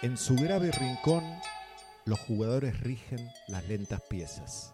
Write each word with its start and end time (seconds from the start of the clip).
En 0.00 0.16
su 0.16 0.36
grave 0.36 0.70
rincón, 0.70 1.24
los 2.04 2.20
jugadores 2.20 2.78
rigen 2.78 3.18
las 3.48 3.66
lentas 3.66 4.00
piezas. 4.08 4.72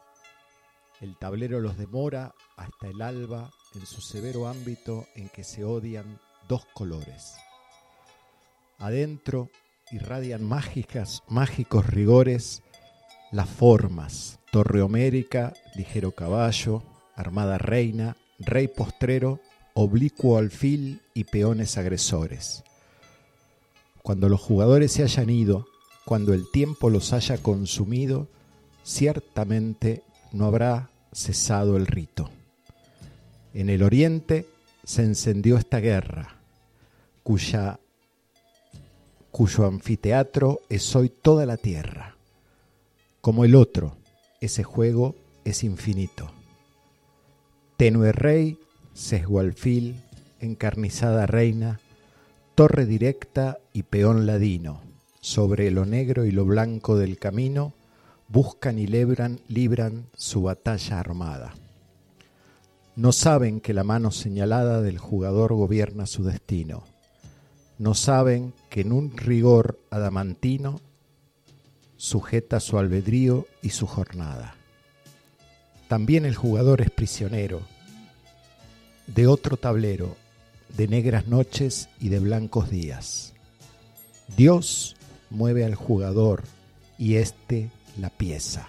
El 1.00 1.16
tablero 1.16 1.60
los 1.60 1.78
demora 1.78 2.34
hasta 2.58 2.88
el 2.88 3.00
alba 3.00 3.50
en 3.74 3.86
su 3.86 4.02
severo 4.02 4.46
ámbito 4.46 5.06
en 5.14 5.30
que 5.30 5.42
se 5.42 5.64
odian 5.64 6.20
dos 6.46 6.66
colores. 6.74 7.36
Adentro 8.76 9.48
irradian 9.90 10.44
mágicas, 10.44 11.22
mágicos 11.26 11.86
rigores 11.86 12.62
las 13.32 13.48
formas, 13.48 14.40
torre 14.52 14.82
homérica, 14.82 15.54
ligero 15.74 16.12
caballo, 16.12 16.82
armada 17.16 17.56
reina, 17.56 18.14
rey 18.40 18.68
postrero, 18.68 19.40
oblicuo 19.72 20.36
alfil 20.36 21.00
y 21.14 21.24
peones 21.24 21.78
agresores 21.78 22.62
cuando 24.04 24.28
los 24.28 24.38
jugadores 24.38 24.92
se 24.92 25.02
hayan 25.02 25.30
ido, 25.30 25.66
cuando 26.04 26.34
el 26.34 26.50
tiempo 26.50 26.90
los 26.90 27.14
haya 27.14 27.38
consumido, 27.38 28.28
ciertamente 28.84 30.02
no 30.30 30.44
habrá 30.44 30.90
cesado 31.10 31.78
el 31.78 31.86
rito. 31.86 32.28
En 33.54 33.70
el 33.70 33.82
oriente 33.82 34.46
se 34.84 35.04
encendió 35.04 35.56
esta 35.56 35.80
guerra, 35.80 36.36
cuya, 37.22 37.80
cuyo 39.30 39.64
anfiteatro 39.64 40.60
es 40.68 40.94
hoy 40.94 41.08
toda 41.08 41.46
la 41.46 41.56
tierra. 41.56 42.14
Como 43.22 43.46
el 43.46 43.54
otro, 43.54 43.96
ese 44.42 44.64
juego 44.64 45.14
es 45.46 45.64
infinito. 45.64 46.30
Tenue 47.78 48.12
rey, 48.12 48.58
sesgo 48.92 49.40
alfil, 49.40 49.96
encarnizada 50.40 51.24
reina, 51.24 51.80
torre 52.54 52.86
directa 52.86 53.58
y 53.72 53.82
peón 53.82 54.26
ladino, 54.26 54.80
sobre 55.20 55.70
lo 55.72 55.86
negro 55.86 56.24
y 56.24 56.30
lo 56.30 56.44
blanco 56.44 56.96
del 56.96 57.18
camino, 57.18 57.74
buscan 58.28 58.78
y 58.78 58.86
libran, 58.86 59.40
libran 59.48 60.06
su 60.14 60.42
batalla 60.42 61.00
armada. 61.00 61.54
No 62.94 63.10
saben 63.10 63.60
que 63.60 63.74
la 63.74 63.82
mano 63.82 64.12
señalada 64.12 64.82
del 64.82 64.98
jugador 64.98 65.52
gobierna 65.52 66.06
su 66.06 66.22
destino. 66.22 66.84
No 67.78 67.94
saben 67.94 68.54
que 68.70 68.82
en 68.82 68.92
un 68.92 69.16
rigor 69.16 69.80
adamantino 69.90 70.80
sujeta 71.96 72.60
su 72.60 72.78
albedrío 72.78 73.48
y 73.62 73.70
su 73.70 73.88
jornada. 73.88 74.54
También 75.88 76.24
el 76.24 76.36
jugador 76.36 76.82
es 76.82 76.90
prisionero 76.90 77.62
de 79.08 79.26
otro 79.26 79.56
tablero 79.56 80.16
de 80.76 80.88
negras 80.88 81.28
noches 81.28 81.88
y 82.00 82.08
de 82.08 82.18
blancos 82.18 82.70
días. 82.70 83.32
Dios 84.36 84.96
mueve 85.30 85.64
al 85.64 85.74
jugador 85.74 86.42
y 86.98 87.16
éste 87.16 87.70
la 87.98 88.10
pieza. 88.10 88.68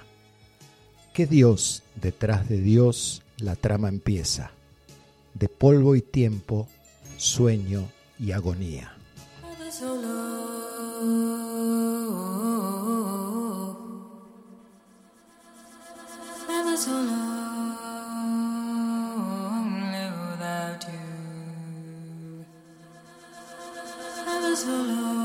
¿Qué 1.14 1.26
Dios 1.26 1.84
detrás 1.96 2.50
de 2.50 2.60
Dios 2.62 3.24
la 3.38 3.56
trama 3.56 3.90
empieza? 3.90 4.52
De 5.34 5.50
polvo 5.50 5.96
y 5.96 6.02
tiempo, 6.02 6.68
sueño 7.18 7.88
y 8.20 8.32
agonía. 8.32 8.96
was 24.56 24.64
alone. 24.68 25.25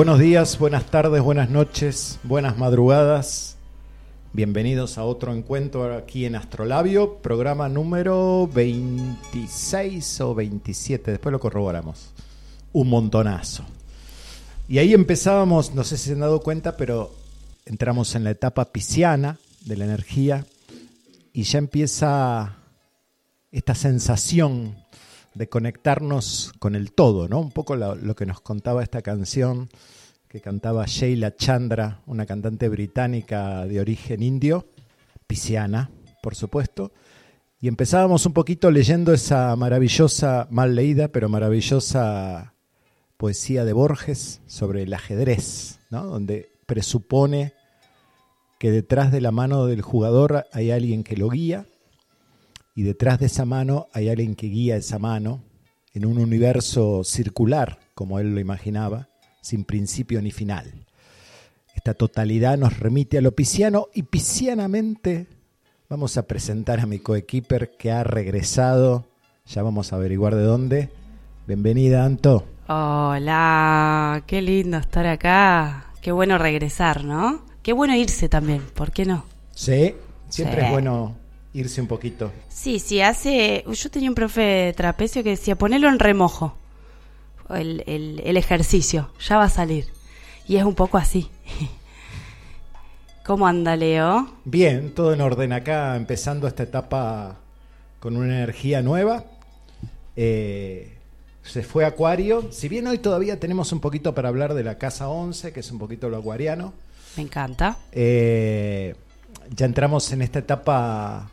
Buenos 0.00 0.18
días, 0.18 0.58
buenas 0.58 0.86
tardes, 0.86 1.20
buenas 1.20 1.50
noches, 1.50 2.20
buenas 2.22 2.56
madrugadas. 2.56 3.58
Bienvenidos 4.32 4.96
a 4.96 5.04
otro 5.04 5.34
encuentro 5.34 5.94
aquí 5.94 6.24
en 6.24 6.36
Astrolabio, 6.36 7.18
programa 7.18 7.68
número 7.68 8.48
26 8.50 10.22
o 10.22 10.34
27, 10.34 11.10
después 11.10 11.30
lo 11.30 11.38
corroboramos. 11.38 12.14
Un 12.72 12.88
montonazo. 12.88 13.66
Y 14.70 14.78
ahí 14.78 14.94
empezábamos, 14.94 15.74
no 15.74 15.84
sé 15.84 15.98
si 15.98 16.06
se 16.06 16.12
han 16.12 16.20
dado 16.20 16.40
cuenta, 16.40 16.78
pero 16.78 17.14
entramos 17.66 18.14
en 18.14 18.24
la 18.24 18.30
etapa 18.30 18.72
pisciana 18.72 19.36
de 19.66 19.76
la 19.76 19.84
energía 19.84 20.46
y 21.34 21.42
ya 21.42 21.58
empieza 21.58 22.56
esta 23.52 23.74
sensación 23.74 24.76
de 25.40 25.48
conectarnos 25.48 26.52
con 26.58 26.74
el 26.74 26.92
todo, 26.92 27.26
¿no? 27.26 27.40
Un 27.40 27.50
poco 27.50 27.74
lo, 27.74 28.14
que 28.14 28.26
nos 28.26 28.42
contaba 28.42 28.82
esta 28.82 29.00
canción 29.00 29.70
que 30.28 30.42
cantaba 30.42 30.84
Sheila 30.84 31.34
Chandra, 31.34 32.02
una 32.04 32.26
cantante 32.26 32.68
británica 32.68 33.64
de 33.64 33.80
origen 33.80 34.22
indio, 34.22 34.66
pisciana, 35.26 35.90
por 36.22 36.34
supuesto. 36.34 36.92
Y 37.58 37.68
empezábamos 37.68 38.26
un 38.26 38.34
poquito 38.34 38.70
leyendo 38.70 39.14
esa 39.14 39.56
maravillosa, 39.56 40.46
mal 40.50 40.74
leída, 40.74 41.08
pero 41.08 41.30
maravillosa 41.30 42.52
poesía 43.16 43.64
de 43.64 43.72
Borges 43.72 44.42
sobre 44.46 44.82
el 44.82 44.92
ajedrez, 44.92 45.80
¿no? 45.88 46.04
donde 46.04 46.52
presupone 46.66 47.54
que 48.58 48.70
detrás 48.70 49.10
de 49.10 49.22
la 49.22 49.30
mano 49.30 49.64
del 49.64 49.80
jugador 49.80 50.44
hay 50.52 50.70
alguien 50.70 51.02
que 51.02 51.16
lo 51.16 51.30
guía 51.30 51.64
y 52.74 52.82
detrás 52.82 53.18
de 53.18 53.26
esa 53.26 53.44
mano 53.44 53.88
hay 53.92 54.08
alguien 54.08 54.34
que 54.34 54.46
guía 54.46 54.76
esa 54.76 54.98
mano 54.98 55.42
en 55.92 56.06
un 56.06 56.18
universo 56.18 57.02
circular, 57.04 57.78
como 57.94 58.18
él 58.18 58.34
lo 58.34 58.40
imaginaba, 58.40 59.08
sin 59.40 59.64
principio 59.64 60.22
ni 60.22 60.30
final. 60.30 60.86
Esta 61.74 61.94
totalidad 61.94 62.58
nos 62.58 62.78
remite 62.78 63.18
a 63.18 63.22
lo 63.22 63.32
pisciano 63.32 63.88
y 63.94 64.04
piscianamente 64.04 65.26
vamos 65.88 66.16
a 66.16 66.26
presentar 66.26 66.80
a 66.80 66.86
mi 66.86 66.98
coequiper 66.98 67.76
que 67.76 67.90
ha 67.90 68.04
regresado. 68.04 69.06
Ya 69.46 69.62
vamos 69.62 69.92
a 69.92 69.96
averiguar 69.96 70.34
de 70.34 70.42
dónde. 70.42 70.90
Bienvenida, 71.46 72.04
Anto. 72.04 72.44
Hola, 72.68 74.22
qué 74.26 74.42
lindo 74.42 74.76
estar 74.78 75.06
acá. 75.06 75.86
Qué 76.00 76.12
bueno 76.12 76.38
regresar, 76.38 77.04
¿no? 77.04 77.44
Qué 77.62 77.72
bueno 77.72 77.94
irse 77.96 78.28
también, 78.28 78.62
¿por 78.74 78.92
qué 78.92 79.04
no? 79.04 79.24
Sí, 79.52 79.94
siempre 80.28 80.64
es 80.64 80.70
bueno 80.70 81.19
irse 81.52 81.80
un 81.80 81.86
poquito. 81.86 82.32
Sí, 82.48 82.78
sí, 82.78 83.00
hace... 83.00 83.64
Yo 83.66 83.90
tenía 83.90 84.08
un 84.08 84.14
profe 84.14 84.40
de 84.40 84.72
trapecio 84.72 85.22
que 85.22 85.30
decía, 85.30 85.56
ponelo 85.56 85.88
en 85.88 85.98
remojo 85.98 86.54
el, 87.48 87.82
el, 88.24 88.36
ejercicio, 88.36 89.10
ya 89.20 89.36
va 89.36 89.44
a 89.44 89.50
salir. 89.50 89.86
Y 90.46 90.56
es 90.56 90.64
un 90.64 90.74
poco 90.74 90.98
así. 90.98 91.28
¿Cómo 93.24 93.46
anda 93.46 93.76
Leo? 93.76 94.28
Bien, 94.44 94.92
todo 94.94 95.12
en 95.12 95.20
orden 95.20 95.52
acá, 95.52 95.96
empezando 95.96 96.46
esta 96.46 96.62
etapa 96.62 97.36
con 97.98 98.16
una 98.16 98.36
energía 98.38 98.82
nueva. 98.82 99.24
Eh, 100.16 100.96
se 101.42 101.62
fue 101.62 101.84
Acuario. 101.84 102.50
Si 102.52 102.68
bien 102.68 102.86
hoy 102.86 102.98
todavía 102.98 103.38
tenemos 103.38 103.72
un 103.72 103.80
poquito 103.80 104.14
para 104.14 104.28
hablar 104.28 104.54
de 104.54 104.64
la 104.64 104.78
casa 104.78 105.08
11, 105.08 105.52
que 105.52 105.60
es 105.60 105.70
un 105.70 105.78
poquito 105.78 106.08
lo 106.08 106.16
acuariano. 106.18 106.72
Me 107.16 107.22
encanta. 107.22 107.76
Eh, 107.92 108.94
ya 109.54 109.66
entramos 109.66 110.10
en 110.12 110.22
esta 110.22 110.38
etapa 110.40 111.30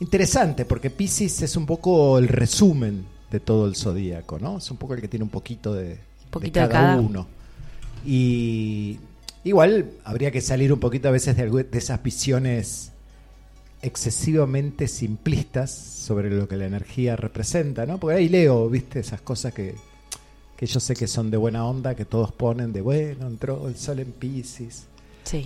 interesante, 0.00 0.64
porque 0.64 0.90
Pisces 0.90 1.42
es 1.42 1.56
un 1.56 1.66
poco 1.66 2.18
el 2.18 2.28
resumen 2.28 3.04
de 3.30 3.40
todo 3.40 3.66
el 3.66 3.76
zodíaco, 3.76 4.38
¿no? 4.38 4.58
Es 4.58 4.70
un 4.70 4.76
poco 4.76 4.94
el 4.94 5.00
que 5.00 5.08
tiene 5.08 5.24
un 5.24 5.30
poquito 5.30 5.74
de, 5.74 5.98
cada, 6.52 6.96
uno. 7.00 7.26
Y 8.04 8.98
igual 9.44 9.92
habría 10.04 10.30
que 10.30 10.40
salir 10.40 10.72
un 10.72 10.80
poquito 10.80 11.08
a 11.08 11.12
veces 11.12 11.36
de, 11.36 11.48
de 11.48 11.78
esas 11.78 12.02
visiones 12.02 12.92
excesivamente 13.82 14.88
simplistas 14.88 15.70
sobre 15.70 16.30
lo 16.30 16.48
que 16.48 16.56
la 16.56 16.66
energía 16.66 17.16
representa, 17.16 17.84
¿no? 17.84 17.98
Porque 17.98 18.16
ahí 18.16 18.28
leo, 18.28 18.68
viste, 18.70 19.00
esas 19.00 19.20
cosas 19.20 19.52
que, 19.52 19.74
que 20.56 20.66
yo 20.66 20.80
sé 20.80 20.94
que 20.94 21.06
son 21.06 21.30
de 21.30 21.36
buena 21.36 21.66
onda, 21.66 21.94
que 21.94 22.04
todos 22.04 22.32
ponen 22.32 22.72
de, 22.72 22.80
bueno, 22.80 23.26
entró 23.26 23.68
el 23.68 23.76
sol 23.76 23.98
en 24.00 24.12
Pisces, 24.12 24.86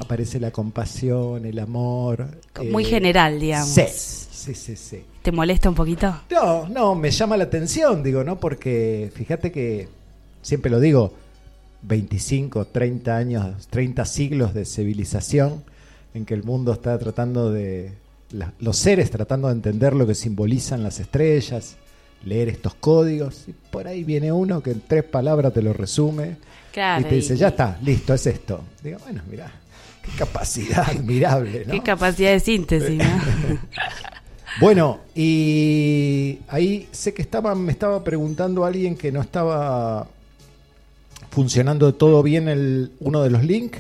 aparece 0.00 0.40
la 0.40 0.50
compasión, 0.50 1.44
el 1.46 1.58
amor. 1.58 2.28
Muy 2.70 2.84
eh, 2.84 2.88
general, 2.88 3.38
digamos. 3.40 3.68
Sí, 3.68 3.84
sí, 3.88 4.54
sí, 4.54 4.76
sí. 4.76 5.04
¿Te 5.22 5.32
molesta 5.32 5.68
un 5.68 5.74
poquito? 5.74 6.22
No, 6.30 6.68
no, 6.68 6.94
me 6.94 7.10
llama 7.10 7.36
la 7.36 7.44
atención, 7.44 8.02
digo, 8.02 8.24
¿no? 8.24 8.38
Porque 8.38 9.10
fíjate 9.14 9.52
que, 9.52 9.88
siempre 10.42 10.70
lo 10.70 10.80
digo, 10.80 11.12
25, 11.82 12.66
30 12.66 13.16
años, 13.16 13.68
30 13.68 14.04
siglos 14.04 14.54
de 14.54 14.64
civilización 14.64 15.64
en 16.14 16.24
que 16.24 16.34
el 16.34 16.42
mundo 16.42 16.72
está 16.72 16.98
tratando 16.98 17.52
de, 17.52 17.92
los 18.60 18.76
seres 18.76 19.10
tratando 19.10 19.48
de 19.48 19.54
entender 19.54 19.94
lo 19.94 20.06
que 20.06 20.14
simbolizan 20.14 20.82
las 20.82 21.00
estrellas, 21.00 21.76
leer 22.24 22.48
estos 22.48 22.74
códigos, 22.74 23.48
y 23.48 23.52
por 23.52 23.86
ahí 23.86 24.04
viene 24.04 24.32
uno 24.32 24.62
que 24.62 24.72
en 24.72 24.82
tres 24.86 25.04
palabras 25.04 25.52
te 25.52 25.62
lo 25.62 25.72
resume 25.72 26.36
y 26.72 27.04
te 27.04 27.14
dice, 27.14 27.36
ya 27.36 27.48
está, 27.48 27.78
listo, 27.82 28.14
es 28.14 28.26
esto. 28.26 28.62
Digo, 28.82 28.98
bueno, 29.00 29.22
mira, 29.30 29.50
qué 30.10 30.18
capacidad 30.18 30.88
admirable, 30.90 31.64
¿no? 31.66 31.72
Qué 31.72 31.82
capacidad 31.82 32.32
de 32.32 32.40
síntesis, 32.40 32.96
¿no? 32.96 33.04
Bueno, 34.60 34.98
y 35.14 36.40
ahí 36.48 36.88
sé 36.90 37.14
que 37.14 37.22
estaba, 37.22 37.54
me 37.54 37.70
estaba 37.70 38.02
preguntando 38.02 38.64
alguien 38.64 38.96
que 38.96 39.12
no 39.12 39.20
estaba 39.20 40.08
funcionando 41.30 41.94
todo 41.94 42.24
bien 42.24 42.48
el, 42.48 42.90
uno 42.98 43.22
de 43.22 43.30
los 43.30 43.44
links. 43.44 43.78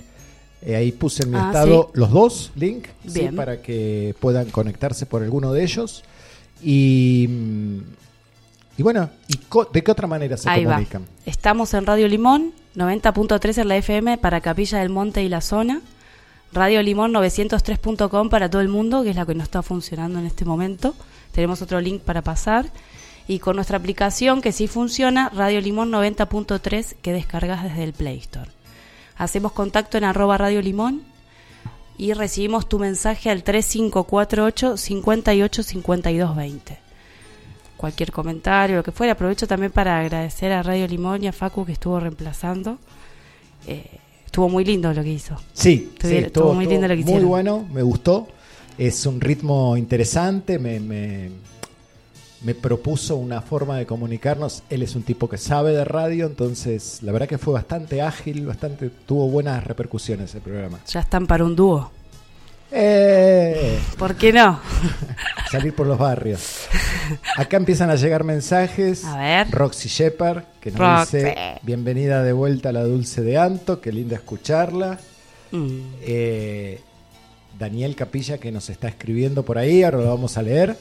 Eh, 0.62 0.76
ahí 0.76 0.92
puse 0.92 1.24
en 1.24 1.30
mi 1.30 1.36
ah, 1.36 1.48
estado 1.48 1.90
los 1.94 2.10
dos 2.10 2.52
links 2.54 2.90
para 3.34 3.60
que 3.60 4.14
puedan 4.20 4.50
conectarse 4.50 5.06
por 5.06 5.24
alguno 5.24 5.52
de 5.52 5.64
ellos. 5.64 6.04
Y, 6.62 7.28
y 8.76 8.82
bueno, 8.82 9.10
¿y 9.26 9.38
¿de 9.72 9.82
qué 9.82 9.90
otra 9.90 10.06
manera 10.06 10.36
se 10.36 10.48
comunican? 10.48 11.04
Estamos 11.26 11.74
en 11.74 11.86
Radio 11.86 12.06
Limón, 12.06 12.52
90.3 12.76 13.62
en 13.62 13.68
la 13.68 13.76
FM 13.76 14.18
para 14.18 14.40
Capilla 14.40 14.78
del 14.78 14.90
Monte 14.90 15.24
y 15.24 15.28
la 15.28 15.40
zona. 15.40 15.80
Radio 16.52 16.82
Limón 16.82 17.12
903.com 17.12 18.30
para 18.30 18.48
todo 18.48 18.62
el 18.62 18.68
mundo, 18.68 19.02
que 19.02 19.10
es 19.10 19.16
la 19.16 19.26
que 19.26 19.34
no 19.34 19.42
está 19.42 19.62
funcionando 19.62 20.18
en 20.18 20.26
este 20.26 20.44
momento. 20.44 20.94
Tenemos 21.32 21.60
otro 21.62 21.80
link 21.80 22.02
para 22.02 22.22
pasar. 22.22 22.66
Y 23.26 23.40
con 23.40 23.56
nuestra 23.56 23.76
aplicación 23.76 24.40
que 24.40 24.52
sí 24.52 24.68
funciona, 24.68 25.28
Radio 25.28 25.60
Limón 25.60 25.90
90.3, 25.92 26.96
que 27.02 27.12
descargas 27.12 27.62
desde 27.62 27.84
el 27.84 27.92
Play 27.92 28.18
Store. 28.18 28.50
Hacemos 29.18 29.52
contacto 29.52 29.98
en 29.98 30.04
arroba 30.04 30.38
Radio 30.38 30.62
Limón 30.62 31.02
y 31.98 32.14
recibimos 32.14 32.68
tu 32.68 32.78
mensaje 32.78 33.28
al 33.28 33.42
3548 33.42 34.76
58 34.78 35.62
Cualquier 37.76 38.12
comentario, 38.12 38.76
lo 38.76 38.82
que 38.82 38.92
fuera. 38.92 39.12
Aprovecho 39.12 39.46
también 39.46 39.72
para 39.72 39.98
agradecer 39.98 40.52
a 40.52 40.62
Radio 40.62 40.86
Limón 40.86 41.22
y 41.22 41.28
a 41.28 41.32
Facu 41.32 41.66
que 41.66 41.72
estuvo 41.72 42.00
reemplazando. 42.00 42.78
Eh, 43.66 43.98
estuvo 44.28 44.50
muy 44.50 44.62
lindo 44.62 44.92
lo 44.92 45.02
que 45.02 45.10
hizo. 45.10 45.36
Sí, 45.54 45.90
estuvo, 46.02 46.52
muy 46.52 46.66
lindo 46.66 46.86
lo 46.86 46.94
que 46.94 47.02
Muy 47.02 47.24
bueno, 47.24 47.66
me 47.72 47.80
gustó. 47.80 48.28
Es 48.76 49.06
un 49.06 49.22
ritmo 49.22 49.74
interesante, 49.76 50.58
me, 50.58 50.78
me, 50.78 52.54
propuso 52.54 53.16
una 53.16 53.40
forma 53.40 53.78
de 53.78 53.86
comunicarnos. 53.86 54.62
Él 54.68 54.82
es 54.82 54.94
un 54.94 55.02
tipo 55.02 55.30
que 55.30 55.38
sabe 55.38 55.72
de 55.72 55.84
radio, 55.84 56.26
entonces 56.26 57.02
la 57.02 57.10
verdad 57.10 57.26
que 57.26 57.38
fue 57.38 57.54
bastante 57.54 58.02
ágil, 58.02 58.46
bastante 58.46 58.90
tuvo 59.06 59.28
buenas 59.28 59.64
repercusiones 59.64 60.34
el 60.34 60.42
programa. 60.42 60.78
Ya 60.86 61.00
están 61.00 61.26
para 61.26 61.44
un 61.44 61.56
dúo. 61.56 61.90
Eh. 62.70 63.78
¿Por 63.98 64.14
qué 64.16 64.32
no? 64.32 64.60
Salir 65.50 65.74
por 65.74 65.86
los 65.86 65.98
barrios. 65.98 66.66
Acá 67.36 67.56
empiezan 67.56 67.90
a 67.90 67.94
llegar 67.94 68.24
mensajes. 68.24 69.04
A 69.04 69.16
ver. 69.16 69.50
Roxy 69.50 69.88
Shepard, 69.88 70.44
que 70.60 70.70
nos 70.70 71.10
dice: 71.10 71.58
Bienvenida 71.62 72.22
de 72.22 72.32
vuelta 72.32 72.68
a 72.68 72.72
la 72.72 72.84
Dulce 72.84 73.22
de 73.22 73.38
Anto, 73.38 73.80
qué 73.80 73.90
linda 73.90 74.16
escucharla. 74.16 74.98
Mm. 75.50 75.78
Eh, 76.02 76.80
Daniel 77.58 77.96
Capilla, 77.96 78.38
que 78.38 78.52
nos 78.52 78.68
está 78.68 78.88
escribiendo 78.88 79.44
por 79.44 79.58
ahí, 79.58 79.82
ahora 79.82 79.98
lo 79.98 80.08
vamos 80.08 80.36
a 80.36 80.42
leer. 80.42 80.76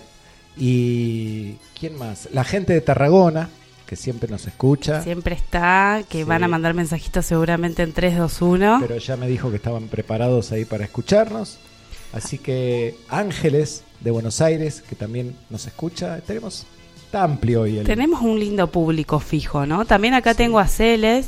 Y. 0.58 1.56
¿Quién 1.80 1.98
más? 1.98 2.28
La 2.34 2.44
gente 2.44 2.74
de 2.74 2.82
Tarragona, 2.82 3.50
que 3.86 3.96
siempre 3.96 4.30
nos 4.30 4.46
escucha. 4.46 5.02
Siempre 5.02 5.36
está, 5.36 6.04
que 6.10 6.26
van 6.26 6.44
a 6.44 6.50
mandar 6.50 6.74
mensajitos 6.74 7.26
seguramente 7.26 7.84
en 7.84 7.94
3, 7.94 8.18
2, 8.18 8.42
1. 8.42 8.78
Pero 8.82 8.98
ya 8.98 9.16
me 9.16 9.28
dijo 9.28 9.50
que 9.50 9.56
estaban 9.56 9.88
preparados 9.88 10.52
ahí 10.52 10.66
para 10.66 10.84
escucharnos. 10.84 11.60
Así 12.18 12.40
que 12.40 12.96
Ángeles 13.10 13.84
de 14.02 14.12
Buenos 14.12 14.42
Aires, 14.42 14.82
que 14.82 14.96
también 14.96 15.36
nos 15.50 15.68
escucha, 15.68 16.20
tenemos 16.22 16.66
está 17.06 17.24
amplio 17.24 17.62
hoy. 17.62 17.80
Tenemos 17.86 18.22
un 18.22 18.40
lindo 18.40 18.68
público 18.72 19.20
fijo, 19.20 19.66
¿no? 19.66 19.86
También 19.86 20.14
acá 20.14 20.34
tengo 20.34 20.60
a 20.60 20.68
Celes. 20.68 21.28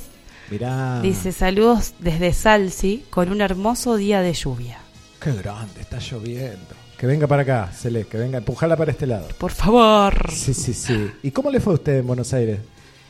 Mirá. 0.50 1.00
Dice 1.02 1.32
saludos 1.32 1.94
desde 2.00 2.34
Salsi 2.34 3.06
con 3.10 3.30
un 3.32 3.40
hermoso 3.42 3.96
día 3.96 4.22
de 4.22 4.34
lluvia. 4.34 4.80
Qué 5.22 5.32
grande, 5.34 5.80
está 5.80 6.00
lloviendo. 6.00 6.76
Que 6.98 7.06
venga 7.06 7.28
para 7.28 7.44
acá, 7.44 7.72
Celes, 7.72 8.08
que 8.08 8.18
venga, 8.18 8.40
empujala 8.40 8.76
para 8.76 8.92
este 8.92 9.06
lado. 9.06 9.28
Por 9.38 9.52
favor. 9.52 10.32
Sí, 10.34 10.54
sí, 10.54 10.74
sí. 10.74 11.12
¿Y 11.24 11.32
cómo 11.32 11.52
le 11.52 11.60
fue 11.60 11.74
a 11.74 11.76
usted 11.76 12.00
en 12.00 12.08
Buenos 12.08 12.34
Aires? 12.34 12.60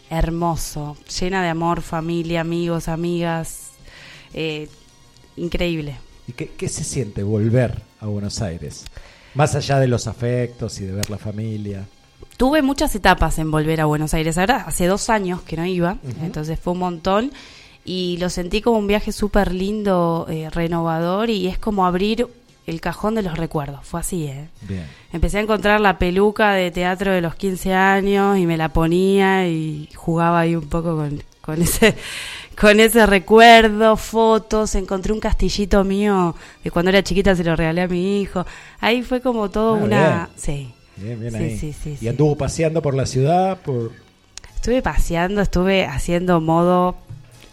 Hermoso, 0.10 0.98
llena 1.20 1.42
de 1.42 1.50
amor, 1.50 1.82
familia, 1.82 2.42
amigos, 2.42 2.88
amigas. 2.88 3.70
Eh, 4.34 4.68
increíble. 5.38 5.96
¿Y 6.30 6.34
qué, 6.34 6.48
qué 6.56 6.70
se 6.70 6.84
siente 6.84 7.24
volver 7.24 7.82
a 8.00 8.06
Buenos 8.06 8.40
Aires? 8.44 8.86
Más 9.34 9.56
allá 9.56 9.80
de 9.80 9.88
los 9.88 10.06
afectos 10.06 10.80
y 10.80 10.86
de 10.86 10.92
ver 10.92 11.10
la 11.10 11.18
familia. 11.18 11.88
Tuve 12.38 12.62
muchas 12.62 12.94
etapas 12.94 13.40
en 13.40 13.50
volver 13.50 13.82
a 13.82 13.86
Buenos 13.86 14.14
Aires. 14.14 14.38
Ahora 14.38 14.58
hace 14.68 14.86
dos 14.86 15.10
años 15.10 15.42
que 15.42 15.58
no 15.58 15.66
iba, 15.66 15.98
entonces 16.22 16.60
fue 16.60 16.74
un 16.74 16.80
montón. 16.80 17.32
Y 17.84 18.18
lo 18.18 18.30
sentí 18.30 18.62
como 18.62 18.78
un 18.78 18.86
viaje 18.86 19.12
súper 19.12 19.56
lindo, 19.56 20.28
eh, 20.30 20.52
renovador, 20.52 21.32
y 21.32 21.48
es 21.48 21.58
como 21.58 21.88
abrir 21.88 22.28
el 22.68 22.80
cajón 22.80 23.16
de 23.16 23.24
los 23.24 23.36
recuerdos. 23.36 23.80
Fue 23.84 24.00
así, 24.00 24.26
¿eh? 24.26 24.50
Bien. 24.62 24.86
Empecé 25.12 25.40
a 25.40 25.42
encontrar 25.42 25.82
la 25.82 25.98
peluca 25.98 26.54
de 26.54 26.70
teatro 26.70 27.12
de 27.12 27.22
los 27.22 27.34
15 27.34 27.74
años 27.74 28.38
y 28.38 28.46
me 28.46 28.56
la 28.56 28.70
ponía 28.70 29.48
y 29.48 29.90
jugaba 29.96 30.42
ahí 30.42 30.56
un 30.56 30.70
poco 30.70 30.96
con, 30.96 31.24
con 31.42 31.60
ese 31.60 31.96
con 32.60 32.80
ese 32.80 33.06
recuerdo, 33.06 33.96
fotos, 33.98 34.76
encontré 34.76 35.14
un 35.14 35.20
castillito 35.20 35.84
mío 35.84 36.36
de 36.64 36.72
cuando 36.72 36.90
era 36.90 37.04
chiquita, 37.04 37.36
se 37.36 37.44
lo 37.44 37.56
regalé 37.56 37.82
a 37.82 37.88
mi 37.88 38.22
hijo. 38.22 38.46
Ahí 38.80 39.02
fue 39.04 39.22
como 39.22 39.50
todo 39.50 39.76
Ah, 39.76 39.84
una... 39.84 40.30
Sí. 40.36 40.74
Bien, 40.98 41.20
bien 41.20 41.32
Sí, 41.32 41.38
ahí. 41.38 41.58
sí, 41.58 41.74
sí, 41.74 41.98
y 42.02 42.08
anduvo 42.10 42.36
paseando 42.38 42.82
por 42.82 42.94
la 42.94 43.06
ciudad, 43.06 43.58
por... 43.62 43.92
Estuve 44.56 44.82
paseando, 44.82 45.40
estuve 45.42 45.86
haciendo 45.86 46.42
modo 46.42 46.98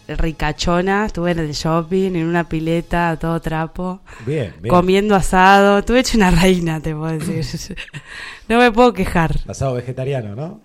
ricachona, 0.09 1.05
estuve 1.05 1.31
en 1.31 1.39
el 1.39 1.51
shopping, 1.53 2.15
en 2.15 2.25
una 2.27 2.47
pileta, 2.49 3.09
a 3.11 3.17
todo 3.17 3.39
trapo, 3.41 4.01
Bien, 4.25 4.53
bien. 4.61 4.73
comiendo 4.73 5.15
asado, 5.15 5.79
estuve 5.79 5.99
hecho 6.01 6.17
una 6.17 6.31
reina, 6.31 6.79
te 6.81 6.93
puedo 6.93 7.17
decir. 7.17 7.77
no 8.49 8.57
me 8.59 8.71
puedo 8.71 8.91
quejar. 8.93 9.35
Asado 9.47 9.75
vegetariano, 9.75 10.35
¿no? 10.35 10.59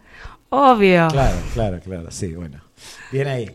Obvio. 0.48 1.08
Claro, 1.08 1.38
claro, 1.54 1.80
claro. 1.80 2.10
Sí, 2.10 2.32
bueno. 2.34 2.60
Bien 3.10 3.28
ahí. 3.28 3.50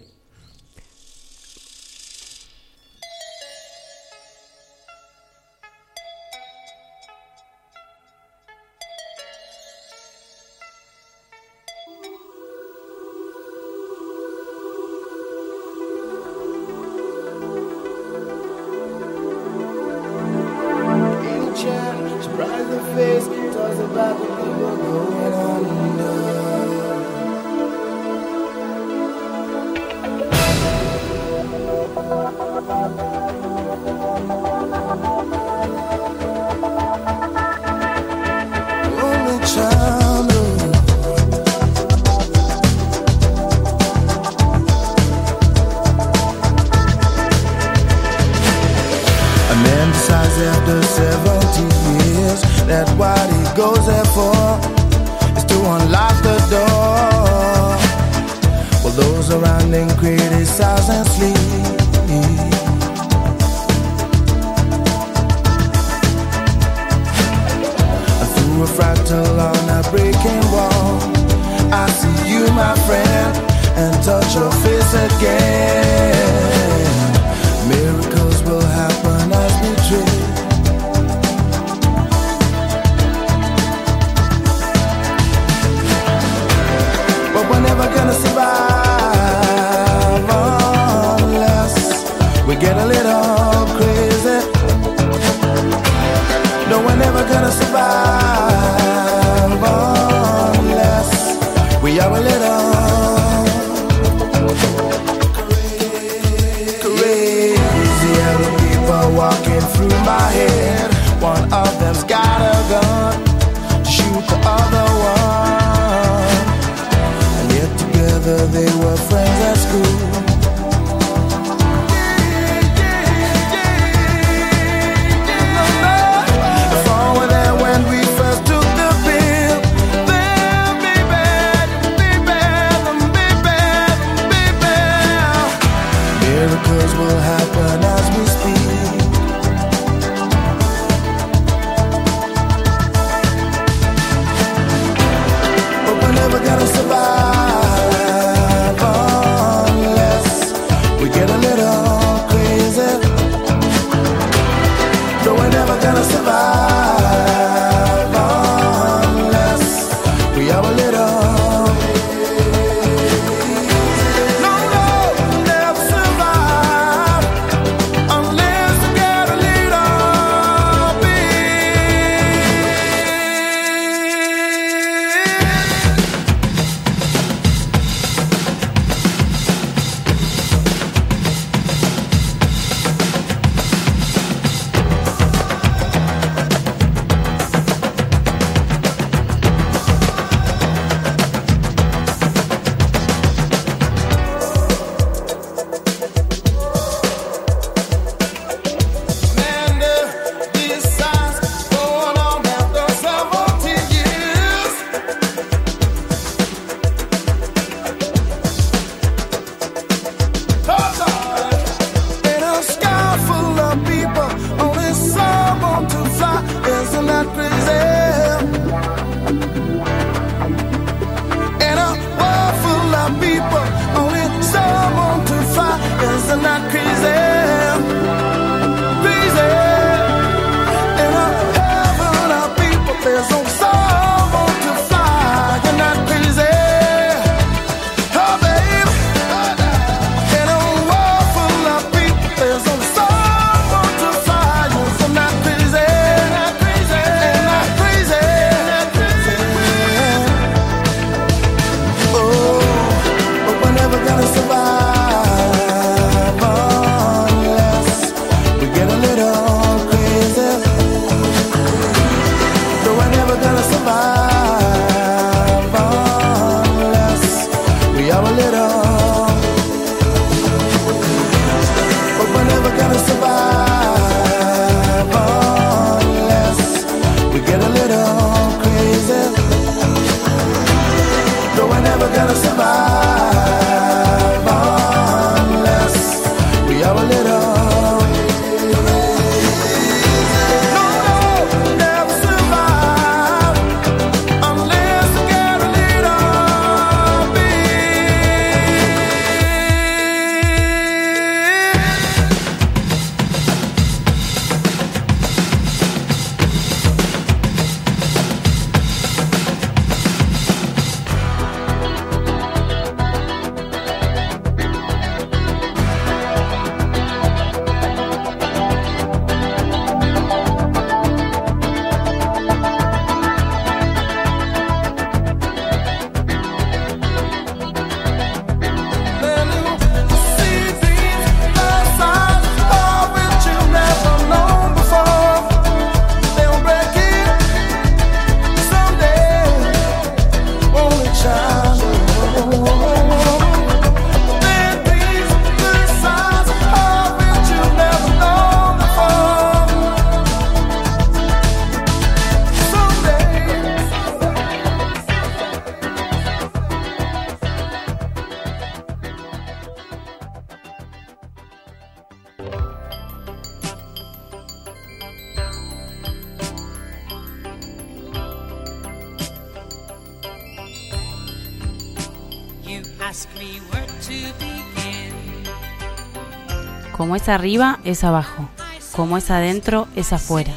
Es 377.18 377.30
arriba, 377.30 377.80
es 377.84 378.04
abajo. 378.04 378.48
Como 378.96 379.18
es 379.18 379.32
adentro, 379.32 379.88
es 379.96 380.14
afuera. 380.14 380.54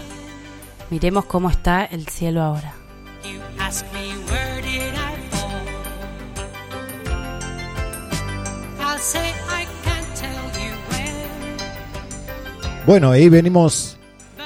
Miremos 0.90 1.24
cómo 1.24 1.48
está 1.48 1.86
el 1.86 2.06
cielo 2.06 2.42
ahora. 2.42 2.74
Bueno, 12.86 13.10
ahí 13.10 13.28
venimos 13.30 13.96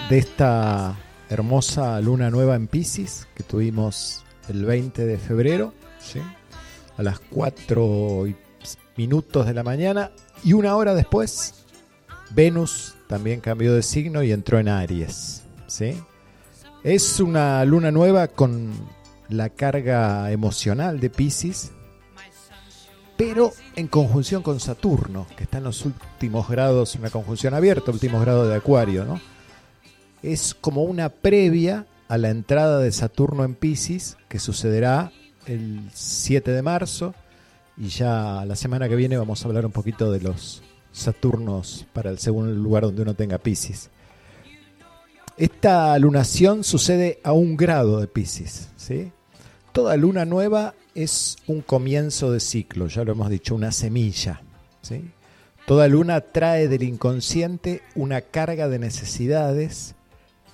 de 0.08 0.18
esta 0.18 0.94
hermosa 1.30 2.00
luna 2.00 2.30
nueva 2.30 2.54
en 2.54 2.68
Pisces 2.68 3.26
que 3.34 3.42
tuvimos 3.42 4.24
el 4.48 4.64
20 4.64 5.04
de 5.04 5.18
febrero, 5.18 5.74
a 6.96 7.02
las 7.02 7.18
4 7.18 8.28
y 8.28 8.36
minutos 8.96 9.46
de 9.46 9.54
la 9.54 9.64
mañana 9.64 10.12
y 10.44 10.52
una 10.52 10.76
hora 10.76 10.94
después 10.94 11.43
Venus 12.34 12.96
también 13.06 13.40
cambió 13.40 13.74
de 13.74 13.82
signo 13.82 14.22
y 14.22 14.32
entró 14.32 14.58
en 14.58 14.68
Aries. 14.68 15.44
¿sí? 15.66 15.94
Es 16.82 17.20
una 17.20 17.64
luna 17.64 17.90
nueva 17.90 18.28
con 18.28 18.72
la 19.28 19.48
carga 19.50 20.30
emocional 20.32 21.00
de 21.00 21.10
Pisces, 21.10 21.70
pero 23.16 23.52
en 23.76 23.86
conjunción 23.86 24.42
con 24.42 24.58
Saturno, 24.58 25.26
que 25.36 25.44
está 25.44 25.58
en 25.58 25.64
los 25.64 25.84
últimos 25.84 26.48
grados, 26.48 26.96
una 26.96 27.10
conjunción 27.10 27.54
abierta, 27.54 27.92
últimos 27.92 28.20
grados 28.20 28.48
de 28.48 28.56
Acuario, 28.56 29.04
¿no? 29.04 29.20
Es 30.22 30.54
como 30.54 30.82
una 30.82 31.10
previa 31.10 31.86
a 32.08 32.18
la 32.18 32.30
entrada 32.30 32.80
de 32.80 32.90
Saturno 32.90 33.44
en 33.44 33.54
Pisces, 33.54 34.16
que 34.28 34.40
sucederá 34.40 35.12
el 35.46 35.88
7 35.92 36.50
de 36.50 36.62
marzo, 36.62 37.14
y 37.76 37.88
ya 37.88 38.44
la 38.44 38.56
semana 38.56 38.88
que 38.88 38.96
viene 38.96 39.16
vamos 39.16 39.44
a 39.44 39.48
hablar 39.48 39.64
un 39.66 39.72
poquito 39.72 40.10
de 40.10 40.20
los 40.20 40.62
Saturnos 40.94 41.86
para 41.92 42.08
el 42.08 42.18
segundo 42.18 42.54
lugar 42.54 42.84
donde 42.84 43.02
uno 43.02 43.14
tenga 43.14 43.36
Pisces. 43.36 43.90
Esta 45.36 45.98
lunación 45.98 46.64
sucede 46.64 47.18
a 47.24 47.32
un 47.32 47.56
grado 47.56 48.00
de 48.00 48.06
Pisces, 48.06 48.68
¿sí? 48.76 49.12
Toda 49.72 49.96
luna 49.96 50.24
nueva 50.24 50.74
es 50.94 51.36
un 51.48 51.60
comienzo 51.62 52.30
de 52.30 52.38
ciclo, 52.38 52.86
ya 52.86 53.02
lo 53.02 53.10
hemos 53.10 53.28
dicho, 53.28 53.56
una 53.56 53.72
semilla. 53.72 54.40
¿sí? 54.82 55.10
Toda 55.66 55.88
luna 55.88 56.20
trae 56.20 56.68
del 56.68 56.84
inconsciente 56.84 57.82
una 57.96 58.20
carga 58.20 58.68
de 58.68 58.78
necesidades 58.78 59.96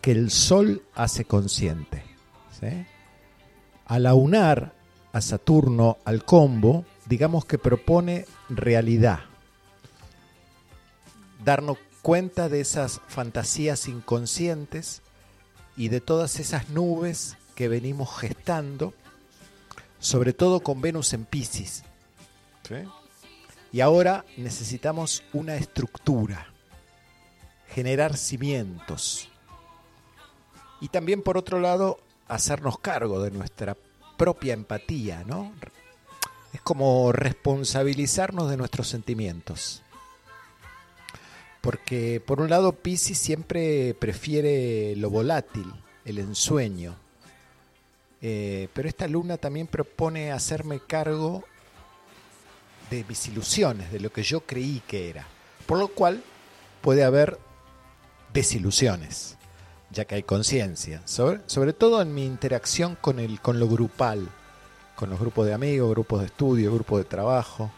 que 0.00 0.12
el 0.12 0.30
sol 0.30 0.82
hace 0.94 1.26
consciente. 1.26 2.02
¿sí? 2.58 2.86
Al 3.84 4.06
aunar 4.06 4.72
a 5.12 5.20
Saturno 5.20 5.98
al 6.06 6.24
combo, 6.24 6.86
digamos 7.06 7.44
que 7.44 7.58
propone 7.58 8.24
realidad. 8.48 9.20
Darnos 11.44 11.78
cuenta 12.02 12.48
de 12.48 12.60
esas 12.60 13.00
fantasías 13.08 13.88
inconscientes 13.88 15.02
y 15.76 15.88
de 15.88 16.00
todas 16.00 16.40
esas 16.40 16.68
nubes 16.70 17.36
que 17.54 17.68
venimos 17.68 18.18
gestando 18.18 18.94
sobre 20.00 20.32
todo 20.32 20.60
con 20.60 20.80
Venus 20.80 21.12
en 21.12 21.26
Pisces. 21.26 21.84
Y 23.72 23.80
ahora 23.80 24.24
necesitamos 24.36 25.22
una 25.32 25.56
estructura, 25.56 26.46
generar 27.68 28.16
cimientos. 28.16 29.28
Y 30.80 30.88
también, 30.88 31.22
por 31.22 31.36
otro 31.36 31.60
lado, 31.60 32.00
hacernos 32.26 32.78
cargo 32.78 33.22
de 33.22 33.30
nuestra 33.30 33.76
propia 34.16 34.54
empatía, 34.54 35.24
¿no? 35.26 35.52
Es 36.52 36.60
como 36.62 37.12
responsabilizarnos 37.12 38.50
de 38.50 38.56
nuestros 38.56 38.88
sentimientos. 38.88 39.82
Porque, 41.60 42.22
por 42.24 42.40
un 42.40 42.48
lado, 42.48 42.72
Pisces 42.72 43.18
siempre 43.18 43.94
prefiere 43.94 44.96
lo 44.96 45.10
volátil, 45.10 45.70
el 46.04 46.18
ensueño, 46.18 46.96
eh, 48.22 48.68
pero 48.74 48.88
esta 48.88 49.08
luna 49.08 49.38
también 49.38 49.66
propone 49.66 50.32
hacerme 50.32 50.80
cargo 50.80 51.44
de 52.90 53.04
mis 53.08 53.28
ilusiones, 53.28 53.92
de 53.92 54.00
lo 54.00 54.12
que 54.12 54.22
yo 54.22 54.40
creí 54.40 54.82
que 54.86 55.08
era. 55.08 55.26
Por 55.66 55.78
lo 55.78 55.88
cual 55.88 56.22
puede 56.80 57.04
haber 57.04 57.38
desilusiones, 58.32 59.36
ya 59.90 60.04
que 60.04 60.16
hay 60.16 60.22
conciencia, 60.22 61.02
sobre, 61.06 61.40
sobre, 61.46 61.72
todo 61.72 62.02
en 62.02 62.14
mi 62.14 62.24
interacción 62.24 62.96
con, 63.00 63.18
el, 63.18 63.40
con 63.40 63.58
lo 63.58 63.68
grupal, 63.68 64.28
con 64.96 65.10
los 65.10 65.18
grupos 65.18 65.46
de 65.46 65.54
amigos, 65.54 65.90
grupos 65.90 66.20
de 66.20 66.26
estudio, 66.26 66.74
grupos 66.74 66.98
de 66.98 67.04
trabajo. 67.04 67.70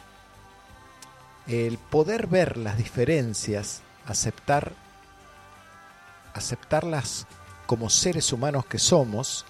El 1.46 1.78
poder 1.78 2.26
ver 2.26 2.56
las 2.56 2.76
diferencias, 2.76 3.82
aceptar, 4.06 4.72
aceptarlas 6.34 7.26
como 7.66 7.90
seres 7.90 8.32
humanos 8.32 8.66
que 8.66 8.78
somos, 8.78 9.44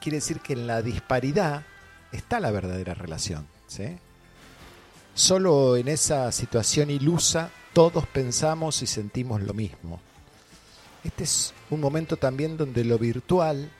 quiere 0.00 0.16
decir 0.16 0.40
que 0.40 0.54
en 0.54 0.66
la 0.66 0.82
disparidad 0.82 1.62
está 2.10 2.40
la 2.40 2.50
verdadera 2.50 2.94
relación. 2.94 3.46
¿sí? 3.66 3.96
Solo 5.14 5.76
en 5.76 5.88
esa 5.88 6.30
situación 6.32 6.90
ilusa 6.90 7.50
todos 7.72 8.06
pensamos 8.06 8.82
y 8.82 8.86
sentimos 8.86 9.40
lo 9.42 9.54
mismo. 9.54 10.00
Este 11.04 11.24
es 11.24 11.52
un 11.70 11.80
momento 11.80 12.16
también 12.16 12.56
donde 12.56 12.84
lo 12.84 12.98
virtual 12.98 13.70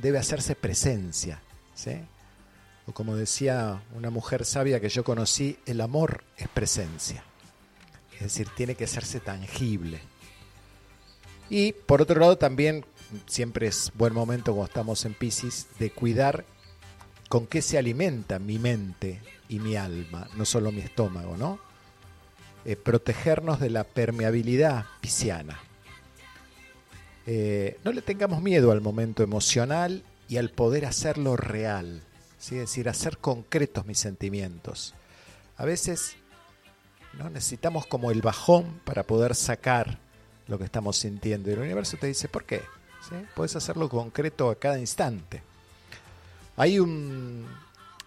debe 0.00 0.18
hacerse 0.18 0.54
presencia. 0.54 1.40
¿sí? 1.74 2.00
Como 2.92 3.16
decía 3.16 3.82
una 3.94 4.10
mujer 4.10 4.44
sabia 4.44 4.80
que 4.80 4.88
yo 4.88 5.04
conocí, 5.04 5.58
el 5.66 5.80
amor 5.80 6.24
es 6.36 6.48
presencia. 6.48 7.24
Es 8.14 8.20
decir, 8.20 8.48
tiene 8.56 8.74
que 8.74 8.84
hacerse 8.84 9.20
tangible. 9.20 10.00
Y 11.48 11.72
por 11.72 12.02
otro 12.02 12.20
lado 12.20 12.38
también 12.38 12.84
siempre 13.26 13.66
es 13.66 13.92
buen 13.94 14.14
momento 14.14 14.52
cuando 14.52 14.68
estamos 14.68 15.04
en 15.04 15.14
Pisces 15.14 15.66
de 15.78 15.90
cuidar 15.90 16.44
con 17.28 17.46
qué 17.46 17.62
se 17.62 17.78
alimenta 17.78 18.38
mi 18.38 18.58
mente 18.58 19.20
y 19.48 19.58
mi 19.58 19.76
alma, 19.76 20.28
no 20.36 20.44
solo 20.44 20.72
mi 20.72 20.80
estómago, 20.80 21.36
¿no? 21.36 21.58
Eh, 22.64 22.76
protegernos 22.76 23.58
de 23.58 23.70
la 23.70 23.84
permeabilidad 23.84 24.84
pisciana. 25.00 25.58
Eh, 27.26 27.78
no 27.84 27.92
le 27.92 28.02
tengamos 28.02 28.42
miedo 28.42 28.70
al 28.70 28.80
momento 28.80 29.22
emocional 29.22 30.02
y 30.28 30.36
al 30.36 30.50
poder 30.50 30.86
hacerlo 30.86 31.36
real, 31.36 32.02
¿sí? 32.40 32.56
es 32.56 32.62
decir, 32.62 32.88
hacer 32.88 33.18
concretos 33.18 33.86
mis 33.86 34.00
sentimientos. 34.00 34.94
A 35.56 35.64
veces 35.64 36.16
no 37.16 37.30
necesitamos 37.30 37.86
como 37.86 38.10
el 38.10 38.22
bajón 38.22 38.80
para 38.84 39.04
poder 39.04 39.36
sacar 39.36 39.98
lo 40.48 40.58
que 40.58 40.64
estamos 40.64 40.96
sintiendo. 40.96 41.50
Y 41.50 41.52
el 41.52 41.60
universo 41.60 41.96
te 41.98 42.08
dice, 42.08 42.28
¿por 42.28 42.44
qué? 42.44 42.62
Puedes 43.34 43.54
hacerlo 43.56 43.88
concreto 43.88 44.50
a 44.50 44.56
cada 44.56 44.78
instante. 44.78 45.42
Hay 46.56 46.78
un. 46.78 47.46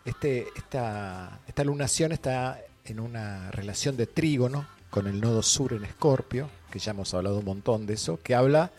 Este, 0.06 0.48
esta, 0.56 1.40
esta 1.48 1.64
lunación 1.64 2.12
está 2.12 2.60
en 2.86 3.00
una 3.00 3.50
relación 3.52 3.96
de 3.96 4.06
trígono 4.06 4.68
con 4.90 5.08
el 5.08 5.22
nodo 5.22 5.42
sur 5.42 5.74
en 5.74 5.86
Escorpio, 5.86 6.50
que 6.70 6.80
ya 6.80 6.92
hemos 6.92 7.14
hablado 7.14 7.40
un 7.40 7.46
montón 7.46 7.86
de 7.86 7.94
eso, 7.94 8.20
que 8.22 8.36
habla 8.36 8.72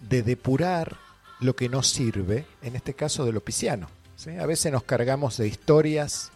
de 0.00 0.22
depurar 0.22 0.96
lo 1.40 1.56
que 1.56 1.68
nos 1.68 1.88
sirve, 1.88 2.46
en 2.62 2.76
este 2.76 2.94
caso 2.94 3.24
de 3.24 3.32
lo 3.32 3.40
pisciano. 3.40 3.88
A 4.26 4.46
veces 4.46 4.72
nos 4.72 4.84
cargamos 4.84 5.36
de 5.36 5.48
historias 5.48 6.32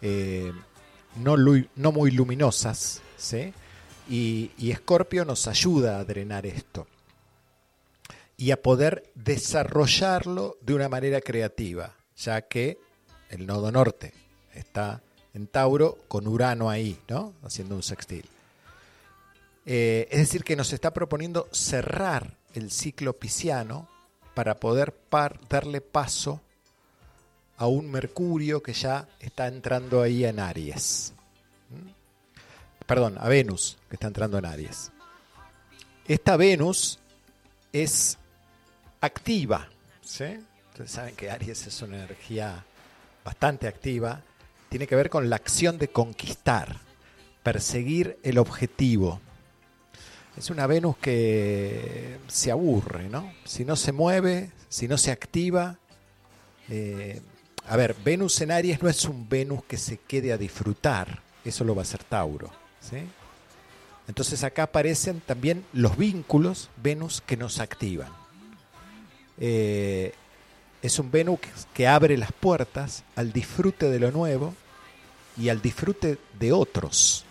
eh, 0.00 0.52
no, 1.16 1.92
muy 1.92 2.10
luminosas, 2.10 3.02
y, 4.08 4.50
y 4.58 4.70
Escorpio 4.70 5.24
nos 5.24 5.46
ayuda 5.46 5.98
a 5.98 6.04
drenar 6.04 6.46
esto 6.46 6.86
y 8.36 8.50
a 8.50 8.60
poder 8.60 9.12
desarrollarlo 9.14 10.56
de 10.62 10.74
una 10.74 10.88
manera 10.88 11.20
creativa, 11.20 11.94
ya 12.16 12.42
que 12.42 12.78
el 13.28 13.46
nodo 13.46 13.70
norte 13.70 14.14
está 14.54 15.02
en 15.34 15.46
Tauro 15.46 15.98
con 16.08 16.26
Urano 16.26 16.70
ahí, 16.70 16.98
¿no? 17.08 17.34
Haciendo 17.42 17.76
un 17.76 17.82
sextil. 17.82 18.28
Eh, 19.64 20.08
es 20.10 20.18
decir, 20.18 20.44
que 20.44 20.56
nos 20.56 20.72
está 20.72 20.92
proponiendo 20.92 21.48
cerrar 21.52 22.36
el 22.54 22.70
ciclo 22.70 23.18
pisciano 23.18 23.88
para 24.34 24.56
poder 24.56 24.94
darle 25.48 25.80
paso 25.80 26.40
a 27.62 27.68
un 27.68 27.88
Mercurio 27.92 28.60
que 28.60 28.72
ya 28.72 29.06
está 29.20 29.46
entrando 29.46 30.02
ahí 30.02 30.24
en 30.24 30.40
Aries. 30.40 31.12
¿Mm? 31.70 31.90
Perdón, 32.86 33.16
a 33.20 33.28
Venus 33.28 33.78
que 33.88 33.94
está 33.94 34.08
entrando 34.08 34.36
en 34.36 34.46
Aries. 34.46 34.90
Esta 36.08 36.36
Venus 36.36 36.98
es 37.72 38.18
activa. 39.00 39.68
¿sí? 40.00 40.40
Ustedes 40.70 40.90
saben 40.90 41.14
que 41.14 41.30
Aries 41.30 41.64
es 41.68 41.82
una 41.82 41.98
energía 41.98 42.64
bastante 43.24 43.68
activa. 43.68 44.22
Tiene 44.68 44.88
que 44.88 44.96
ver 44.96 45.08
con 45.08 45.30
la 45.30 45.36
acción 45.36 45.78
de 45.78 45.86
conquistar, 45.86 46.80
perseguir 47.44 48.18
el 48.24 48.38
objetivo. 48.38 49.20
Es 50.36 50.50
una 50.50 50.66
Venus 50.66 50.96
que 50.96 52.18
se 52.26 52.50
aburre, 52.50 53.08
¿no? 53.08 53.32
Si 53.44 53.64
no 53.64 53.76
se 53.76 53.92
mueve, 53.92 54.50
si 54.68 54.88
no 54.88 54.98
se 54.98 55.12
activa, 55.12 55.78
eh, 56.68 57.22
a 57.68 57.76
ver, 57.76 57.94
Venus 58.04 58.40
en 58.40 58.50
Aries 58.50 58.82
no 58.82 58.88
es 58.88 59.04
un 59.04 59.28
Venus 59.28 59.64
que 59.64 59.76
se 59.76 59.98
quede 59.98 60.32
a 60.32 60.38
disfrutar, 60.38 61.20
eso 61.44 61.64
lo 61.64 61.74
va 61.74 61.82
a 61.82 61.84
hacer 61.84 62.02
Tauro. 62.04 62.50
¿sí? 62.80 62.98
Entonces 64.08 64.42
acá 64.42 64.64
aparecen 64.64 65.20
también 65.20 65.64
los 65.72 65.96
vínculos 65.96 66.68
Venus 66.82 67.22
que 67.24 67.36
nos 67.36 67.60
activan. 67.60 68.10
Eh, 69.38 70.12
es 70.82 70.98
un 70.98 71.10
Venus 71.10 71.38
que 71.72 71.86
abre 71.86 72.16
las 72.16 72.32
puertas 72.32 73.04
al 73.14 73.32
disfrute 73.32 73.88
de 73.88 74.00
lo 74.00 74.10
nuevo 74.10 74.54
y 75.36 75.48
al 75.48 75.62
disfrute 75.62 76.18
de 76.38 76.52
otros, 76.52 77.24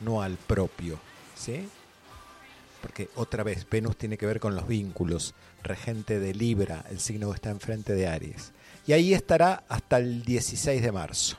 no 0.00 0.22
al 0.22 0.36
propio. 0.36 0.98
¿sí? 1.36 1.68
Porque 2.80 3.10
otra 3.14 3.42
vez, 3.44 3.66
Venus 3.70 3.96
tiene 3.96 4.16
que 4.16 4.26
ver 4.26 4.40
con 4.40 4.54
los 4.54 4.66
vínculos, 4.66 5.34
regente 5.62 6.18
de 6.18 6.34
Libra, 6.34 6.84
el 6.90 7.00
signo 7.00 7.28
que 7.28 7.36
está 7.36 7.50
enfrente 7.50 7.94
de 7.94 8.08
Aries. 8.08 8.52
Y 8.86 8.92
ahí 8.92 9.14
estará 9.14 9.64
hasta 9.68 9.98
el 9.98 10.24
16 10.24 10.82
de 10.82 10.92
marzo. 10.92 11.36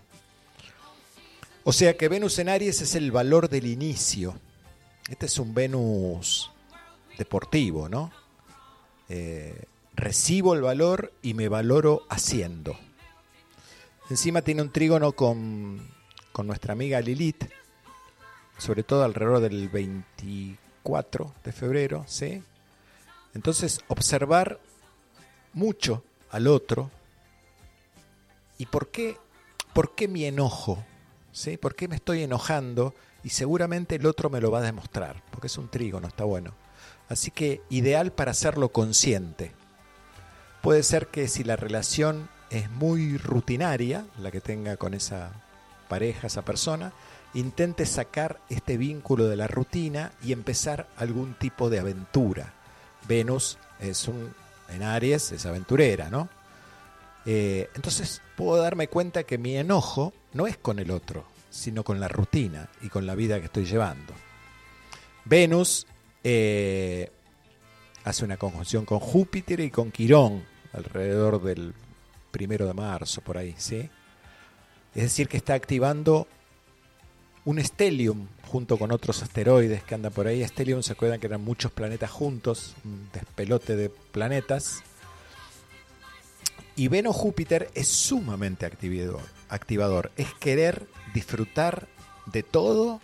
O 1.63 1.73
sea 1.73 1.97
que 1.97 2.09
Venus 2.09 2.39
en 2.39 2.49
Aries 2.49 2.81
es 2.81 2.95
el 2.95 3.11
valor 3.11 3.49
del 3.49 3.67
inicio. 3.67 4.35
Este 5.09 5.25
es 5.25 5.37
un 5.37 5.53
Venus 5.53 6.51
deportivo, 7.17 7.89
¿no? 7.89 8.11
Eh, 9.09 9.65
recibo 9.95 10.53
el 10.53 10.61
valor 10.61 11.13
y 11.21 11.33
me 11.33 11.47
valoro 11.47 12.03
haciendo. 12.09 12.77
Encima 14.09 14.41
tiene 14.41 14.61
un 14.61 14.71
trígono 14.71 15.13
con, 15.13 15.87
con 16.31 16.47
nuestra 16.47 16.73
amiga 16.73 17.01
Lilith, 17.01 17.45
sobre 18.57 18.83
todo 18.83 19.03
alrededor 19.03 19.39
del 19.39 19.69
24 19.69 21.33
de 21.43 21.51
febrero, 21.51 22.05
¿sí? 22.07 22.43
Entonces, 23.33 23.79
observar 23.87 24.59
mucho 25.53 26.03
al 26.29 26.47
otro 26.47 26.91
y 28.57 28.65
por 28.67 28.89
qué, 28.89 29.17
por 29.73 29.95
qué 29.95 30.07
mi 30.07 30.25
enojo, 30.25 30.83
¿sí? 31.31 31.57
¿Por 31.57 31.75
qué 31.75 31.87
me 31.87 31.95
estoy 31.95 32.23
enojando? 32.23 32.93
Y 33.23 33.29
seguramente 33.29 33.95
el 33.95 34.05
otro 34.05 34.29
me 34.29 34.41
lo 34.41 34.51
va 34.51 34.59
a 34.59 34.63
demostrar, 34.63 35.23
porque 35.31 35.47
es 35.47 35.57
un 35.57 35.69
trígono, 35.69 36.07
está 36.07 36.23
bueno. 36.23 36.53
Así 37.09 37.31
que 37.31 37.61
ideal 37.69 38.11
para 38.11 38.31
hacerlo 38.31 38.69
consciente. 38.69 39.51
Puede 40.61 40.83
ser 40.83 41.07
que 41.07 41.27
si 41.27 41.43
la 41.43 41.55
relación 41.55 42.29
es 42.49 42.69
muy 42.71 43.17
rutinaria, 43.17 44.05
la 44.19 44.31
que 44.31 44.41
tenga 44.41 44.77
con 44.77 44.93
esa 44.93 45.31
pareja, 45.87 46.27
esa 46.27 46.43
persona, 46.43 46.93
intente 47.33 47.85
sacar 47.85 48.39
este 48.49 48.77
vínculo 48.77 49.27
de 49.27 49.35
la 49.35 49.47
rutina 49.47 50.11
y 50.23 50.31
empezar 50.31 50.87
algún 50.97 51.35
tipo 51.35 51.69
de 51.69 51.79
aventura. 51.79 52.53
Venus 53.07 53.57
es 53.79 54.07
un, 54.07 54.33
en 54.69 54.83
Aries 54.83 55.31
es 55.31 55.45
aventurera, 55.45 56.09
¿no? 56.09 56.29
Eh, 57.25 57.69
entonces 57.75 58.21
puedo 58.35 58.61
darme 58.61 58.87
cuenta 58.87 59.23
que 59.23 59.37
mi 59.37 59.57
enojo 59.57 60.13
no 60.33 60.47
es 60.47 60.57
con 60.57 60.79
el 60.79 60.91
otro, 60.91 61.25
sino 61.49 61.83
con 61.83 61.99
la 61.99 62.07
rutina 62.07 62.69
y 62.81 62.89
con 62.89 63.05
la 63.05 63.15
vida 63.15 63.39
que 63.39 63.45
estoy 63.45 63.65
llevando. 63.65 64.13
Venus 65.25 65.87
eh, 66.23 67.09
hace 68.03 68.25
una 68.25 68.37
conjunción 68.37 68.85
con 68.85 68.99
Júpiter 68.99 69.59
y 69.59 69.71
con 69.71 69.91
Quirón 69.91 70.43
alrededor 70.73 71.41
del 71.41 71.73
primero 72.31 72.67
de 72.67 72.73
marzo, 72.73 73.21
por 73.21 73.37
ahí, 73.37 73.55
¿sí? 73.57 73.89
Es 74.93 75.03
decir, 75.03 75.27
que 75.27 75.37
está 75.37 75.53
activando 75.53 76.27
un 77.45 77.63
stellium 77.63 78.27
junto 78.47 78.77
con 78.77 78.91
otros 78.91 79.21
asteroides 79.23 79.83
que 79.83 79.95
andan 79.95 80.11
por 80.11 80.27
ahí. 80.27 80.45
Stellium 80.45 80.81
se 80.81 80.93
acuerdan 80.93 81.19
que 81.19 81.27
eran 81.27 81.43
muchos 81.43 81.71
planetas 81.71 82.11
juntos, 82.11 82.75
un 82.83 83.09
despelote 83.13 83.75
de 83.75 83.89
planetas. 83.89 84.83
Y 86.75 86.89
Venus 86.89 87.15
Júpiter 87.15 87.69
es 87.73 87.87
sumamente 87.87 88.65
activador, 88.65 89.21
activador. 89.49 90.11
Es 90.17 90.33
querer 90.33 90.87
disfrutar 91.13 91.87
de 92.25 92.43
todo 92.43 92.99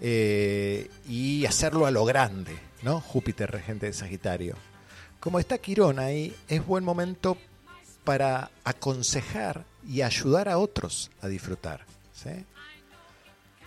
eh, 0.00 0.90
y 1.06 1.44
hacerlo 1.44 1.86
a 1.86 1.90
lo 1.90 2.04
grande, 2.04 2.56
¿no? 2.82 3.00
Júpiter, 3.00 3.50
regente 3.50 3.86
de 3.86 3.92
Sagitario. 3.92 4.56
Como 5.20 5.38
está 5.38 5.58
Quirón 5.58 5.98
ahí, 5.98 6.34
es 6.48 6.66
buen 6.66 6.82
momento 6.82 7.36
para 8.04 8.50
aconsejar 8.64 9.64
y 9.86 10.02
ayudar 10.02 10.48
a 10.48 10.58
otros 10.58 11.10
a 11.20 11.28
disfrutar. 11.28 11.84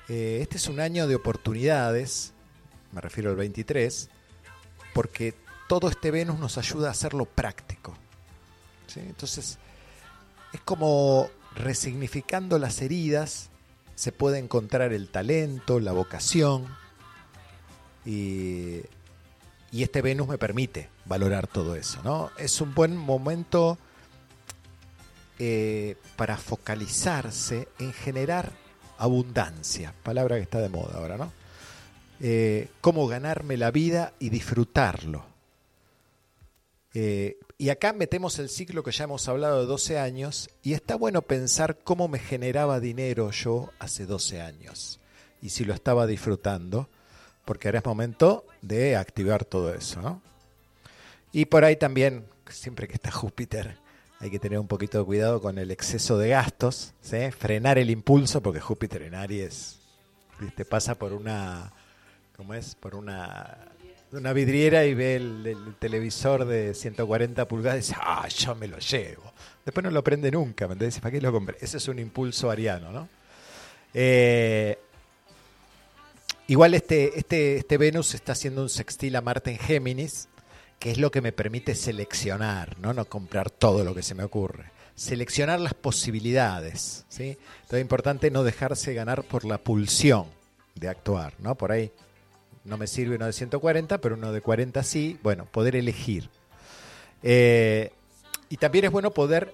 Eh, 0.08 0.40
este 0.42 0.58
es 0.58 0.68
un 0.68 0.80
año 0.80 1.08
de 1.08 1.16
oportunidades, 1.16 2.34
me 2.92 3.02
refiero 3.02 3.30
al 3.30 3.36
23, 3.36 4.10
porque 4.94 5.34
todo 5.68 5.90
este 5.90 6.12
Venus 6.12 6.40
nos 6.40 6.58
ayuda 6.58 6.90
a 6.90 6.92
hacerlo 6.92 7.26
práctico. 7.26 7.98
Entonces, 8.96 9.58
es 10.54 10.62
como 10.62 11.30
resignificando 11.56 12.60
las 12.60 12.82
heridas, 12.82 13.50
se 13.96 14.12
puede 14.12 14.40
encontrar 14.40 14.94
el 14.94 15.10
talento, 15.10 15.80
la 15.80 15.92
vocación, 15.92 16.66
y, 18.06 18.82
y 19.72 19.84
este 19.84 20.02
Venus 20.02 20.28
me 20.28 20.38
permite 20.38 20.90
valorar 21.06 21.48
todo 21.48 21.76
eso. 21.76 22.02
¿no? 22.04 22.32
Es 22.38 22.62
un 22.62 22.74
buen 22.74 22.96
momento 22.96 23.78
eh, 25.38 25.98
para 26.16 26.38
focalizarse 26.38 27.68
en 27.80 27.92
generar 27.92 28.54
abundancia, 28.98 29.94
palabra 30.02 30.38
que 30.38 30.44
está 30.44 30.62
de 30.62 30.70
moda 30.70 30.98
ahora, 30.98 31.18
¿no? 31.18 31.34
Eh, 32.22 32.70
cómo 32.80 33.06
ganarme 33.08 33.58
la 33.58 33.70
vida 33.70 34.14
y 34.18 34.30
disfrutarlo. 34.30 35.26
Eh, 36.94 37.38
y 37.58 37.70
acá 37.70 37.94
metemos 37.94 38.38
el 38.40 38.50
ciclo 38.50 38.84
que 38.84 38.92
ya 38.92 39.06
hemos 39.06 39.28
hablado 39.28 39.62
de 39.62 39.66
12 39.66 39.98
años 39.98 40.50
y 40.62 40.74
está 40.74 40.96
bueno 40.96 41.22
pensar 41.22 41.78
cómo 41.84 42.08
me 42.08 42.20
generaba 42.20 42.80
dinero 42.80 43.32
yo 43.32 43.72
hace 43.80 44.06
12 44.06 44.42
años 44.42 45.00
y 45.42 45.50
si 45.50 45.64
lo 45.64 45.74
estaba 45.74 46.08
disfrutando, 46.08 46.90
porque 47.46 47.68
ahora 47.68 47.80
es 47.80 47.86
momento 47.86 48.46
de 48.62 48.96
activar 48.96 49.46
todo 49.46 49.74
eso, 49.74 50.02
¿no? 50.02 50.22
Y 51.32 51.46
por 51.46 51.64
ahí 51.64 51.76
también, 51.76 52.26
siempre 52.50 52.88
que 52.88 52.96
está 52.96 53.12
Júpiter, 53.12 53.78
hay 54.20 54.32
que 54.32 54.40
tener 54.40 54.58
un 54.58 54.68
poquito 54.68 54.98
de 54.98 55.06
cuidado 55.06 55.42
con 55.42 55.60
el 55.60 55.70
exceso 55.72 56.18
de 56.18 56.30
gastos, 56.30 56.94
¿sí? 57.02 57.30
frenar 57.32 57.78
el 57.78 57.90
impulso, 57.90 58.42
porque 58.42 58.60
Júpiter 58.60 59.04
en 59.04 59.16
Aries 59.16 59.80
¿viste? 60.40 60.66
pasa 60.66 60.96
por 60.96 61.14
una, 61.14 61.72
¿cómo 62.36 62.54
es? 62.54 62.76
Por 62.76 62.96
una, 62.96 63.75
una 64.12 64.34
vidriera 64.34 64.86
y 64.86 64.94
ve 64.94 65.16
el, 65.16 65.46
el 65.46 65.76
televisor 65.76 66.46
de 66.46 66.74
140 66.74 67.48
pulgadas 67.48 67.78
y 67.78 67.82
dice, 67.88 67.96
ah, 68.02 68.28
yo 68.28 68.56
me 68.56 68.68
lo 68.68 68.80
llevo. 68.80 69.34
Después 69.66 69.84
no 69.84 69.90
lo 69.90 70.04
prende 70.04 70.32
nunca, 70.32 70.68
¿me 70.68 70.74
entiendes? 70.74 71.00
¿Para 71.00 71.12
qué 71.12 71.22
lo 71.22 71.32
compré? 71.32 71.58
Ese 71.60 71.78
es 71.78 71.88
un 71.88 72.00
impulso 72.00 72.52
ariano, 72.52 72.92
¿no? 72.92 73.10
Eh, 73.94 74.78
igual 76.48 76.74
este, 76.74 77.18
este, 77.18 77.58
este 77.58 77.78
Venus 77.78 78.14
está 78.14 78.34
haciendo 78.34 78.62
un 78.62 78.70
sextil 78.70 79.16
a 79.16 79.22
Marte 79.22 79.52
en 79.52 79.58
Géminis, 79.58 80.28
que 80.80 80.92
es 80.92 80.98
lo 80.98 81.10
que 81.10 81.22
me 81.22 81.32
permite 81.32 81.74
seleccionar, 81.74 82.78
¿no? 82.80 82.94
no 82.94 83.06
comprar 83.06 83.50
todo 83.50 83.84
lo 83.84 83.96
que 83.96 84.04
se 84.04 84.14
me 84.14 84.24
ocurre. 84.24 84.66
Seleccionar 84.96 85.60
las 85.60 85.74
posibilidades. 85.74 87.06
¿sí? 87.10 87.38
Entonces 87.38 87.80
es 87.80 87.82
importante 87.82 88.30
no 88.30 88.44
dejarse 88.44 88.94
ganar 88.94 89.24
por 89.24 89.46
la 89.46 89.58
pulsión 89.58 90.28
de 90.76 90.90
actuar. 90.90 91.34
¿no? 91.40 91.56
Por 91.56 91.72
ahí 91.72 91.92
no 92.66 92.78
me 92.78 92.88
sirve 92.88 93.16
uno 93.16 93.26
de 93.26 93.34
140, 93.34 94.00
pero 94.00 94.16
uno 94.16 94.32
de 94.32 94.42
40 94.42 94.84
sí. 94.84 95.20
Bueno, 95.24 95.46
poder 95.46 95.76
elegir. 95.76 96.30
Eh, 97.24 97.92
y 98.50 98.58
también 98.58 98.86
es 98.86 98.92
bueno 98.92 99.12
poder 99.12 99.54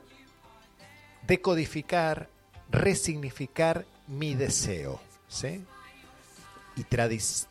decodificar, 1.28 2.30
resignificar 2.69 3.86
mi 4.08 4.34
deseo. 4.34 5.00
¿sí? 5.28 5.63
y 6.76 6.84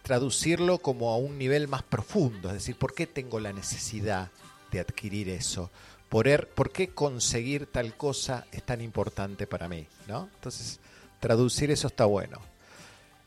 traducirlo 0.02 0.78
como 0.78 1.10
a 1.10 1.16
un 1.16 1.38
nivel 1.38 1.68
más 1.68 1.82
profundo, 1.82 2.48
es 2.48 2.54
decir, 2.54 2.76
¿por 2.76 2.94
qué 2.94 3.06
tengo 3.06 3.38
la 3.38 3.52
necesidad 3.52 4.30
de 4.70 4.80
adquirir 4.80 5.28
eso? 5.28 5.70
¿Por, 6.08 6.48
¿Por 6.48 6.72
qué 6.72 6.88
conseguir 6.88 7.66
tal 7.66 7.96
cosa 7.96 8.46
es 8.50 8.62
tan 8.62 8.80
importante 8.80 9.46
para 9.46 9.68
mí? 9.68 9.86
¿no? 10.08 10.28
Entonces, 10.34 10.80
traducir 11.20 11.70
eso 11.70 11.88
está 11.88 12.06
bueno. 12.06 12.40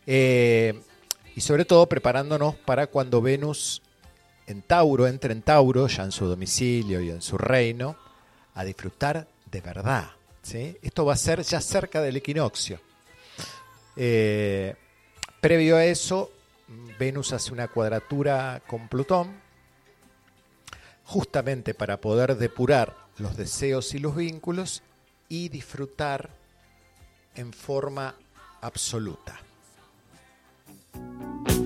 Eh, 0.06 0.82
y 1.36 1.42
sobre 1.42 1.66
todo 1.66 1.88
preparándonos 1.88 2.56
para 2.56 2.88
cuando 2.88 3.22
Venus 3.22 3.82
en 4.48 4.62
Tauro 4.62 5.08
entre 5.08 5.34
en 5.34 5.42
Tauro, 5.42 5.88
ya 5.88 6.04
en 6.04 6.12
su 6.12 6.26
domicilio 6.26 7.02
y 7.02 7.10
en 7.10 7.22
su 7.22 7.38
reino, 7.38 7.96
a 8.54 8.64
disfrutar 8.64 9.28
de 9.50 9.62
verdad. 9.62 10.12
¿sí? 10.42 10.78
Esto 10.82 11.06
va 11.06 11.14
a 11.14 11.18
ser 11.18 11.42
ya 11.44 11.62
cerca 11.62 12.02
del 12.02 12.18
equinoccio. 12.18 12.80
Eh, 13.96 14.76
Previo 15.44 15.76
a 15.76 15.84
eso, 15.84 16.32
Venus 16.98 17.34
hace 17.34 17.52
una 17.52 17.68
cuadratura 17.68 18.62
con 18.66 18.88
Plutón, 18.88 19.42
justamente 21.04 21.74
para 21.74 22.00
poder 22.00 22.38
depurar 22.38 22.96
los 23.18 23.36
deseos 23.36 23.94
y 23.94 24.00
los 24.00 24.16
vínculos 24.16 24.84
y 25.28 25.50
disfrutar 25.50 26.30
en 27.36 27.52
forma 27.52 28.16
absoluta. 28.62 29.42
Bien, 30.94 31.63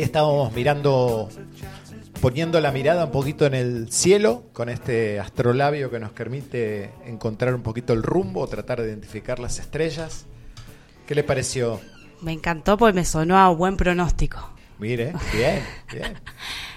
ahí 0.00 0.04
estábamos 0.04 0.52
mirando, 0.54 1.28
poniendo 2.22 2.58
la 2.60 2.72
mirada 2.72 3.04
un 3.04 3.10
poquito 3.10 3.44
en 3.46 3.54
el 3.54 3.92
cielo 3.92 4.44
con 4.54 4.68
este 4.70 5.20
astrolabio 5.20 5.90
que 5.90 5.98
nos 6.00 6.10
permite 6.12 6.90
encontrar 7.06 7.54
un 7.54 7.62
poquito 7.62 7.92
el 7.92 8.02
rumbo, 8.02 8.46
tratar 8.46 8.80
de 8.80 8.88
identificar 8.88 9.38
las 9.38 9.58
estrellas. 9.58 10.24
¿Qué 11.06 11.14
le 11.14 11.22
pareció? 11.22 11.80
Me 12.22 12.32
encantó 12.32 12.76
porque 12.78 12.94
me 12.94 13.04
sonó 13.04 13.38
a 13.38 13.48
buen 13.50 13.76
pronóstico. 13.76 14.38
Mire, 14.78 15.12
bien, 15.34 15.62
bien. 15.92 16.14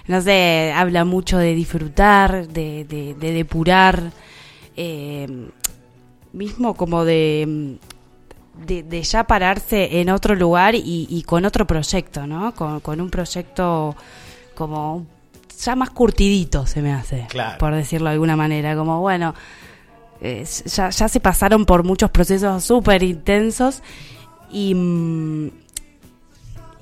No 0.06 0.20
sé, 0.20 0.70
habla 0.76 1.06
mucho 1.06 1.38
de 1.38 1.54
disfrutar, 1.54 2.46
de, 2.48 2.84
de- 2.84 3.14
de 3.14 3.32
depurar, 3.32 4.12
eh, 4.76 5.26
mismo 6.34 6.74
como 6.74 7.06
de, 7.06 7.78
de, 8.66 8.82
de 8.82 9.02
ya 9.02 9.24
pararse 9.24 10.00
en 10.00 10.10
otro 10.10 10.34
lugar 10.34 10.74
y, 10.74 11.06
y 11.10 11.22
con 11.24 11.44
otro 11.44 11.66
proyecto, 11.66 12.26
¿no? 12.26 12.54
Con, 12.54 12.80
con 12.80 13.00
un 13.00 13.10
proyecto 13.10 13.94
como 14.54 15.06
ya 15.62 15.74
más 15.76 15.90
curtidito 15.90 16.66
se 16.66 16.82
me 16.82 16.92
hace, 16.92 17.26
Claro. 17.28 17.58
por 17.58 17.74
decirlo 17.74 18.06
de 18.08 18.14
alguna 18.14 18.36
manera, 18.36 18.74
como 18.76 19.00
bueno, 19.00 19.34
eh, 20.20 20.44
ya, 20.66 20.90
ya 20.90 21.08
se 21.08 21.20
pasaron 21.20 21.64
por 21.64 21.84
muchos 21.84 22.10
procesos 22.10 22.62
súper 22.64 23.02
intensos 23.02 23.82
y... 24.50 24.74
mm, 24.74 25.50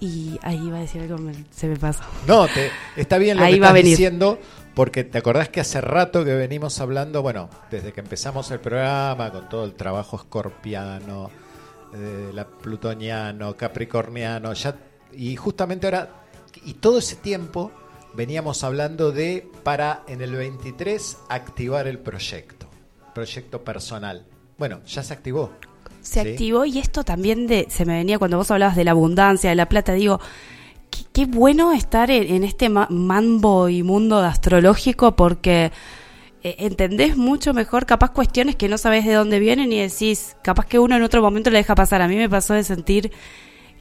y 0.01 0.37
ahí 0.43 0.57
iba 0.67 0.79
a 0.79 0.81
decir 0.81 1.01
algo, 1.03 1.17
se 1.53 1.69
me 1.69 1.77
pasó. 1.77 2.03
No, 2.27 2.49
te, 2.49 2.71
está 2.97 3.19
bien 3.19 3.37
lo 3.37 3.45
Ahí 3.45 3.53
que 3.61 3.65
estás 3.65 3.75
diciendo, 3.85 4.39
porque 4.75 5.05
te 5.05 5.19
acordás 5.19 5.49
que 5.49 5.61
hace 5.61 5.81
rato 5.81 6.25
que 6.25 6.35
venimos 6.35 6.81
hablando, 6.81 7.23
bueno, 7.23 7.49
desde 7.71 7.93
que 7.93 8.01
empezamos 8.01 8.51
el 8.51 8.59
programa, 8.59 9.31
con 9.31 9.49
todo 9.49 9.65
el 9.65 9.75
trabajo 9.75 10.17
escorpiano, 10.17 11.31
eh, 11.95 12.31
la 12.33 12.47
plutoniano, 12.47 13.57
capricorniano, 13.57 14.53
ya, 14.55 14.77
y 15.13 15.37
justamente 15.37 15.87
ahora, 15.87 16.09
y 16.65 16.75
todo 16.75 16.99
ese 16.99 17.17
tiempo 17.17 17.71
veníamos 18.15 18.63
hablando 18.65 19.13
de 19.13 19.47
para 19.63 20.03
en 20.07 20.21
el 20.23 20.33
23 20.35 21.19
activar 21.29 21.87
el 21.87 21.99
proyecto, 21.99 22.67
proyecto 23.15 23.63
personal. 23.63 24.27
Bueno, 24.59 24.81
ya 24.87 25.03
se 25.03 25.13
activó. 25.15 25.53
se 26.03 26.23
Sí. 26.23 26.29
activó 26.31 26.65
y 26.65 26.79
esto 26.79 27.05
también 27.05 27.47
de, 27.47 27.67
se 27.71 27.85
me 27.85 27.95
venía 27.97 28.19
cuando 28.19 28.37
vos 28.37 28.51
hablabas 28.51 28.77
de 28.77 28.85
la 28.85 28.91
abundancia, 28.91 29.51
de 29.51 29.57
la 29.57 29.69
plata, 29.69 29.93
digo, 29.93 30.21
qué, 30.91 31.05
qué 31.13 31.27
bueno 31.27 31.73
estar 31.73 32.11
en, 32.11 32.35
en 32.35 32.45
este 32.45 32.69
ma- 32.69 32.89
mambo 32.91 33.69
y 33.69 33.83
mundo 33.83 34.19
astrológico 34.19 35.15
porque 35.17 35.71
eh, 36.43 36.57
entendés 36.59 37.17
mucho 37.17 37.55
mejor 37.55 37.87
capaz 37.87 38.11
cuestiones 38.11 38.57
que 38.57 38.69
no 38.69 38.79
sabés 38.79 39.05
de 39.05 39.15
dónde 39.15 39.39
vienen 39.39 39.73
y 39.73 39.81
decís, 39.81 40.37
capaz 40.43 40.67
que 40.67 40.79
uno 40.79 40.97
en 40.97 41.03
otro 41.03 41.23
momento 41.23 41.51
le 41.51 41.59
deja 41.59 41.75
pasar. 41.75 42.03
A 42.03 42.09
mí 42.09 42.17
me 42.17 42.29
pasó 42.29 42.55
de 42.55 42.65
sentir, 42.65 43.13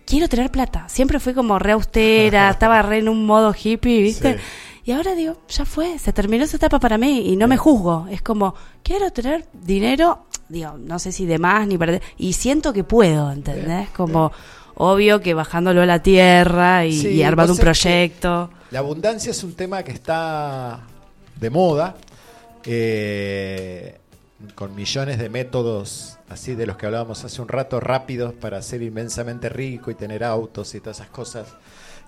quiero 0.05 0.29
tener 0.29 0.51
plata. 0.51 0.87
Siempre 0.87 1.19
fui 1.19 1.33
como 1.33 1.57
re 1.59 1.71
austera, 1.71 2.49
estaba 2.51 2.81
re 2.81 2.99
en 2.99 3.09
un 3.09 3.25
modo 3.25 3.53
hippie, 3.53 4.01
¿viste? 4.01 4.35
Sí. 4.35 4.39
Y 4.83 4.91
ahora 4.93 5.13
digo, 5.13 5.37
ya 5.47 5.65
fue, 5.65 5.99
se 5.99 6.11
terminó 6.11 6.43
esa 6.43 6.57
etapa 6.57 6.79
para 6.79 6.97
mí 6.97 7.31
y 7.31 7.35
no 7.35 7.47
me 7.47 7.57
juzgo. 7.57 8.07
Es 8.09 8.21
como, 8.21 8.55
quiero 8.83 9.11
tener 9.11 9.45
dinero, 9.53 10.25
digo, 10.49 10.75
no 10.77 10.97
sé 10.97 11.11
si 11.11 11.25
de 11.25 11.37
más 11.37 11.67
ni 11.67 11.77
perder, 11.77 12.01
y 12.17 12.33
siento 12.33 12.73
que 12.73 12.83
puedo, 12.83 13.31
¿entendés? 13.31 13.89
Como, 13.89 14.31
obvio 14.75 15.21
que 15.21 15.33
bajándolo 15.35 15.81
a 15.81 15.85
la 15.85 16.01
tierra 16.01 16.85
y, 16.85 16.93
Sí, 16.93 17.07
y 17.09 17.23
armando 17.23 17.53
un 17.53 17.59
proyecto. 17.59 18.49
La 18.71 18.79
abundancia 18.79 19.31
es 19.31 19.43
un 19.43 19.53
tema 19.53 19.83
que 19.83 19.91
está 19.91 20.79
de 21.39 21.49
moda, 21.49 21.95
eh, 22.65 23.97
con 24.55 24.75
millones 24.75 25.19
de 25.19 25.29
métodos, 25.29 26.17
así 26.29 26.55
de 26.55 26.65
los 26.65 26.77
que 26.77 26.85
hablábamos 26.85 27.23
hace 27.23 27.41
un 27.41 27.47
rato, 27.47 27.79
rápidos 27.79 28.33
para 28.33 28.61
ser 28.61 28.81
inmensamente 28.81 29.49
rico 29.49 29.91
y 29.91 29.95
tener 29.95 30.23
autos 30.23 30.73
y 30.75 30.79
todas 30.79 30.97
esas 30.97 31.09
cosas. 31.09 31.47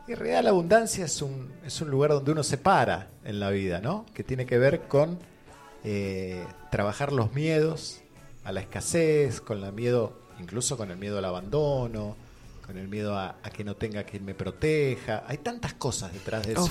Y 0.07 0.13
en 0.13 0.19
realidad 0.19 0.43
la 0.43 0.49
abundancia 0.49 1.05
es 1.05 1.21
un, 1.21 1.51
es 1.65 1.79
un 1.81 1.89
lugar 1.89 2.11
donde 2.11 2.31
uno 2.31 2.43
se 2.43 2.57
para 2.57 3.09
en 3.23 3.39
la 3.39 3.49
vida, 3.51 3.79
¿no? 3.79 4.05
Que 4.13 4.23
tiene 4.23 4.45
que 4.45 4.57
ver 4.57 4.81
con 4.81 5.17
eh, 5.83 6.43
trabajar 6.71 7.13
los 7.13 7.33
miedos 7.33 8.01
a 8.43 8.51
la 8.51 8.59
escasez, 8.59 9.39
con 9.39 9.63
el 9.63 9.71
miedo, 9.71 10.13
incluso 10.39 10.75
con 10.75 10.91
el 10.91 10.97
miedo 10.97 11.19
al 11.19 11.25
abandono, 11.25 12.17
con 12.65 12.77
el 12.77 12.87
miedo 12.87 13.17
a, 13.17 13.37
a 13.43 13.49
que 13.49 13.63
no 13.63 13.75
tenga 13.75 14.03
quien 14.03 14.25
me 14.25 14.33
proteja. 14.33 15.23
Hay 15.27 15.37
tantas 15.37 15.73
cosas 15.73 16.11
detrás 16.11 16.45
de 16.45 16.53
eso 16.53 16.69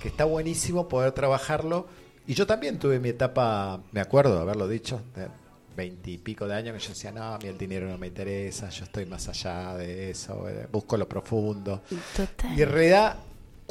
que 0.00 0.08
está 0.08 0.24
buenísimo 0.24 0.88
poder 0.88 1.12
trabajarlo. 1.12 1.86
Y 2.26 2.34
yo 2.34 2.46
también 2.46 2.78
tuve 2.78 3.00
mi 3.00 3.10
etapa, 3.10 3.80
me 3.90 4.00
acuerdo 4.00 4.36
de 4.36 4.40
haberlo 4.42 4.68
dicho, 4.68 5.00
de 5.16 5.28
veintipico 5.76 6.46
de 6.46 6.54
años, 6.54 6.76
que 6.76 6.82
yo 6.82 6.88
decía, 6.90 7.12
no, 7.12 7.34
a 7.34 7.38
mí 7.38 7.48
el 7.48 7.58
dinero 7.58 7.88
no 7.88 7.98
me 7.98 8.06
interesa, 8.06 8.68
yo 8.68 8.84
estoy 8.84 9.06
más 9.06 9.28
allá 9.28 9.74
de 9.76 10.10
eso, 10.10 10.48
eh, 10.48 10.68
busco 10.70 10.96
lo 10.96 11.08
profundo. 11.08 11.82
Total. 12.14 12.56
Y 12.56 12.62
en 12.62 12.68
realidad, 12.68 13.16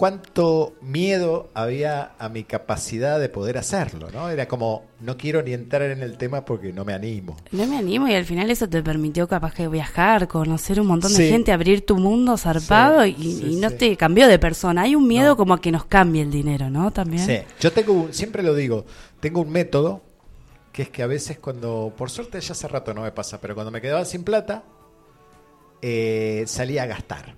cuánto 0.01 0.73
miedo 0.81 1.51
había 1.53 2.13
a 2.17 2.27
mi 2.27 2.43
capacidad 2.43 3.19
de 3.19 3.29
poder 3.29 3.59
hacerlo, 3.59 4.09
¿no? 4.11 4.31
Era 4.31 4.47
como, 4.47 4.85
no 4.99 5.15
quiero 5.15 5.43
ni 5.43 5.53
entrar 5.53 5.83
en 5.83 6.01
el 6.01 6.17
tema 6.17 6.43
porque 6.43 6.73
no 6.73 6.83
me 6.83 6.95
animo. 6.95 7.37
No 7.51 7.67
me 7.67 7.77
animo 7.77 8.07
y 8.07 8.15
al 8.15 8.25
final 8.25 8.49
eso 8.49 8.67
te 8.67 8.81
permitió 8.81 9.27
capaz 9.27 9.53
que 9.53 9.67
viajar, 9.67 10.27
conocer 10.27 10.81
un 10.81 10.87
montón 10.87 11.11
Sí. 11.11 11.21
de 11.21 11.29
gente, 11.29 11.51
abrir 11.51 11.85
tu 11.85 11.97
mundo 11.97 12.35
zarpado 12.35 13.03
Sí, 13.03 13.15
y, 13.15 13.31
sí, 13.35 13.45
y 13.51 13.55
no 13.57 13.69
te 13.69 13.95
cambió 13.95 14.27
de 14.27 14.39
persona. 14.39 14.81
Hay 14.81 14.95
un 14.95 15.07
miedo 15.07 15.27
No. 15.29 15.37
como 15.37 15.53
a 15.53 15.61
que 15.61 15.71
nos 15.71 15.85
cambie 15.85 16.23
el 16.23 16.31
dinero, 16.31 16.71
¿no? 16.71 16.89
También. 16.89 17.23
Sí, 17.23 17.37
yo 17.59 17.71
tengo, 17.71 17.93
un- 17.93 18.11
siempre 18.11 18.41
lo 18.41 18.55
digo, 18.55 18.85
tengo 19.19 19.41
un 19.41 19.51
método 19.51 20.01
que 20.71 20.81
es 20.81 20.89
que 20.89 21.03
a 21.03 21.07
veces 21.07 21.37
cuando, 21.37 21.93
por 21.95 22.09
suerte 22.09 22.41
ya 22.41 22.53
hace 22.53 22.67
rato 22.67 22.91
no 22.95 23.03
me 23.03 23.11
pasa, 23.11 23.39
pero 23.39 23.53
cuando 23.53 23.69
me 23.69 23.79
quedaba 23.81 24.03
sin 24.05 24.23
plata, 24.23 24.63
eh, 25.83 26.43
salía 26.47 26.81
a 26.83 26.85
gastar. 26.87 27.35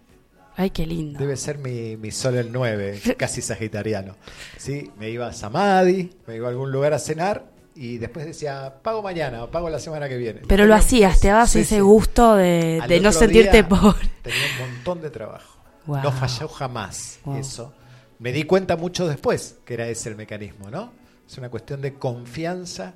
Ay, 0.56 0.70
qué 0.70 0.86
lindo. 0.86 1.18
Debe 1.20 1.36
ser 1.36 1.58
mi, 1.58 1.98
mi 1.98 2.12
sol 2.12 2.36
el 2.36 2.52
9, 2.52 3.02
casi 3.18 3.42
sagitariano. 3.42 4.16
¿Sí? 4.58 4.92
Me 4.98 5.10
iba 5.10 5.28
a 5.28 5.34
Samadhi, 5.34 6.12
me 6.28 6.36
iba 6.36 6.48
a 6.48 6.52
algún 6.52 6.72
lugar 6.72 6.94
a 6.94 7.00
cenar 7.00 7.46
y 7.76 7.98
después 7.98 8.26
decía, 8.26 8.76
pago 8.84 9.02
mañana 9.02 9.44
o 9.44 9.50
pago 9.50 9.70
la 9.70 9.80
semana 9.80 10.08
que 10.08 10.18
viene. 10.18 10.42
Pero 10.48 10.66
lo 10.66 10.76
hacías, 10.76 11.20
te 11.20 11.30
dabas 11.30 11.50
Sí, 11.50 11.62
ese 11.62 11.76
sí. 11.76 11.82
gusto 11.82 12.36
de, 12.36 12.82
de 12.88 13.00
no 13.00 13.12
sentirte 13.12 13.64
pobre. 13.64 14.08
Tenía 14.22 14.40
un 14.62 14.70
montón 14.76 15.02
de 15.02 15.10
trabajo. 15.10 15.58
Wow. 15.88 16.04
No 16.04 16.12
falló 16.12 16.48
jamás 16.48 17.20
Wow. 17.26 17.38
eso. 17.38 17.74
Me 18.20 18.32
di 18.32 18.44
cuenta 18.44 18.78
mucho 18.78 19.08
después 19.08 19.58
que 19.66 19.74
era 19.74 19.88
ese 19.88 20.10
el 20.10 20.16
mecanismo, 20.16 20.70
¿no? 20.70 20.94
Es 21.28 21.38
una 21.40 21.50
cuestión 21.50 21.82
de 21.82 21.96
confianza 21.96 22.94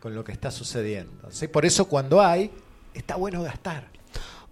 con 0.00 0.14
lo 0.14 0.24
que 0.24 0.32
está 0.32 0.50
sucediendo. 0.50 1.30
¿sí? 1.30 1.46
Por 1.48 1.64
eso 1.64 1.86
cuando 1.88 2.20
hay, 2.20 2.50
está 2.94 3.14
bueno 3.16 3.42
gastar. 3.42 3.88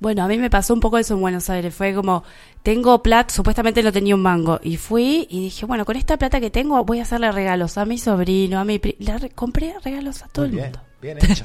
Bueno, 0.04 0.22
a 0.22 0.28
mí 0.28 0.36
me 0.36 0.50
pasó 0.50 0.74
un 0.74 0.80
poco 0.80 0.98
eso 0.98 1.14
en 1.14 1.22
Buenos 1.22 1.48
Aires. 1.48 1.74
Fue 1.74 1.94
como, 1.94 2.24
tengo 2.62 3.02
plata, 3.02 3.32
supuestamente 3.32 3.82
no 3.82 3.90
tenía 3.90 4.14
un 4.14 4.20
mango. 4.20 4.60
Y 4.62 4.76
fui 4.76 5.26
y 5.30 5.44
dije, 5.44 5.64
bueno, 5.64 5.86
con 5.86 5.96
esta 5.96 6.18
plata 6.18 6.40
que 6.40 6.50
tengo 6.50 6.84
voy 6.84 6.98
a 6.98 7.04
hacerle 7.04 7.32
regalos 7.32 7.78
a 7.78 7.86
mi 7.86 7.96
sobrino, 7.96 8.60
a 8.60 8.64
mi... 8.66 8.78
pri- 8.78 8.96
le 8.98 9.16
re- 9.16 9.30
compré 9.30 9.74
regalos 9.82 10.22
a 10.22 10.28
todo 10.28 10.44
Muy 10.46 10.50
el 10.50 10.56
bien, 10.56 10.64
mundo. 10.72 10.80
bien 11.00 11.18
hecho. 11.18 11.44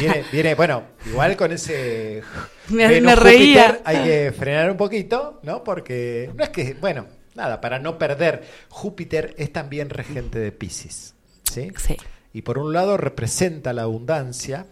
Viene, 0.00 0.24
viene, 0.32 0.54
bueno, 0.56 0.82
igual 1.06 1.36
con 1.36 1.52
ese 1.52 2.22
Me- 2.70 3.14
reía. 3.14 3.80
Hay 3.84 4.02
que 4.02 4.32
frenar 4.36 4.68
un 4.72 4.76
poquito, 4.76 5.38
¿no? 5.44 5.62
Porque 5.62 6.28
no 6.34 6.42
es 6.42 6.50
que, 6.50 6.74
bueno, 6.80 7.06
nada, 7.36 7.60
para 7.60 7.78
no 7.78 7.98
perder, 7.98 8.42
Júpiter 8.68 9.32
es 9.38 9.52
también 9.52 9.90
regente 9.90 10.40
de 10.40 10.50
Pisces, 10.50 11.14
¿sí? 11.44 11.70
Sí. 11.76 11.96
Y 12.32 12.42
por 12.42 12.58
un 12.58 12.72
lado 12.72 12.96
representa 12.96 13.72
la 13.72 13.82
abundancia, 13.82 14.66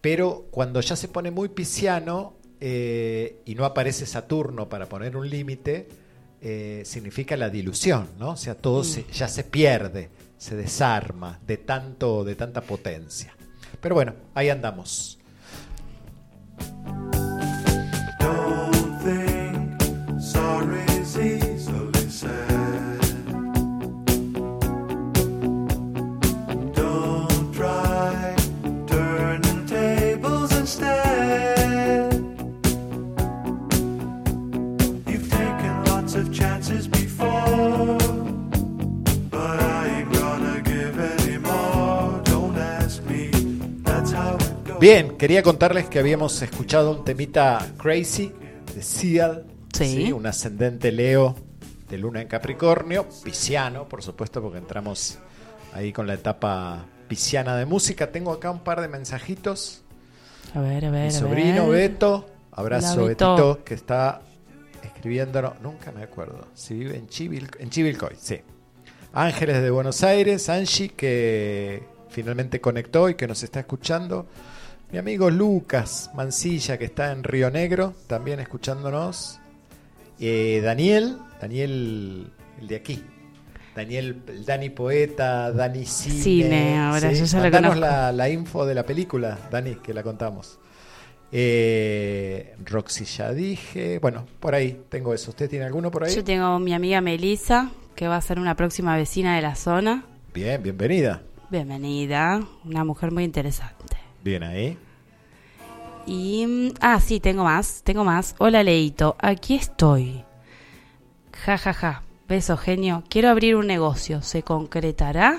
pero 0.00 0.46
cuando 0.50 0.80
ya 0.80 0.96
se 0.96 1.08
pone 1.08 1.30
muy 1.30 1.48
pisciano 1.48 2.34
eh, 2.60 3.40
y 3.44 3.54
no 3.54 3.64
aparece 3.64 4.06
Saturno 4.06 4.68
para 4.68 4.86
poner 4.88 5.16
un 5.16 5.28
límite, 5.28 5.88
eh, 6.40 6.82
significa 6.84 7.36
la 7.36 7.50
dilución, 7.50 8.08
¿no? 8.18 8.30
O 8.30 8.36
sea, 8.36 8.54
todo 8.54 8.84
se- 8.84 9.04
ya 9.12 9.28
se 9.28 9.44
pierde, 9.44 10.08
se 10.36 10.54
desarma 10.56 11.40
de 11.46 11.56
tanto, 11.56 12.24
de 12.24 12.34
tanta 12.36 12.60
potencia. 12.62 13.34
Pero 13.80 13.94
bueno, 13.94 14.14
ahí 14.34 14.48
andamos. 14.48 15.18
Bien, 44.80 45.16
quería 45.16 45.42
contarles 45.42 45.86
que 45.88 45.98
habíamos 45.98 46.40
escuchado 46.40 46.92
un 46.92 47.04
temita 47.04 47.66
Crazy 47.78 48.32
de 48.74 48.82
Seal, 48.82 49.44
Sí. 49.72 50.12
un 50.12 50.26
ascendente 50.26 50.92
Leo 50.92 51.34
de 51.88 51.98
Luna 51.98 52.22
en 52.22 52.28
Capricornio, 52.28 53.06
pisciano, 53.24 53.88
por 53.88 54.02
supuesto, 54.02 54.40
porque 54.40 54.58
entramos 54.58 55.18
ahí 55.74 55.92
con 55.92 56.06
la 56.06 56.14
etapa 56.14 56.86
pisciana 57.08 57.56
de 57.56 57.66
música. 57.66 58.12
Tengo 58.12 58.32
acá 58.32 58.50
un 58.50 58.60
par 58.60 58.80
de 58.80 58.88
mensajitos. 58.88 59.82
A 60.54 60.60
ver, 60.60 60.84
a 60.84 60.90
ver. 60.90 61.02
Mi 61.02 61.08
a 61.08 61.10
sobrino 61.18 61.68
ver. 61.68 61.90
Beto, 61.90 62.26
abrazo. 62.52 63.04
Betito, 63.04 63.64
que 63.64 63.74
está 63.74 64.22
escribiéndonos, 64.84 65.60
nunca 65.60 65.90
me 65.90 66.02
acuerdo, 66.04 66.46
si 66.54 66.74
vive 66.74 66.96
en, 66.96 67.08
en 67.58 67.70
Chivilcoy, 67.70 68.14
sí. 68.16 68.40
Ángeles 69.12 69.60
de 69.60 69.70
Buenos 69.70 70.04
Aires, 70.04 70.48
Angie, 70.48 70.90
que 70.90 71.82
finalmente 72.10 72.60
conectó 72.60 73.08
y 73.08 73.14
que 73.14 73.26
nos 73.26 73.42
está 73.42 73.60
escuchando. 73.60 74.26
Mi 74.90 74.98
amigo 74.98 75.28
Lucas 75.30 76.10
Mancilla, 76.14 76.78
que 76.78 76.86
está 76.86 77.12
en 77.12 77.22
Río 77.22 77.50
Negro, 77.50 77.94
también 78.06 78.40
escuchándonos. 78.40 79.38
Eh, 80.18 80.60
Daniel, 80.64 81.18
Daniel, 81.40 82.32
el 82.60 82.68
de 82.68 82.76
aquí. 82.76 83.04
Daniel, 83.76 84.22
el 84.26 84.44
Dani 84.44 84.70
Poeta, 84.70 85.52
Dani 85.52 85.84
Cine. 85.84 86.22
Cine, 86.22 86.78
ahora, 86.78 87.12
yo 87.12 87.24
ya 87.24 87.38
Mandanos 87.38 87.76
la 87.76 88.28
info 88.30 88.66
de 88.66 88.74
la 88.74 88.84
película, 88.84 89.38
Dani, 89.50 89.76
que 89.76 89.92
la 89.92 90.02
contamos. 90.02 90.58
Eh, 91.30 92.54
Roxy 92.64 93.04
ya 93.04 93.32
dije. 93.32 93.98
Bueno, 93.98 94.24
por 94.40 94.54
ahí 94.54 94.84
tengo 94.88 95.12
eso. 95.12 95.30
¿Usted 95.30 95.50
tiene 95.50 95.66
alguno 95.66 95.90
por 95.90 96.04
ahí? 96.04 96.14
Yo 96.14 96.24
tengo 96.24 96.58
mi 96.58 96.72
amiga 96.72 97.00
Melissa, 97.00 97.70
que 97.94 98.08
va 98.08 98.16
a 98.16 98.20
ser 98.20 98.38
una 98.38 98.54
próxima 98.54 98.96
vecina 98.96 99.36
de 99.36 99.42
la 99.42 99.54
zona. 99.54 100.04
Bien, 100.32 100.62
bienvenida. 100.62 101.22
Bienvenida, 101.50 102.40
una 102.64 102.84
mujer 102.84 103.12
muy 103.12 103.24
interesante. 103.24 103.97
Bien 104.28 104.42
ahí. 104.42 104.76
Y. 106.04 106.44
mm, 106.46 106.74
Ah, 106.82 107.00
sí, 107.00 107.18
tengo 107.18 107.44
más, 107.44 107.80
tengo 107.82 108.04
más. 108.04 108.34
Hola, 108.36 108.62
Leito, 108.62 109.16
aquí 109.18 109.54
estoy. 109.54 110.22
Ja, 111.46 111.56
ja, 111.56 111.72
ja. 111.72 112.02
Beso, 112.28 112.58
genio. 112.58 113.04
Quiero 113.08 113.30
abrir 113.30 113.56
un 113.56 113.66
negocio. 113.66 114.20
¿Se 114.20 114.42
concretará? 114.42 115.38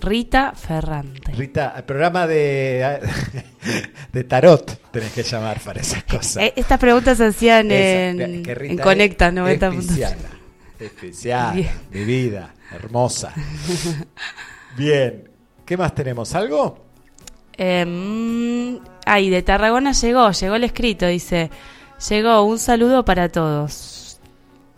Rita 0.00 0.52
Ferrante. 0.54 1.30
Rita, 1.32 1.74
el 1.76 1.84
programa 1.84 2.26
de, 2.26 3.00
de 4.14 4.24
tarot 4.24 4.90
tenés 4.90 5.12
que 5.12 5.22
llamar 5.22 5.60
para 5.60 5.82
esas 5.82 6.02
cosas. 6.04 6.42
Eh, 6.42 6.54
estas 6.56 6.78
preguntas 6.80 7.18
se 7.18 7.26
hacían 7.26 7.70
en, 7.70 8.42
que 8.42 8.52
en 8.52 8.78
Conecta 8.78 9.28
es 9.28 9.34
90 9.34 9.68
puntos. 9.70 9.84
Especial, 9.90 10.18
especial, 10.80 11.54
Bien. 11.54 11.70
mi 11.90 12.04
vida, 12.04 12.54
hermosa. 12.72 13.34
Bien, 14.78 15.28
¿qué 15.66 15.76
más 15.76 15.94
tenemos? 15.94 16.34
¿Algo? 16.34 16.85
Eh, 17.58 18.78
ay, 19.04 19.30
de 19.30 19.42
Tarragona 19.42 19.92
llegó, 19.92 20.30
llegó 20.30 20.54
el 20.56 20.64
escrito, 20.64 21.06
dice. 21.06 21.50
Llegó 22.08 22.42
un 22.42 22.58
saludo 22.58 23.04
para 23.04 23.28
todos. 23.30 24.18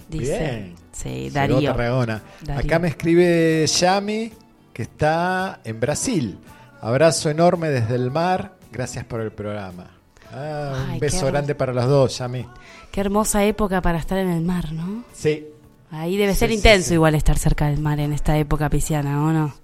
Dice. 0.09 0.39
Bien. 0.39 0.75
Sí, 0.93 1.09
Llegó 1.31 1.35
Darío. 1.35 1.73
Tarragona. 1.73 2.23
Darío. 2.43 2.65
Acá 2.65 2.79
me 2.79 2.89
escribe 2.89 3.67
Yami, 3.67 4.33
que 4.73 4.83
está 4.83 5.61
en 5.65 5.79
Brasil. 5.81 6.39
Abrazo 6.81 7.31
enorme 7.31 7.69
desde 7.69 7.95
el 7.97 8.11
mar. 8.11 8.55
Gracias 8.73 9.05
por 9.05 9.21
el 9.21 9.33
programa. 9.33 9.91
Ah, 10.33 10.87
Ay, 10.89 10.95
un 10.95 11.01
beso 11.01 11.27
grande 11.27 11.55
para 11.55 11.73
los 11.73 11.87
dos, 11.87 12.19
Yami. 12.19 12.47
Qué 12.93 13.01
hermosa 13.01 13.45
época 13.45 13.81
para 13.81 13.99
estar 13.99 14.19
en 14.19 14.29
el 14.31 14.43
mar, 14.45 14.73
¿no? 14.73 15.05
Sí, 15.13 15.47
Ahí 15.91 16.19
debe 16.19 16.35
Sí, 16.35 16.41
ser 16.41 16.49
sí, 16.51 16.57
intenso 16.57 16.89
sí. 16.89 16.95
igual 16.95 17.15
estar 17.15 17.39
cerca 17.39 17.69
del 17.69 17.81
mar 17.81 17.99
en 17.99 18.13
esta 18.13 18.37
época 18.37 18.69
pisciana, 18.69 19.23
¿o 19.25 19.33
no? 19.33 19.55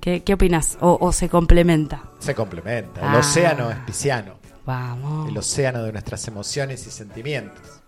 ¿Qué, 0.00 0.22
qué 0.22 0.34
opinas? 0.34 0.78
O, 0.80 0.96
¿O 1.00 1.12
se 1.12 1.28
complementa? 1.28 2.02
se 2.18 2.34
complementa. 2.34 3.00
El 3.00 3.16
Ah. 3.16 3.18
océano 3.18 3.70
es 3.70 3.76
pisciano. 3.78 4.34
Vamos. 4.66 5.28
El 5.28 5.36
océano 5.38 5.82
de 5.82 5.92
nuestras 5.92 6.26
emociones 6.28 6.86
y 6.86 6.90
sentimientos. 6.90 7.79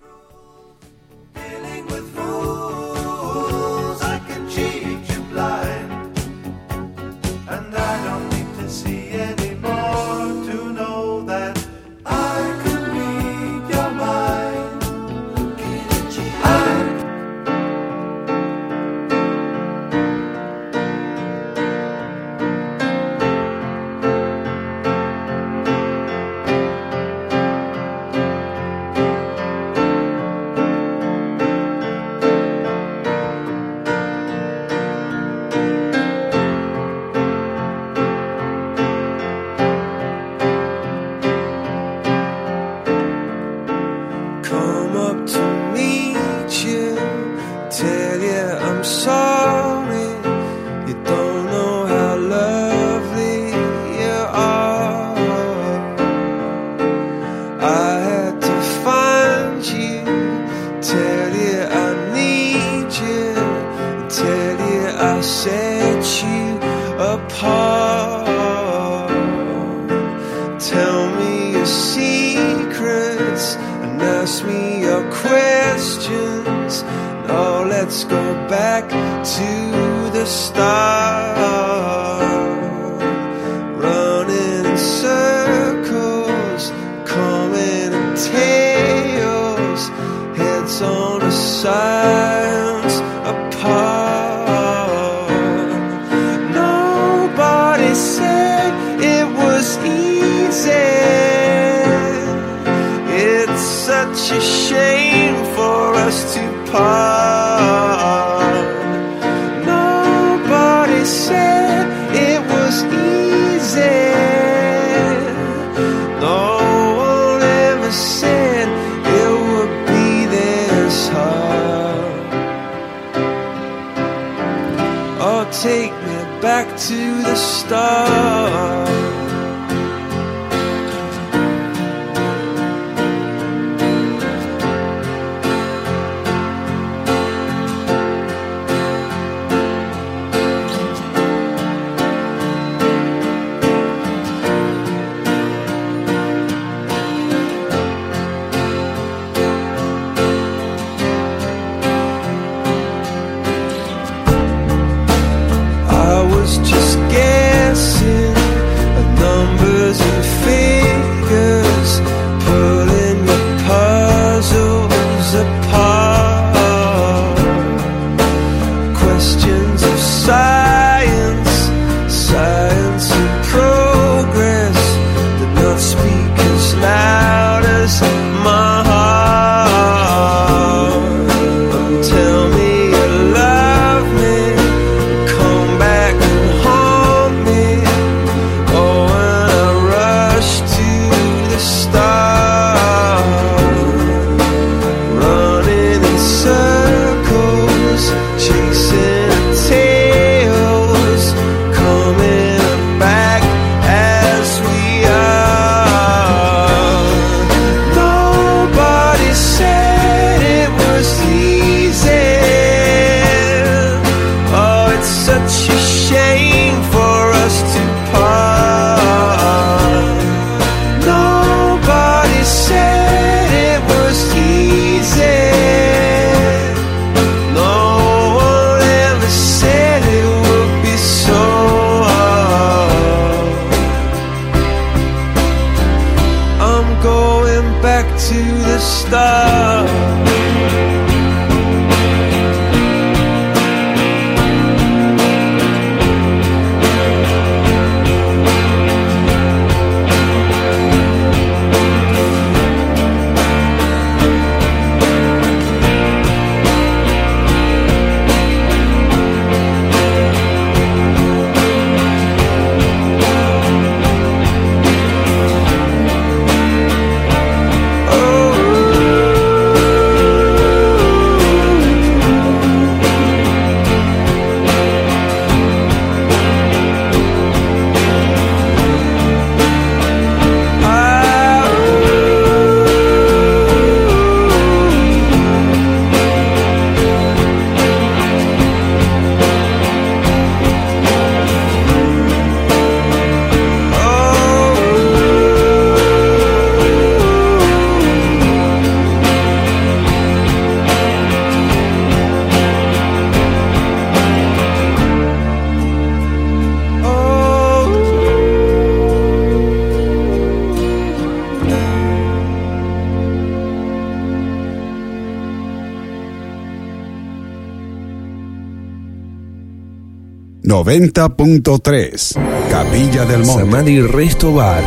...90.3... 320.85 322.68
Capilla 322.68 323.24
del 323.24 323.45
Monte. 323.45 323.64
Samadhi 323.64 324.01
Resto 324.01 324.53
Bar. 324.55 324.83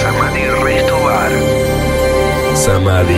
Samadhi 0.00 0.46
Resto 0.62 1.04
Bar. 1.04 1.30
Samadhi. 2.54 3.16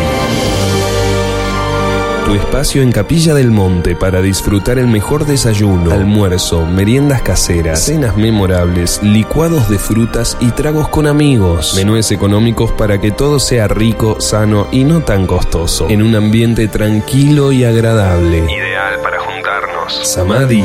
Tu 2.27 2.35
espacio 2.35 2.83
en 2.83 2.91
Capilla 2.91 3.35
del 3.35 3.51
Monte 3.51 3.95
para 3.95 4.21
disfrutar 4.21 4.79
el 4.79 4.87
mejor 4.87 5.27
desayuno, 5.27 5.93
almuerzo, 5.93 6.65
meriendas 6.67 7.23
caseras, 7.23 7.83
cenas 7.83 8.17
memorables, 8.17 9.03
licuados 9.03 9.69
de 9.69 9.79
frutas 9.79 10.37
y 10.41 10.51
tragos 10.53 10.89
con 10.89 11.07
amigos. 11.07 11.75
Menúes 11.77 12.11
económicos 12.13 12.73
para 12.73 13.01
que 13.01 13.11
todo 13.11 13.39
sea 13.39 13.69
rico, 13.69 14.21
sano 14.21 14.67
y 14.73 14.85
no 14.85 15.01
tan 15.03 15.27
costoso. 15.27 15.89
En 15.89 16.03
un 16.03 16.15
ambiente 16.17 16.69
tranquilo 16.69 17.53
y 17.53 17.65
agradable. 17.65 18.39
Ideal 18.39 19.01
para 19.03 19.21
juntarnos. 19.21 20.01
Samadhi. 20.09 20.65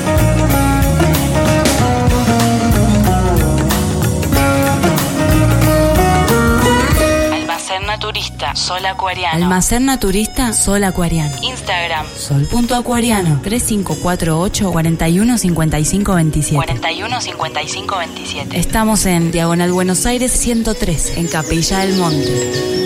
Naturista, 8.01 8.55
Sol 8.55 8.83
Acuariano. 8.83 9.43
Almacén 9.43 9.85
Naturista, 9.85 10.53
Sol 10.53 10.83
Acuariano. 10.83 11.35
Instagram, 11.43 12.03
sol.acuariano. 12.17 13.39
3548 13.43 14.71
415527 14.71 16.55
415527 16.55 18.57
Estamos 18.57 19.05
en 19.05 19.31
Diagonal 19.31 19.71
Buenos 19.71 20.07
Aires 20.07 20.31
103, 20.31 21.17
en 21.17 21.27
Capilla 21.27 21.81
del 21.81 21.95
Monte. 21.97 22.81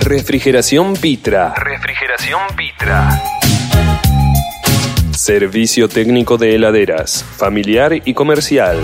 Refrigeración 0.00 0.94
Pitra. 0.94 1.54
Refrigeración 1.54 2.40
Pitra. 2.56 3.39
Servicio 5.20 5.86
técnico 5.86 6.38
de 6.38 6.54
heladeras, 6.54 7.22
familiar 7.36 7.92
y 8.06 8.14
comercial. 8.14 8.78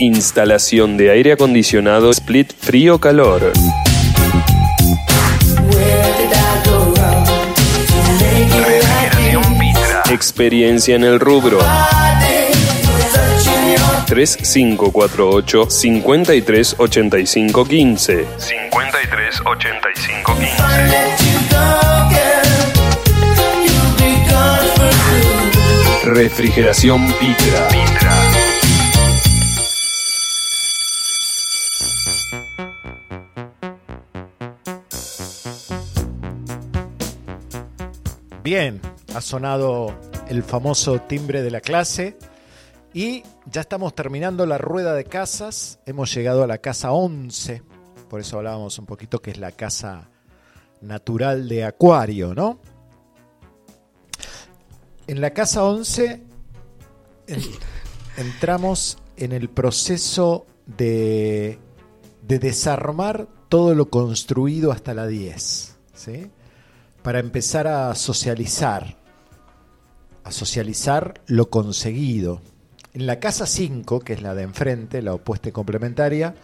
Instalación 0.00 0.96
de 0.96 1.10
aire 1.10 1.32
acondicionado 1.32 2.10
split 2.10 2.54
frío-calor. 2.58 3.52
Experiencia 10.10 10.96
en 10.96 11.04
el 11.04 11.20
rubro. 11.20 11.58
3548 14.06 15.68
5385 15.68 17.64
15 17.66 18.26
Refrigeración 26.08 27.06
Pitra. 27.20 27.68
Bien, 38.42 38.80
ha 39.14 39.20
sonado 39.20 39.94
el 40.28 40.42
famoso 40.42 40.98
timbre 41.02 41.42
de 41.42 41.50
la 41.50 41.60
clase 41.60 42.16
y 42.94 43.22
ya 43.44 43.60
estamos 43.60 43.94
terminando 43.94 44.46
la 44.46 44.56
rueda 44.56 44.94
de 44.94 45.04
casas. 45.04 45.78
Hemos 45.84 46.14
llegado 46.14 46.42
a 46.42 46.46
la 46.46 46.56
casa 46.56 46.92
11, 46.92 47.62
por 48.08 48.20
eso 48.20 48.38
hablábamos 48.38 48.78
un 48.78 48.86
poquito 48.86 49.20
que 49.20 49.32
es 49.32 49.38
la 49.38 49.52
casa 49.52 50.08
natural 50.80 51.50
de 51.50 51.64
Acuario, 51.64 52.34
¿no? 52.34 52.60
En 55.08 55.20
la 55.20 55.30
casa 55.30 55.64
11 55.64 56.22
en- 57.26 57.42
entramos 58.16 58.98
en 59.16 59.32
el 59.32 59.48
proceso 59.48 60.46
de, 60.66 61.58
de 62.22 62.38
desarmar 62.38 63.26
todo 63.48 63.74
lo 63.74 63.88
construido 63.90 64.70
hasta 64.70 64.94
la 64.94 65.06
10, 65.06 65.76
¿sí? 65.94 66.30
Para 67.02 67.20
empezar 67.20 67.66
a 67.66 67.94
socializar, 67.94 68.96
a 70.24 70.30
socializar 70.30 71.22
lo 71.26 71.48
conseguido. 71.48 72.42
En 72.92 73.06
la 73.06 73.18
casa 73.18 73.46
5, 73.46 74.00
que 74.00 74.12
es 74.12 74.22
la 74.22 74.34
de 74.34 74.42
enfrente, 74.42 75.00
la 75.00 75.14
opuesta 75.14 75.48
y 75.48 75.52
complementaria, 75.52 76.34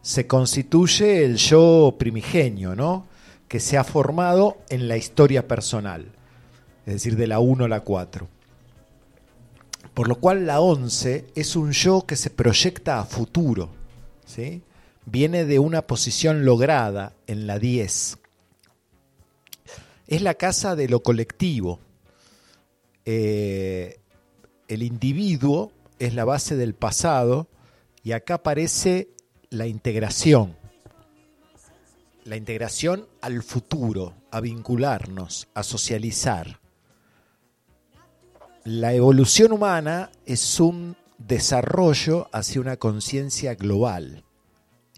se 0.00 0.26
constituye 0.26 1.24
el 1.24 1.36
yo 1.36 1.96
primigenio, 1.98 2.74
¿no? 2.74 3.06
Que 3.48 3.60
se 3.60 3.76
ha 3.76 3.84
formado 3.84 4.56
en 4.70 4.88
la 4.88 4.96
historia 4.96 5.46
personal, 5.46 6.12
es 6.86 6.94
decir, 6.94 7.16
de 7.16 7.26
la 7.26 7.40
1 7.40 7.64
a 7.64 7.68
la 7.68 7.80
4. 7.80 8.28
Por 9.94 10.08
lo 10.08 10.16
cual 10.16 10.46
la 10.46 10.60
11 10.60 11.26
es 11.34 11.56
un 11.56 11.72
yo 11.72 12.04
que 12.06 12.16
se 12.16 12.30
proyecta 12.30 12.98
a 12.98 13.04
futuro, 13.04 13.70
¿sí? 14.26 14.62
Viene 15.06 15.44
de 15.44 15.58
una 15.58 15.82
posición 15.82 16.44
lograda 16.44 17.12
en 17.26 17.46
la 17.46 17.58
10. 17.58 18.18
es 20.06 20.22
la 20.22 20.34
casa 20.34 20.76
de 20.76 20.88
lo 20.88 21.02
colectivo. 21.02 21.80
Eh, 23.06 24.00
el 24.68 24.82
individuo 24.82 25.72
es 25.98 26.14
la 26.14 26.24
base 26.24 26.56
del 26.56 26.74
pasado 26.74 27.48
y 28.02 28.12
acá 28.12 28.34
aparece 28.34 29.08
la 29.50 29.66
integración. 29.66 30.56
La 32.24 32.36
integración 32.36 33.06
al 33.20 33.42
futuro, 33.42 34.14
a 34.30 34.40
vincularnos, 34.40 35.48
a 35.54 35.62
socializar. 35.62 36.63
La 38.64 38.94
evolución 38.94 39.52
humana 39.52 40.10
es 40.24 40.58
un 40.58 40.96
desarrollo 41.18 42.28
hacia 42.32 42.62
una 42.62 42.78
conciencia 42.78 43.54
global 43.54 44.24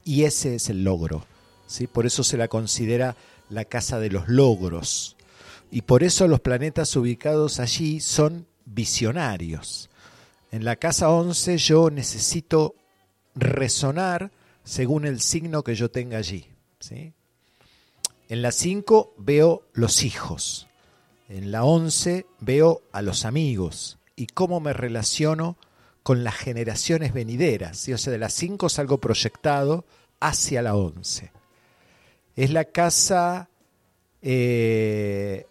y 0.04 0.22
ese 0.22 0.54
es 0.54 0.70
el 0.70 0.84
logro. 0.84 1.26
¿sí? 1.66 1.88
Por 1.88 2.06
eso 2.06 2.22
se 2.22 2.36
la 2.36 2.46
considera 2.46 3.16
la 3.50 3.64
casa 3.64 3.98
de 3.98 4.10
los 4.10 4.28
logros. 4.28 5.16
Y 5.72 5.82
por 5.82 6.04
eso 6.04 6.28
los 6.28 6.38
planetas 6.38 6.94
ubicados 6.94 7.58
allí 7.58 7.98
son 7.98 8.46
visionarios. 8.66 9.90
En 10.52 10.64
la 10.64 10.76
casa 10.76 11.10
11 11.10 11.58
yo 11.58 11.90
necesito 11.90 12.76
resonar 13.34 14.30
según 14.62 15.06
el 15.06 15.20
signo 15.20 15.64
que 15.64 15.74
yo 15.74 15.90
tenga 15.90 16.18
allí. 16.18 16.46
¿sí? 16.78 17.12
En 18.28 18.42
la 18.42 18.52
5 18.52 19.14
veo 19.18 19.64
los 19.72 20.04
hijos. 20.04 20.65
En 21.28 21.50
la 21.50 21.64
11 21.64 22.26
veo 22.40 22.82
a 22.92 23.02
los 23.02 23.24
amigos 23.24 23.98
y 24.14 24.28
cómo 24.28 24.60
me 24.60 24.72
relaciono 24.72 25.56
con 26.02 26.22
las 26.22 26.36
generaciones 26.36 27.12
venideras. 27.12 27.88
O 27.88 27.98
sea, 27.98 28.12
de 28.12 28.18
la 28.18 28.28
5 28.28 28.68
salgo 28.68 28.98
proyectado 28.98 29.84
hacia 30.20 30.62
la 30.62 30.76
11. 30.76 31.32
Es 32.36 32.50
la 32.52 32.66
casa, 32.66 33.50
eh, 34.22 35.46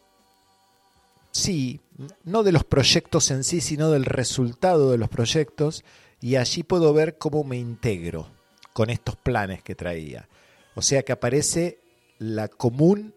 sí, 1.32 1.82
no 2.24 2.44
de 2.44 2.54
los 2.54 2.64
proyectos 2.64 3.32
en 3.32 3.44
sí, 3.44 3.60
sino 3.60 3.92
del 3.92 4.06
resultado 4.06 4.92
de 4.92 4.98
los 4.98 5.10
proyectos. 5.10 5.84
Y 6.22 6.38
allí 6.38 6.64
puedo 6.64 6.94
ver 6.94 7.18
cómo 7.18 7.44
me 7.44 7.58
integro 7.58 8.30
con 8.72 8.90
estos 8.90 9.18
planes 9.18 9.62
que 9.62 9.76
traía. 9.76 10.30
O 10.76 10.82
sea 10.82 11.04
que 11.04 11.12
aparece 11.12 11.80
la 12.18 12.48
común 12.48 13.14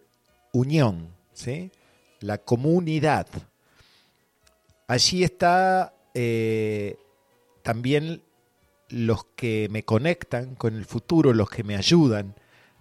unión, 0.52 1.14
¿sí? 1.32 1.70
La 2.20 2.38
comunidad. 2.38 3.26
Allí 4.86 5.22
está 5.24 5.94
eh, 6.14 6.96
también 7.62 8.22
los 8.88 9.24
que 9.36 9.68
me 9.70 9.84
conectan 9.84 10.54
con 10.54 10.74
el 10.74 10.86
futuro, 10.86 11.32
los 11.32 11.50
que 11.50 11.64
me 11.64 11.76
ayudan, 11.76 12.34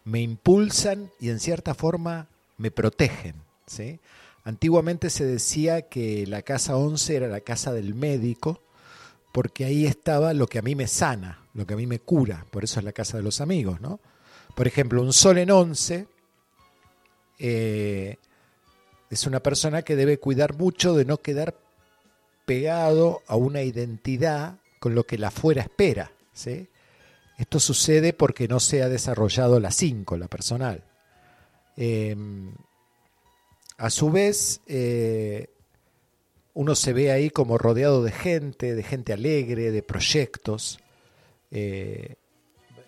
me 0.05 0.21
impulsan 0.21 1.11
y 1.19 1.29
en 1.29 1.39
cierta 1.39 1.73
forma 1.73 2.29
me 2.57 2.71
protegen. 2.71 3.35
¿sí? 3.65 3.99
Antiguamente 4.43 5.09
se 5.09 5.25
decía 5.25 5.89
que 5.89 6.25
la 6.27 6.41
casa 6.41 6.77
11 6.77 7.15
era 7.15 7.27
la 7.27 7.41
casa 7.41 7.73
del 7.73 7.93
médico, 7.93 8.63
porque 9.33 9.65
ahí 9.65 9.85
estaba 9.85 10.33
lo 10.33 10.47
que 10.47 10.59
a 10.59 10.61
mí 10.61 10.73
me 10.75 10.87
sana, 10.87 11.45
lo 11.53 11.67
que 11.67 11.73
a 11.73 11.77
mí 11.77 11.85
me 11.85 11.99
cura, 11.99 12.45
por 12.49 12.63
eso 12.63 12.79
es 12.79 12.85
la 12.85 12.93
casa 12.93 13.17
de 13.17 13.23
los 13.23 13.41
amigos. 13.41 13.81
¿no? 13.81 13.99
Por 14.55 14.67
ejemplo, 14.67 15.01
un 15.01 15.11
sol 15.11 15.37
en 15.37 15.51
11 15.51 16.07
eh, 17.39 18.17
es 19.09 19.25
una 19.25 19.41
persona 19.41 19.81
que 19.81 19.95
debe 19.95 20.19
cuidar 20.19 20.55
mucho 20.55 20.93
de 20.95 21.05
no 21.05 21.17
quedar 21.17 21.55
pegado 22.45 23.21
a 23.27 23.35
una 23.35 23.61
identidad 23.61 24.59
con 24.79 24.95
lo 24.95 25.05
que 25.05 25.17
la 25.17 25.31
fuera 25.31 25.61
espera. 25.61 26.11
¿sí? 26.33 26.67
Esto 27.37 27.59
sucede 27.59 28.13
porque 28.13 28.47
no 28.47 28.59
se 28.59 28.81
ha 28.83 28.89
desarrollado 28.89 29.59
la 29.59 29.71
5, 29.71 30.17
la 30.17 30.27
personal. 30.27 30.83
Eh, 31.75 32.15
a 33.77 33.89
su 33.91 34.09
vez, 34.09 34.61
eh, 34.65 35.49
uno 36.55 36.73
se 36.73 36.93
ve 36.93 37.11
ahí 37.11 37.29
como 37.29 37.59
rodeado 37.59 38.03
de 38.03 38.11
gente, 38.11 38.73
de 38.73 38.81
gente 38.81 39.13
alegre, 39.13 39.71
de 39.71 39.83
proyectos. 39.83 40.79
Eh, 41.51 42.15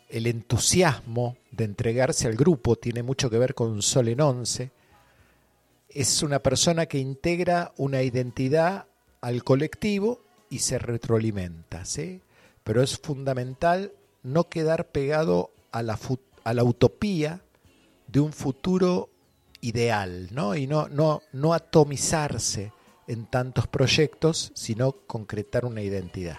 el 0.09 0.25
entusiasmo 0.25 1.37
de 1.51 1.65
entregarse 1.65 2.27
al 2.27 2.35
grupo 2.35 2.75
tiene 2.75 3.03
mucho 3.03 3.29
que 3.29 3.37
ver 3.37 3.53
con 3.53 3.83
Sol 3.83 4.07
en 4.07 4.21
11. 4.21 4.71
Es 5.89 6.21
una 6.23 6.39
persona 6.39 6.85
que 6.85 6.99
integra 6.99 7.73
una 7.77 8.01
identidad 8.03 8.87
al 9.21 9.43
colectivo 9.43 10.21
y 10.49 10.59
se 10.59 10.79
retroalimenta, 10.79 11.85
¿sí? 11.85 12.21
Pero 12.63 12.81
es 12.81 12.97
fundamental 12.97 13.93
no 14.23 14.49
quedar 14.49 14.89
pegado 14.89 15.51
a 15.71 15.81
la, 15.81 15.99
a 16.43 16.53
la 16.53 16.63
utopía 16.63 17.41
de 18.07 18.19
un 18.19 18.33
futuro 18.33 19.09
ideal, 19.61 20.29
¿no? 20.31 20.55
Y 20.55 20.67
no, 20.67 20.87
no, 20.89 21.21
no 21.33 21.53
atomizarse 21.53 22.71
en 23.07 23.25
tantos 23.25 23.67
proyectos, 23.67 24.51
sino 24.55 24.91
concretar 24.91 25.65
una 25.65 25.81
identidad. 25.81 26.37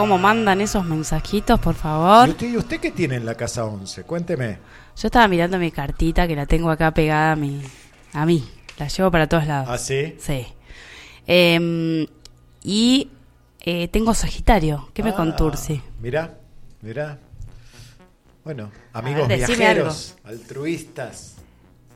Cómo 0.00 0.16
mandan 0.16 0.62
esos 0.62 0.82
mensajitos, 0.84 1.60
por 1.60 1.74
¿Y 1.74 1.78
favor. 1.78 2.28
usted, 2.30 2.48
y 2.48 2.56
usted 2.56 2.80
qué 2.80 2.90
tiene 2.90 3.16
en 3.16 3.26
la 3.26 3.34
casa 3.34 3.66
11? 3.66 4.04
Cuénteme. 4.04 4.56
Yo 4.96 5.08
estaba 5.08 5.28
mirando 5.28 5.58
mi 5.58 5.70
cartita 5.70 6.26
que 6.26 6.34
la 6.34 6.46
tengo 6.46 6.70
acá 6.70 6.90
pegada 6.92 7.32
a 7.32 7.36
mí. 7.36 7.60
A 8.14 8.24
mí. 8.24 8.48
La 8.78 8.88
llevo 8.88 9.10
para 9.10 9.28
todos 9.28 9.46
lados. 9.46 9.68
¿Ah, 9.70 9.76
sí? 9.76 10.16
Sí. 10.18 10.46
Em, 11.26 12.06
y 12.62 13.10
eh, 13.60 13.88
tengo 13.88 14.14
Sagitario. 14.14 14.88
¿Qué 14.94 15.02
me 15.02 15.10
Ah, 15.10 15.16
conturce? 15.16 15.82
Mirá, 16.00 16.34
mirá. 16.80 17.18
Bueno, 18.42 18.70
amigos 18.94 19.28
ver, 19.28 19.36
viajeros, 19.36 20.14
altruistas, 20.24 21.34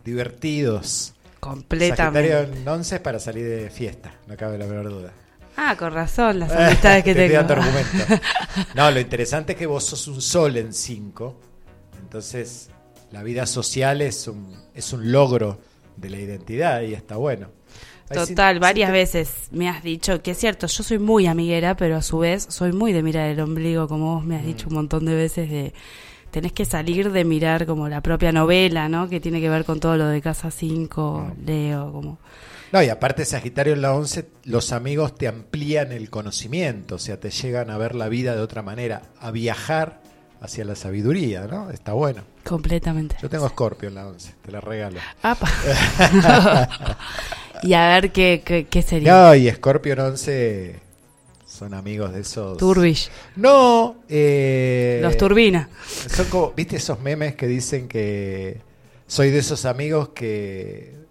divertidos. 0.05 1.15
Completamente. 1.41 2.29
Sagitario 2.29 2.55
en 2.61 2.69
11 2.69 2.97
es 2.97 3.01
para 3.01 3.19
salir 3.19 3.47
de 3.49 3.71
fiesta, 3.71 4.13
no 4.27 4.37
cabe 4.37 4.59
la 4.59 4.67
menor 4.67 4.91
duda. 4.91 5.13
Ah, 5.57 5.77
con 5.77 5.93
razón, 5.93 6.39
las 6.41 6.51
amistades 6.57 7.05
que 7.05 7.15
Te 7.15 7.27
estoy 7.27 7.37
tengo. 7.39 7.49
dando 7.49 7.55
argumento. 7.65 8.25
No, 8.75 8.91
lo 8.91 9.01
interesante 9.01 9.53
es 9.53 9.59
que 9.59 9.67
vos 9.67 9.85
sos 9.85 10.07
un 10.09 10.21
sol 10.21 10.57
en 10.57 10.73
5. 10.73 11.41
Entonces, 12.03 12.71
la 13.13 13.23
vida 13.23 13.47
social 13.47 14.01
es 14.03 14.27
un, 14.29 14.55
es 14.75 14.93
un 14.93 15.11
logro 15.13 15.59
de 15.97 16.11
la 16.11 16.19
identidad 16.19 16.83
y 16.83 16.95
está 16.95 17.17
bueno. 17.17 17.49
Total, 18.13 18.61
varias 18.61 18.93
veces 18.93 19.31
me 19.51 19.69
has 19.69 19.83
dicho 19.83 20.21
que 20.23 20.33
es 20.33 20.39
cierto, 20.39 20.67
yo 20.67 20.83
soy 20.83 20.99
muy 20.99 21.27
amiguera, 21.27 21.75
pero 21.77 21.97
a 21.97 22.03
su 22.03 22.19
vez 22.19 22.47
soy 22.51 22.73
muy 22.73 22.93
de 22.93 23.03
mirar 23.03 23.31
el 23.31 23.41
ombligo, 23.41 23.89
como 23.89 24.17
vos 24.17 24.25
me 24.25 24.37
has 24.37 24.43
Mm. 24.43 24.47
dicho 24.47 24.69
un 24.69 24.75
montón 24.75 25.05
de 25.07 25.15
veces, 25.15 25.51
de 25.51 25.73
tenés 26.31 26.53
que 26.53 26.65
salir 26.65 27.11
de 27.13 27.25
mirar 27.25 27.65
como 27.65 27.89
la 27.89 28.03
propia 28.03 28.31
novela, 28.31 28.89
¿no? 28.89 29.09
Que 29.09 29.21
tiene 29.21 29.41
que 29.41 29.49
ver 29.49 29.65
con 29.65 29.81
todo 29.81 29.97
lo 29.97 30.07
de 30.09 30.21
Casa 30.21 30.51
5, 30.51 31.33
Leo, 31.47 31.93
como... 31.93 32.19
No, 32.75 32.83
y 32.83 32.89
aparte 32.89 33.25
Sagitario 33.25 33.75
en 33.75 33.83
la 33.83 33.95
11, 33.95 34.27
los 34.47 34.73
amigos 34.73 35.15
te 35.15 35.29
amplían 35.29 35.93
el 35.93 36.11
conocimiento, 36.11 36.97
o 36.97 36.99
sea, 36.99 37.21
te 37.21 37.31
llegan 37.31 37.71
a 37.71 37.79
ver 37.79 37.95
la 37.95 38.09
vida 38.09 38.35
de 38.35 38.43
otra 38.43 38.63
manera, 38.63 39.03
a 39.21 39.31
viajar 39.31 40.01
hacia 40.41 40.65
la 40.65 40.75
sabiduría, 40.75 41.47
¿no? 41.47 41.71
Está 41.71 41.93
bueno. 41.93 42.25
Completamente. 42.43 43.15
Yo 43.23 43.31
tengo 43.31 43.49
Scorpio 43.49 43.91
en 43.91 43.95
la 43.95 44.09
11, 44.09 44.35
te 44.45 44.51
la 44.51 44.61
regalo. 44.61 44.99
Apa. 45.23 45.49
y 47.63 47.75
a 47.75 47.87
ver 47.91 48.11
qué, 48.11 48.43
qué, 48.45 48.67
qué 48.67 48.83
sería. 48.83 49.13
No, 49.13 49.35
y 49.37 49.49
Scorpio 49.53 49.93
en 49.93 50.01
11 50.01 50.81
son 51.47 51.75
amigos 51.75 52.13
de 52.13 52.23
esos... 52.23 52.59
Turbish. 52.59 53.09
No, 53.37 53.99
eh, 54.09 54.99
Los 55.01 55.17
turbinas. 55.17 55.69
Son 56.09 56.27
como, 56.27 56.53
¿viste 56.57 56.75
esos 56.75 56.99
memes 56.99 57.37
que 57.37 57.47
dicen 57.47 57.87
que 57.87 58.63
soy 59.07 59.31
de 59.31 59.39
esos 59.39 59.65
amigos 59.65 60.09
que 60.09 61.04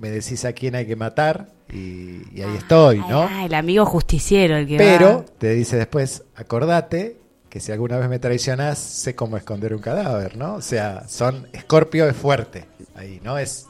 me 0.00 0.10
decís 0.10 0.44
a 0.44 0.52
quién 0.52 0.74
hay 0.74 0.86
que 0.86 0.96
matar 0.96 1.48
y, 1.72 2.22
y 2.34 2.42
ahí 2.42 2.56
estoy, 2.56 2.98
¿no? 2.98 3.22
Ah, 3.30 3.44
el 3.44 3.54
amigo 3.54 3.84
justiciero, 3.86 4.56
el 4.56 4.66
que 4.66 4.76
Pero 4.76 5.18
va- 5.18 5.24
te 5.38 5.50
dice 5.54 5.76
después, 5.76 6.24
acordate 6.34 7.18
que 7.48 7.60
si 7.60 7.72
alguna 7.72 7.98
vez 7.98 8.08
me 8.08 8.18
traicionás, 8.18 8.78
sé 8.78 9.14
cómo 9.14 9.36
esconder 9.36 9.74
un 9.74 9.80
cadáver, 9.80 10.36
¿no? 10.36 10.54
O 10.54 10.62
sea, 10.62 11.04
son 11.08 11.46
Scorpio 11.58 12.08
es 12.08 12.16
fuerte 12.16 12.66
ahí, 12.94 13.20
¿no? 13.22 13.38
Es 13.38 13.66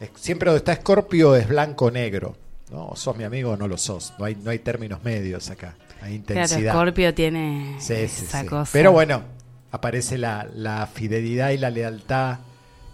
Es- 0.00 0.10
Siempre 0.16 0.50
donde 0.50 0.58
está 0.58 0.72
Escorpio 0.72 1.36
es 1.36 1.48
blanco 1.48 1.86
o 1.86 1.90
negro. 1.90 2.36
¿no? 2.70 2.88
O 2.88 2.96
sos 2.96 3.16
mi 3.16 3.24
amigo 3.24 3.52
o 3.52 3.56
no 3.56 3.68
lo 3.68 3.76
sos. 3.78 4.12
No 4.18 4.24
hay, 4.24 4.34
no 4.36 4.50
hay 4.50 4.58
términos 4.58 5.04
medios 5.04 5.48
acá. 5.50 5.76
Hay 6.02 6.18
Claro, 6.20 6.40
intensidad. 6.42 6.72
Scorpio 6.72 7.14
tiene 7.14 7.76
Sí, 7.78 7.94
sí, 8.08 8.24
esa 8.24 8.40
sí. 8.40 8.46
cosa. 8.46 8.70
Pero 8.72 8.90
bueno, 8.90 9.22
aparece 9.70 10.18
la, 10.18 10.48
la 10.54 10.86
fidelidad 10.88 11.50
y 11.50 11.58
la 11.58 11.70
lealtad 11.70 12.38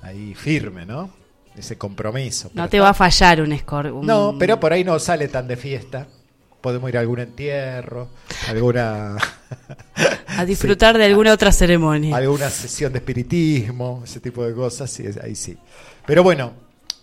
ahí 0.03 0.35
firme, 0.35 0.85
¿no? 0.87 1.11
Ese 1.57 1.77
compromiso. 1.77 2.51
No 2.55 2.69
te 2.69 2.77
está- 2.77 2.85
va 2.85 2.91
a 2.91 2.95
fallar 2.95 3.41
un 3.43 3.57
Scorpio. 3.59 4.01
No, 4.03 4.37
pero 4.39 4.59
por 4.61 4.73
ahí 4.73 4.85
no 4.85 4.99
sale 4.99 5.29
tan 5.29 5.47
de 5.49 5.57
fiesta. 5.57 6.07
Podemos 6.61 6.91
ir 6.91 6.97
a 6.99 7.01
algún 7.01 7.19
entierro, 7.21 8.09
alguna, 8.49 9.17
A 10.27 10.45
disfrutar 10.45 10.97
de 10.99 11.05
alguna 11.07 11.33
otra 11.33 11.53
ceremonia. 11.53 12.15
alguna 12.17 12.51
sesión 12.51 12.93
de 12.93 12.99
espiritismo, 12.99 14.03
ese 14.05 14.21
tipo 14.21 14.45
de 14.45 14.55
cosas, 14.55 14.91
sí, 14.91 15.05
ahí 15.23 15.35
sí. 15.35 15.57
Pero 16.07 16.23
bueno, 16.23 16.53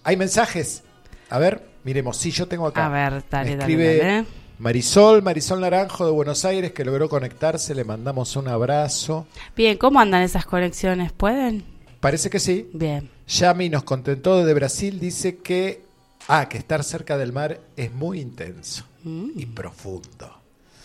hay 0.04 0.16
mensajes. 0.16 0.84
A 1.30 1.40
ver, 1.40 1.62
miremos, 1.84 2.18
sí, 2.18 2.30
yo 2.32 2.48
tengo 2.48 2.68
acá. 2.68 2.86
A 2.86 2.90
ver, 2.90 3.24
dale, 3.30 3.50
Me 3.52 3.56
dale, 3.58 3.74
escribe 3.74 3.98
dale. 3.98 4.26
Marisol, 4.60 5.22
Marisol 5.24 5.60
Naranjo 5.62 6.06
de 6.06 6.12
Buenos 6.12 6.46
Aires, 6.46 6.72
que 6.72 6.86
logró 6.86 7.10
conectarse, 7.10 7.76
le 7.76 7.84
mandamos 7.84 8.36
un 8.36 8.48
abrazo. 8.48 9.28
Bien, 9.56 9.78
¿cómo 9.78 10.00
andan 10.00 10.22
esas 10.22 10.46
conexiones? 10.46 11.12
¿Pueden? 11.12 11.64
Parece 12.00 12.30
que 12.30 12.40
sí. 12.40 12.70
Bien. 12.74 13.10
Yami 13.28 13.70
nos 13.70 13.84
contentó 13.84 14.46
de 14.46 14.54
Brasil, 14.54 15.00
dice 15.00 15.38
que, 15.38 15.84
ah, 16.28 16.48
que 16.50 16.58
estar 16.58 16.84
cerca 16.84 17.18
del 17.18 17.34
mar 17.34 17.60
es 17.76 17.94
muy 17.94 18.20
intenso 18.22 18.86
y 19.04 19.46
profundo. 19.46 20.42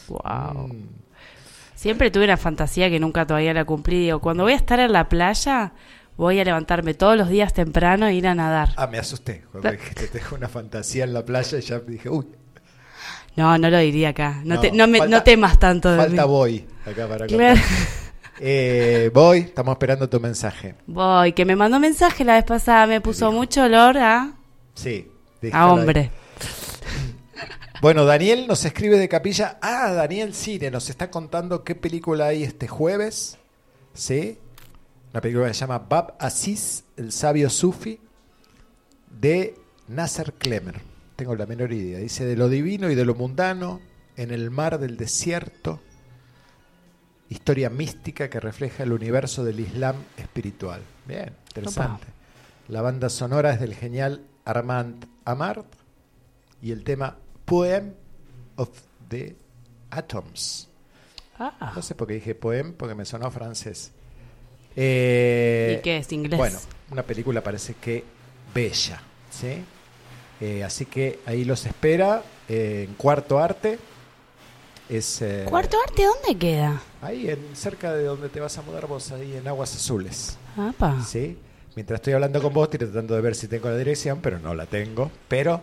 Wow. 0.08 0.68
Mm. 0.68 0.88
Siempre 1.74 2.10
tuve 2.10 2.24
una 2.24 2.36
fantasía 2.36 2.88
que 2.90 3.00
nunca 3.00 3.26
todavía 3.26 3.52
la 3.54 3.64
cumplí. 3.64 4.00
Digo, 4.04 4.20
cuando 4.20 4.44
voy 4.44 4.52
a 4.52 4.56
estar 4.56 4.78
en 4.80 4.92
la 4.92 5.08
playa, 5.08 5.72
voy 6.16 6.38
a 6.38 6.44
levantarme 6.44 6.94
todos 6.94 7.16
los 7.16 7.28
días 7.28 7.52
temprano 7.52 8.06
e 8.06 8.14
ir 8.14 8.26
a 8.28 8.34
nadar. 8.34 8.70
Ah, 8.76 8.86
me 8.86 8.98
asusté. 8.98 9.42
Cuando 9.50 9.70
dijiste, 9.72 10.06
tengo 10.08 10.36
una 10.36 10.48
fantasía 10.48 11.04
en 11.04 11.12
la 11.12 11.24
playa 11.24 11.58
y 11.58 11.62
ya 11.62 11.78
dije, 11.80 12.08
uy, 12.08 12.26
No, 13.34 13.56
no 13.58 13.70
lo 13.70 13.78
diría 13.78 14.10
acá. 14.10 14.42
No, 14.44 14.56
No, 14.56 14.60
te- 14.60 14.70
no, 14.72 14.86
me- 14.86 14.98
falta- 14.98 15.16
no 15.16 15.22
temas 15.24 15.58
tanto 15.58 15.90
de 15.90 15.96
falta 15.96 16.22
mí. 16.22 16.28
voy 16.28 16.66
acá 16.86 17.08
para 17.08 17.26
Claro. 17.26 17.60
Eh, 18.44 19.08
voy, 19.14 19.38
estamos 19.38 19.72
esperando 19.74 20.08
tu 20.08 20.18
mensaje. 20.18 20.74
Voy, 20.88 21.32
que 21.32 21.44
me 21.44 21.54
mandó 21.54 21.78
mensaje 21.78 22.24
la 22.24 22.34
vez 22.34 22.44
pasada, 22.44 22.88
me 22.88 23.00
puso 23.00 23.26
dijo? 23.26 23.38
mucho 23.38 23.62
olor 23.62 23.96
a, 23.98 24.32
Sí. 24.74 25.08
a 25.52 25.64
ahí. 25.64 25.70
hombre. 25.70 26.10
Bueno, 27.80 28.04
Daniel 28.04 28.46
nos 28.48 28.64
escribe 28.64 28.98
de 28.98 29.08
Capilla. 29.08 29.58
Ah, 29.62 29.92
Daniel 29.92 30.34
Cine 30.34 30.70
nos 30.72 30.90
está 30.90 31.08
contando 31.10 31.62
qué 31.62 31.76
película 31.76 32.26
hay 32.26 32.42
este 32.42 32.66
jueves. 32.66 33.38
¿Sí? 33.94 34.38
Una 35.12 35.20
película 35.20 35.46
que 35.46 35.54
se 35.54 35.60
llama 35.60 35.78
Bab 35.78 36.14
Aziz, 36.18 36.84
el 36.96 37.12
sabio 37.12 37.48
sufi, 37.48 38.00
de 39.20 39.54
Nasser 39.86 40.32
Klemer. 40.32 40.80
Tengo 41.14 41.36
la 41.36 41.46
menor 41.46 41.72
idea. 41.72 41.98
Dice 41.98 42.24
de 42.24 42.36
lo 42.36 42.48
divino 42.48 42.90
y 42.90 42.96
de 42.96 43.04
lo 43.04 43.14
mundano 43.14 43.80
en 44.16 44.32
el 44.32 44.50
mar 44.50 44.80
del 44.80 44.96
desierto. 44.96 45.80
Historia 47.32 47.70
mística 47.70 48.28
que 48.28 48.40
refleja 48.40 48.82
el 48.82 48.92
universo 48.92 49.42
del 49.42 49.58
Islam 49.58 49.96
espiritual. 50.18 50.82
Bien, 51.06 51.34
interesante. 51.48 52.06
La 52.68 52.82
banda 52.82 53.08
sonora 53.08 53.54
es 53.54 53.58
del 53.58 53.74
genial 53.74 54.20
Armand 54.44 55.06
Amart 55.24 55.64
y 56.60 56.72
el 56.72 56.84
tema 56.84 57.16
Poem 57.46 57.94
of 58.56 58.68
the 59.08 59.34
Atoms. 59.90 60.68
Ah, 61.38 61.72
No 61.74 61.80
sé 61.80 61.94
por 61.94 62.06
qué 62.06 62.14
dije 62.14 62.34
poem, 62.34 62.74
porque 62.74 62.94
me 62.94 63.06
sonó 63.06 63.30
francés. 63.30 63.92
Eh, 64.76 65.76
¿Y 65.78 65.82
qué 65.82 65.96
es, 65.96 66.12
inglés? 66.12 66.36
Bueno, 66.36 66.58
una 66.90 67.02
película 67.02 67.42
parece 67.42 67.76
que 67.80 68.04
bella, 68.54 69.00
¿sí? 69.30 69.64
Eh, 70.38 70.62
así 70.64 70.84
que 70.84 71.20
ahí 71.24 71.46
los 71.46 71.64
espera 71.64 72.22
eh, 72.46 72.84
en 72.86 72.94
Cuarto 72.94 73.38
Arte. 73.38 73.78
Es, 74.92 75.22
eh, 75.22 75.46
¿Cuarto 75.48 75.78
arte 75.88 76.02
dónde 76.04 76.38
queda? 76.38 76.82
Ahí, 77.00 77.30
en, 77.30 77.56
cerca 77.56 77.94
de 77.94 78.04
donde 78.04 78.28
te 78.28 78.40
vas 78.40 78.58
a 78.58 78.62
mudar 78.62 78.86
vos, 78.86 79.10
ahí 79.10 79.36
en 79.36 79.48
Aguas 79.48 79.74
Azules. 79.74 80.36
Apa. 80.54 81.02
¿sí? 81.02 81.38
Mientras 81.74 81.96
estoy 81.96 82.12
hablando 82.12 82.42
con 82.42 82.52
vos, 82.52 82.64
estoy 82.64 82.80
tratando 82.80 83.14
de 83.14 83.22
ver 83.22 83.34
si 83.34 83.48
tengo 83.48 83.70
la 83.70 83.78
dirección, 83.78 84.18
pero 84.20 84.38
no 84.38 84.54
la 84.54 84.66
tengo. 84.66 85.10
Pero 85.28 85.62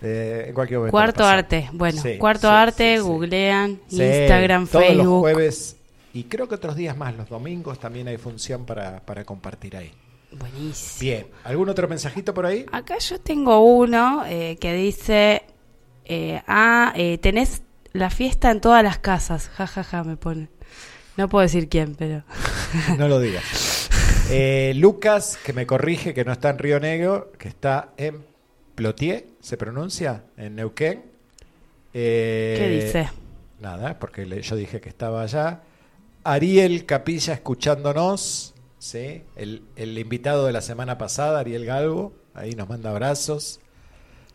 eh, 0.00 0.46
en 0.48 0.54
cualquier 0.54 0.78
momento. 0.78 0.92
Cuarto 0.92 1.26
arte. 1.26 1.68
Bueno, 1.74 2.00
Sí, 2.00 2.16
cuarto 2.16 2.48
sí, 2.48 2.54
arte, 2.54 2.96
sí, 2.96 3.02
googlean, 3.02 3.80
Instagram, 3.90 4.66
todos 4.66 4.84
los 4.86 4.96
Facebook. 4.96 5.20
jueves 5.20 5.76
y 6.14 6.24
creo 6.24 6.48
que 6.48 6.54
otros 6.54 6.74
días 6.74 6.96
más, 6.96 7.14
los 7.14 7.28
domingos 7.28 7.78
también 7.78 8.08
hay 8.08 8.16
función 8.16 8.64
para, 8.64 9.00
para 9.04 9.24
compartir 9.26 9.76
ahí. 9.76 9.92
Buenísimo. 10.32 11.00
Bien, 11.00 11.26
¿algún 11.44 11.68
otro 11.68 11.86
mensajito 11.86 12.32
por 12.32 12.46
ahí? 12.46 12.64
Acá 12.72 12.96
yo 12.96 13.20
tengo 13.20 13.60
uno 13.60 14.24
eh, 14.26 14.56
que 14.58 14.72
dice, 14.72 15.42
eh, 16.06 16.40
ah, 16.46 16.94
tenés 17.20 17.60
la 17.92 18.10
fiesta 18.10 18.50
en 18.50 18.60
todas 18.60 18.82
las 18.82 18.98
casas, 18.98 19.48
ja, 19.48 19.66
ja, 19.66 19.82
ja, 19.84 20.04
me 20.04 20.16
pone. 20.16 20.48
No 21.16 21.28
puedo 21.28 21.42
decir 21.42 21.68
quién, 21.68 21.94
pero... 21.96 22.22
No 22.98 23.08
lo 23.08 23.18
digas. 23.20 23.88
Eh, 24.30 24.72
Lucas, 24.76 25.38
que 25.44 25.52
me 25.52 25.66
corrige, 25.66 26.14
que 26.14 26.24
no 26.24 26.32
está 26.32 26.50
en 26.50 26.58
Río 26.58 26.78
Negro, 26.80 27.32
que 27.38 27.48
está 27.48 27.90
en 27.96 28.24
Plotier, 28.74 29.26
¿se 29.40 29.56
pronuncia? 29.56 30.24
En 30.36 30.54
Neuquén. 30.56 31.02
Eh, 31.94 32.54
¿Qué 32.58 32.68
dice? 32.68 33.10
Nada, 33.60 33.98
porque 33.98 34.26
le- 34.26 34.42
yo 34.42 34.54
dije 34.54 34.80
que 34.80 34.88
estaba 34.88 35.22
allá. 35.22 35.62
Ariel 36.24 36.84
Capilla 36.84 37.32
escuchándonos, 37.34 38.54
¿sí? 38.78 39.22
el, 39.36 39.62
el 39.76 39.98
invitado 39.98 40.46
de 40.46 40.52
la 40.52 40.60
semana 40.60 40.98
pasada, 40.98 41.40
Ariel 41.40 41.64
Galgo, 41.64 42.12
ahí 42.34 42.52
nos 42.54 42.68
manda 42.68 42.90
abrazos. 42.90 43.60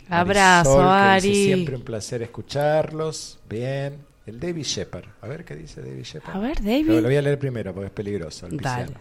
Abrazo, 0.09 0.77
Marisol, 0.77 1.21
que 1.21 1.27
dice, 1.27 1.39
Ari. 1.39 1.45
siempre 1.45 1.75
un 1.75 1.81
placer 1.83 2.21
escucharlos. 2.21 3.39
Bien. 3.49 3.97
El 4.25 4.39
David 4.39 4.63
Shepard. 4.63 5.05
A 5.21 5.27
ver 5.27 5.43
qué 5.43 5.55
dice 5.55 5.81
David 5.81 6.03
Shepard. 6.03 6.35
A 6.35 6.39
ver, 6.39 6.59
Lo, 6.61 6.65
David. 6.65 6.89
lo 6.89 7.01
voy 7.03 7.15
a 7.17 7.21
leer 7.21 7.39
primero 7.39 7.73
porque 7.73 7.87
es 7.87 7.91
peligroso. 7.93 8.47
El 8.47 8.57
Dale. 8.57 8.93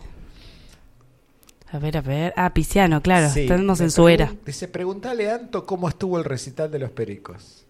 A 1.71 1.79
ver, 1.79 1.97
a 1.97 2.01
ver. 2.03 2.35
Ah, 2.37 2.53
Pisciano, 2.53 3.01
claro. 3.01 3.31
Sí, 3.31 3.41
Estamos 3.43 3.81
en 3.81 3.91
su 3.91 4.09
era. 4.09 4.33
Dice, 4.45 4.69
pregúntale 4.69 5.31
a 5.31 5.37
Anto 5.37 5.65
cómo 5.65 5.89
estuvo 5.89 6.19
el 6.19 6.25
recital 6.25 6.71
de 6.71 6.79
los 6.81 6.91
pericos. 6.91 7.65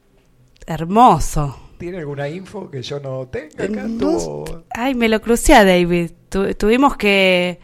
Hermoso. 0.67 1.59
¿Tiene 1.79 1.99
alguna 1.99 2.29
info 2.29 2.71
que 2.71 2.83
yo 2.83 3.01
no 3.01 3.27
tenga 3.29 3.65
acá? 3.65 3.85
No 3.89 4.45
Ay, 4.71 4.95
me 4.95 5.09
lo 5.09 5.21
crucé 5.21 5.55
a 5.55 5.65
David. 5.65 6.13
Tu- 6.29 6.55
tuvimos 6.55 6.97
que, 6.97 7.59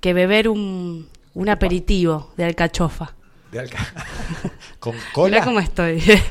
que 0.00 0.12
beber 0.14 0.48
un, 0.48 1.08
un 1.34 1.48
aperitivo 1.48 2.32
de 2.36 2.44
alcachofa. 2.44 3.16
De 3.52 3.60
alca- 3.60 3.86
Con 4.80 4.94
Mirá 4.96 5.12
cola. 5.12 5.44
cómo 5.44 5.60
estoy. 5.60 6.02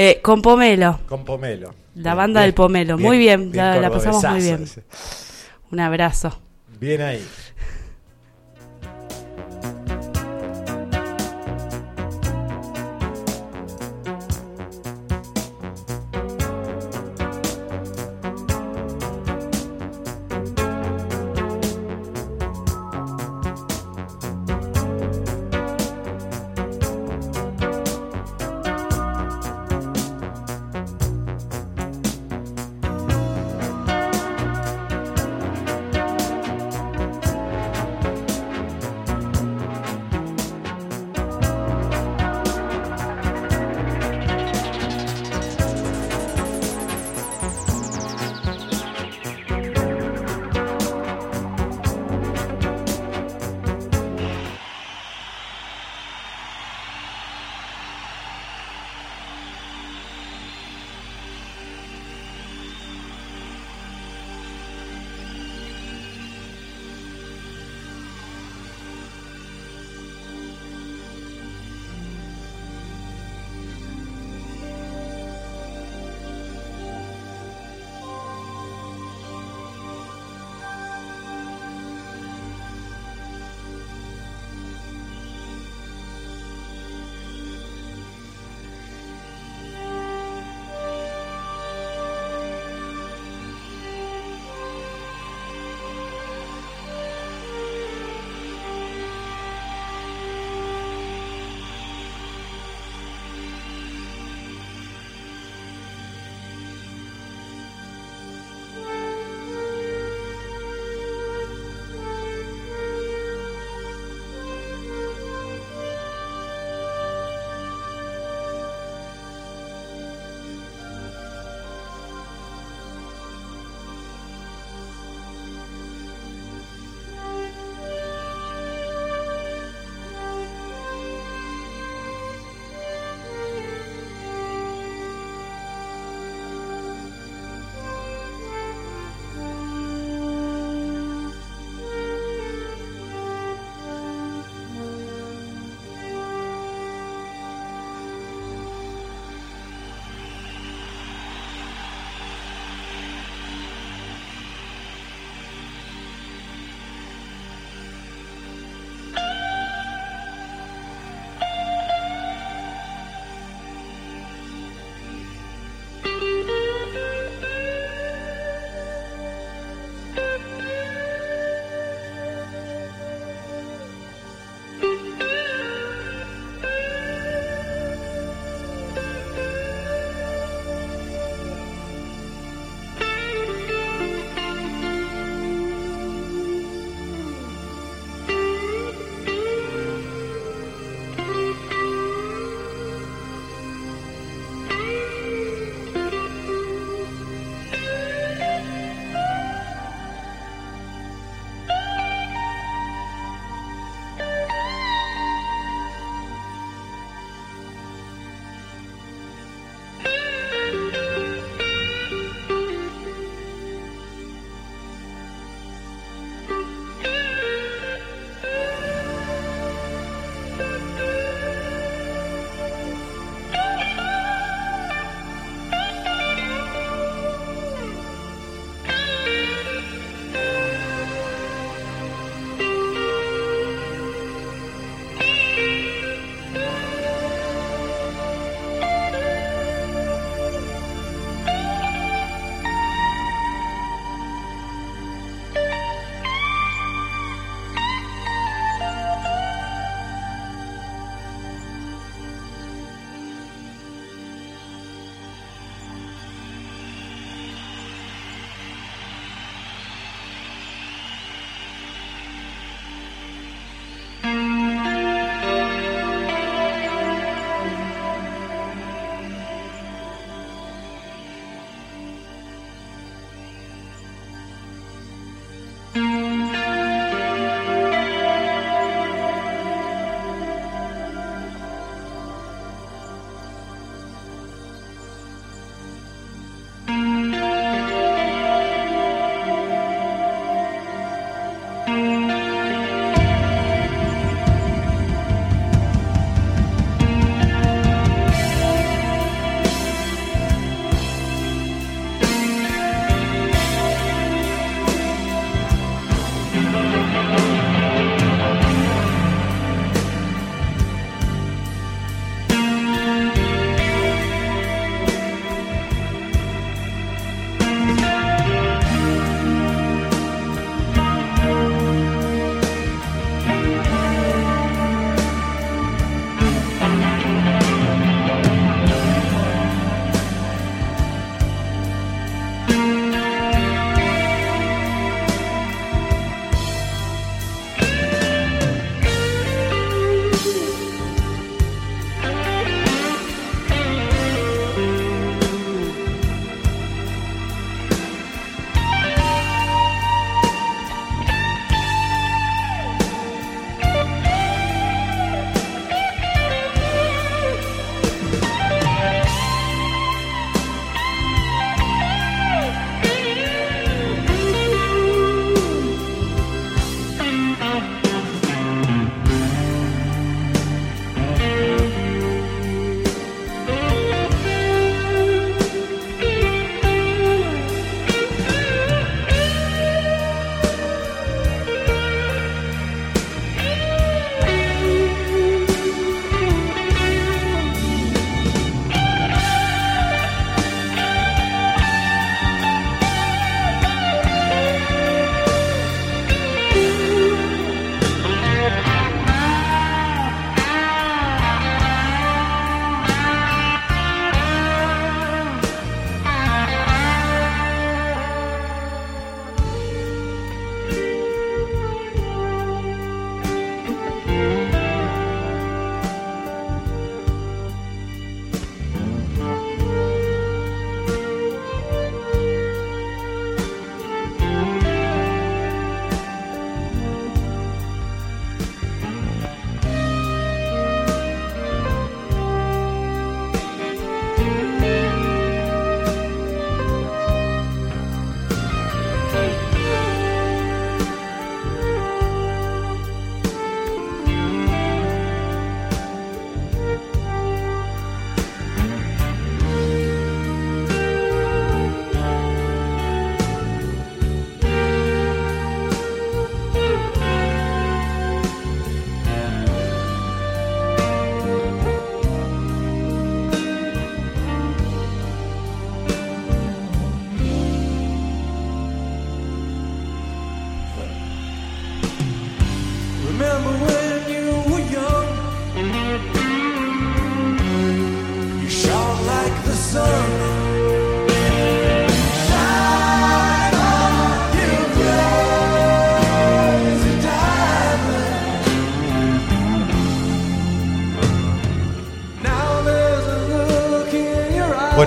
Eh, 0.00 0.20
con 0.22 0.42
pomelo. 0.42 1.00
Con 1.08 1.24
pomelo. 1.24 1.74
La 1.96 2.14
banda 2.14 2.42
del 2.42 2.54
pomelo. 2.54 2.96
Muy 2.98 3.18
bien, 3.18 3.50
la- 3.52 3.80
la 3.80 3.90
pasamos 3.90 4.22
muy 4.22 4.40
bien. 4.40 4.62
ese. 4.62 4.84
Un 5.72 5.80
abrazo. 5.80 6.40
Bien 6.78 7.02
ahí. 7.02 7.26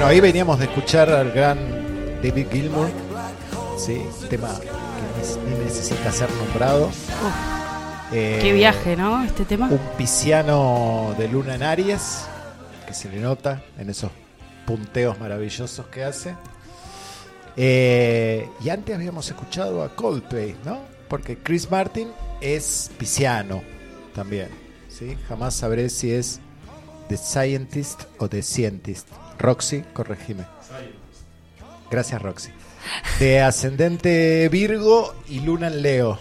Bueno, 0.02 0.14
ahí 0.14 0.20
veníamos 0.20 0.58
de 0.58 0.66
escuchar 0.66 1.12
al 1.12 1.32
gran 1.32 1.60
David 2.24 2.48
Gilmour, 2.52 2.90
sí, 3.78 4.02
tema 4.32 4.50
que 4.60 5.48
ni, 5.48 5.64
necesita 5.64 6.12
ser 6.12 6.28
nombrado. 6.32 6.90
Eh, 8.12 8.40
Qué 8.42 8.52
viaje, 8.52 8.96
¿no? 8.96 9.24
Este 9.24 9.46
tema. 9.46 9.68
Un 9.70 9.80
pisciano 10.00 11.14
de 11.20 11.28
luna 11.28 11.54
en 11.54 11.62
Aries, 11.62 12.26
que 12.88 12.96
se 12.96 13.10
le 13.10 13.20
nota 13.20 13.64
en 13.78 13.92
esos 13.92 14.10
punteos 14.66 15.20
maravillosos 15.20 15.86
que 15.86 16.04
hace. 16.04 16.36
Eh, 17.56 18.50
y 18.60 18.70
antes 18.70 18.96
habíamos 18.96 19.30
escuchado 19.30 19.84
a 19.84 19.96
Coldplay, 19.96 20.56
¿no? 20.66 20.80
Porque 21.10 21.38
Chris 21.38 21.70
Martin 21.70 22.08
es 22.42 22.90
pisciano 22.98 23.62
también, 24.16 24.50
¿sí? 24.90 25.16
Jamás 25.30 25.54
sabré 25.54 25.90
si 25.90 26.12
es 26.12 26.40
The 27.08 27.18
Scientist 27.18 28.06
o 28.18 28.28
The 28.28 28.42
Scientist. 28.42 29.08
Roxy, 29.42 29.84
corregime. 29.94 30.46
Gracias, 31.90 32.22
Roxy. 32.22 32.52
De 33.20 33.42
ascendente 33.42 34.48
Virgo 34.50 35.14
y 35.28 35.42
Luna 35.42 35.68
en 35.68 35.82
Leo. 35.82 36.20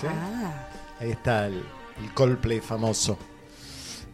¿Sí? 0.00 0.06
Ah, 0.08 0.66
Ahí 1.00 1.10
está 1.10 1.46
el, 1.46 1.62
el 2.02 2.14
Coldplay 2.14 2.60
famoso. 2.60 3.18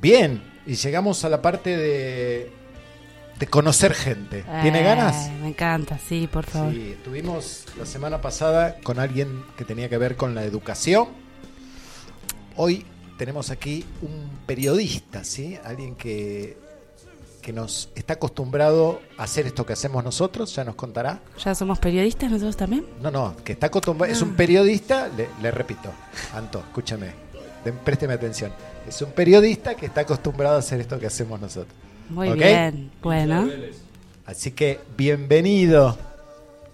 Bien, 0.00 0.42
y 0.66 0.74
llegamos 0.74 1.24
a 1.24 1.28
la 1.28 1.40
parte 1.42 1.76
de, 1.76 2.52
de 3.38 3.46
conocer 3.46 3.94
gente. 3.94 4.44
¿Tiene 4.62 4.80
eh, 4.80 4.84
ganas? 4.84 5.30
Me 5.40 5.48
encanta, 5.48 5.98
sí, 5.98 6.28
por 6.30 6.44
favor. 6.46 6.72
Sí, 6.72 6.92
estuvimos 6.96 7.64
la 7.78 7.86
semana 7.86 8.20
pasada 8.20 8.76
con 8.82 8.98
alguien 8.98 9.44
que 9.56 9.64
tenía 9.64 9.88
que 9.88 9.98
ver 9.98 10.16
con 10.16 10.34
la 10.34 10.44
educación. 10.44 11.08
Hoy 12.56 12.84
tenemos 13.18 13.50
aquí 13.50 13.84
un 14.02 14.30
periodista, 14.46 15.24
¿sí? 15.24 15.58
Alguien 15.64 15.94
que, 15.96 16.56
que 17.46 17.52
nos 17.52 17.90
está 17.94 18.14
acostumbrado 18.14 19.00
a 19.16 19.22
hacer 19.22 19.46
esto 19.46 19.64
que 19.64 19.72
hacemos 19.72 20.02
nosotros, 20.02 20.52
ya 20.56 20.64
nos 20.64 20.74
contará. 20.74 21.20
¿Ya 21.44 21.54
somos 21.54 21.78
periodistas 21.78 22.28
nosotros 22.28 22.56
también? 22.56 22.84
No, 23.00 23.12
no, 23.12 23.36
que 23.44 23.52
está 23.52 23.68
acostumbrado, 23.68 24.12
es 24.12 24.20
un 24.20 24.30
Ah. 24.30 24.36
periodista, 24.36 25.08
le, 25.16 25.28
le 25.40 25.52
repito, 25.52 25.88
Anto, 26.34 26.58
escúchame, 26.58 27.12
de- 27.64 27.72
présteme 27.72 28.14
atención. 28.14 28.50
Es 28.88 29.00
un 29.00 29.12
periodista 29.12 29.76
que 29.76 29.86
está 29.86 30.00
acostumbrado 30.00 30.56
a 30.56 30.58
hacer 30.58 30.80
esto 30.80 30.98
que 30.98 31.06
hacemos 31.06 31.40
nosotros. 31.40 31.72
Muy 32.10 32.30
bien. 32.32 32.90
Bueno, 33.00 33.48
Así 34.26 34.50
que 34.50 34.80
bienvenido. 34.96 35.96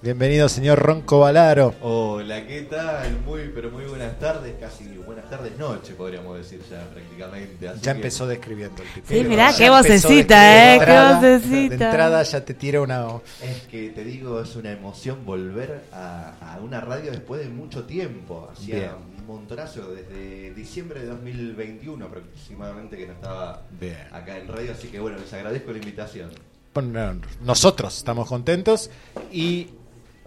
Bienvenido, 0.03 0.49
señor 0.49 0.81
Ronco 0.81 1.21
Valaro. 1.21 1.75
Hola, 1.81 2.45
¿qué 2.47 2.63
tal? 2.63 3.21
Muy, 3.25 3.53
pero 3.55 3.71
muy 3.71 3.85
buenas 3.85 4.19
tardes, 4.19 4.55
casi 4.59 4.85
buenas 5.07 5.31
tardes 5.31 5.57
noche, 5.59 5.95
podríamos 5.95 6.37
decir 6.39 6.61
ya 6.69 6.89
prácticamente. 6.93 7.69
Así 7.69 7.81
Ya 7.83 7.93
que- 7.93 7.99
empezó 7.99 8.27
describiendo 8.27 8.83
el 8.83 8.89
tipo. 8.95 9.07
Sí, 9.09 9.23
mirá, 9.23 9.55
qué 9.57 9.71
vocecita, 9.71 10.75
eh, 10.75 10.81
qué 10.85 11.15
vocecita. 11.15 11.77
De 11.77 11.85
entrada 11.85 12.23
ya 12.25 12.45
te 12.45 12.55
tira 12.55 12.81
una... 12.81 13.07
Es 13.43 13.63
que 13.71 13.91
te 13.91 14.03
digo, 14.03 14.41
es 14.41 14.57
una 14.57 14.73
emoción 14.73 15.25
volver 15.25 15.85
a, 15.93 16.55
a 16.57 16.59
una 16.61 16.81
radio 16.81 17.13
después 17.13 17.41
de 17.41 17.49
mucho 17.49 17.85
tiempo. 17.85 18.51
Hacía 18.53 18.75
Bien. 18.75 18.91
un 19.21 19.27
montonazo, 19.27 19.89
desde 19.95 20.53
diciembre 20.53 20.99
de 21.01 21.07
2021 21.07 22.05
aproximadamente 22.07 22.97
que 22.97 23.07
no 23.07 23.13
estaba 23.13 23.63
Bien. 23.79 23.99
acá 24.11 24.37
en 24.37 24.49
radio, 24.49 24.73
así 24.73 24.89
que 24.89 24.99
bueno, 24.99 25.19
les 25.19 25.33
agradezco 25.33 25.71
la 25.71 25.79
invitación. 25.79 26.31
Bueno, 26.75 27.21
nosotros 27.43 27.97
estamos 27.99 28.27
contentos 28.27 28.91
y 29.31 29.69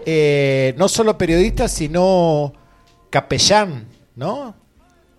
eh, 0.06 0.74
no 0.78 0.88
solo 0.88 1.18
periodista, 1.18 1.68
sino 1.68 2.54
capellán, 3.10 3.88
¿no? 4.16 4.56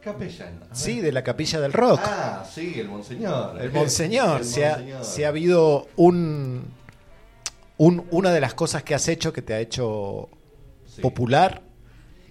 Capellán. 0.00 0.60
Sí, 0.72 1.00
de 1.00 1.10
la 1.12 1.24
capilla 1.24 1.60
del 1.60 1.72
rock. 1.72 2.00
Ah, 2.04 2.44
sí, 2.52 2.74
el 2.78 2.88
monseñor. 2.88 3.60
El 3.60 3.72
monseñor, 3.72 4.40
El 4.42 4.44
se, 4.46 4.66
ha, 4.66 5.26
ha 5.26 5.28
habido 5.28 5.88
un, 5.96 6.64
un- 7.78 8.06
una 8.10 8.32
de 8.32 8.40
las 8.40 8.54
cosas 8.54 8.82
que 8.84 8.94
has 8.94 9.08
hecho 9.08 9.32
que 9.32 9.42
te 9.42 9.54
ha 9.54 9.58
hecho 9.60 10.28
Sí. 10.86 11.00
popular. 11.02 11.62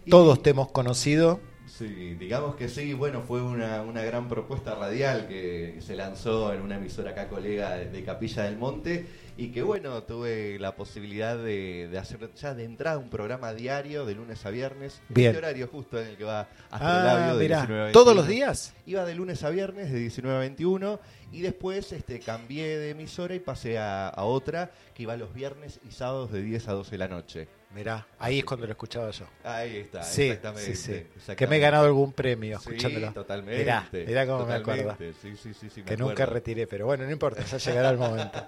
Y- 0.06 0.10
Todos 0.10 0.42
te 0.42 0.52
hemos 0.52 0.70
conocido. 0.72 1.40
Sí, 1.78 2.14
digamos 2.18 2.56
que 2.56 2.70
sí, 2.70 2.94
bueno, 2.94 3.22
fue 3.28 3.42
una, 3.42 3.82
una 3.82 4.02
gran 4.02 4.30
propuesta 4.30 4.76
radial 4.76 5.28
que 5.28 5.76
se 5.82 5.96
lanzó 5.98 6.54
en 6.54 6.62
una 6.62 6.78
emisora 6.78 7.12
acá 7.12 7.28
colega 7.28 7.76
de, 7.76 7.90
de 7.90 8.04
Capilla 8.06 8.44
del 8.44 8.56
Monte 8.58 9.06
y 9.36 9.50
que 9.52 9.62
bueno, 9.62 10.02
tuve 10.04 10.58
la 10.58 10.78
posibilidad 10.78 11.38
de, 11.38 11.90
de 11.92 11.98
hacer 11.98 12.34
ya 12.36 12.54
de 12.54 12.64
entrada 12.64 12.98
un 12.98 13.10
programa 13.10 13.54
diario 13.54 14.06
de 14.06 14.16
lunes 14.16 14.46
a 14.46 14.52
viernes, 14.52 15.02
Bien. 15.10 15.32
este 15.32 15.40
horario 15.40 15.68
justo 15.68 16.00
en 16.00 16.08
el 16.08 16.16
que 16.16 16.24
va 16.24 16.48
Ah, 16.72 16.78
Astrolabio 16.78 17.36
de 17.36 17.44
mirá, 17.44 17.58
19 17.58 17.90
a 17.90 17.92
¿todos 17.92 18.06
21. 18.16 18.22
los 18.22 18.28
días? 18.30 18.74
Iba 18.86 19.04
de 19.04 19.16
lunes 19.16 19.44
a 19.44 19.50
viernes 19.50 19.92
de 19.92 20.00
19 20.00 20.38
a 20.38 20.40
21 20.40 21.00
y 21.34 21.42
después 21.42 21.92
este, 21.92 22.22
cambié 22.22 22.78
de 22.78 22.92
emisora 22.92 23.36
y 23.36 23.40
pasé 23.42 23.80
a, 23.80 24.08
a 24.08 24.24
otra 24.24 24.72
que 24.94 25.04
iba 25.04 25.18
los 25.18 25.34
viernes 25.34 25.82
y 25.86 25.92
sábados 25.92 26.32
de 26.32 26.42
10 26.42 26.70
a 26.70 26.72
12 26.72 26.92
de 26.92 26.98
la 26.98 27.10
noche. 27.10 27.48
Mirá, 27.76 28.08
ahí 28.20 28.40
es 28.40 28.46
cuando 28.46 28.66
lo 28.66 28.72
escuchaba 28.72 29.12
yo. 29.12 29.26
Ahí 29.44 29.78
está, 29.80 30.02
Sí, 30.02 30.24
exactamente. 30.24 30.66
sí, 30.66 30.76
sí. 30.82 30.92
exactamente. 30.94 31.36
Que 31.36 31.48
me 31.48 31.58
he 31.58 31.60
ganado 31.60 31.86
algún 31.86 32.14
premio 32.14 32.58
escuchándolo. 32.58 33.12
totalmente. 33.12 33.60
Mirá, 33.60 33.90
mirá 33.92 34.26
cómo 34.26 34.46
me 34.46 34.54
acuerdo. 34.54 34.96
Me 34.98 35.84
Que 35.84 35.98
nunca 35.98 36.26
retiré, 36.26 36.68
pero 36.68 36.86
bueno, 36.86 37.04
no 37.04 37.12
importa, 37.12 37.44
ya 37.44 37.58
llegará 37.58 37.90
el 37.90 37.98
momento. 37.98 38.32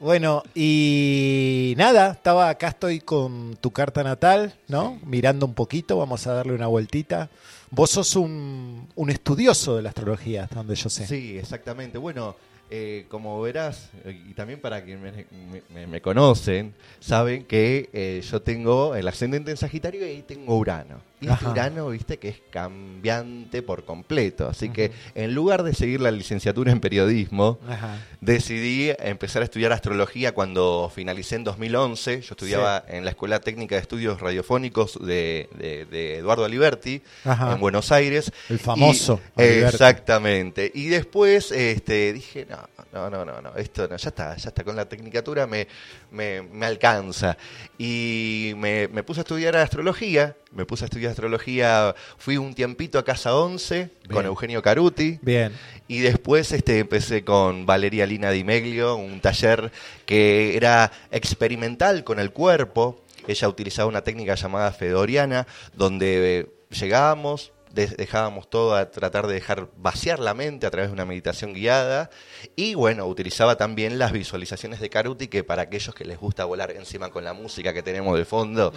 Bueno, 0.00 0.44
y 0.54 1.74
nada, 1.76 2.12
estaba 2.12 2.50
acá 2.50 2.68
estoy 2.68 3.00
con 3.00 3.56
tu 3.60 3.72
carta 3.72 4.04
natal, 4.04 4.54
¿no? 4.68 5.00
Mirando 5.04 5.44
un 5.44 5.54
poquito, 5.54 5.98
vamos 5.98 6.24
a 6.28 6.34
darle 6.34 6.52
una 6.52 6.68
vueltita. 6.68 7.28
Vos 7.70 7.90
sos 7.90 8.14
un, 8.14 8.88
un 8.94 9.10
estudioso 9.10 9.74
de 9.74 9.82
la 9.82 9.88
astrología, 9.88 10.44
hasta 10.44 10.54
donde 10.54 10.76
yo 10.76 10.88
sé. 10.88 11.04
Sí, 11.04 11.36
exactamente. 11.36 11.98
Bueno, 11.98 12.36
eh, 12.70 13.06
como 13.08 13.40
verás, 13.40 13.90
eh, 14.04 14.20
y 14.28 14.34
también 14.34 14.60
para 14.60 14.84
quienes 14.84 15.14
me, 15.14 15.62
me- 15.74 15.86
me 15.86 16.00
conocen, 16.00 16.74
saben 17.00 17.44
que 17.44 17.88
eh, 17.92 18.20
yo 18.28 18.42
tengo 18.42 18.94
el 18.94 19.06
ascendente 19.08 19.50
en 19.50 19.56
Sagitario 19.56 20.10
y 20.12 20.22
tengo 20.22 20.56
Urano. 20.56 21.00
Y 21.20 21.24
este 21.28 21.32
Ajá. 21.46 21.50
Urano, 21.50 21.88
viste, 21.88 22.18
que 22.18 22.28
es 22.28 22.40
cambiante 22.50 23.62
por 23.62 23.84
completo. 23.84 24.48
Así 24.48 24.68
que 24.68 24.92
en 25.16 25.34
lugar 25.34 25.62
de 25.64 25.74
seguir 25.74 26.00
la 26.00 26.10
licenciatura 26.12 26.70
en 26.70 26.78
periodismo, 26.80 27.58
Ajá. 27.68 27.96
decidí 28.20 28.90
empezar 29.00 29.42
a 29.42 29.44
estudiar 29.46 29.72
astrología 29.72 30.32
cuando 30.32 30.90
finalicé 30.94 31.34
en 31.36 31.44
2011. 31.44 32.20
Yo 32.20 32.28
estudiaba 32.34 32.84
en 32.88 33.04
la 33.04 33.10
Escuela 33.10 33.40
Técnica 33.40 33.74
de 33.74 33.80
Estudios 33.82 34.20
Radiofónicos 34.20 34.98
de, 35.04 35.48
de- 35.58 35.86
de 35.86 36.16
Eduardo 36.18 36.44
Aliberti 36.44 37.02
en 37.24 37.60
Buenos 37.60 37.90
Aires. 37.90 38.30
El 38.48 38.58
famoso 38.60 39.20
Y- 39.36 39.42
exactamente. 39.42 40.70
Y 40.74 40.86
después 40.86 41.50
este, 41.52 42.12
dije, 42.12 42.46
no, 42.48 42.58
no, 42.92 43.10
no, 43.10 43.24
no, 43.24 43.40
no, 43.42 43.54
esto 43.56 43.88
no, 43.88 43.96
ya 43.96 44.08
está, 44.08 44.36
ya 44.36 44.48
está, 44.50 44.62
con 44.64 44.76
la 44.76 44.88
tecnicatura 44.88 45.46
me, 45.46 45.66
me, 46.10 46.42
me 46.42 46.66
alcanza. 46.66 47.36
Y 47.76 48.52
me, 48.56 48.88
me 48.88 49.02
puse 49.02 49.20
a 49.20 49.22
estudiar 49.22 49.56
astrología, 49.56 50.36
me 50.52 50.64
puse 50.64 50.84
a 50.84 50.86
estudiar 50.86 51.10
astrología, 51.10 51.94
fui 52.16 52.36
un 52.36 52.54
tiempito 52.54 52.98
a 52.98 53.04
Casa 53.04 53.34
11 53.36 53.90
con. 54.10 54.26
Eugenio 54.26 54.62
Caruti. 54.62 55.18
Bien. 55.22 55.52
Y 55.86 56.00
después 56.00 56.52
este, 56.52 56.80
empecé 56.80 57.24
con 57.24 57.66
Valeria 57.66 58.06
Lina 58.06 58.30
Di 58.30 58.44
Meglio, 58.44 58.96
un 58.96 59.20
taller 59.20 59.70
que 60.06 60.56
era 60.56 60.92
experimental 61.10 62.04
con 62.04 62.18
el 62.18 62.32
cuerpo. 62.32 63.02
Ella 63.26 63.48
utilizaba 63.48 63.88
una 63.88 64.02
técnica 64.02 64.34
llamada 64.34 64.72
fedoriana, 64.72 65.46
donde 65.74 66.40
eh, 66.40 66.46
llegábamos, 66.70 67.52
dejábamos 67.86 68.50
todo 68.50 68.74
a 68.74 68.90
tratar 68.90 69.26
de 69.26 69.34
dejar 69.34 69.68
vaciar 69.76 70.18
la 70.18 70.34
mente 70.34 70.66
a 70.66 70.70
través 70.70 70.88
de 70.90 70.94
una 70.94 71.04
meditación 71.04 71.52
guiada. 71.54 72.10
Y 72.56 72.74
bueno, 72.74 73.06
utilizaba 73.06 73.56
también 73.56 73.98
las 73.98 74.12
visualizaciones 74.12 74.80
de 74.80 74.90
Caruti, 74.90 75.28
que 75.28 75.44
para 75.44 75.62
aquellos 75.62 75.94
que 75.94 76.04
les 76.04 76.18
gusta 76.18 76.44
volar 76.44 76.70
encima 76.72 77.10
con 77.10 77.24
la 77.24 77.32
música 77.32 77.72
que 77.72 77.82
tenemos 77.82 78.16
de 78.18 78.24
fondo, 78.24 78.72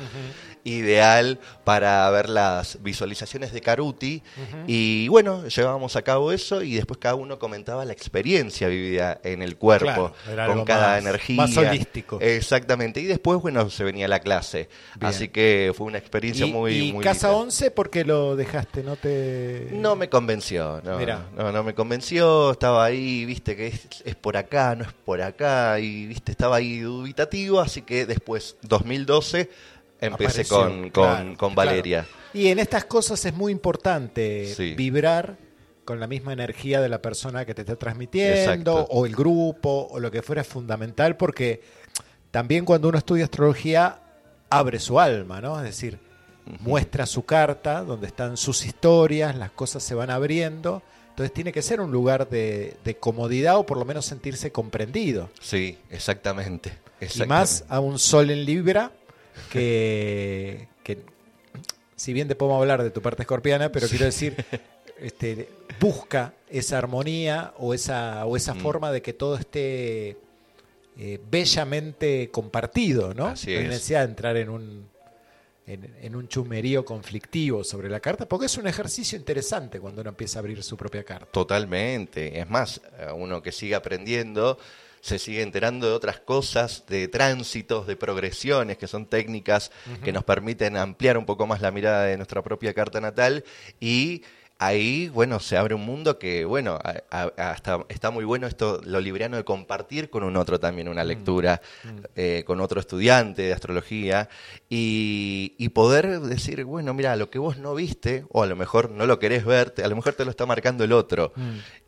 ideal 0.64 1.40
para 1.64 2.10
ver 2.12 2.30
las 2.30 2.82
visualizaciones 2.82 3.52
de 3.54 3.62
Caruti. 3.62 4.24
Y 4.68 5.08
bueno, 5.08 5.48
llevábamos 5.48 5.96
a 5.96 6.02
cabo 6.04 6.32
eso 6.32 6.62
y 6.62 6.76
después 6.76 7.00
cada 7.00 7.16
uno 7.16 7.40
comentaba 7.40 7.86
la 7.86 7.94
experiencia 7.94 8.68
vivida 8.68 9.20
en 9.24 9.42
el 9.42 9.58
cuerpo, 9.58 10.14
Claro, 10.34 10.54
con 10.54 10.66
cada 10.66 10.90
más- 10.94 11.02
energía. 11.02 11.36
más 11.38 11.58
holístico. 11.58 12.20
Exactamente. 12.22 13.00
Y 13.00 13.06
después, 13.06 13.40
bueno, 13.42 13.70
se 13.70 13.84
venía 13.84 14.08
la 14.08 14.20
clase. 14.20 14.70
Bien. 14.96 15.10
Así 15.10 15.28
que 15.30 15.72
fue 15.76 15.88
una 15.88 15.98
experiencia 15.98 16.46
Y, 16.46 16.52
muy, 16.52 16.90
y 16.90 16.94
muy 16.94 17.04
Casa 17.04 17.28
linda. 17.30 17.44
11, 17.44 17.72
¿por 17.72 17.90
qué 17.90 18.06
lo 18.06 18.36
dejaste? 18.36 18.84
¿No 18.84 18.91
te...? 18.96 19.70
No 19.72 19.96
me 19.96 20.10
convenció, 20.10 20.82
no, 20.84 20.98
Mirá. 20.98 21.28
no, 21.36 21.52
no 21.52 21.64
me 21.64 21.74
convenció, 21.74 22.52
estaba 22.52 22.86
ahí, 22.86 23.26
viste 23.26 23.56
que 23.56 23.68
es, 23.68 23.88
es 24.06 24.16
por 24.16 24.38
acá, 24.38 24.76
no 24.76 24.84
es 24.84 24.94
por 24.94 25.22
acá, 25.22 25.80
y 25.80 26.08
viste, 26.08 26.32
estaba 26.32 26.58
ahí 26.58 26.80
dubitativo, 26.80 27.60
así 27.60 27.82
que 27.82 28.06
después, 28.06 28.58
2012, 28.64 29.50
empecé 30.00 30.42
Apareció, 30.42 30.58
con, 30.58 30.80
con, 30.82 30.90
claro, 30.92 31.24
con 31.38 31.54
claro. 31.54 31.56
Valeria. 31.56 32.08
Y 32.34 32.48
en 32.48 32.60
estas 32.60 32.86
cosas 32.86 33.24
es 33.26 33.34
muy 33.36 33.52
importante 33.52 34.54
Sí. 34.56 34.74
vibrar 34.76 35.38
con 35.86 36.00
la 36.00 36.08
misma 36.08 36.32
energía 36.34 36.80
de 36.80 36.90
la 36.90 37.02
persona 37.02 37.44
que 37.46 37.54
te 37.54 37.62
está 37.62 37.76
transmitiendo, 37.76 38.40
Exacto. 38.40 38.88
o 38.90 39.06
el 39.06 39.16
grupo, 39.16 39.88
o 39.92 40.00
lo 40.00 40.10
que 40.12 40.22
fuera, 40.22 40.42
es 40.42 40.48
fundamental, 40.48 41.18
porque 41.18 41.62
también 42.32 42.66
cuando 42.66 42.88
uno 42.90 42.98
estudia 42.98 43.26
astrología, 43.26 44.00
abre 44.50 44.80
su 44.80 45.00
alma, 45.00 45.42
¿no? 45.42 45.58
Es 45.58 45.64
decir, 45.66 46.00
muestra 46.60 47.06
su 47.06 47.24
carta, 47.26 47.82
donde 47.84 48.08
están 48.08 48.38
sus 48.38 48.66
historias, 48.66 49.36
las 49.36 49.52
cosas 49.52 49.82
se 49.84 49.96
van 49.96 50.10
abriendo. 50.10 50.82
Entonces 51.10 51.34
tiene 51.34 51.52
que 51.52 51.62
ser 51.62 51.82
un 51.82 51.92
lugar 51.92 52.30
de, 52.30 52.78
de 52.84 52.96
comodidad 52.98 53.58
o 53.58 53.66
por 53.66 53.78
lo 53.78 53.86
menos 53.86 54.06
sentirse 54.06 54.52
comprendido. 54.52 55.30
Sí, 55.42 55.78
exactamente. 55.90 56.74
Y 57.16 57.24
más 57.26 57.66
a 57.68 57.80
un 57.80 57.98
sol 58.00 58.30
en 58.32 58.46
Libra 58.46 58.92
que, 59.52 60.68
que 60.84 61.00
si 61.96 62.14
bien 62.14 62.28
te 62.28 62.36
podemos 62.36 62.60
hablar 62.62 62.82
de 62.84 62.92
tu 62.92 63.02
parte 63.02 63.24
escorpiana, 63.24 63.72
pero 63.72 63.88
quiero 63.88 64.06
decir, 64.06 64.36
este, 65.00 65.50
busca 65.80 66.34
esa 66.50 66.78
armonía 66.78 67.54
o 67.58 67.74
esa, 67.74 68.26
o 68.26 68.36
esa 68.38 68.54
Mm. 68.54 68.60
forma 68.60 68.92
de 68.92 69.02
que 69.02 69.14
todo 69.14 69.36
esté 69.36 70.18
eh, 70.98 71.20
bellamente 71.30 72.30
compartido, 72.32 73.14
¿no? 73.14 73.28
Así 73.28 73.52
no 73.52 73.60
hay 73.60 73.64
es. 73.66 73.70
necesidad 73.70 74.00
de 74.02 74.10
entrar 74.10 74.38
en 74.38 74.50
un, 74.50 74.86
en, 75.68 75.96
en 76.02 76.16
un 76.16 76.28
chumerío 76.28 76.84
conflictivo 76.84 77.64
sobre 77.64 77.90
la 77.90 78.00
carta, 78.00 78.28
porque 78.28 78.48
es 78.48 78.58
un 78.58 78.68
ejercicio 78.68 79.18
interesante 79.18 79.80
cuando 79.80 80.02
uno 80.02 80.10
empieza 80.10 80.40
a 80.40 80.42
abrir 80.42 80.64
su 80.64 80.78
propia 80.78 81.04
carta. 81.04 81.28
Totalmente. 81.32 82.40
Es 82.40 82.50
más, 82.50 82.82
a 83.08 83.14
uno 83.14 83.42
que 83.42 83.52
sigue 83.52 83.76
aprendiendo 83.76 84.58
se 85.02 85.18
sigue 85.18 85.42
enterando 85.42 85.88
de 85.88 85.94
otras 85.94 86.20
cosas, 86.20 86.86
de 86.88 87.08
tránsitos, 87.08 87.88
de 87.88 87.96
progresiones, 87.96 88.78
que 88.78 88.88
son 88.88 89.08
técnicas 89.08 89.72
que 90.04 90.14
nos 90.14 90.24
permiten 90.24 90.78
ampliar 90.78 91.18
un 91.18 91.26
poco 91.26 91.48
más 91.48 91.60
la 91.60 91.72
mirada 91.72 92.04
de 92.04 92.18
nuestra 92.18 92.44
propia 92.44 92.74
carta 92.74 93.02
natal 93.02 93.44
y 93.80 94.22
ahí, 94.62 95.10
bueno, 95.10 95.40
se 95.40 95.58
abre 95.58 95.74
un 95.74 95.82
mundo 95.84 96.20
que, 96.20 96.46
bueno, 96.46 96.78
a- 96.84 97.02
a- 97.10 97.50
hasta 97.52 97.84
está 97.90 98.12
muy 98.12 98.24
bueno 98.26 98.46
esto, 98.46 98.80
lo 98.86 99.00
libriano 99.00 99.36
de 99.36 99.44
compartir 99.44 100.12
con 100.12 100.24
un 100.24 100.38
otro 100.38 100.60
también 100.60 100.88
una 100.88 101.04
lectura, 101.04 101.62
eh, 102.16 102.44
con 102.46 102.62
otro 102.62 102.80
estudiante 102.80 103.42
de 103.42 103.54
astrología, 103.54 104.30
y, 104.70 105.56
y 105.58 105.70
poder 105.70 106.20
decir, 106.22 106.64
bueno, 106.64 106.94
mira, 106.94 107.16
lo 107.16 107.32
que 107.32 107.40
vos 107.40 107.58
no 107.58 107.74
viste, 107.74 108.24
o 108.30 108.44
a 108.44 108.46
lo 108.46 108.56
mejor 108.56 108.92
no 108.92 109.08
lo 109.08 109.18
querés 109.18 109.46
ver, 109.46 109.72
te- 109.72 109.84
a 109.84 109.88
lo 109.88 109.96
mejor 109.96 110.14
te 110.14 110.26
lo 110.26 110.30
está 110.30 110.46
marcando 110.46 110.84
el 110.84 110.92
otro, 110.92 111.34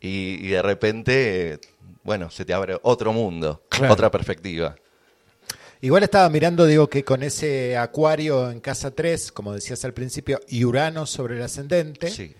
y, 0.00 0.44
y 0.44 0.48
de 0.48 0.60
repente, 0.62 1.52
eh, 1.52 1.58
bueno, 2.02 2.28
se 2.28 2.44
te 2.44 2.52
abre 2.54 2.76
otro 2.82 3.12
mundo, 3.12 3.62
Claro. 3.68 3.94
otra 3.94 4.10
perspectiva. 4.10 4.74
Igual 5.80 6.02
estaba 6.02 6.28
mirando, 6.28 6.66
digo, 6.66 6.88
que 6.88 7.04
con 7.04 7.22
ese 7.22 7.76
acuario 7.76 8.50
en 8.50 8.58
casa 8.60 8.90
3, 8.90 9.30
como 9.30 9.52
decías 9.52 9.84
al 9.84 9.92
principio, 9.94 10.40
y 10.48 10.64
Urano 10.64 11.06
sobre 11.06 11.36
el 11.36 11.42
ascendente, 11.42 12.08
Sí, 12.10 12.34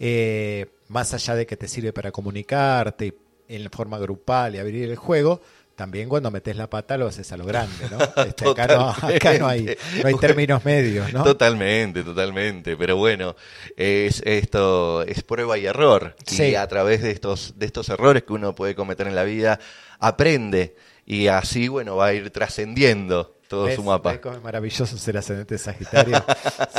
eh, 0.00 0.66
más 0.88 1.12
allá 1.12 1.34
de 1.34 1.46
que 1.46 1.56
te 1.58 1.68
sirve 1.68 1.92
para 1.92 2.10
comunicarte 2.10 3.14
en 3.48 3.70
forma 3.70 3.98
grupal 3.98 4.54
y 4.54 4.58
abrir 4.58 4.88
el 4.88 4.96
juego, 4.96 5.42
también 5.76 6.08
cuando 6.08 6.30
metes 6.30 6.56
la 6.56 6.70
pata 6.70 6.96
lo 6.96 7.06
haces 7.06 7.30
a 7.32 7.36
lo 7.36 7.44
grande, 7.44 7.86
¿no? 7.90 7.98
Este, 8.24 8.48
acá, 8.48 8.66
no 8.66 8.88
acá 8.90 9.38
no 9.38 9.46
hay, 9.46 9.76
no 10.02 10.08
hay 10.08 10.14
términos 10.14 10.64
medios, 10.64 11.12
¿no? 11.12 11.22
Totalmente, 11.22 12.02
totalmente. 12.02 12.76
Pero 12.76 12.96
bueno, 12.96 13.36
es 13.76 14.22
esto 14.24 15.02
es 15.02 15.22
prueba 15.22 15.58
y 15.58 15.66
error. 15.66 16.16
Sí. 16.26 16.50
Y 16.50 16.54
a 16.54 16.66
través 16.66 17.02
de 17.02 17.10
estos, 17.10 17.54
de 17.56 17.66
estos 17.66 17.88
errores 17.90 18.24
que 18.24 18.32
uno 18.32 18.54
puede 18.54 18.74
cometer 18.74 19.06
en 19.06 19.14
la 19.14 19.24
vida, 19.24 19.60
aprende. 19.98 20.76
Y 21.04 21.26
así, 21.26 21.68
bueno, 21.68 21.96
va 21.96 22.06
a 22.06 22.14
ir 22.14 22.30
trascendiendo 22.30 23.39
todo 23.50 23.64
¿Ves? 23.64 23.74
su 23.74 23.82
mapa. 23.82 24.12
¿Ves 24.12 24.20
cómo 24.20 24.40
maravilloso 24.42 24.96
ser 24.96 25.16
ascendente 25.18 25.56
de 25.56 25.58
Sagitario? 25.58 26.24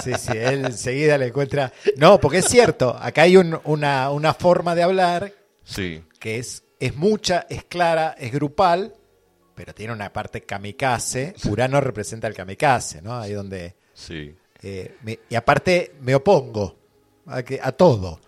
sí, 0.01 0.13
sí, 0.17 0.31
él 0.33 0.65
enseguida 0.67 1.17
le 1.17 1.27
encuentra... 1.27 1.73
No, 1.97 2.17
porque 2.17 2.37
es 2.37 2.45
cierto, 2.45 2.95
acá 2.97 3.23
hay 3.23 3.35
un- 3.35 3.59
una, 3.65 4.09
una 4.09 4.33
forma 4.33 4.73
de 4.73 4.83
hablar 4.83 5.33
Sí, 5.65 6.01
que 6.17 6.37
es, 6.39 6.63
es 6.79 6.95
mucha, 6.95 7.45
es 7.49 7.65
clara, 7.65 8.15
es 8.17 8.31
grupal, 8.31 8.95
pero 9.53 9.73
tiene 9.75 9.91
una 9.91 10.13
parte 10.13 10.43
kamikaze. 10.43 11.35
Urano 11.49 11.81
representa 11.81 12.27
el 12.27 12.33
kamikaze, 12.33 13.01
¿no? 13.01 13.19
Ahí 13.19 13.33
donde... 13.33 13.75
sí. 13.93 14.33
eh, 14.63 14.95
me- 15.03 15.19
y 15.29 15.35
aparte 15.35 15.93
me 15.99 16.15
opongo 16.15 16.77
a, 17.25 17.43
que, 17.43 17.59
a 17.61 17.73
todo. 17.73 18.21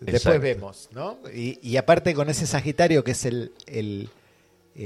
Después 0.00 0.36
Exacto. 0.36 0.40
vemos, 0.40 0.88
¿no? 0.92 1.18
Y, 1.34 1.58
y 1.62 1.76
aparte 1.76 2.14
con 2.14 2.30
ese 2.30 2.46
Sagitario 2.46 3.04
que 3.04 3.10
es 3.10 3.26
el, 3.26 3.52
el, 3.66 4.08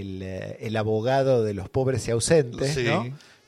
el, 0.01 0.21
eh, 0.23 0.57
el 0.61 0.77
abogado 0.77 1.43
de 1.45 1.55
los 1.55 1.69
pobres 1.69 2.07
y 2.09 2.11
ausentes, 2.11 2.75
Sí. 2.75 2.85
¿no? 2.85 3.05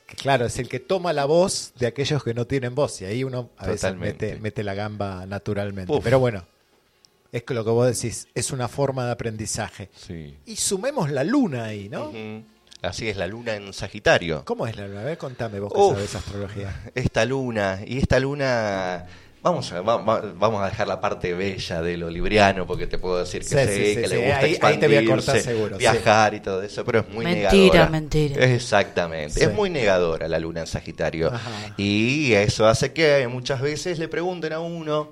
Que 0.07 0.15
claro, 0.15 0.45
es 0.45 0.57
el 0.57 0.69
que 0.69 0.79
toma 0.79 1.11
la 1.11 1.25
voz 1.25 1.73
de 1.79 1.87
aquellos 1.87 2.23
que 2.23 2.33
no 2.33 2.47
tienen 2.47 2.73
voz. 2.75 3.01
Y 3.01 3.05
ahí 3.05 3.23
uno 3.25 3.49
a 3.57 3.67
veces 3.67 3.93
mete, 3.97 4.37
mete 4.37 4.63
la 4.63 4.73
gamba 4.73 5.25
naturalmente. 5.25 5.91
Uf. 5.91 6.01
Pero 6.03 6.19
bueno, 6.19 6.45
es 7.33 7.43
que 7.43 7.53
lo 7.53 7.65
que 7.65 7.71
vos 7.71 7.85
decís, 7.87 8.27
es 8.33 8.51
una 8.51 8.69
forma 8.69 9.05
de 9.05 9.11
aprendizaje. 9.11 9.89
Sí. 9.95 10.33
Y 10.45 10.55
sumemos 10.55 11.11
la 11.11 11.25
luna 11.25 11.65
ahí, 11.65 11.89
¿no? 11.89 12.11
Así 12.81 13.09
es 13.09 13.17
la 13.17 13.27
luna 13.27 13.55
en 13.55 13.73
Sagitario. 13.73 14.45
¿Cómo 14.45 14.65
es 14.65 14.77
la 14.77 14.87
luna? 14.87 15.01
A 15.01 15.03
ver, 15.03 15.17
contame 15.17 15.59
vos 15.59 15.73
que 15.73 15.79
Uf. 15.79 15.95
sabés 15.95 16.15
astrología. 16.15 16.83
Esta 16.95 17.25
luna, 17.25 17.79
y 17.85 17.97
esta 17.97 18.19
luna, 18.19 19.07
vamos 19.49 19.71
a, 19.71 19.81
va- 19.81 19.97
va- 19.97 20.21
vamos 20.35 20.61
a 20.61 20.65
dejar 20.69 20.87
la 20.87 20.99
parte 21.01 21.33
bella 21.33 21.81
de 21.81 21.97
lo 21.97 22.09
libriano, 22.09 22.65
porque 22.67 22.87
te 22.87 22.97
puedo 22.97 23.19
decir 23.19 23.41
que 23.41 23.47
Sí, 23.47 23.57
sí, 23.57 23.67
sí, 23.67 23.85
sí, 23.95 24.01
que 24.01 24.07
sí. 24.07 24.13
le 24.15 24.21
gusta 24.25 24.37
Ahí- 24.39 24.57
ahí 24.61 24.77
te 24.77 24.87
voy 24.87 24.97
a 24.97 25.05
cortar 25.05 25.17
expandirse, 25.35 25.41
seguro, 25.51 25.75
sí. 25.75 25.79
viajar 25.79 26.33
y 26.33 26.39
todo 26.39 26.61
eso, 26.61 26.85
pero 26.85 26.99
es 26.99 27.09
muy 27.09 27.25
Mentira, 27.25 27.51
negadora. 27.53 27.89
mentira. 27.89 28.45
Exactamente, 28.45 29.33
Sí. 29.39 29.43
es 29.45 29.53
muy 29.53 29.69
negadora 29.69 30.27
la 30.27 30.39
luna 30.39 30.61
en 30.61 30.67
Sagitario. 30.67 31.27
Ajá. 31.33 31.73
Y 31.77 32.33
eso 32.33 32.67
hace 32.67 32.93
que 32.93 33.27
muchas 33.27 33.61
veces 33.61 33.99
le 33.99 34.07
pregunten 34.07 34.53
a 34.53 34.59
uno, 34.59 35.11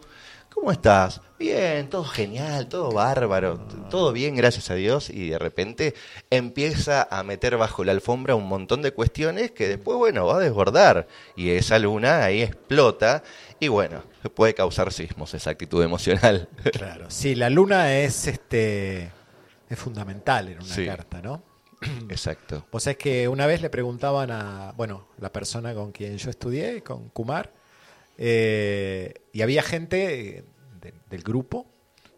¿cómo 0.53 0.71
estás? 0.71 1.21
Bien, 1.37 1.89
todo 1.89 2.05
genial, 2.05 2.67
todo 2.69 2.91
bárbaro, 2.93 3.57
todo 3.89 4.13
bien, 4.13 4.35
gracias 4.37 4.69
a 4.69 4.75
Dios. 4.75 5.09
Y 5.09 5.27
de 5.29 5.37
repente 5.37 5.93
empieza 6.29 7.07
a 7.11 7.23
meter 7.23 7.57
bajo 7.57 7.83
la 7.83 7.91
alfombra 7.91 8.35
un 8.35 8.47
montón 8.47 8.81
de 8.81 8.91
cuestiones 8.91 9.51
que 9.51 9.67
después, 9.67 9.97
bueno, 9.97 10.25
va 10.25 10.37
a 10.37 10.39
desbordar. 10.39 11.07
Y 11.35 11.49
esa 11.51 11.77
luna 11.79 12.23
ahí 12.23 12.41
explota 12.41 13.23
y 13.59 13.67
bueno, 13.67 14.03
puede 14.33 14.53
causar 14.53 14.91
sismos 14.91 15.33
esa 15.33 15.49
actitud 15.51 15.81
emocional. 15.83 16.47
Claro, 16.73 17.05
sí, 17.09 17.35
la 17.35 17.49
luna 17.49 17.93
es 17.97 18.27
este 18.27 19.11
es 19.69 19.79
fundamental 19.79 20.49
en 20.49 20.57
una 20.57 20.65
Sí. 20.75 20.85
carta, 20.85 21.21
¿no? 21.21 21.41
Exacto. 22.09 22.65
Vos 22.71 22.83
sabés 22.83 22.97
que 22.97 23.27
una 23.27 23.45
vez 23.47 23.61
le 23.61 23.69
preguntaban 23.69 24.31
a, 24.31 24.73
bueno, 24.77 25.07
la 25.19 25.31
persona 25.31 25.73
con 25.73 25.91
quien 25.91 26.17
yo 26.17 26.29
estudié, 26.29 26.81
con 26.83 27.09
Kumar, 27.09 27.51
eh, 28.17 29.13
y 29.33 29.41
había 29.41 29.61
gente 29.61 30.37
eh, 30.39 30.43
de- 30.81 30.93
del 31.09 31.21
grupo 31.23 31.67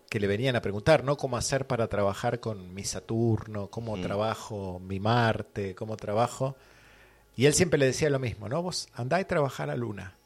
que 0.09 0.19
le 0.19 0.27
venían 0.27 0.55
a 0.55 0.61
preguntar, 0.61 1.03
¿no? 1.03 1.17
¿Cómo 1.17 1.37
hacer 1.37 1.67
para 1.67 1.87
trabajar 1.87 2.39
con 2.39 2.73
mi 2.73 2.83
Saturno? 2.83 3.67
¿Cómo 3.69 3.97
Mm. 3.97 4.01
trabajo 4.01 4.79
mi 4.79 4.99
Marte? 4.99 5.75
¿Cómo 5.75 5.97
trabajo? 5.97 6.55
Y 7.35 7.45
él 7.45 7.53
siempre 7.53 7.77
le 7.79 7.87
decía 7.87 8.09
lo 8.09 8.19
mismo, 8.19 8.47
¿no? 8.47 8.61
Vos 8.61 8.87
andá 8.93 9.19
y 9.19 9.25
trabajá 9.25 9.65
la 9.65 9.75
luna. 9.75 10.16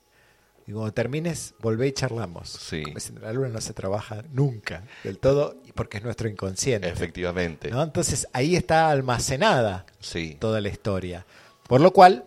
Y 0.68 0.74
cuando 0.74 0.94
termines, 0.94 1.54
volvé 1.60 1.88
y 1.88 1.92
charlamos. 1.92 2.50
Sí. 2.50 2.84
La 3.22 3.34
luna 3.34 3.50
no 3.50 3.62
se 3.62 3.74
trabaja 3.74 4.24
nunca 4.32 4.84
del 5.04 5.18
todo 5.18 5.56
porque 5.76 5.98
es 5.98 6.04
nuestro 6.04 6.30
inconsciente. 6.30 6.88
Efectivamente. 6.88 7.70
¿no? 7.72 7.82
Entonces 7.82 8.28
ahí 8.34 8.56
está 8.56 8.90
almacenada 8.90 9.86
Sí. 10.00 10.38
toda 10.40 10.62
la 10.62 10.70
historia. 10.70 11.26
Por 11.68 11.82
lo 11.82 11.92
cual 11.92 12.26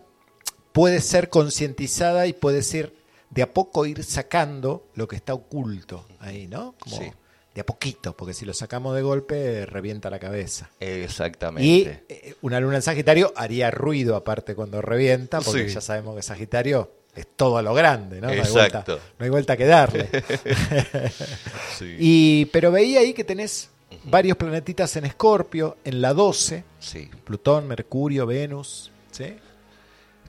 puede 0.73 0.99
ser 1.01 1.29
concientizada 1.29 2.27
y 2.27 2.33
puede 2.33 2.61
ser 2.61 2.93
de 3.29 3.41
a 3.41 3.53
poco 3.53 3.85
ir 3.85 4.03
sacando 4.03 4.87
lo 4.95 5.07
que 5.07 5.15
está 5.15 5.33
oculto 5.33 6.05
ahí, 6.19 6.47
¿no? 6.47 6.75
Como 6.79 6.97
Sí. 6.97 7.11
de 7.53 7.61
a 7.61 7.65
poquito, 7.65 8.15
porque 8.15 8.33
si 8.33 8.45
lo 8.45 8.53
sacamos 8.53 8.95
de 8.95 9.01
golpe 9.01 9.65
revienta 9.65 10.09
la 10.09 10.19
cabeza. 10.19 10.69
Y 10.79 10.85
Exactamente. 10.85 12.03
eh, 12.09 12.35
una 12.41 12.59
luna 12.59 12.75
en 12.77 12.81
Sagitario 12.81 13.31
haría 13.35 13.71
ruido 13.71 14.15
aparte 14.17 14.55
cuando 14.55 14.81
revienta, 14.81 15.39
porque 15.41 15.69
Sí. 15.69 15.75
ya 15.75 15.81
sabemos 15.81 16.15
que 16.17 16.21
Sagitario 16.21 16.91
es 17.15 17.27
todo 17.35 17.57
a 17.57 17.61
lo 17.61 17.73
grande, 17.73 18.19
¿no? 18.21 18.27
No 18.27 18.33
hay 18.33 18.39
vuelta, 18.39 18.65
Exacto. 18.79 18.99
no 19.17 19.23
hay 19.25 19.29
vuelta 19.31 19.55
que 19.57 19.65
darle. 19.65 20.09
Sí. 21.77 21.95
y, 21.99 22.45
pero 22.45 22.71
veía 22.71 22.99
ahí 23.01 23.13
que 23.13 23.23
tenés 23.23 23.69
varios 24.05 24.37
planetitas 24.37 24.95
en 24.97 25.05
Escorpio, 25.05 25.77
en 25.83 26.01
la 26.01 26.13
12, 26.13 26.63
Sí. 26.79 27.09
Plutón, 27.23 27.67
Mercurio, 27.67 28.25
Venus, 28.25 28.91
¿sí? 29.11 29.35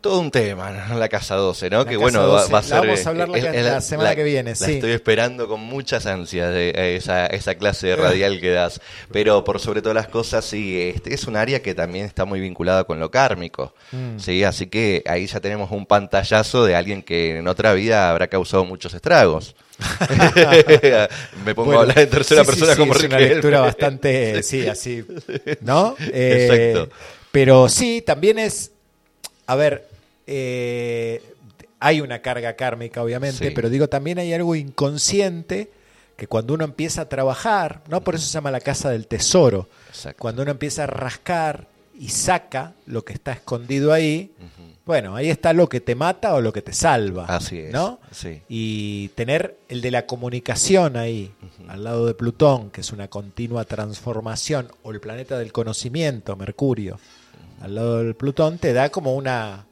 Todo 0.06 0.20
un 0.20 0.30
tema, 0.30 0.88
la 0.96 1.08
casa 1.08 1.34
12, 1.36 1.70
¿no? 1.70 1.78
La 1.78 1.84
que 1.84 1.90
casa 1.92 2.02
bueno, 2.02 2.20
va, 2.28 2.40
12. 2.42 2.52
va 2.52 2.58
a 2.58 2.62
La 2.62 2.68
ser. 2.68 2.80
vamos 2.80 3.06
a 3.06 3.08
hablar 3.10 3.28
la 3.28 3.38
eh, 3.38 3.42
ca- 3.42 3.54
eh, 3.54 3.62
la 3.62 3.80
semana 3.80 4.14
que 4.14 4.24
viene, 4.24 4.50
La 4.50 4.56
sí. 4.56 4.72
estoy 4.74 4.92
esperando 4.92 5.48
con 5.48 5.60
muchas 5.60 6.06
ansias 6.06 6.52
de 6.52 6.70
eh, 6.70 6.96
esa, 6.96 7.26
esa 7.26 7.54
clase 7.56 7.88
de 7.88 7.96
radial 7.96 8.40
que 8.40 8.50
das. 8.50 8.80
Pero 9.12 9.42
por 9.44 9.60
sobre 9.60 9.82
todas 9.82 9.94
las 9.96 10.08
cosas, 10.08 10.44
sí, 10.44 10.80
este 10.94 11.14
es 11.14 11.24
un 11.26 11.36
área 11.36 11.60
que 11.62 11.74
también 11.74 12.04
está 12.06 12.24
muy 12.24 12.40
vinculada 12.40 12.84
con 12.84 13.00
lo 13.00 13.10
kármico. 13.10 13.74
Mm. 13.92 14.18
Sí, 14.18 14.44
así 14.44 14.66
que 14.66 15.02
ahí 15.06 15.26
ya 15.26 15.40
tenemos 15.40 15.70
un 15.70 15.86
pantallazo 15.86 16.64
de 16.64 16.76
alguien 16.76 17.02
que 17.02 17.38
en 17.38 17.48
otra 17.48 17.72
vida 17.74 18.10
habrá 18.10 18.28
causado 18.28 18.64
muchos 18.64 18.94
estragos. 18.94 19.54
Me 21.44 21.54
pongo 21.54 21.66
Bueno, 21.66 21.78
a 21.80 21.82
hablar 21.82 21.98
en 21.98 22.10
tercera 22.10 22.42
sí, 22.44 22.46
persona 22.50 22.72
sí, 22.72 22.78
como 22.78 22.94
es 22.94 23.02
una 23.04 23.18
lectura 23.18 23.60
bastante, 23.60 24.42
sí, 24.42 24.66
así, 24.66 25.04
¿no? 25.60 25.94
Eh, 26.00 26.72
Exacto. 26.74 26.96
Pero 27.32 27.68
sí, 27.68 28.02
también 28.04 28.38
es, 28.38 28.70
a 29.46 29.54
ver, 29.54 29.85
eh, 30.26 31.22
hay 31.80 32.00
una 32.00 32.20
carga 32.20 32.54
kármica, 32.54 33.02
obviamente, 33.02 33.48
Sí. 33.48 33.52
pero 33.54 33.68
digo, 33.70 33.88
también 33.88 34.18
hay 34.18 34.32
algo 34.32 34.54
inconsciente 34.54 35.70
que 36.16 36.26
cuando 36.26 36.54
uno 36.54 36.64
empieza 36.64 37.02
a 37.02 37.08
trabajar, 37.08 37.82
¿no? 37.88 38.00
Por 38.00 38.14
eso 38.14 38.26
se 38.26 38.32
llama 38.32 38.50
la 38.50 38.60
casa 38.60 38.88
del 38.90 39.06
tesoro. 39.06 39.68
Exacto. 39.88 40.18
Cuando 40.18 40.42
uno 40.42 40.50
empieza 40.52 40.84
a 40.84 40.86
rascar 40.86 41.66
y 41.98 42.08
saca 42.08 42.72
lo 42.86 43.04
que 43.04 43.12
está 43.12 43.32
escondido 43.32 43.92
ahí, 43.92 44.32
bueno, 44.86 45.14
ahí 45.16 45.28
está 45.28 45.52
lo 45.52 45.68
que 45.68 45.80
te 45.80 45.94
mata 45.94 46.34
o 46.34 46.40
lo 46.40 46.52
que 46.52 46.62
te 46.62 46.72
salva. 46.72 47.26
Así 47.26 47.58
es, 47.58 47.72
¿no? 47.72 48.00
sí. 48.12 48.40
Y 48.48 49.08
tener 49.08 49.58
el 49.68 49.82
de 49.82 49.90
la 49.90 50.06
comunicación 50.06 50.96
ahí, 50.96 51.32
al 51.68 51.84
lado 51.84 52.06
de 52.06 52.14
Plutón, 52.14 52.70
que 52.70 52.80
es 52.80 52.92
una 52.92 53.08
continua 53.08 53.64
transformación, 53.64 54.68
o 54.82 54.92
el 54.92 55.00
planeta 55.00 55.38
del 55.38 55.52
conocimiento, 55.52 56.34
Mercurio, 56.36 56.98
al 57.60 57.74
lado 57.74 57.98
del 58.02 58.14
Plutón, 58.14 58.56
te 58.58 58.72
da 58.72 58.88
como 58.88 59.14
una 59.14 59.65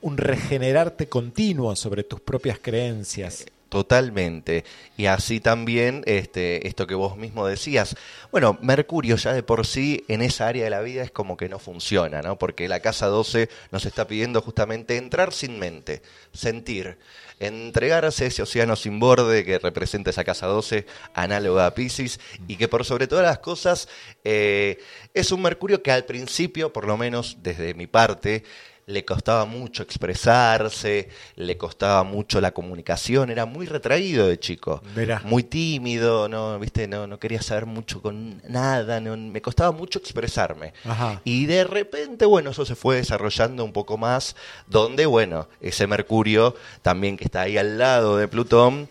un, 0.00 0.16
regenerarte 0.16 1.08
continuo 1.08 1.74
sobre 1.76 2.04
tus 2.04 2.20
propias 2.20 2.58
creencias. 2.60 3.46
Totalmente. 3.68 4.64
Y 4.96 5.06
así 5.06 5.40
también 5.40 6.04
este, 6.06 6.68
esto 6.68 6.86
que 6.86 6.94
vos 6.94 7.16
mismo 7.16 7.44
decías. 7.44 7.96
Bueno, 8.30 8.56
Mercurio 8.62 9.16
ya 9.16 9.32
de 9.32 9.42
por 9.42 9.66
sí 9.66 10.04
en 10.06 10.22
esa 10.22 10.46
área 10.46 10.62
de 10.62 10.70
la 10.70 10.80
vida 10.80 11.02
es 11.02 11.10
como 11.10 11.36
que 11.36 11.48
no 11.48 11.58
funciona, 11.58 12.22
¿no? 12.22 12.38
Porque 12.38 12.68
la 12.68 12.78
casa 12.78 13.06
12 13.06 13.48
nos 13.72 13.84
está 13.84 14.06
pidiendo 14.06 14.40
justamente 14.42 14.96
entrar 14.96 15.32
sin 15.32 15.58
mente, 15.58 16.02
sentir, 16.32 16.98
entregarse 17.40 18.24
a 18.24 18.28
ese 18.28 18.42
océano 18.42 18.76
sin 18.76 19.00
borde 19.00 19.44
que 19.44 19.58
representa 19.58 20.10
esa 20.10 20.22
casa 20.22 20.46
12, 20.46 20.86
análoga 21.12 21.66
a 21.66 21.74
Pisces, 21.74 22.20
y 22.46 22.56
que 22.56 22.68
por 22.68 22.84
sobre 22.84 23.08
todas 23.08 23.26
las 23.26 23.40
cosas 23.40 23.88
eh, 24.22 24.78
es 25.14 25.32
un 25.32 25.42
Mercurio 25.42 25.82
que 25.82 25.90
al 25.90 26.04
principio, 26.04 26.72
por 26.72 26.86
lo 26.86 26.96
menos 26.96 27.38
desde 27.42 27.74
mi 27.74 27.88
parte, 27.88 28.44
le 28.86 29.04
costaba 29.04 29.44
mucho 29.46 29.82
expresarse, 29.82 31.08
le 31.36 31.56
costaba 31.56 32.02
mucho 32.04 32.40
la 32.40 32.52
comunicación, 32.52 33.30
era 33.30 33.46
muy 33.46 33.66
retraído 33.66 34.26
de 34.28 34.38
chico, 34.38 34.82
muy 35.24 35.42
tímido, 35.42 36.28
no, 36.28 36.58
viste, 36.58 36.86
no, 36.88 37.06
no 37.06 37.18
quería 37.18 37.40
saber 37.42 37.66
mucho 37.66 38.02
con 38.02 38.42
nada, 38.48 39.00
no- 39.00 39.16
me 39.16 39.40
costaba 39.42 39.70
mucho 39.72 39.98
expresarme. 39.98 40.72
Ajá. 40.84 41.20
Y 41.24 41.46
de 41.46 41.64
repente, 41.64 42.26
bueno, 42.26 42.50
eso 42.50 42.64
se 42.64 42.74
fue 42.74 42.96
desarrollando 42.96 43.64
un 43.64 43.72
poco 43.72 43.96
más, 43.96 44.36
donde, 44.66 45.06
bueno, 45.06 45.48
ese 45.60 45.86
Mercurio 45.86 46.54
también 46.82 47.16
que 47.16 47.24
está 47.24 47.42
ahí 47.42 47.56
al 47.58 47.78
lado 47.78 48.16
de 48.16 48.28
Plutón, 48.28 48.88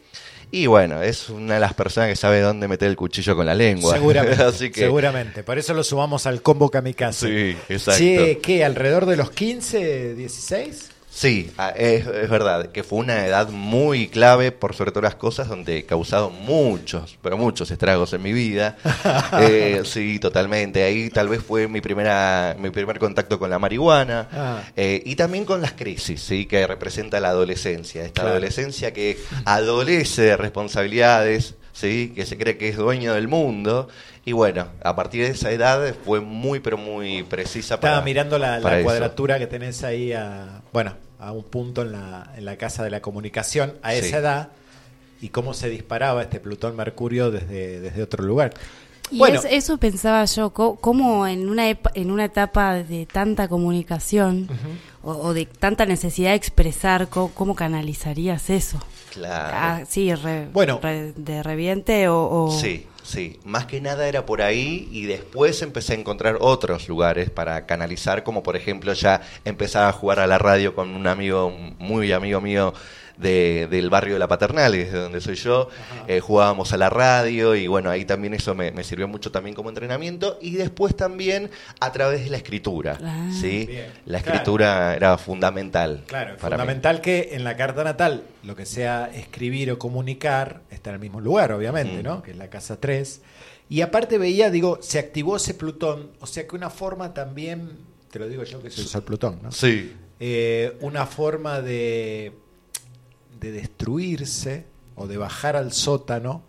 y 0.56 0.68
bueno, 0.68 1.02
es 1.02 1.30
una 1.30 1.56
de 1.56 1.60
las 1.60 1.74
personas 1.74 2.10
que 2.10 2.16
sabe 2.16 2.40
dónde 2.40 2.68
meter 2.68 2.88
el 2.88 2.96
cuchillo 2.96 3.36
con 3.36 3.48
la 3.48 3.56
lengua. 3.56 3.92
Seguramente, 3.92 4.44
Así 4.44 4.70
que, 4.70 4.82
seguramente. 4.82 5.42
Por 5.42 5.58
eso 5.58 5.74
lo 5.74 5.84
sumamos 5.84 6.28
al 6.28 6.44
combo 6.44 6.70
kamikaze. 6.70 7.28
Sí, 7.28 7.58
exacto. 7.70 7.98
Che, 7.98 8.38
¿qué? 8.38 8.64
¿Alrededor 8.64 9.08
de 9.08 9.18
los 9.18 9.32
15, 9.32 10.14
16? 10.14 10.93
Sí, 11.16 11.52
ah, 11.60 11.70
es, 11.70 12.08
es 12.08 12.28
verdad, 12.28 12.72
que 12.72 12.84
fue 12.84 12.98
una 12.98 13.28
edad 13.28 13.50
muy 13.50 14.08
clave 14.08 14.52
por 14.52 14.74
sobre 14.74 14.92
todas 14.92 15.04
las 15.04 15.16
cosas, 15.16 15.48
donde 15.48 15.78
he 15.78 15.86
causado 15.86 16.32
muchos, 16.32 17.20
pero 17.22 17.38
muchos 17.38 17.70
estragos 17.70 18.14
en 18.14 18.22
mi 18.24 18.34
vida. 18.34 18.78
Eh, 19.40 19.82
sí, 19.86 20.20
totalmente. 20.20 20.84
Ahí 20.84 21.10
tal 21.10 21.28
vez 21.30 21.42
fue 21.44 21.68
mi 21.68 21.82
primera, 21.82 22.56
mi 22.60 22.70
primer 22.72 22.98
contacto 23.00 23.38
con 23.40 23.50
la 23.50 23.60
marihuana 23.60 24.28
Ah. 24.32 24.64
eh, 24.76 25.02
y 25.06 25.16
también 25.16 25.46
con 25.46 25.62
las 25.62 25.74
crisis, 25.74 26.22
sí, 26.22 26.46
que 26.46 26.66
representa 26.66 27.20
la 27.20 27.30
adolescencia. 27.30 28.04
Esta 28.04 28.22
Claro. 28.22 28.30
adolescencia 28.32 28.92
que 28.94 29.18
adolece 29.46 30.22
de 30.24 30.38
responsabilidades, 30.38 31.56
sí, 31.74 32.14
que 32.16 32.26
se 32.26 32.38
cree 32.38 32.58
que 32.58 32.70
es 32.70 32.78
dueño 32.78 33.14
del 33.14 33.28
mundo. 33.28 33.90
Y 34.26 34.32
bueno, 34.32 34.68
a 34.84 34.96
partir 34.96 35.26
de 35.26 35.32
esa 35.32 35.52
edad 35.52 35.94
fue 36.06 36.22
muy, 36.22 36.60
pero 36.62 36.78
muy 36.78 37.24
precisa 37.24 37.80
para. 37.80 37.94
Estaba 37.96 38.06
mirando 38.06 38.40
la, 38.40 38.58
la 38.58 38.64
para 38.64 38.78
eso. 38.78 38.86
cuadratura 38.86 39.38
que 39.40 39.48
tenés 39.48 39.84
ahí 39.84 40.14
a, 40.14 40.62
bueno, 40.72 40.94
a 41.20 41.32
un 41.34 41.44
punto 41.44 41.82
en 41.82 41.92
la, 41.92 42.32
en 42.38 42.46
la 42.46 42.56
casa 42.58 42.84
de 42.84 42.90
la 42.90 43.02
comunicación 43.02 43.74
a 43.82 43.92
Sí. 43.92 43.98
esa 44.00 44.18
edad 44.20 44.48
y 45.22 45.30
cómo 45.30 45.54
se 45.54 45.70
disparaba 45.70 46.22
este 46.22 46.40
Plutón 46.40 46.76
Mercurio 46.76 47.32
desde, 47.32 47.80
desde 47.82 48.02
otro 48.04 48.24
lugar. 48.24 48.54
Y 49.12 49.18
Bueno. 49.18 49.40
es- 49.40 49.46
eso 49.50 49.78
pensaba 49.78 50.24
yo, 50.26 50.52
cómo 50.52 51.28
en 51.28 51.50
una, 51.50 51.70
epa- 51.70 51.92
en 51.94 52.10
una 52.10 52.26
etapa 52.26 52.76
de 52.76 53.06
tanta 53.06 53.48
comunicación 53.50 54.48
o, 55.04 55.12
o 55.12 55.34
de 55.34 55.46
tanta 55.46 55.86
necesidad 55.86 56.30
de 56.32 56.36
expresar, 56.38 57.10
¿cómo, 57.10 57.56
canalizarías 57.56 58.50
eso? 58.50 58.80
Claro. 59.14 59.52
Ah, 59.58 59.84
sí, 59.88 60.14
re- 60.16 60.48
Bueno. 60.52 60.80
re- 60.82 61.14
de 61.16 61.44
reviente 61.44 62.08
o... 62.08 62.46
o- 62.46 62.52
Sí, 62.52 62.88
sí. 63.04 63.40
Más 63.44 63.66
que 63.68 63.80
nada 63.82 64.08
era 64.08 64.26
por 64.26 64.42
ahí 64.42 64.88
y 64.92 65.06
después 65.06 65.62
empecé 65.62 65.94
a 65.94 65.98
encontrar 65.98 66.38
otros 66.42 66.88
lugares 66.90 67.30
para 67.30 67.66
canalizar, 67.66 68.24
como 68.24 68.42
por 68.44 68.56
ejemplo 68.56 68.94
ya 68.94 69.22
empezaba 69.46 69.90
a 69.90 69.92
jugar 69.94 70.20
a 70.20 70.28
la 70.28 70.38
radio 70.40 70.74
con 70.76 70.96
un 70.96 71.06
amigo, 71.08 71.52
muy 71.80 72.12
amigo 72.12 72.42
mío 72.42 72.74
de- 73.24 73.68
del 73.72 73.90
barrio 73.90 74.14
de 74.14 74.20
La 74.20 74.28
Paternal, 74.28 74.74
que 74.74 74.82
es 74.84 74.92
de 74.92 75.00
donde 75.00 75.20
soy 75.22 75.34
yo. 75.36 75.70
Eh, 76.08 76.20
jugábamos 76.20 76.72
a 76.74 76.78
la 76.78 76.90
radio 76.92 77.56
y 77.56 77.66
bueno, 77.66 77.90
ahí 77.90 78.06
también 78.06 78.36
eso 78.36 78.54
me, 78.54 78.72
me 78.72 78.84
sirvió 78.84 79.08
mucho 79.08 79.32
también 79.32 79.56
como 79.56 79.70
entrenamiento 79.70 80.38
y 80.42 80.52
después 80.52 80.96
también 80.96 81.50
a 81.80 81.92
través 81.92 82.24
de 82.26 82.30
la 82.30 82.38
escritura. 82.38 83.00
Ah. 83.02 83.32
¿sí? 83.34 83.66
Bien, 83.66 83.88
La 84.06 84.20
claro. 84.22 84.36
escritura 84.36 84.96
era 84.96 85.18
fundamental. 85.18 86.04
Claro, 86.06 86.34
mí. 86.34 86.40
fundamental 86.40 87.02
que 87.02 87.30
en 87.32 87.44
la 87.44 87.58
carta 87.58 87.84
natal 87.84 88.24
lo 88.44 88.56
que 88.56 88.66
sea 88.68 89.10
escribir 89.14 89.72
o 89.72 89.80
comunicar 89.80 90.62
está 90.70 90.92
en 90.92 90.96
el 90.96 91.00
mismo 91.02 91.22
lugar, 91.22 91.52
obviamente, 91.54 92.00
Mm. 92.02 92.04
¿no? 92.04 92.22
Que 92.22 92.32
es 92.32 92.38
la 92.38 92.50
casa 92.50 92.80
3. 92.80 93.22
Y 93.70 93.82
aparte 93.82 94.18
veía, 94.18 94.52
digo, 94.52 94.80
se 94.82 95.00
activó 95.00 95.38
ese 95.38 95.54
Plutón, 95.54 96.12
o 96.20 96.28
sea 96.28 96.46
que 96.46 96.56
una 96.56 96.70
forma 96.70 97.14
también, 97.14 97.70
te 98.12 98.20
lo 98.20 98.28
digo 98.28 98.44
yo 98.44 98.62
que 98.62 98.70
soy 98.70 98.84
el 98.84 98.90
Sol 98.90 99.04
Plutón, 99.04 99.40
¿no? 99.42 99.52
Sí. 99.52 99.94
Eh, 100.20 100.78
una 100.82 101.06
forma 101.06 101.62
de, 101.62 102.34
de 103.44 103.52
destruirse 103.52 104.66
o 104.96 105.06
de 105.06 105.18
bajar 105.18 105.58
al 105.58 105.74
sótano 105.74 106.44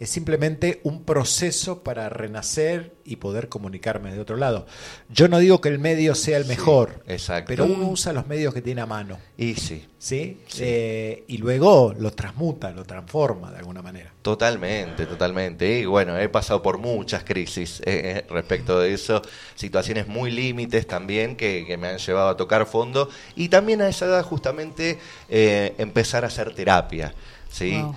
es 0.00 0.08
simplemente 0.08 0.80
un 0.82 1.04
proceso 1.04 1.84
para 1.84 2.08
renacer 2.08 2.94
y 3.04 3.16
poder 3.16 3.50
comunicarme 3.50 4.12
de 4.12 4.18
otro 4.18 4.36
lado. 4.36 4.66
Yo 5.10 5.28
no 5.28 5.38
digo 5.38 5.60
que 5.60 5.68
el 5.68 5.78
medio 5.78 6.14
sea 6.14 6.38
el 6.38 6.44
Sí, 6.44 6.48
mejor, 6.48 7.02
exacto. 7.06 7.44
pero 7.48 7.66
uno 7.66 7.88
usa 7.88 8.14
los 8.14 8.26
medios 8.26 8.54
que 8.54 8.62
tiene 8.62 8.80
a 8.80 8.86
mano. 8.86 9.18
Y 9.36 9.54
sí. 9.56 9.86
¿sí? 9.98 10.40
Sí. 10.48 10.62
Eh, 10.64 11.24
y 11.28 11.36
luego 11.36 11.94
lo 11.98 12.12
transmuta, 12.12 12.70
lo 12.70 12.84
transforma 12.84 13.50
de 13.50 13.58
alguna 13.58 13.82
manera. 13.82 14.10
Totalmente, 14.22 15.04
totalmente. 15.04 15.80
Y 15.80 15.84
bueno, 15.84 16.18
he 16.18 16.30
pasado 16.30 16.62
por 16.62 16.78
muchas 16.78 17.22
crisis 17.22 17.82
eh, 17.84 18.24
respecto 18.30 18.80
de 18.80 18.94
eso, 18.94 19.20
situaciones 19.54 20.08
muy 20.08 20.30
límites 20.30 20.86
también 20.86 21.36
que, 21.36 21.64
que 21.66 21.76
me 21.76 21.88
han 21.88 21.98
llevado 21.98 22.30
a 22.30 22.36
tocar 22.38 22.64
fondo 22.64 23.10
y 23.36 23.50
también 23.50 23.82
a 23.82 23.88
esa 23.88 24.06
edad 24.06 24.22
justamente 24.24 24.98
eh, 25.28 25.74
empezar 25.76 26.24
a 26.24 26.28
hacer 26.28 26.54
terapia. 26.54 27.14
¿Sí? 27.50 27.80
Wow. 27.80 27.94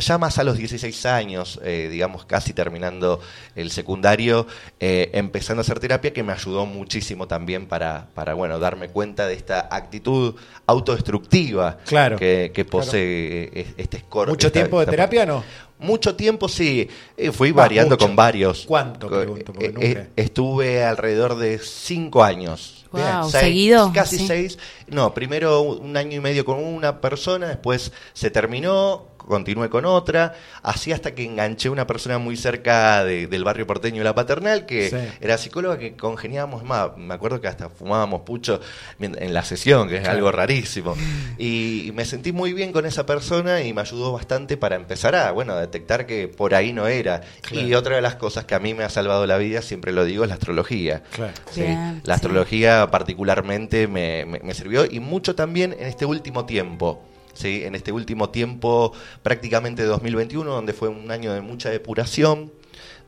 Ya 0.00 0.18
más 0.18 0.38
a 0.38 0.44
los 0.44 0.58
16 0.58 1.06
años, 1.06 1.58
eh, 1.64 1.88
digamos 1.90 2.26
casi 2.26 2.52
terminando 2.52 3.20
el 3.56 3.70
secundario, 3.70 4.46
eh, 4.80 5.10
empezando 5.14 5.60
a 5.60 5.62
hacer 5.62 5.80
terapia 5.80 6.12
que 6.12 6.22
me 6.22 6.32
ayudó 6.32 6.66
muchísimo 6.66 7.26
también 7.26 7.66
para, 7.66 8.08
para 8.14 8.34
bueno, 8.34 8.58
darme 8.58 8.88
cuenta 8.88 9.26
de 9.26 9.32
esta 9.34 9.68
actitud 9.70 10.34
autodestructiva 10.66 11.78
Claro, 11.86 12.16
que, 12.18 12.66
posee 12.70 13.50
eh, 13.52 13.74
este 13.76 13.98
score. 14.00 14.28
¿Mucho 14.30 14.48
esta- 14.48 14.60
tiempo 14.60 14.78
de 14.78 14.84
esta- 14.84 14.90
terapia 14.92 15.26
no? 15.26 15.42
mucho 15.78 16.14
tiempo, 16.14 16.48
sí. 16.48 16.88
Eh, 17.16 17.30
fui 17.32 17.50
Va, 17.50 17.62
variando 17.64 17.96
mucho. 17.96 18.06
con 18.06 18.16
varios. 18.16 18.64
¿Cuánto, 18.66 19.08
pregunto, 19.08 19.52
nunca- 19.52 20.06
estuve 20.16 20.84
alrededor 20.84 21.36
de 21.36 21.58
cinco 21.58 22.22
años. 22.22 22.83
Wow, 23.00 23.30
Seis- 23.30 23.44
¿seguido? 23.44 23.92
Casi 23.94 24.18
Sí. 24.18 24.26
seis. 24.26 24.58
No, 24.88 25.12
primero 25.14 25.60
un 25.62 25.96
año 25.96 26.16
y 26.16 26.20
medio 26.20 26.44
con 26.44 26.62
una 26.62 27.00
persona, 27.00 27.48
después 27.48 27.92
se 28.12 28.30
terminó, 28.30 29.06
continué 29.26 29.68
con 29.70 29.84
otra, 29.84 30.34
así 30.62 30.92
hasta 30.92 31.14
que 31.14 31.24
enganché 31.24 31.68
una 31.68 31.86
persona 31.86 32.18
muy 32.18 32.36
cerca 32.36 33.04
de- 33.04 33.26
del 33.26 33.44
barrio 33.44 33.66
porteño 33.66 33.98
de 33.98 34.04
La 34.04 34.14
Paternal, 34.14 34.66
que 34.66 34.90
Sí. 34.90 34.96
era 35.20 35.38
psicóloga, 35.38 35.78
que 35.78 35.96
congeniábamos 35.96 36.64
más. 36.64 36.96
Me 36.96 37.14
acuerdo 37.14 37.40
que 37.40 37.48
hasta 37.48 37.68
fumábamos 37.68 38.22
pucho 38.22 38.60
en 39.00 39.34
la 39.34 39.42
sesión, 39.44 39.88
que 39.88 39.96
es 39.96 40.00
Claro. 40.02 40.16
algo 40.18 40.32
rarísimo. 40.32 40.96
Y 41.38 41.90
me 41.94 42.04
sentí 42.04 42.32
muy 42.32 42.52
bien 42.52 42.72
con 42.72 42.86
esa 42.86 43.06
persona 43.06 43.62
y 43.62 43.72
me 43.72 43.80
ayudó 43.80 44.12
bastante 44.12 44.56
para 44.56 44.76
empezar 44.76 45.14
a, 45.14 45.30
bueno, 45.32 45.52
a 45.54 45.60
detectar 45.60 46.06
que 46.06 46.28
por 46.28 46.54
ahí 46.54 46.72
no 46.72 46.86
era. 46.86 47.22
Claro. 47.42 47.66
Y 47.66 47.74
otra 47.74 47.96
de 47.96 48.02
las 48.02 48.16
cosas 48.16 48.44
que 48.44 48.54
a 48.54 48.58
mí 48.60 48.74
me 48.74 48.84
ha 48.84 48.88
salvado 48.90 49.26
la 49.26 49.38
vida, 49.38 49.62
siempre 49.62 49.92
lo 49.92 50.04
digo, 50.04 50.24
es 50.24 50.28
la 50.28 50.34
astrología. 50.34 51.02
Claro. 51.12 51.32
Sí, 51.50 51.62
Bien, 51.62 52.00
la 52.04 52.14
sí. 52.14 52.16
astrología 52.16 52.88
particularmente 52.90 53.86
me, 53.88 54.24
me- 54.26 54.40
me 54.40 54.54
sirvió 54.54 54.84
y 54.90 55.00
mucho 55.00 55.34
también 55.34 55.72
en 55.78 55.86
este 55.86 56.04
último 56.06 56.44
tiempo. 56.46 57.02
¿Sí? 57.34 57.62
En 57.64 57.74
este 57.74 57.92
último 57.92 58.30
tiempo, 58.30 58.92
prácticamente 59.22 59.82
2021, 59.84 60.50
donde 60.50 60.72
fue 60.72 60.88
un 60.88 61.10
año 61.10 61.32
de 61.32 61.40
mucha 61.40 61.70
depuración. 61.70 62.50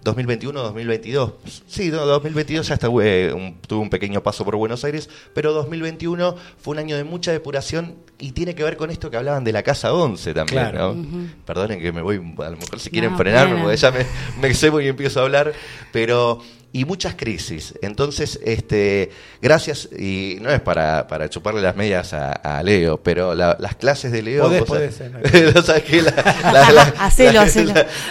2021-2022. 0.04 1.32
Sí, 1.66 1.90
no, 1.90 2.06
2022 2.06 2.68
ya 2.68 2.74
hasta, 2.74 2.86
eh, 3.02 3.32
un- 3.34 3.56
tuve 3.66 3.80
un 3.80 3.90
pequeño 3.90 4.22
paso 4.22 4.44
por 4.44 4.54
Buenos 4.56 4.84
Aires, 4.84 5.08
pero 5.34 5.52
2021 5.52 6.36
fue 6.58 6.72
un 6.72 6.78
año 6.78 6.96
de 6.96 7.02
mucha 7.04 7.32
depuración 7.32 7.96
y 8.18 8.30
tiene 8.32 8.54
que 8.54 8.62
ver 8.62 8.76
con 8.76 8.90
esto 8.90 9.10
que 9.10 9.16
hablaban 9.16 9.42
de 9.42 9.52
la 9.52 9.62
Casa 9.64 9.92
11 9.92 10.32
también. 10.32 10.62
Claro. 10.70 10.94
¿no? 10.94 11.28
Perdonen 11.44 11.80
que 11.80 11.90
me 11.92 12.02
voy, 12.02 12.16
a 12.16 12.50
lo 12.50 12.56
mejor 12.56 12.78
si 12.78 12.90
quieren 12.90 13.12
No, 13.12 13.16
frenarme, 13.18 13.60
porque 13.60 13.76
ya 13.76 13.90
me, 13.90 14.06
me 14.40 14.54
cebo 14.54 14.80
y 14.80 14.88
empiezo 14.88 15.20
a 15.20 15.24
hablar, 15.24 15.52
pero 15.92 16.40
y 16.72 16.84
muchas 16.84 17.14
crisis. 17.14 17.74
Entonces, 17.80 18.38
este, 18.44 19.10
gracias, 19.40 19.88
y 19.98 20.38
no 20.42 20.50
es 20.50 20.60
para, 20.60 21.06
para 21.06 21.30
chuparle 21.30 21.62
las 21.62 21.74
medias 21.76 22.12
a, 22.12 22.32
a 22.32 22.62
Leo, 22.62 22.98
pero 23.02 23.34
la- 23.34 23.56
las 23.58 23.76
clases 23.76 24.12
de 24.12 24.22
Leo... 24.22 24.48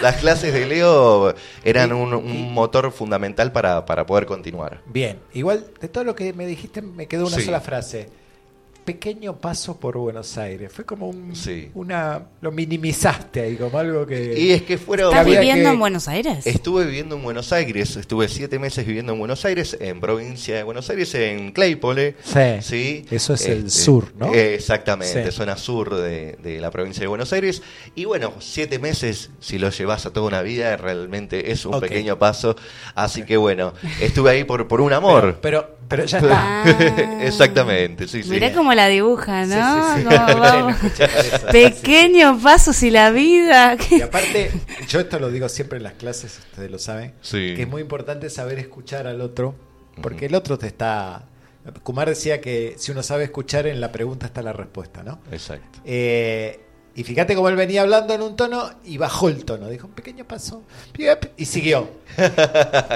Las 0.02 0.16
clases 0.16 0.52
de 0.52 0.66
Leo 0.66 1.34
eran 1.64 1.92
un, 1.92 2.14
un 2.14 2.52
motor 2.52 2.92
fundamental 2.92 3.52
para, 3.52 3.84
para 3.86 4.06
poder 4.06 4.26
continuar. 4.26 4.80
Bien, 4.86 5.18
igual 5.34 5.66
de 5.80 5.88
todo 5.88 6.04
lo 6.04 6.14
que 6.14 6.32
me 6.32 6.46
dijiste 6.46 6.82
me 6.82 7.06
quedó 7.06 7.26
una 7.26 7.36
Sí. 7.36 7.42
sola 7.42 7.60
frase. 7.60 8.08
Pequeño 8.86 9.36
paso 9.38 9.78
por 9.78 9.98
Buenos 9.98 10.38
Aires. 10.38 10.72
Fue 10.72 10.84
como 10.86 11.08
un, 11.10 11.34
Sí. 11.36 11.70
una... 11.74 12.22
Lo 12.40 12.52
minimizaste 12.52 13.40
ahí, 13.40 13.56
como 13.56 13.76
algo 13.78 14.06
que... 14.06 14.38
Y 14.38 14.52
es 14.52 14.62
que 14.62 14.78
fueron... 14.78 15.10
¿Estás 15.10 15.26
viviendo 15.26 15.64
que- 15.64 15.72
en 15.74 15.78
Buenos 15.80 16.06
Aires? 16.08 16.46
Estuve 16.46 16.84
viviendo 16.86 17.16
en 17.16 17.22
Buenos 17.24 17.52
Aires, 17.52 17.96
estuve 17.96 18.28
siete 18.28 18.58
meses 18.60 18.86
viviendo 18.86 19.12
en 19.12 19.18
Buenos 19.18 19.44
Aires, 19.44 19.76
en 19.80 20.00
provincia 20.00 20.54
de 20.56 20.62
Buenos 20.62 20.88
Aires, 20.88 21.12
en 21.16 21.50
Claypole. 21.52 22.14
Sí. 22.22 22.40
Sí. 22.62 23.04
Eso 23.10 23.34
es 23.34 23.46
el 23.46 23.66
Este, 23.66 23.70
sur, 23.70 24.12
¿no? 24.16 24.32
Exactamente, 24.32 25.24
Sí. 25.30 25.36
zona 25.36 25.56
sur 25.56 25.94
de, 25.96 26.36
de 26.42 26.60
la 26.60 26.70
provincia 26.70 27.00
de 27.00 27.08
Buenos 27.08 27.32
Aires. 27.32 27.62
Y 27.96 28.04
bueno, 28.04 28.34
siete 28.38 28.78
meses, 28.78 29.30
si 29.40 29.58
lo 29.58 29.70
llevas 29.70 30.06
a 30.06 30.12
toda 30.12 30.28
una 30.28 30.42
vida, 30.42 30.76
realmente 30.76 31.50
es 31.50 31.66
un 31.66 31.80
pequeño 31.80 32.18
paso. 32.20 32.54
Así 32.94 33.24
que 33.24 33.36
bueno, 33.36 33.74
estuve 34.00 34.30
ahí 34.30 34.44
por, 34.44 34.68
por 34.68 34.80
un 34.80 34.92
amor. 34.92 35.38
Pero, 35.42 35.56
pero 35.62 35.75
ya 35.90 36.18
está. 36.18 36.62
Ah. 36.64 37.18
Exactamente, 37.22 38.08
sí, 38.08 38.22
sí. 38.22 38.30
Mirá 38.30 38.52
cómo 38.52 38.74
la 38.74 38.88
dibuja, 38.88 39.44
¿no? 39.46 39.94
Sí, 39.96 40.02
sí, 40.02 40.08
sí. 40.08 40.14
Escuché, 40.86 41.08
vamos. 41.08 41.42
Pequeños 41.52 42.42
pasos 42.42 42.82
y 42.82 42.90
la 42.90 43.10
vida. 43.10 43.76
Y 43.90 44.00
aparte, 44.02 44.50
yo 44.88 45.00
esto 45.00 45.18
lo 45.18 45.30
digo 45.30 45.48
siempre 45.48 45.78
en 45.78 45.84
las 45.84 45.94
clases, 45.94 46.38
ustedes 46.38 46.70
lo 46.70 46.78
saben, 46.78 47.12
Sí. 47.20 47.54
que 47.54 47.62
es 47.62 47.68
muy 47.68 47.82
importante 47.82 48.30
saber 48.30 48.58
escuchar 48.58 49.06
al 49.06 49.20
otro, 49.20 49.54
porque 50.02 50.26
el 50.26 50.34
otro 50.34 50.58
te 50.58 50.66
está... 50.66 51.24
Kumar 51.82 52.08
decía 52.08 52.40
que 52.40 52.74
si 52.78 52.92
uno 52.92 53.02
sabe 53.02 53.24
escuchar, 53.24 53.66
en 53.66 53.80
la 53.80 53.90
pregunta 53.90 54.26
está 54.26 54.40
la 54.40 54.52
respuesta, 54.52 55.02
¿no? 55.02 55.18
Exacto. 55.32 55.80
Eh, 55.84 56.60
y 56.96 57.04
fíjate 57.04 57.34
cómo 57.34 57.50
él 57.50 57.56
venía 57.56 57.82
hablando 57.82 58.14
en 58.14 58.22
un 58.22 58.36
tono 58.36 58.70
y 58.82 58.96
bajó 58.96 59.28
el 59.28 59.44
tono. 59.44 59.68
Dijo, 59.68 59.86
un 59.86 59.92
pequeño 59.92 60.24
paso. 60.24 60.62
Y 61.36 61.44
siguió. 61.44 61.90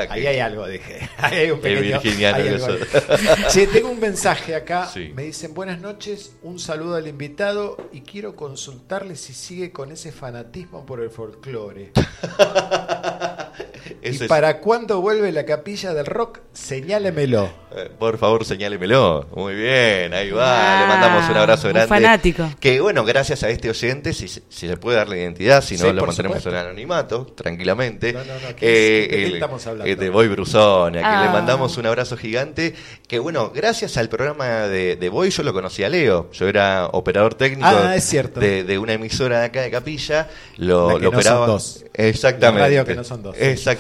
Ahí 0.09 0.27
hay 0.27 0.39
algo, 0.39 0.67
dije. 0.67 1.07
Ahí 1.19 1.41
hay 1.41 1.51
un 1.51 1.61
pequeño. 1.61 2.01
hay 2.03 2.49
algo. 2.49 2.67
Che, 3.51 3.67
tengo 3.67 3.91
un 3.91 4.01
mensaje 4.01 4.55
acá. 4.55 4.87
Sí. 4.87 5.13
Me 5.15 5.25
dicen, 5.25 5.53
buenas 5.53 5.81
noches, 5.81 6.33
un 6.43 6.59
saludo 6.59 6.95
al 6.97 7.09
invitado 7.09 7.91
y 7.93 8.01
quiero 8.01 8.35
consultarle 8.37 9.17
si 9.17 9.35
sigue 9.35 9.71
con 9.71 9.93
ese 9.93 10.13
fanatismo 10.13 10.87
por 10.87 11.01
el 11.03 11.11
folclore. 11.11 11.93
¿Y 14.03 14.09
es- 14.09 14.23
para 14.25 14.59
cuándo 14.61 15.01
vuelve 15.01 15.33
la 15.33 15.45
capilla 15.45 15.95
del 15.95 16.07
rock? 16.07 16.41
Señálemelo. 16.53 17.51
Eh, 17.77 17.89
Por 17.99 18.19
favor, 18.19 18.45
señálemelo. 18.45 19.27
Muy 19.35 19.55
bien, 19.55 20.13
ahí 20.15 20.31
va. 20.31 20.79
Ah, 20.79 20.83
Le 20.83 20.89
mandamos 20.89 21.31
un 21.31 21.37
abrazo 21.37 21.69
un 21.69 21.75
grande. 21.75 21.89
fanático. 21.89 22.51
Que 22.59 22.81
bueno, 22.81 23.05
gracias 23.05 23.43
a 23.45 23.49
este 23.51 23.71
oyente, 23.71 24.13
si, 24.13 24.27
se- 24.29 24.43
si 24.49 24.67
le 24.67 24.77
puede 24.77 24.97
dar 24.97 25.09
la 25.09 25.17
identidad, 25.17 25.63
si 25.63 25.75
no 25.77 25.85
Sí, 25.87 25.93
lo 25.93 26.05
mantenemos 26.07 26.39
supuesto. 26.39 26.51
en 26.51 26.57
anonimato, 26.57 27.27
tranquilamente. 27.27 28.13
No, 28.13 28.25
no, 28.25 28.35
no, 28.35 28.57
¿qué 28.57 28.67
Eh? 28.67 29.01
¿De 29.03 29.09
qué 29.09 29.25
el- 29.27 29.35
estamos 29.35 29.67
hablando? 29.67 29.93
eh, 29.93 29.95
de 29.97 30.11
Boy 30.11 30.29
Brusone, 30.29 30.99
a 30.99 31.03
quien 31.03 31.15
Ah. 31.15 31.25
le 31.27 31.31
mandamos 31.31 31.77
un 31.77 31.87
abrazo 31.87 32.17
gigante. 32.17 32.75
Que 33.07 33.19
bueno, 33.21 33.51
gracias 33.55 33.97
al 33.97 34.09
programa 34.09 34.47
de, 34.69 34.97
de 34.97 35.09
Boy 35.09 35.31
yo 35.31 35.43
lo 35.45 35.53
conocí 35.53 35.85
a 35.85 35.89
Leo. 35.89 36.29
Yo 36.33 36.49
era 36.49 36.87
operador 36.93 37.35
técnico 37.35 37.69
Ah, 37.71 37.95
es 37.95 38.05
cierto. 38.05 38.41
De, 38.41 38.65
de 38.65 38.79
una 38.79 38.95
emisora 38.95 39.41
de 39.41 39.47
acá 39.47 39.61
de 39.63 39.71
Capilla. 39.71 40.29
Lo, 40.57 40.89
La 40.89 40.95
que 40.95 41.05
lo 41.05 41.11
no 41.13 41.19
operaba. 41.19 41.47
son 41.47 41.55
dos. 41.55 41.85
Exactamente. 41.95 42.61
La 42.61 42.67
radio 42.67 42.85
que 42.85 42.95
no 42.95 43.05
son 43.05 43.23
dos. 43.23 43.37
Exactamente. 43.39 43.80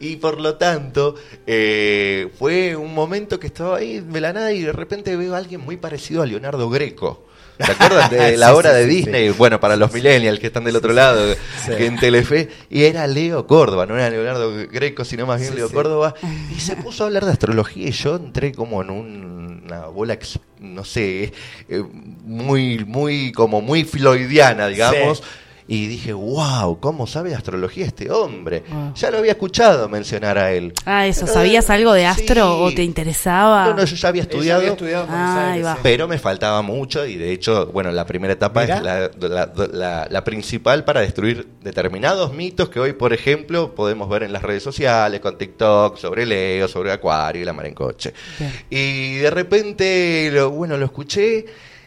Y 0.00 0.16
por 0.16 0.40
lo 0.40 0.56
tanto, 0.56 1.14
eh, 1.46 2.28
fue 2.38 2.76
un 2.76 2.94
momento 2.94 3.38
que 3.40 3.46
estaba 3.48 3.78
ahí 3.78 4.00
de 4.00 4.20
la 4.20 4.32
nada 4.32 4.52
y 4.52 4.62
de 4.62 4.72
repente 4.72 5.16
veo 5.16 5.34
a 5.34 5.38
alguien 5.38 5.60
muy 5.60 5.76
parecido 5.76 6.22
a 6.22 6.26
Leonardo 6.26 6.68
Greco. 6.70 7.26
¿Se 7.64 7.70
acuerdan 7.72 8.10
de 8.10 8.36
la 8.38 8.48
Sí, 8.48 8.52
hora 8.54 8.70
sí, 8.70 8.76
de 8.78 8.86
Disney? 8.86 9.28
sí. 9.30 9.34
Bueno, 9.38 9.60
para 9.60 9.76
los 9.76 9.92
millennials 9.92 10.40
que 10.40 10.46
están 10.48 10.64
del 10.64 10.74
otro 10.76 10.92
lado, 10.92 11.34
que 11.66 11.86
en 11.86 11.96
Telefe, 11.98 12.48
y 12.70 12.84
era 12.84 13.06
Leo 13.06 13.46
Córdoba, 13.46 13.86
no 13.86 13.94
era 13.96 14.08
Leonardo 14.10 14.52
Greco, 14.70 15.04
sino 15.04 15.26
más 15.26 15.40
bien 15.40 15.54
Leo. 15.54 15.70
Córdoba, 15.70 16.14
y 16.56 16.58
se 16.60 16.76
puso 16.82 17.04
a 17.04 17.06
hablar 17.08 17.24
de 17.26 17.32
astrología 17.32 17.88
y 17.88 17.92
yo 17.92 18.16
entré 18.16 18.52
como 18.52 18.82
en 18.82 18.90
un- 18.90 19.62
una 19.66 19.86
bola, 19.86 20.18
no 20.60 20.84
sé, 20.84 21.32
eh, 21.68 21.82
muy, 22.24 22.84
muy, 22.84 23.30
como 23.32 23.60
muy 23.60 23.84
floidiana, 23.84 24.66
digamos. 24.68 25.22
Y 25.68 25.86
dije, 25.86 26.12
wow, 26.12 26.80
¿cómo 26.80 27.06
sabe 27.06 27.34
astrología 27.34 27.86
este 27.86 28.10
hombre? 28.10 28.64
Wow. 28.68 28.94
Ya 28.94 29.10
lo 29.10 29.18
había 29.18 29.32
escuchado 29.32 29.88
mencionar 29.88 30.36
a 30.36 30.52
él. 30.52 30.72
Ah, 30.84 31.06
eso, 31.06 31.26
¿sabías 31.26 31.70
algo 31.70 31.92
de 31.92 32.04
astro 32.04 32.34
sí. 32.34 32.40
o 32.42 32.74
te 32.74 32.82
interesaba? 32.82 33.66
No, 33.66 33.74
no, 33.74 33.84
yo 33.84 33.94
ya 33.96 34.08
había 34.08 34.22
estudiado. 34.22 34.60
había 34.60 34.72
estudiado 34.72 35.06
Ah, 35.08 35.52
Aires. 35.52 35.68
Pero 35.82 36.08
me 36.08 36.18
faltaba 36.18 36.62
mucho 36.62 37.06
y 37.06 37.16
de 37.16 37.32
hecho, 37.32 37.66
bueno, 37.66 37.92
la 37.92 38.04
primera 38.06 38.32
etapa 38.32 38.62
Mirá. 38.62 38.76
es 38.76 38.82
la, 38.82 39.10
la- 39.28 39.52
la- 39.72 40.06
la 40.10 40.24
principal 40.24 40.84
para 40.84 41.00
destruir 41.00 41.46
determinados 41.62 42.32
mitos 42.32 42.68
que 42.68 42.80
hoy, 42.80 42.92
por 42.94 43.12
ejemplo, 43.12 43.74
podemos 43.74 44.08
ver 44.08 44.24
en 44.24 44.32
las 44.32 44.42
redes 44.42 44.62
sociales, 44.62 45.20
con 45.20 45.38
TikTok, 45.38 45.96
sobre 45.96 46.26
Leo, 46.26 46.66
sobre 46.68 46.90
Acuario 46.92 47.42
y 47.42 47.44
la 47.44 47.52
mar 47.52 47.66
en 47.66 47.74
coche. 47.74 48.12
Bien. 48.38 48.52
Y 48.68 49.14
de 49.18 49.30
repente, 49.30 50.30
lo, 50.32 50.50
bueno, 50.50 50.76
lo 50.76 50.84
escuché, 50.86 51.46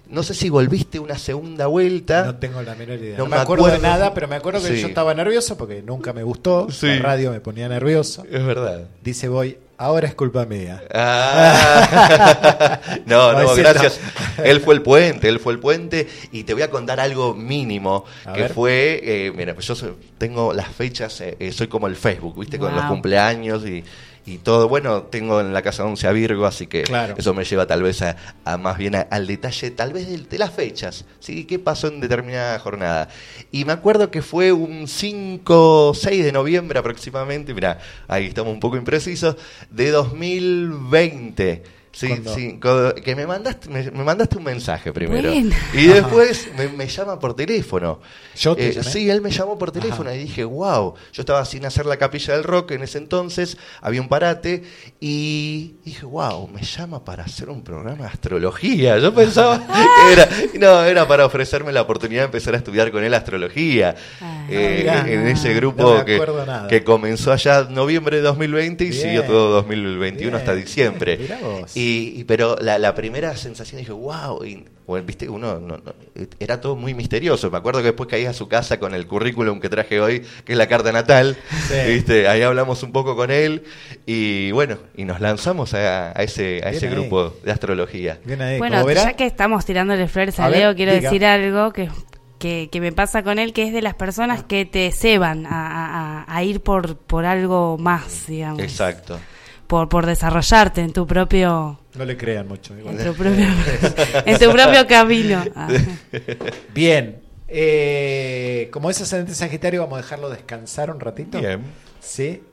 no 0.09 0.23
sé 0.23 0.33
si 0.33 0.49
volviste 0.49 0.99
una 0.99 1.17
segunda 1.17 1.67
vuelta. 1.67 2.25
No 2.25 2.35
tengo 2.35 2.61
la 2.61 2.75
menor 2.75 2.97
idea. 2.99 3.17
No 3.17 3.23
No, 3.25 3.29
me 3.29 3.37
acuerdo, 3.37 3.65
acuerdo. 3.65 3.81
de 3.83 3.87
nada, 3.89 4.13
pero 4.13 4.27
me 4.27 4.35
acuerdo 4.35 4.61
que 4.61 4.75
Sí. 4.75 4.81
yo 4.81 4.87
estaba 4.87 5.13
nervioso 5.13 5.57
porque 5.57 5.81
nunca 5.81 6.13
me 6.13 6.23
gustó. 6.23 6.69
Sí. 6.71 6.87
La 6.87 6.99
radio 6.99 7.31
me 7.31 7.39
ponía 7.39 7.67
nervioso. 7.67 8.23
Es 8.31 8.45
verdad. 8.45 8.85
Dice 9.03 9.27
Voy, 9.27 9.57
ahora 9.77 10.07
es 10.07 10.15
culpa 10.15 10.45
mía. 10.45 10.83
Ah. 10.93 12.79
no, 13.05 13.33
No, 13.41 13.55
gracias. 13.55 13.99
Él 14.43 14.59
fue 14.61 14.75
el 14.75 14.81
puente, 14.81 15.29
él 15.29 15.39
fue 15.39 15.53
el 15.53 15.59
puente. 15.59 16.07
Y 16.31 16.43
te 16.43 16.53
voy 16.53 16.63
a 16.63 16.69
contar 16.69 16.99
algo 16.99 17.33
mínimo, 17.33 18.05
A 18.25 18.33
que 18.33 18.41
ver. 18.43 18.53
fue, 18.53 18.99
eh, 19.03 19.31
mira, 19.35 19.53
pues 19.53 19.67
yo 19.67 19.75
tengo 20.17 20.53
las 20.53 20.67
fechas, 20.69 21.19
eh, 21.21 21.35
eh, 21.39 21.51
soy 21.51 21.67
como 21.67 21.87
el 21.87 21.95
Facebook, 21.95 22.39
¿viste? 22.39 22.57
Con 22.59 22.75
los 22.75 22.85
cumpleaños 22.85 23.65
y, 23.65 23.83
y 24.27 24.39
todo. 24.39 24.67
Bueno, 24.67 25.03
tengo 25.03 25.39
en 25.39 25.53
la 25.53 25.61
casa 25.61 25.85
11 25.85 26.07
a 26.07 26.11
Virgo, 26.11 26.45
así 26.45 26.65
que 26.67 26.81
Claro. 26.83 27.13
eso 27.17 27.33
me 27.33 27.43
lleva 27.45 27.67
tal 27.67 27.83
vez 27.83 28.01
a, 28.01 28.15
a 28.43 28.57
más 28.57 28.77
bien 28.77 28.95
a- 28.95 29.01
al 29.11 29.27
detalle, 29.27 29.69
tal 29.71 29.93
vez 29.93 30.07
de, 30.07 30.17
de 30.17 30.37
las 30.39 30.51
fechas, 30.51 31.05
¿sí? 31.19 31.45
¿Qué 31.45 31.59
pasó 31.59 31.87
en 31.87 31.99
determinada 32.01 32.57
jornada? 32.59 33.09
Y 33.51 33.65
me 33.65 33.73
acuerdo 33.73 34.09
que 34.09 34.21
fue 34.23 34.51
un 34.51 34.87
5, 34.87 35.93
6 35.93 36.23
de 36.25 36.31
noviembre 36.31 36.79
aproximadamente, 36.79 37.53
mira, 37.53 37.77
ahí 38.07 38.25
estamos 38.25 38.51
un 38.53 38.59
poco 38.59 38.77
imprecisos, 38.77 39.35
de 39.69 39.91
2020. 39.91 41.63
Sí, 41.95 42.09
sí, 42.35 42.59
que 43.03 43.15
me 43.15 43.25
mandaste, 43.25 43.69
me, 43.69 43.89
me 43.89 44.03
mandaste 44.03 44.37
un 44.37 44.43
mensaje 44.43 44.91
primero. 44.91 45.31
Y 45.73 45.85
después 45.87 46.49
me, 46.57 46.67
me 46.67 46.87
llama 46.87 47.17
por 47.19 47.33
teléfono. 47.35 48.01
¿Yo 48.37 48.53
te 48.53 48.67
Eh, 48.67 48.73
llamé? 48.73 48.91
sí, 48.91 49.09
él 49.09 49.21
me 49.21 49.31
llamó 49.31 49.57
por 49.57 49.71
teléfono 49.71 50.13
y 50.13 50.17
dije, 50.17 50.43
wow, 50.43 50.93
yo 51.13 51.21
estaba 51.21 51.45
sin 51.45 51.65
hacer 51.65 51.85
la 51.85 51.95
capilla 51.95 52.33
del 52.33 52.43
rock 52.43 52.71
en 52.71 52.83
ese 52.83 52.97
entonces, 52.97 53.57
había 53.81 54.01
un 54.01 54.09
parate 54.09 54.63
y 54.99 55.75
dije, 55.85 56.05
wow, 56.05 56.47
me 56.49 56.63
llama 56.63 57.05
para 57.05 57.23
hacer 57.23 57.49
un 57.49 57.63
programa 57.63 58.03
de 58.03 58.09
astrología. 58.09 58.97
Yo 58.99 59.13
pensaba, 59.13 59.61
era, 60.11 60.27
no, 60.59 60.83
era 60.83 61.07
para 61.07 61.25
ofrecerme 61.25 61.71
la 61.71 61.81
oportunidad 61.83 62.21
de 62.23 62.25
empezar 62.25 62.55
a 62.55 62.57
estudiar 62.57 62.91
con 62.91 63.03
él 63.05 63.13
astrología. 63.13 63.95
Ah, 64.21 64.47
Eh, 64.49 64.79
mirá. 64.79 65.07
en 65.09 65.27
ese 65.27 65.53
grupo 65.55 66.03
que, 66.05 66.21
que 66.69 66.83
comenzó 66.83 67.31
allá 67.31 67.59
en 67.67 67.73
noviembre 67.73 68.17
de 68.17 68.21
2020 68.23 68.83
y 68.83 68.89
Bien. 68.89 69.01
siguió 69.01 69.23
todo 69.23 69.49
2021 69.53 70.35
hasta 70.37 70.53
Bien. 70.53 70.65
diciembre. 70.65 71.17
Mirá 71.17 71.39
vos. 71.39 71.75
Y, 71.75 71.84
y- 71.87 72.23
pero 72.25 72.55
la, 72.61 72.77
la 72.79 72.93
primera 72.95 73.35
sensación 73.35 73.79
dije, 73.79 73.91
wow, 73.91 74.43
y, 74.45 74.65
bueno, 74.87 75.05
viste, 75.05 75.27
uno 75.29 75.59
no- 75.59 75.77
no, 75.77 75.93
era 76.39 76.61
todo 76.61 76.75
muy 76.75 76.93
misterioso. 76.93 77.49
Me 77.51 77.57
acuerdo 77.57 77.79
que 77.79 77.87
después 77.87 78.07
caí 78.09 78.25
a 78.25 78.33
su 78.33 78.47
casa 78.47 78.79
con 78.79 78.93
el 78.93 79.07
currículum 79.07 79.59
que 79.59 79.69
traje 79.69 79.99
hoy, 79.99 80.21
que 80.45 80.53
es 80.53 80.57
la 80.57 80.67
carta 80.67 80.91
natal. 80.91 81.37
Sí. 81.67 81.73
Viste, 81.87 82.27
ahí 82.27 82.41
hablamos 82.41 82.81
un 82.83 82.91
poco 82.91 83.15
con 83.15 83.31
él 83.31 83.63
y 84.05 84.51
bueno, 84.51 84.77
y 84.95 85.05
nos 85.05 85.19
lanzamos 85.21 85.73
a, 85.73 86.17
a 86.17 86.23
ese, 86.23 86.59
a 86.63 86.69
Bien 86.69 86.75
ese 86.75 86.87
ahí. 86.87 86.93
grupo 86.93 87.33
de 87.43 87.51
astrología. 87.51 88.19
Bien 88.25 88.41
ahí, 88.41 88.57
Bueno, 88.57 88.83
verá, 88.85 89.03
ya 89.05 89.13
que 89.13 89.25
estamos 89.25 89.65
tirándole 89.65 90.07
flores 90.07 90.39
a, 90.39 90.45
A 90.45 90.49
ver, 90.49 90.59
Leo, 90.59 90.75
quiero 90.75 90.93
diga. 90.93 91.09
decir 91.09 91.25
algo 91.25 91.73
que, 91.73 91.89
que, 92.39 92.69
que 92.71 92.79
me 92.81 92.91
pasa 92.91 93.23
con 93.23 93.39
él, 93.39 93.53
que 93.53 93.63
es 93.63 93.73
de 93.73 93.81
las 93.81 93.95
personas 93.95 94.43
que 94.43 94.65
te 94.65 94.91
ceban 94.91 95.45
a- 95.47 96.25
a 96.27 96.43
ir 96.43 96.61
por, 96.61 96.97
por 96.97 97.25
algo 97.25 97.77
más, 97.77 98.27
digamos. 98.27 98.61
Exacto. 98.61 99.19
Por, 99.67 99.89
por 99.89 100.05
desarrollarte 100.05 100.81
en 100.81 100.93
tu 100.93 101.07
propio 101.07 101.79
no 101.95 102.05
le 102.05 102.15
crean 102.17 102.47
mucho. 102.47 102.77
igual. 102.77 102.99
en 102.99 103.05
tu 103.07 103.13
propio, 103.15 103.45
en 104.25 104.39
tu 104.39 104.51
propio 104.51 104.87
camino. 104.87 105.43
Ah. 105.55 105.67
Bien. 106.73 107.21
eh, 107.47 108.69
como 108.71 108.89
es 108.89 108.99
ascendente 109.01 109.33
Sagitario, 109.33 109.81
vamos 109.81 109.99
a 109.99 110.01
dejarlo 110.01 110.29
descansar 110.29 110.91
un 110.91 110.99
ratito. 110.99 111.39
Bien. 111.39 111.61
Sí. 111.99 112.43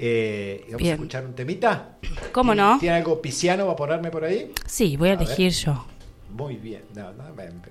Eh, 0.00 0.62
vamos 0.66 0.78
Bien. 0.82 0.92
a 0.92 0.94
escuchar 0.96 1.24
un 1.24 1.34
temita. 1.34 1.96
¿Cómo 2.32 2.52
¿Tiene- 2.52 2.68
no? 2.68 2.78
¿Tiene 2.78 2.96
algo 2.96 3.20
pisciano 3.22 3.64
para 3.64 3.76
ponerme 3.76 4.10
por 4.10 4.24
ahí? 4.24 4.52
Sí, 4.66 4.96
voy 4.96 5.08
a 5.10 5.12
A 5.12 5.16
ver. 5.16 5.26
elegir 5.26 5.52
yo. 5.52 5.86
Muy 6.30 6.56
bien. 6.56 6.82
No, 6.94 7.12
no, 7.12 7.24
me, 7.34 7.44
me- 7.46 7.52
me. 7.52 7.68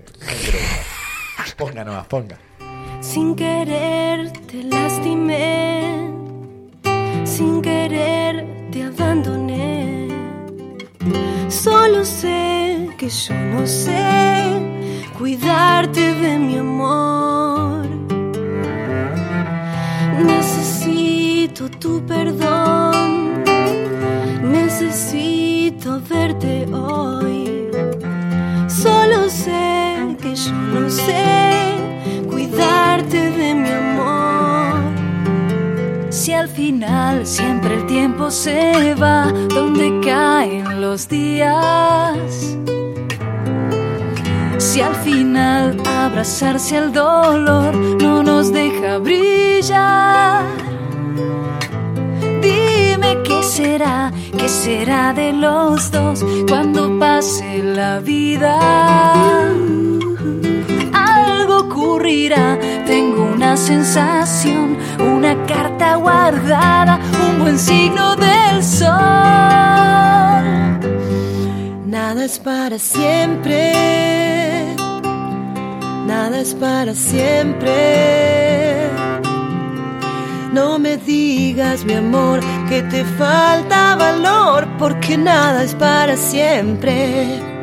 Ponga 1.56 1.84
nomás, 1.84 2.06
ponga. 2.06 2.38
Sin 3.00 3.34
querer 3.36 4.32
te 4.32 4.62
lastimé, 4.64 6.10
sin 7.38 7.62
querer 7.62 8.34
te 8.72 8.82
abandoné. 8.82 10.08
Solo 11.48 12.04
sé 12.04 12.90
que 12.98 13.08
yo 13.08 13.34
no 13.52 13.64
sé 13.64 14.04
cuidarte 15.16 16.04
de 16.22 16.32
mi 16.46 16.56
amor. 16.58 17.86
Necesito 20.32 21.70
tu 21.82 22.04
perdón, 22.12 23.44
necesito 24.42 26.00
verte 26.10 26.66
hoy. 26.72 27.70
Solo 28.82 29.18
sé 29.28 30.16
que 30.22 30.34
yo 30.34 30.52
no 30.74 30.90
sé 30.90 31.24
cuidarte 32.28 33.27
Si 36.28 36.34
al 36.34 36.50
final 36.50 37.26
siempre 37.26 37.76
el 37.76 37.86
tiempo 37.86 38.30
se 38.30 38.94
va, 38.96 39.32
donde 39.48 39.98
caen 40.04 40.82
los 40.82 41.08
días. 41.08 42.58
Si 44.58 44.82
al 44.82 44.94
final 44.96 45.80
abrazarse 45.86 46.76
al 46.76 46.92
dolor 46.92 47.74
no 47.74 48.22
nos 48.22 48.52
deja 48.52 48.98
brillar. 48.98 50.44
Dime 52.42 53.22
qué 53.24 53.42
será, 53.42 54.12
qué 54.36 54.50
será 54.50 55.14
de 55.14 55.32
los 55.32 55.90
dos 55.90 56.22
cuando 56.46 56.98
pase 56.98 57.62
la 57.62 58.00
vida. 58.00 59.48
Ocurrirá, 61.70 62.58
tengo 62.86 63.24
una 63.24 63.54
sensación, 63.54 64.78
una 64.98 65.36
carta 65.44 65.96
guardada, 65.96 66.98
un 67.28 67.40
buen 67.40 67.58
signo 67.58 68.16
del 68.16 68.64
sol. 68.64 68.88
Nada 71.84 72.24
es 72.24 72.38
para 72.38 72.78
siempre, 72.78 74.74
nada 76.06 76.40
es 76.40 76.54
para 76.54 76.94
siempre. 76.94 78.88
No 80.54 80.78
me 80.78 80.96
digas, 80.96 81.84
mi 81.84 81.92
amor, 81.92 82.40
que 82.70 82.80
te 82.82 83.04
falta 83.04 83.94
valor, 83.96 84.66
porque 84.78 85.18
nada 85.18 85.64
es 85.64 85.74
para 85.74 86.16
siempre. 86.16 87.57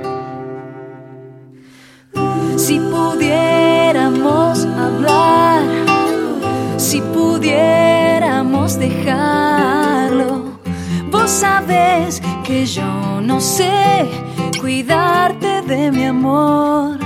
Si 2.68 2.80
pudiéramos 2.80 4.66
hablar, 4.66 5.62
si 6.78 7.00
pudiéramos 7.00 8.80
dejarlo. 8.80 10.58
Vos 11.12 11.30
sabés 11.30 12.24
que 12.44 12.66
yo 12.66 13.22
no 13.22 13.40
sé 13.40 14.10
cuidarte 14.60 15.62
de 15.62 15.92
mi 15.92 16.06
amor. 16.06 16.98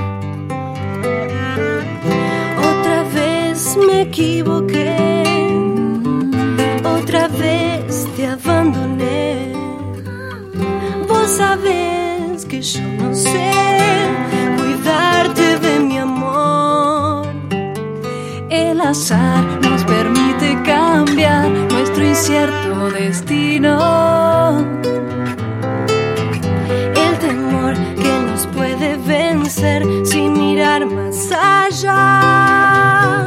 Otra 2.72 3.03
vez 3.14 3.77
me 3.86 4.03
equivoqué, 4.03 4.95
otra 6.86 7.27
vez 7.27 8.07
te 8.15 8.27
abandoné. 8.27 9.52
Vos 11.06 11.30
sabés 11.31 12.45
que 12.45 12.61
yo 12.61 12.81
no 12.98 13.14
sé 13.14 13.52
cuidarte 14.57 15.28
El 18.80 18.85
azar 18.88 19.43
nos 19.61 19.84
permite 19.84 20.57
cambiar 20.64 21.49
nuestro 21.49 22.01
incierto 22.01 22.89
destino. 22.89 24.65
El 26.95 27.19
temor 27.19 27.73
que 27.73 28.19
nos 28.26 28.47
puede 28.47 28.95
vencer 28.95 29.85
sin 30.06 30.31
mirar 30.31 30.85
más 30.85 31.30
allá. 31.30 33.26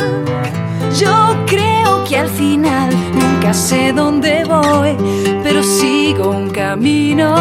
Yo 0.98 1.36
creo 1.46 2.02
que 2.04 2.16
al 2.16 2.30
final 2.30 2.90
nunca 3.12 3.52
sé 3.52 3.92
dónde 3.92 4.46
voy, 4.46 4.96
pero 5.42 5.62
sigo 5.62 6.30
un 6.30 6.48
camino. 6.48 7.34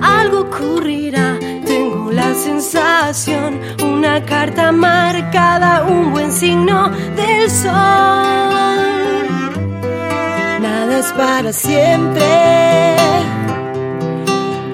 Algo 0.00 0.40
ocurrirá, 0.40 1.38
tengo 1.66 2.10
la 2.10 2.32
sensación, 2.32 3.60
una 4.00 4.24
carta 4.24 4.72
marcada, 4.72 5.84
un 5.84 6.10
buen 6.10 6.32
signo 6.32 6.88
del 6.88 7.50
sol. 7.50 7.68
Nada 10.62 11.00
es 11.00 11.12
para 11.12 11.52
siempre, 11.52 12.96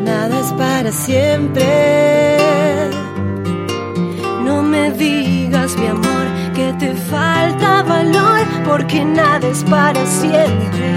nada 0.04 0.38
es 0.38 0.52
para 0.52 0.92
siempre. 0.92 2.36
No 4.44 4.62
me 4.62 4.92
digas, 4.92 5.76
mi 5.76 5.88
amor, 5.88 6.26
que 6.54 6.72
te 6.74 6.94
falta 6.94 7.82
valor, 7.82 8.46
porque 8.64 9.04
nada 9.04 9.48
es 9.48 9.64
para 9.64 10.06
siempre. 10.06 10.94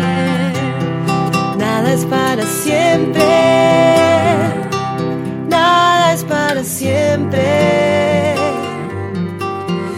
Nada 1.57 1.93
es 1.93 2.05
para 2.05 2.43
siempre. 2.43 4.58
Siempre. 6.63 8.35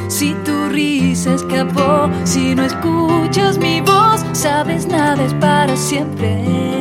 Si 0.08 0.36
tu 0.46 0.70
risa 0.70 1.34
escapó, 1.34 2.10
si 2.24 2.54
no 2.54 2.66
escuchas 2.66 3.58
mi 3.58 3.82
voz, 3.82 4.24
sabes 4.34 4.86
nada 4.86 5.24
es 5.24 5.34
para 5.36 5.76
siempre. 5.76 6.81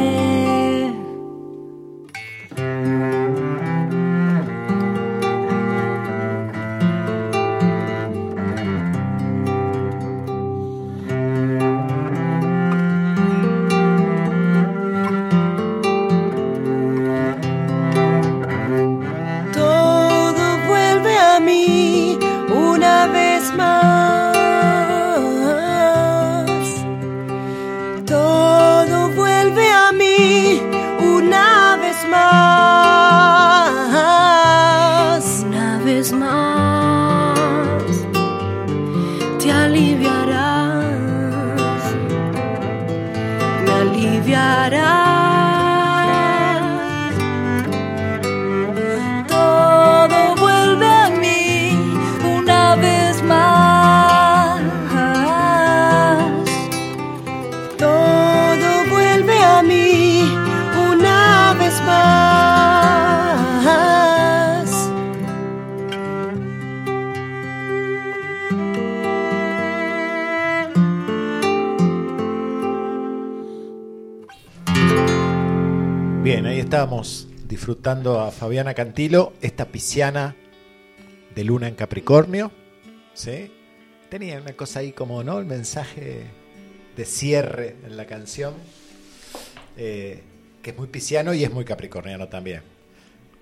Disfrutando 77.71 78.21
a 78.21 78.33
Fabiana 78.33 78.75
Cantilo, 78.75 79.33
esta 79.41 79.67
pisciana 79.67 80.35
de 81.37 81.45
luna 81.45 81.69
en 81.69 81.77
Capricornio. 81.77 82.51
¿sí? 83.15 83.53
Tenía 84.09 84.41
una 84.41 84.55
cosa 84.55 84.81
ahí 84.81 84.91
como, 84.91 85.23
¿no? 85.23 85.39
El 85.39 85.47
mensaje 85.47 86.25
de 86.97 87.05
cierre 87.05 87.77
en 87.87 87.97
la 87.97 88.07
canción, 88.07 88.55
eh, 89.77 90.21
que 90.63 90.71
es 90.71 90.77
muy 90.77 90.89
pisciano 90.89 91.33
y 91.33 91.45
es 91.45 91.53
muy 91.53 91.65
capricorniano 91.65 92.27
también. 92.27 92.63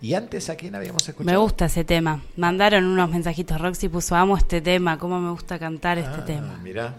Y 0.02 0.12
antes, 0.12 0.50
¿a 0.50 0.56
quién 0.56 0.74
habíamos 0.74 1.08
escuchado? 1.08 1.32
Me 1.34 1.38
gusta 1.42 1.64
ese 1.64 1.84
tema. 1.84 2.22
Mandaron 2.36 2.84
unos 2.84 3.08
mensajitos. 3.08 3.58
Roxy 3.58 3.88
puso, 3.88 4.14
amo 4.14 4.36
este 4.36 4.60
tema, 4.60 4.98
cómo 4.98 5.18
me 5.18 5.30
gusta 5.30 5.58
cantar 5.58 5.96
este 5.96 6.20
Ah, 6.20 6.24
tema. 6.26 6.60
Mirá. 6.62 6.94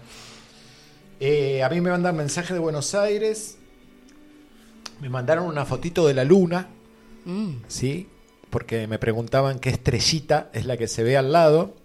Eh, 1.19 1.61
a 1.61 1.69
mí 1.69 1.79
me 1.79 1.91
mandan 1.91 2.17
mensaje 2.17 2.55
de 2.55 2.59
Buenos 2.59 2.95
Aires. 2.95 3.59
Me 4.99 5.09
mandaron 5.09 5.45
una 5.45 5.63
fotito 5.63 6.07
de 6.07 6.15
la 6.15 6.23
luna, 6.23 6.69
Mm. 7.29 7.63
¿sí? 7.67 8.09
Porque 8.49 8.87
me 8.87 8.97
preguntaban 8.97 9.59
qué 9.59 9.69
estrellita 9.69 10.49
es 10.53 10.65
la 10.65 10.77
que 10.77 10.87
se 10.87 11.03
ve 11.03 11.15
al 11.17 11.31
lado. 11.31 11.75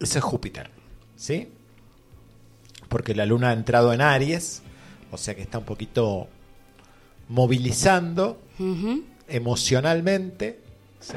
Ese 0.00 0.18
es 0.18 0.24
Júpiter, 0.24 0.70
¿sí? 1.16 1.48
Porque 2.88 3.14
la 3.14 3.26
luna 3.26 3.50
ha 3.50 3.52
entrado 3.52 3.92
en 3.92 4.00
Aries, 4.00 4.62
o 5.10 5.16
sea 5.16 5.34
que 5.34 5.42
está 5.42 5.58
un 5.58 5.64
poquito 5.64 6.28
movilizando 7.28 8.40
emocionalmente 9.28 10.60
¿sí? 11.00 11.16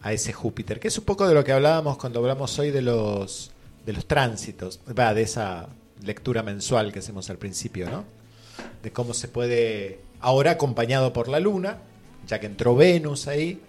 a 0.00 0.12
ese 0.12 0.32
Júpiter, 0.32 0.80
que 0.80 0.88
es 0.88 0.98
un 0.98 1.04
poco 1.04 1.28
de 1.28 1.34
lo 1.34 1.44
que 1.44 1.52
hablábamos 1.52 1.98
cuando 1.98 2.20
hablamos 2.20 2.58
hoy 2.58 2.70
de 2.70 2.82
los, 2.82 3.52
de 3.84 3.92
los 3.92 4.06
tránsitos, 4.06 4.80
va, 4.98 5.12
de 5.12 5.22
esa 5.22 5.68
lectura 6.02 6.42
mensual 6.42 6.92
que 6.92 7.00
hacemos 7.00 7.28
al 7.30 7.36
principio, 7.36 7.90
¿no? 7.90 8.04
De 8.82 8.90
cómo 8.90 9.14
se 9.14 9.28
puede, 9.28 10.00
ahora 10.20 10.52
acompañado 10.52 11.12
por 11.12 11.28
la 11.28 11.40
luna, 11.40 11.78
ya 12.26 12.38
que 12.40 12.46
entró 12.46 12.74
Venus 12.74 13.26
ahí, 13.28 13.60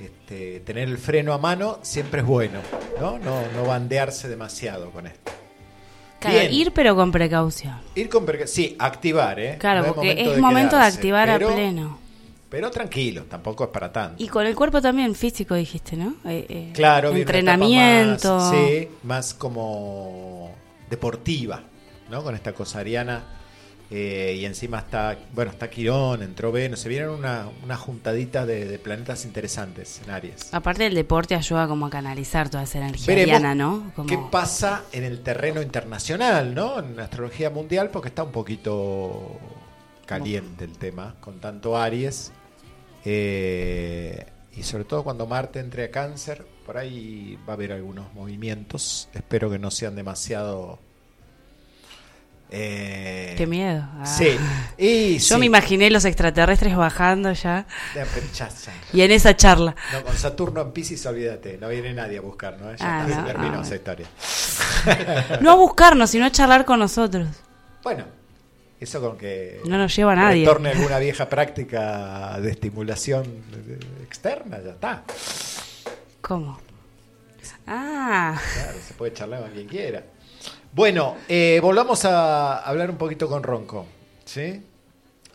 este, 0.00 0.60
tener 0.60 0.88
el 0.88 0.98
freno 0.98 1.32
a 1.32 1.38
mano 1.38 1.78
siempre 1.82 2.20
es 2.20 2.26
bueno, 2.26 2.60
¿no? 3.00 3.18
No, 3.18 3.42
no 3.54 3.64
bandearse 3.64 4.28
demasiado 4.28 4.90
con 4.90 5.06
esto. 5.06 5.32
Claro, 6.20 6.38
Bien. 6.38 6.52
ir 6.52 6.72
pero 6.72 6.96
con 6.96 7.12
precaución. 7.12 7.76
Ir 7.94 8.08
con 8.08 8.26
perca- 8.26 8.46
sí, 8.46 8.74
activar, 8.78 9.38
¿eh? 9.38 9.56
Claro, 9.58 9.86
No 9.86 9.94
porque 9.94 10.12
es 10.32 10.38
momento 10.38 10.76
de 10.76 10.80
quedarse, 10.82 10.96
activar 10.98 11.28
pero- 11.28 11.48
a 11.50 11.54
pleno. 11.54 11.98
Pero 12.50 12.70
tranquilo, 12.70 13.24
tampoco 13.24 13.64
es 13.64 13.70
para 13.70 13.92
tanto. 13.92 14.22
Y 14.22 14.26
con 14.28 14.46
el 14.46 14.54
cuerpo 14.56 14.80
también 14.80 15.14
físico, 15.14 15.54
dijiste, 15.54 15.96
¿no? 15.96 16.14
Eh, 16.24 16.46
eh, 16.48 16.70
Claro, 16.72 17.10
entrenamiento. 17.14 18.36
Más, 18.36 18.50
sí, 18.50 18.88
más 19.02 19.34
como 19.34 20.50
deportiva, 20.88 21.62
¿no? 22.10 22.22
Con 22.22 22.34
esta 22.34 22.52
cosa 22.54 22.78
ariana. 22.78 23.22
Eh, 23.90 24.36
y 24.38 24.44
encima 24.44 24.78
está, 24.80 25.16
bueno, 25.34 25.50
está 25.50 25.70
Quirón, 25.70 26.22
entró 26.22 26.52
Venus. 26.52 26.80
Se 26.80 26.88
vienen 26.88 27.08
una, 27.08 27.48
una 27.64 27.76
juntadita 27.76 28.44
de, 28.44 28.66
de 28.66 28.78
planetas 28.78 29.24
interesantes 29.24 30.00
en 30.04 30.10
Aries. 30.10 30.52
Aparte 30.52 30.86
el 30.86 30.94
deporte 30.94 31.34
ayuda 31.34 31.66
como 31.68 31.86
a 31.86 31.90
canalizar 31.90 32.50
toda 32.50 32.64
esa 32.64 32.78
energía 32.78 33.06
Veremos 33.14 33.56
¿no? 33.56 33.92
Como- 33.96 34.08
qué 34.08 34.18
pasa 34.30 34.84
en 34.92 35.04
el 35.04 35.22
terreno 35.22 35.62
internacional, 35.62 36.54
¿no? 36.54 36.78
En 36.80 36.96
la 36.96 37.04
astrología 37.04 37.48
mundial, 37.50 37.88
porque 37.90 38.08
está 38.08 38.22
un 38.24 38.32
poquito 38.32 39.38
caliente 40.04 40.64
el 40.64 40.76
tema, 40.78 41.14
con 41.20 41.40
tanto 41.40 41.76
Aries. 41.76 42.32
eh, 43.04 44.26
y 44.56 44.62
sobre 44.64 44.84
todo 44.84 45.04
cuando 45.04 45.26
Marte 45.26 45.60
entre 45.60 45.84
a 45.84 45.90
cáncer, 45.90 46.44
por 46.66 46.76
ahí 46.78 47.38
va 47.48 47.52
a 47.52 47.56
haber 47.56 47.72
algunos 47.72 48.12
movimientos. 48.12 49.08
Espero 49.14 49.48
que 49.50 49.58
no 49.58 49.70
sean 49.70 49.94
demasiado 49.94 50.80
Eh, 52.50 53.34
Qué 53.36 53.46
miedo. 53.46 53.84
Ah. 54.00 54.06
Sí. 54.06 54.38
Y 54.78 55.18
Yo 55.18 55.34
sí. 55.34 55.38
me 55.40 55.46
imaginé 55.46 55.90
los 55.90 56.04
extraterrestres 56.06 56.74
bajando 56.76 57.32
ya. 57.32 57.66
Ya, 57.94 58.06
pero 58.14 58.26
ya, 58.32 58.48
ya. 58.48 58.72
Y 58.92 59.02
en 59.02 59.10
esa 59.10 59.36
charla. 59.36 59.76
No, 59.92 60.02
con 60.04 60.16
Saturno 60.16 60.62
en 60.62 60.72
Pisces, 60.72 61.04
olvídate, 61.06 61.58
no 61.58 61.68
viene 61.68 61.92
nadie 61.92 62.18
a 62.18 62.20
buscar, 62.22 62.58
¿no? 62.58 62.74
Ya 62.74 62.76
Ah, 62.80 63.04
está, 63.06 63.20
no, 63.20 63.26
se 63.26 63.32
terminó 63.32 63.58
ah, 63.58 63.62
esa 63.62 63.74
historia. 63.76 64.06
No 65.42 65.50
a 65.52 65.54
buscarnos, 65.56 66.08
sino 66.10 66.24
a 66.24 66.30
charlar 66.30 66.64
con 66.64 66.78
nosotros. 66.78 67.28
Bueno, 67.82 68.04
eso 68.80 69.00
con 69.00 69.18
que 69.18 69.60
No 69.66 69.76
nos 69.76 69.94
lleva 69.94 70.14
nadie. 70.14 70.44
retorne 70.46 70.70
alguna 70.70 70.98
vieja 70.98 71.28
práctica 71.28 72.38
de 72.40 72.50
estimulación 72.50 73.24
externa, 74.04 74.58
ya 74.64 74.70
está. 74.70 75.02
¿Cómo? 76.22 76.58
Ah, 77.66 78.40
Claro, 78.54 78.78
se 78.86 78.94
puede 78.94 79.12
charlar 79.12 79.42
con 79.42 79.50
quien 79.50 79.66
quiera. 79.68 80.02
Bueno, 80.72 81.16
eh, 81.28 81.58
volvamos 81.62 82.04
a 82.04 82.58
hablar 82.58 82.90
un 82.90 82.96
poquito 82.96 83.28
con 83.28 83.42
Ronco. 83.42 83.86
¿Sí? 84.24 84.62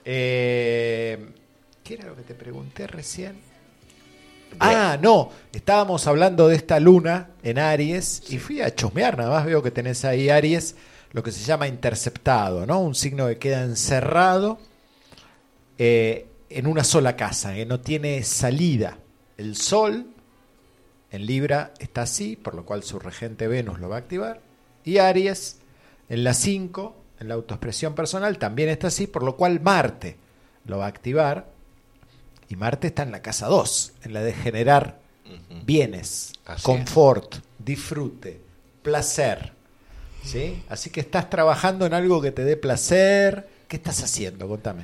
Eh, 0.05 1.29
¿Qué 1.83 1.93
era 1.95 2.05
lo 2.05 2.15
que 2.15 2.21
te 2.21 2.35
pregunté 2.35 2.87
recién? 2.87 3.37
Ah, 4.59 4.97
no, 5.01 5.31
estábamos 5.51 6.05
hablando 6.05 6.47
de 6.47 6.55
esta 6.55 6.79
luna 6.79 7.29
en 7.41 7.57
Aries 7.57 8.21
y 8.29 8.37
fui 8.37 8.61
a 8.61 8.73
chusmear, 8.75 9.17
nada 9.17 9.31
más 9.31 9.45
veo 9.45 9.63
que 9.63 9.71
tenés 9.71 10.05
ahí 10.05 10.29
Aries, 10.29 10.75
lo 11.11 11.23
que 11.23 11.31
se 11.31 11.43
llama 11.43 11.67
interceptado, 11.67 12.65
¿no? 12.65 12.79
Un 12.79 12.93
signo 12.93 13.27
que 13.27 13.37
queda 13.37 13.63
encerrado 13.63 14.59
eh, 15.79 16.27
en 16.49 16.67
una 16.67 16.83
sola 16.83 17.15
casa, 17.15 17.55
que 17.55 17.65
no 17.65 17.79
tiene 17.79 18.21
salida. 18.23 18.99
El 19.37 19.55
Sol 19.55 20.05
en 21.11 21.25
Libra 21.25 21.73
está 21.79 22.03
así, 22.03 22.35
por 22.35 22.53
lo 22.53 22.63
cual 22.63 22.83
su 22.83 22.99
regente 22.99 23.47
Venus 23.47 23.79
lo 23.79 23.89
va 23.89 23.95
a 23.95 23.99
activar. 23.99 24.52
Y 24.83 24.97
Aries 24.97 25.57
en 26.09 26.23
la 26.23 26.33
5, 26.33 26.95
en 27.19 27.27
la 27.27 27.35
autoexpresión 27.35 27.95
personal, 27.95 28.37
también 28.37 28.69
está 28.69 28.87
así, 28.87 29.07
por 29.07 29.23
lo 29.23 29.35
cual 29.35 29.61
Marte 29.61 30.17
lo 30.65 30.79
va 30.79 30.85
a 30.85 30.89
activar. 30.89 31.47
Y 32.49 32.55
Marte 32.55 32.87
está 32.87 33.03
en 33.03 33.11
la 33.11 33.21
casa 33.21 33.47
2, 33.47 33.93
en 34.03 34.13
la 34.13 34.21
de 34.21 34.33
generar 34.33 34.99
bienes, 35.65 36.33
Así 36.45 36.57
es. 36.59 36.63
confort, 36.63 37.35
disfrute, 37.57 38.39
placer. 38.81 39.53
¿Sí? 40.23 40.63
Así 40.69 40.89
que 40.89 41.01
estás 41.01 41.29
trabajando 41.29 41.85
en 41.85 41.93
algo 41.93 42.21
que 42.21 42.31
te 42.31 42.43
dé 42.45 42.55
placer. 42.55 43.47
¿Qué 43.67 43.77
estás 43.77 44.03
haciendo? 44.03 44.47
Contame. 44.47 44.83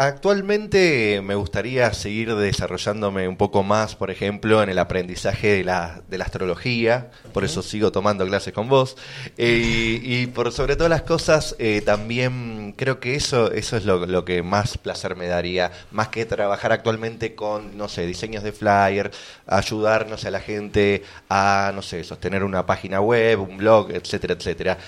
Actualmente 0.00 1.20
me 1.24 1.34
gustaría 1.34 1.92
seguir 1.92 2.32
desarrollándome 2.36 3.26
un 3.26 3.36
poco 3.36 3.64
más, 3.64 3.96
por 3.96 4.12
ejemplo, 4.12 4.62
en 4.62 4.68
el 4.68 4.78
aprendizaje 4.78 5.48
de 5.56 5.64
la, 5.64 6.02
de 6.08 6.18
la 6.18 6.24
astrología, 6.24 7.10
por 7.32 7.42
eso 7.42 7.62
sigo 7.62 7.90
tomando 7.90 8.24
clases 8.24 8.52
con 8.52 8.68
vos, 8.68 8.96
Eh, 9.36 10.00
y, 10.00 10.20
y 10.22 10.26
por 10.28 10.52
sobre 10.52 10.76
todas 10.76 10.90
las 10.90 11.02
cosas, 11.02 11.56
eh, 11.58 11.82
también 11.84 12.74
creo 12.76 13.00
que 13.00 13.16
eso, 13.16 13.50
eso 13.50 13.76
es 13.76 13.84
lo, 13.84 14.06
lo 14.06 14.24
que 14.24 14.44
más 14.44 14.78
placer 14.78 15.16
me 15.16 15.26
daría, 15.26 15.72
más 15.90 16.08
que 16.10 16.24
trabajar 16.26 16.70
actualmente 16.70 17.34
con, 17.34 17.76
no 17.76 17.88
sé, 17.88 18.06
diseños 18.06 18.44
de 18.44 18.52
flyer, 18.52 19.10
ayudar, 19.48 20.08
no 20.08 20.16
sé, 20.16 20.28
a 20.28 20.30
la 20.30 20.40
gente 20.40 21.02
a, 21.28 21.72
no 21.74 21.82
sé, 21.82 22.04
sostener 22.04 22.44
una 22.44 22.66
página 22.66 23.00
web, 23.00 23.40
un 23.40 23.56
blog, 23.56 23.90
etcétera, 23.90 24.34
etcétera. 24.34 24.78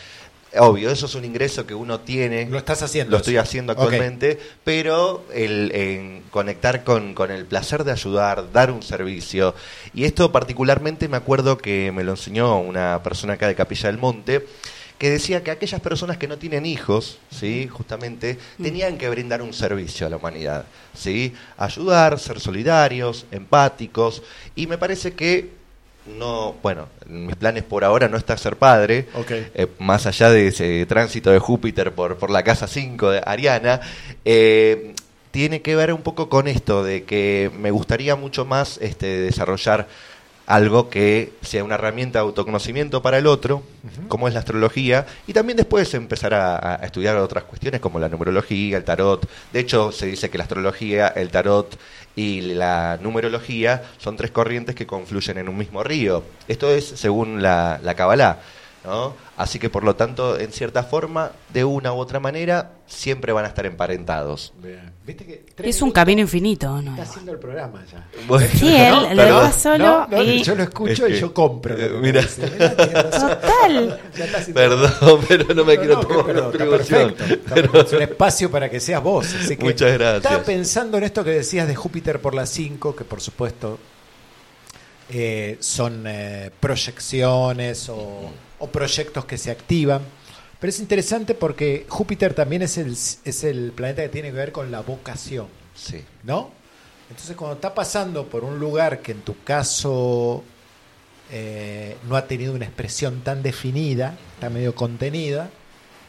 Obvio, 0.58 0.90
eso 0.90 1.06
es 1.06 1.14
un 1.14 1.24
ingreso 1.24 1.66
que 1.66 1.74
uno 1.74 2.00
tiene. 2.00 2.46
Lo 2.46 2.58
estás 2.58 2.82
haciendo 2.82 3.12
Lo 3.12 3.18
estoy 3.18 3.36
haciendo 3.36 3.72
actualmente, 3.72 4.38
pero 4.64 5.24
el 5.32 5.70
en 5.72 6.22
conectar 6.30 6.82
con, 6.82 7.14
con 7.14 7.30
el 7.30 7.46
placer 7.46 7.84
de 7.84 7.92
ayudar, 7.92 8.50
dar 8.52 8.70
un 8.72 8.82
servicio. 8.82 9.54
Y 9.94 10.04
esto 10.04 10.32
particularmente 10.32 11.08
me 11.08 11.16
acuerdo 11.16 11.58
que 11.58 11.92
me 11.92 12.02
lo 12.02 12.12
enseñó 12.12 12.58
una 12.58 13.00
persona 13.02 13.34
acá 13.34 13.46
de 13.46 13.54
Capilla 13.54 13.90
del 13.90 13.98
Monte, 13.98 14.44
que 14.98 15.08
decía 15.08 15.42
que 15.42 15.50
aquellas 15.50 15.80
personas 15.80 16.18
que 16.18 16.28
no 16.28 16.36
tienen 16.36 16.66
hijos, 16.66 17.18
¿sí? 17.30 17.68
justamente, 17.68 18.38
tenían 18.60 18.98
que 18.98 19.08
brindar 19.08 19.40
un 19.40 19.54
servicio 19.54 20.06
a 20.06 20.10
la 20.10 20.16
humanidad. 20.16 20.66
¿sí? 20.94 21.32
Ayudar, 21.56 22.18
ser 22.18 22.38
solidarios, 22.38 23.24
empáticos. 23.30 24.22
Y 24.54 24.66
me 24.66 24.76
parece 24.76 25.14
que 25.14 25.59
no, 26.06 26.54
bueno, 26.62 26.88
en 27.06 27.26
mis 27.26 27.36
planes 27.36 27.62
por 27.62 27.84
ahora 27.84 28.08
no 28.08 28.16
está 28.16 28.36
ser 28.36 28.56
padre, 28.56 29.06
eh, 29.28 29.66
más 29.78 30.06
allá 30.06 30.30
de 30.30 30.48
ese 30.48 30.86
tránsito 30.86 31.30
de 31.30 31.38
Júpiter 31.38 31.92
por, 31.92 32.16
por 32.16 32.30
la 32.30 32.42
casa 32.42 32.66
5 32.66 33.10
de 33.10 33.22
Ariana, 33.24 33.80
eh, 34.24 34.94
tiene 35.30 35.62
que 35.62 35.76
ver 35.76 35.92
un 35.92 36.02
poco 36.02 36.28
con 36.28 36.48
esto, 36.48 36.82
de 36.82 37.04
que 37.04 37.50
me 37.58 37.70
gustaría 37.70 38.16
mucho 38.16 38.44
más 38.44 38.78
este, 38.78 39.06
desarrollar 39.06 39.88
algo 40.50 40.90
que 40.90 41.32
sea 41.42 41.62
una 41.62 41.76
herramienta 41.76 42.18
de 42.18 42.24
autoconocimiento 42.24 43.02
para 43.02 43.18
el 43.18 43.28
otro, 43.28 43.62
como 44.08 44.26
es 44.26 44.34
la 44.34 44.40
astrología, 44.40 45.06
y 45.28 45.32
también 45.32 45.56
después 45.56 45.94
empezar 45.94 46.34
a, 46.34 46.74
a 46.74 46.84
estudiar 46.84 47.16
otras 47.18 47.44
cuestiones 47.44 47.80
como 47.80 48.00
la 48.00 48.08
numerología, 48.08 48.76
el 48.76 48.82
tarot. 48.82 49.28
De 49.52 49.60
hecho, 49.60 49.92
se 49.92 50.06
dice 50.06 50.28
que 50.28 50.38
la 50.38 50.44
astrología, 50.44 51.06
el 51.06 51.30
tarot 51.30 51.78
y 52.16 52.40
la 52.40 52.98
numerología 53.00 53.84
son 53.98 54.16
tres 54.16 54.32
corrientes 54.32 54.74
que 54.74 54.88
confluyen 54.88 55.38
en 55.38 55.48
un 55.48 55.56
mismo 55.56 55.84
río. 55.84 56.24
Esto 56.48 56.68
es 56.68 56.84
según 56.84 57.40
la, 57.40 57.78
la 57.84 57.94
Kabbalah. 57.94 58.40
¿No? 58.84 59.14
Así 59.36 59.58
que 59.58 59.68
por 59.70 59.84
lo 59.84 59.94
tanto, 59.96 60.38
en 60.38 60.52
cierta 60.52 60.82
forma, 60.82 61.32
de 61.52 61.64
una 61.64 61.92
u 61.92 61.98
otra 61.98 62.18
manera, 62.20 62.72
siempre 62.86 63.32
van 63.32 63.44
a 63.44 63.48
estar 63.48 63.66
emparentados. 63.66 64.52
¿Viste 65.06 65.24
que 65.26 65.44
tres 65.54 65.76
es 65.76 65.82
un 65.82 65.90
camino 65.90 66.20
infinito, 66.20 66.80
¿no? 66.82 66.90
Está 66.92 67.02
haciendo 67.02 67.32
el 67.32 67.38
programa 67.38 67.84
ya. 67.90 68.06
Bueno. 68.26 68.48
Sí, 68.54 68.68
él 68.76 68.90
No, 68.90 69.14
lo 69.14 69.22
deja 69.24 69.52
solo 69.52 69.84
No, 69.84 70.06
no, 70.08 70.22
y... 70.22 70.42
yo 70.42 70.54
lo 70.54 70.62
escucho 70.62 71.06
Es 71.06 71.16
y 71.16 71.20
yo 71.20 71.34
compro. 71.34 71.76
eh, 71.76 71.90
mira. 72.00 72.22
Total. 72.26 74.00
Perdón, 74.54 75.20
pero 75.28 75.54
no 75.54 75.64
me 75.64 75.74
No, 75.76 75.80
quiero 75.80 75.94
no, 75.96 76.00
tomar 76.00 76.24
que- 76.26 76.30
una 76.32 76.50
pero 76.50 76.74
está 76.74 76.94
perfecto, 76.98 77.24
está 77.24 77.54
perfecto. 77.54 77.80
Es 77.80 77.92
un 77.92 78.02
espacio 78.02 78.50
para 78.50 78.68
que 78.70 78.80
seas 78.80 79.02
vos. 79.02 79.26
así 79.34 79.56
que 79.56 79.64
Muchas 79.64 79.92
gracias. 79.92 80.24
Estaba 80.24 80.42
pensando 80.44 80.98
en 80.98 81.04
esto 81.04 81.24
que 81.24 81.30
decías 81.30 81.66
de 81.68 81.74
Júpiter 81.74 82.20
por 82.20 82.34
las 82.34 82.48
5, 82.50 82.94
que 82.96 83.04
por 83.04 83.20
supuesto 83.20 83.78
eh, 85.10 85.56
son 85.60 86.04
eh, 86.06 86.50
proyecciones 86.60 87.88
o, 87.88 88.30
o 88.60 88.68
proyectos 88.68 89.24
que 89.24 89.36
se 89.38 89.50
activan. 89.50 90.02
Pero 90.60 90.68
es 90.70 90.78
interesante 90.80 91.34
porque 91.34 91.86
Júpiter 91.88 92.34
también 92.34 92.62
es 92.62 92.76
el, 92.78 92.92
es 92.92 93.44
el 93.44 93.72
planeta 93.72 94.02
que 94.02 94.08
tiene 94.10 94.28
que 94.30 94.36
ver 94.36 94.52
con 94.52 94.70
la 94.70 94.80
vocación. 94.80 95.48
Sí. 95.74 96.04
¿no? 96.22 96.50
Entonces 97.08 97.34
cuando 97.36 97.54
está 97.56 97.74
pasando 97.74 98.26
por 98.28 98.44
un 98.44 98.58
lugar 98.60 99.00
que 99.00 99.12
en 99.12 99.22
tu 99.22 99.42
caso 99.42 100.44
eh, 101.32 101.96
no 102.08 102.14
ha 102.16 102.26
tenido 102.26 102.52
una 102.54 102.66
expresión 102.66 103.22
tan 103.22 103.42
definida, 103.42 104.16
está 104.34 104.50
medio 104.50 104.74
contenida, 104.74 105.50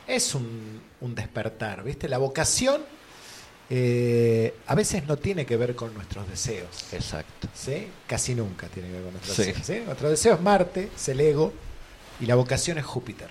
es 0.07 0.35
un, 0.35 0.81
un 0.99 1.15
despertar, 1.15 1.83
¿viste? 1.83 2.09
La 2.09 2.17
vocación 2.17 2.81
eh, 3.69 4.53
a 4.67 4.75
veces 4.75 5.07
no 5.07 5.15
tiene 5.17 5.45
que 5.45 5.55
ver 5.55 5.75
con 5.75 5.93
nuestros 5.93 6.27
deseos, 6.29 6.91
Exacto. 6.91 7.47
¿sí? 7.55 7.87
Casi 8.05 8.35
nunca 8.35 8.67
tiene 8.67 8.89
que 8.89 8.95
ver 8.95 9.03
con 9.03 9.13
nuestros 9.13 9.35
Sí. 9.37 9.43
deseos. 9.45 9.65
¿sí? 9.65 9.81
Nuestro 9.85 10.09
deseo 10.09 10.33
es 10.35 10.41
Marte, 10.41 10.89
es 10.93 11.07
el 11.09 11.21
ego, 11.21 11.53
y 12.21 12.25
la 12.25 12.35
vocación 12.35 12.77
es 12.77 12.85
Júpiter. 12.85 13.27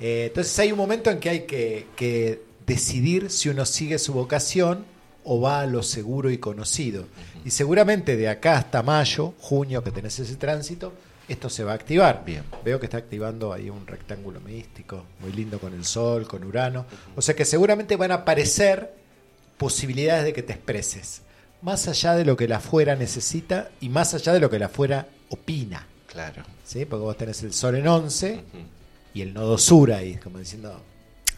Eh, 0.00 0.26
entonces 0.28 0.58
hay 0.58 0.72
un 0.72 0.78
momento 0.78 1.10
en 1.10 1.20
que 1.20 1.30
hay 1.30 1.40
que, 1.46 1.86
que 1.96 2.42
decidir 2.66 3.30
si 3.30 3.48
uno 3.48 3.64
sigue 3.64 3.98
su 3.98 4.12
vocación 4.12 4.84
o 5.24 5.40
va 5.40 5.60
a 5.60 5.66
lo 5.66 5.82
seguro 5.82 6.30
y 6.30 6.38
conocido. 6.38 7.06
Y 7.44 7.50
seguramente 7.50 8.16
de 8.16 8.28
acá 8.28 8.58
hasta 8.58 8.82
mayo, 8.82 9.34
junio, 9.38 9.82
que 9.84 9.92
tenés 9.92 10.18
ese 10.18 10.36
tránsito, 10.36 10.92
esto 11.28 11.48
se 11.48 11.64
va 11.64 11.72
a 11.72 11.76
activar. 11.76 12.24
Bien. 12.26 12.42
Veo 12.64 12.80
que 12.80 12.86
está 12.86 12.98
activando 12.98 13.52
ahí 13.52 13.70
un 13.70 13.86
rectángulo 13.86 14.40
místico, 14.40 15.04
muy 15.20 15.32
lindo 15.32 15.58
con 15.58 15.72
el 15.72 15.84
Sol, 15.84 16.26
con 16.26 16.44
Urano. 16.44 16.86
O 17.16 17.22
sea 17.22 17.36
que 17.36 17.44
seguramente 17.44 17.96
van 17.96 18.10
a 18.10 18.16
aparecer 18.16 18.94
posibilidades 19.58 20.24
de 20.24 20.32
que 20.32 20.42
te 20.42 20.54
expreses, 20.54 21.22
más 21.60 21.86
allá 21.86 22.14
de 22.14 22.24
lo 22.24 22.36
que 22.36 22.48
la 22.48 22.56
afuera 22.56 22.96
necesita 22.96 23.70
y 23.80 23.88
más 23.88 24.12
allá 24.14 24.32
de 24.32 24.40
lo 24.40 24.50
que 24.50 24.58
la 24.58 24.66
afuera 24.66 25.06
opina. 25.28 25.86
Claro. 26.12 26.42
¿sí? 26.64 26.84
Porque 26.84 27.02
vos 27.04 27.16
tenés 27.16 27.42
el 27.42 27.52
Sol 27.52 27.74
en 27.76 27.88
11 27.88 28.40
y 29.14 29.22
el 29.22 29.32
nodo 29.34 29.58
sur 29.58 29.92
ahí, 29.92 30.16
como 30.16 30.38
diciendo... 30.38 30.80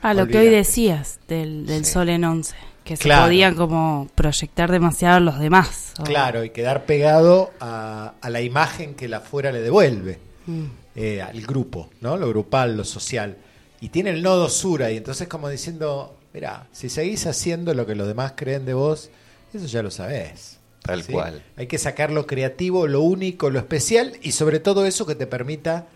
Ah, 0.03 0.13
lo 0.15 0.27
que 0.27 0.37
hoy 0.39 0.49
decías 0.51 1.19
del, 1.29 1.65
del 1.67 1.85
Sí. 1.87 1.93
Sol 1.93 2.09
en 2.11 2.25
11, 2.25 2.55
que 2.85 2.97
Claro. 2.97 3.23
se 3.23 3.27
podían 3.29 3.55
como 3.55 4.09
proyectar 4.15 4.71
demasiado 4.71 5.21
los 5.21 5.39
demás. 5.39 5.95
o- 5.99 6.03
Claro, 6.05 6.45
y 6.45 6.51
quedar 6.51 6.85
pegado 6.85 7.53
a, 7.61 8.15
a 8.21 8.31
la 8.31 8.43
imagen 8.43 8.95
que 8.95 9.09
la 9.09 9.19
afuera 9.19 9.51
le 9.53 9.61
devuelve, 9.61 10.19
Mm. 10.47 10.65
eh, 10.97 11.23
al 11.23 11.41
grupo, 11.41 11.89
¿no? 12.03 12.17
Lo 12.19 12.29
grupal, 12.29 12.77
lo 12.77 12.85
social. 12.85 13.37
Y 13.81 13.89
tiene 13.89 14.11
el 14.11 14.23
nodo 14.23 14.51
sur 14.51 14.83
ahí, 14.83 14.97
entonces 14.99 15.27
como 15.27 15.49
diciendo, 15.49 16.19
mira, 16.35 16.67
si 16.73 16.91
seguís 16.91 17.27
haciendo 17.27 17.73
lo 17.73 17.87
que 17.87 17.95
los 17.95 18.07
demás 18.07 18.33
creen 18.37 18.67
de 18.67 18.75
vos, 18.75 19.09
eso 19.55 19.67
ya 19.67 19.83
lo 19.83 19.91
sabés. 19.91 20.54
Tal 20.85 21.03
¿sí? 21.03 21.13
cual. 21.13 21.43
Hay 21.57 21.67
que 21.67 21.79
sacar 21.79 22.11
lo 22.13 22.27
creativo, 22.27 22.87
lo 22.87 23.01
único, 23.01 23.51
lo 23.51 23.59
especial 23.59 24.13
y 24.23 24.33
sobre 24.33 24.61
todo 24.61 24.85
eso 24.87 25.07
que 25.07 25.15
te 25.15 25.27
permita 25.27 25.87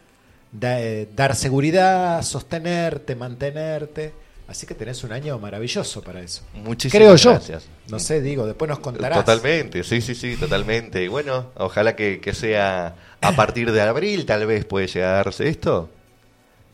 da- 0.50 0.80
eh, 0.80 1.06
dar 1.14 1.36
seguridad, 1.36 2.22
sostenerte, 2.22 3.14
mantenerte. 3.14 4.12
Así 4.48 4.66
que 4.66 4.74
tenés 4.74 5.04
un 5.04 5.12
año 5.12 5.38
maravilloso 5.38 6.00
para 6.02 6.22
eso. 6.22 6.42
Muchísimas 6.54 6.98
Creo 7.04 7.16
yo. 7.16 7.30
gracias. 7.32 7.64
No 7.90 7.98
sé, 7.98 8.22
digo, 8.22 8.46
después 8.46 8.66
nos 8.70 8.78
contarás. 8.78 9.18
Totalmente, 9.18 9.84
sí, 9.84 10.00
sí, 10.00 10.14
sí, 10.14 10.36
totalmente. 10.36 11.04
Y 11.04 11.08
bueno, 11.08 11.50
ojalá 11.56 11.94
que, 11.94 12.18
que 12.18 12.32
sea 12.32 12.94
a 13.20 13.32
partir 13.32 13.72
de 13.72 13.82
abril, 13.82 14.24
tal 14.24 14.46
vez 14.46 14.64
puede 14.64 14.86
llegar 14.86 15.10
a 15.10 15.16
darse 15.24 15.48
esto. 15.50 15.90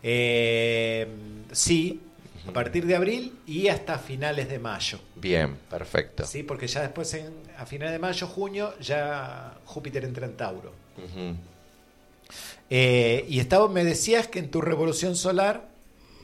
Eh, 0.04 1.08
sí, 1.50 2.00
A 2.46 2.52
partir 2.52 2.84
de 2.86 2.94
abril 2.94 3.38
y 3.46 3.68
hasta 3.68 3.98
finales 3.98 4.48
de 4.48 4.58
mayo. 4.58 4.98
Bien, 5.16 5.56
perfecto. 5.70 6.26
Sí, 6.26 6.42
porque 6.42 6.66
ya 6.66 6.82
después, 6.82 7.12
en, 7.14 7.32
a 7.56 7.64
finales 7.66 7.92
de 7.92 7.98
mayo, 7.98 8.26
junio, 8.26 8.74
ya 8.80 9.54
Júpiter 9.64 10.04
entra 10.04 10.26
en 10.26 10.36
Tauro. 10.36 10.72
Eh, 12.70 13.24
y 13.28 13.40
estaba, 13.40 13.68
me 13.68 13.84
decías 13.84 14.28
que 14.28 14.38
en 14.38 14.50
tu 14.50 14.60
revolución 14.60 15.16
solar, 15.16 15.68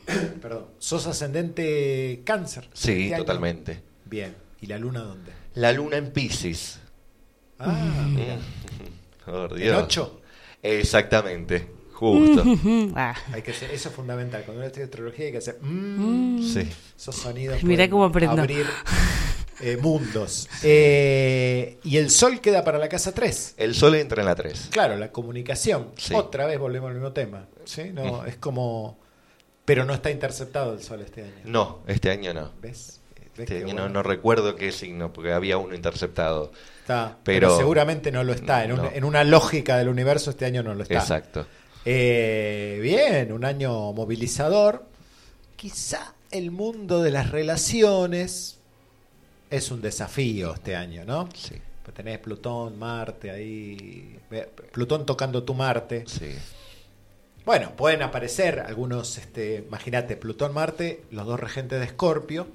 perdón, 0.42 0.66
sos 0.78 1.06
ascendente 1.06 2.22
cáncer. 2.24 2.68
Sí, 2.72 3.04
Este 3.04 3.14
año. 3.14 3.24
totalmente. 3.24 3.82
Bien. 4.04 4.34
¿Y 4.60 4.66
la 4.66 4.78
luna 4.78 5.00
dónde? 5.00 5.32
La 5.54 5.72
luna 5.72 5.96
en 5.96 6.12
Pisces. 6.12 6.80
Ah, 7.58 8.06
mira. 8.08 8.38
Por 9.24 9.52
¿En 9.52 9.58
Dios. 9.58 9.82
ocho? 9.84 10.20
Exactamente, 10.62 11.68
justo. 12.00 12.42
Ah, 12.96 13.14
Hay 13.32 13.42
que 13.42 13.50
hacer- 13.52 13.70
eso 13.70 13.90
es 13.90 13.94
fundamental. 13.94 14.42
Cuando 14.44 14.58
uno 14.60 14.66
estudia 14.66 14.86
astrología 14.86 15.26
hay 15.26 15.32
que 15.32 15.38
hacer 15.38 15.58
mm, 15.60 16.42
Sí. 16.42 16.68
esos 16.96 17.14
sonidos. 17.14 17.62
Mirá 17.62 17.88
cómo 17.88 18.04
aprendo. 18.04 18.40
Abrir 18.40 18.66
eh, 19.60 19.76
mundos. 19.76 20.48
Eh, 20.62 21.78
y 21.84 21.96
el 21.98 22.10
sol 22.10 22.40
queda 22.40 22.64
para 22.64 22.78
la 22.78 22.88
casa 22.88 23.12
3. 23.12 23.54
El 23.58 23.74
sol 23.74 23.94
entra 23.94 24.22
en 24.22 24.26
la 24.26 24.34
3. 24.34 24.68
Claro, 24.70 24.96
la 24.96 25.12
comunicación. 25.12 25.90
Sí. 25.96 26.14
Otra 26.14 26.46
vez 26.46 26.58
volvemos 26.58 26.88
al 26.88 26.94
mismo 26.94 27.12
tema. 27.12 27.46
¿sí? 27.64 27.90
No, 27.92 28.24
es 28.24 28.36
como. 28.36 28.98
Pero 29.64 29.84
no 29.84 29.94
está 29.94 30.10
interceptado 30.10 30.72
el 30.72 30.82
sol 30.82 31.00
este 31.02 31.22
año. 31.22 31.32
No, 31.44 31.80
este 31.86 32.10
año 32.10 32.34
no. 32.34 32.50
¿Ves? 32.60 33.00
¿Ves 33.36 33.48
Este 33.50 33.56
año 33.58 33.66
bueno? 33.66 33.82
no, 33.84 33.88
no 33.90 34.02
recuerdo 34.02 34.56
qué 34.56 34.72
signo, 34.72 35.12
porque 35.12 35.32
había 35.32 35.58
uno 35.58 35.74
interceptado. 35.74 36.50
Está, 36.80 37.18
pero, 37.22 37.48
Pero- 37.48 37.58
seguramente 37.58 38.10
no 38.10 38.24
lo 38.24 38.32
está. 38.32 38.64
En, 38.64 38.72
un- 38.72 38.78
No. 38.78 38.90
en 38.92 39.04
una 39.04 39.22
lógica 39.22 39.76
del 39.78 39.88
universo 39.88 40.30
este 40.30 40.46
año 40.46 40.62
no 40.64 40.74
lo 40.74 40.82
está. 40.82 40.94
Exacto. 40.94 41.46
Eh, 41.84 42.78
bien, 42.82 43.32
un 43.32 43.44
año 43.44 43.92
movilizador. 43.92 44.84
Quizá 45.56 46.14
el 46.30 46.50
mundo 46.50 47.02
de 47.02 47.10
las 47.10 47.30
relaciones 47.30 48.58
es 49.50 49.70
un 49.70 49.80
desafío 49.80 50.54
este 50.54 50.76
año, 50.76 51.04
¿no? 51.04 51.28
Sí. 51.34 51.56
Pues 51.82 51.94
tenés 51.94 52.18
Plutón, 52.18 52.78
Marte 52.78 53.30
ahí. 53.30 54.18
Plutón 54.72 55.06
tocando 55.06 55.42
tu 55.42 55.54
Marte. 55.54 56.04
Sí. 56.06 56.34
Bueno, 57.44 57.74
pueden 57.74 58.02
aparecer 58.02 58.60
algunos, 58.60 59.16
este, 59.18 59.64
imagínate, 59.66 60.16
Plutón, 60.16 60.52
Marte, 60.52 61.04
los 61.10 61.26
dos 61.26 61.40
regentes 61.40 61.80
de 61.80 61.86
Escorpio. 61.86 62.48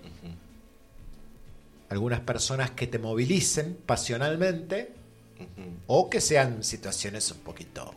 Algunas 1.89 2.19
personas 2.21 2.71
que 2.71 2.87
te 2.87 2.99
movilicen 2.99 3.77
pasionalmente 3.85 4.93
o 5.87 6.09
que 6.09 6.21
sean 6.21 6.63
situaciones 6.63 7.29
un 7.31 7.39
poquito 7.39 7.93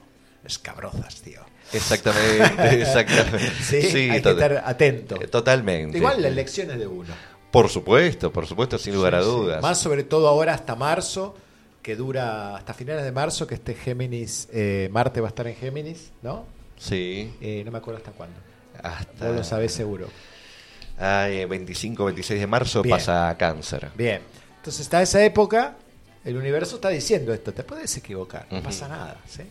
escabrosas, 0.49 1.21
tío. 1.23 1.41
Exactamente, 1.73 2.81
exactamente. 2.83 3.51
Sí, 3.63 3.77
hay 4.11 4.21
que 4.23 4.31
estar 4.31 4.63
atento. 4.65 5.21
eh, 5.21 5.29
Totalmente. 5.29 5.99
Igual 5.99 6.23
la 6.23 6.29
elección 6.29 6.71
es 6.71 6.79
de 6.79 6.87
uno. 6.87 7.15
Por 7.51 7.69
supuesto, 7.69 8.33
por 8.33 8.47
supuesto, 8.47 8.79
sin 8.79 8.95
lugar 8.95 9.15
a 9.15 9.21
Sí, 9.21 9.25
sí. 9.27 9.31
dudas. 9.31 9.63
Más 9.63 9.79
sobre 9.79 10.03
todo 10.05 10.29
ahora 10.29 10.55
hasta 10.55 10.75
marzo, 10.77 11.35
que 11.83 11.97
dura 11.97 12.57
hasta 12.57 12.75
finales 12.75 13.05
de 13.05 13.13
marzo, 13.13 13.47
que 13.47 13.55
este 13.55 13.75
Géminis, 13.75 14.49
eh, 14.53 14.89
Marte 14.93 15.21
va 15.21 15.29
a 15.29 15.31
estar 15.31 15.47
en 15.47 15.55
Géminis, 15.57 16.11
¿no? 16.23 16.45
Sí. 16.77 17.35
Eh, 17.41 17.63
no 17.65 17.71
me 17.71 17.79
acuerdo 17.79 17.99
hasta 17.99 18.11
cuándo. 18.13 18.37
Hasta 18.83 19.27
Vos 19.29 19.37
lo 19.37 19.45
sabés 19.45 19.73
seguro. 19.73 20.09
Ay, 20.99 21.45
25, 21.45 22.05
26 22.07 22.41
de 22.41 22.47
marzo 22.47 22.83
Bien. 22.83 22.97
pasa 22.97 23.29
a 23.29 23.37
cáncer. 23.37 23.91
Bien. 23.97 24.21
Entonces 24.57 24.81
está 24.83 25.01
esa 25.01 25.25
época, 25.25 25.77
el 26.25 26.37
universo 26.37 26.75
está 26.77 26.89
diciendo 26.89 27.33
esto, 27.33 27.53
te 27.53 27.63
puedes 27.63 27.97
equivocar, 27.97 28.47
no 28.51 28.63
pasa 28.63 28.89
nada. 28.89 29.17
¿sí? 29.27 29.43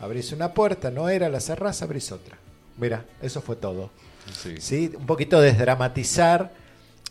Abrís 0.00 0.32
una 0.32 0.52
puerta, 0.54 0.90
no 0.90 1.08
era, 1.08 1.28
la 1.28 1.40
cerrás, 1.40 1.82
abrís 1.82 2.10
otra. 2.12 2.38
Mira, 2.78 3.04
eso 3.20 3.40
fue 3.42 3.56
todo. 3.56 3.90
Sí. 4.34 4.54
¿sí? 4.60 4.92
Un 4.96 5.06
poquito 5.06 5.40
desdramatizar. 5.40 6.52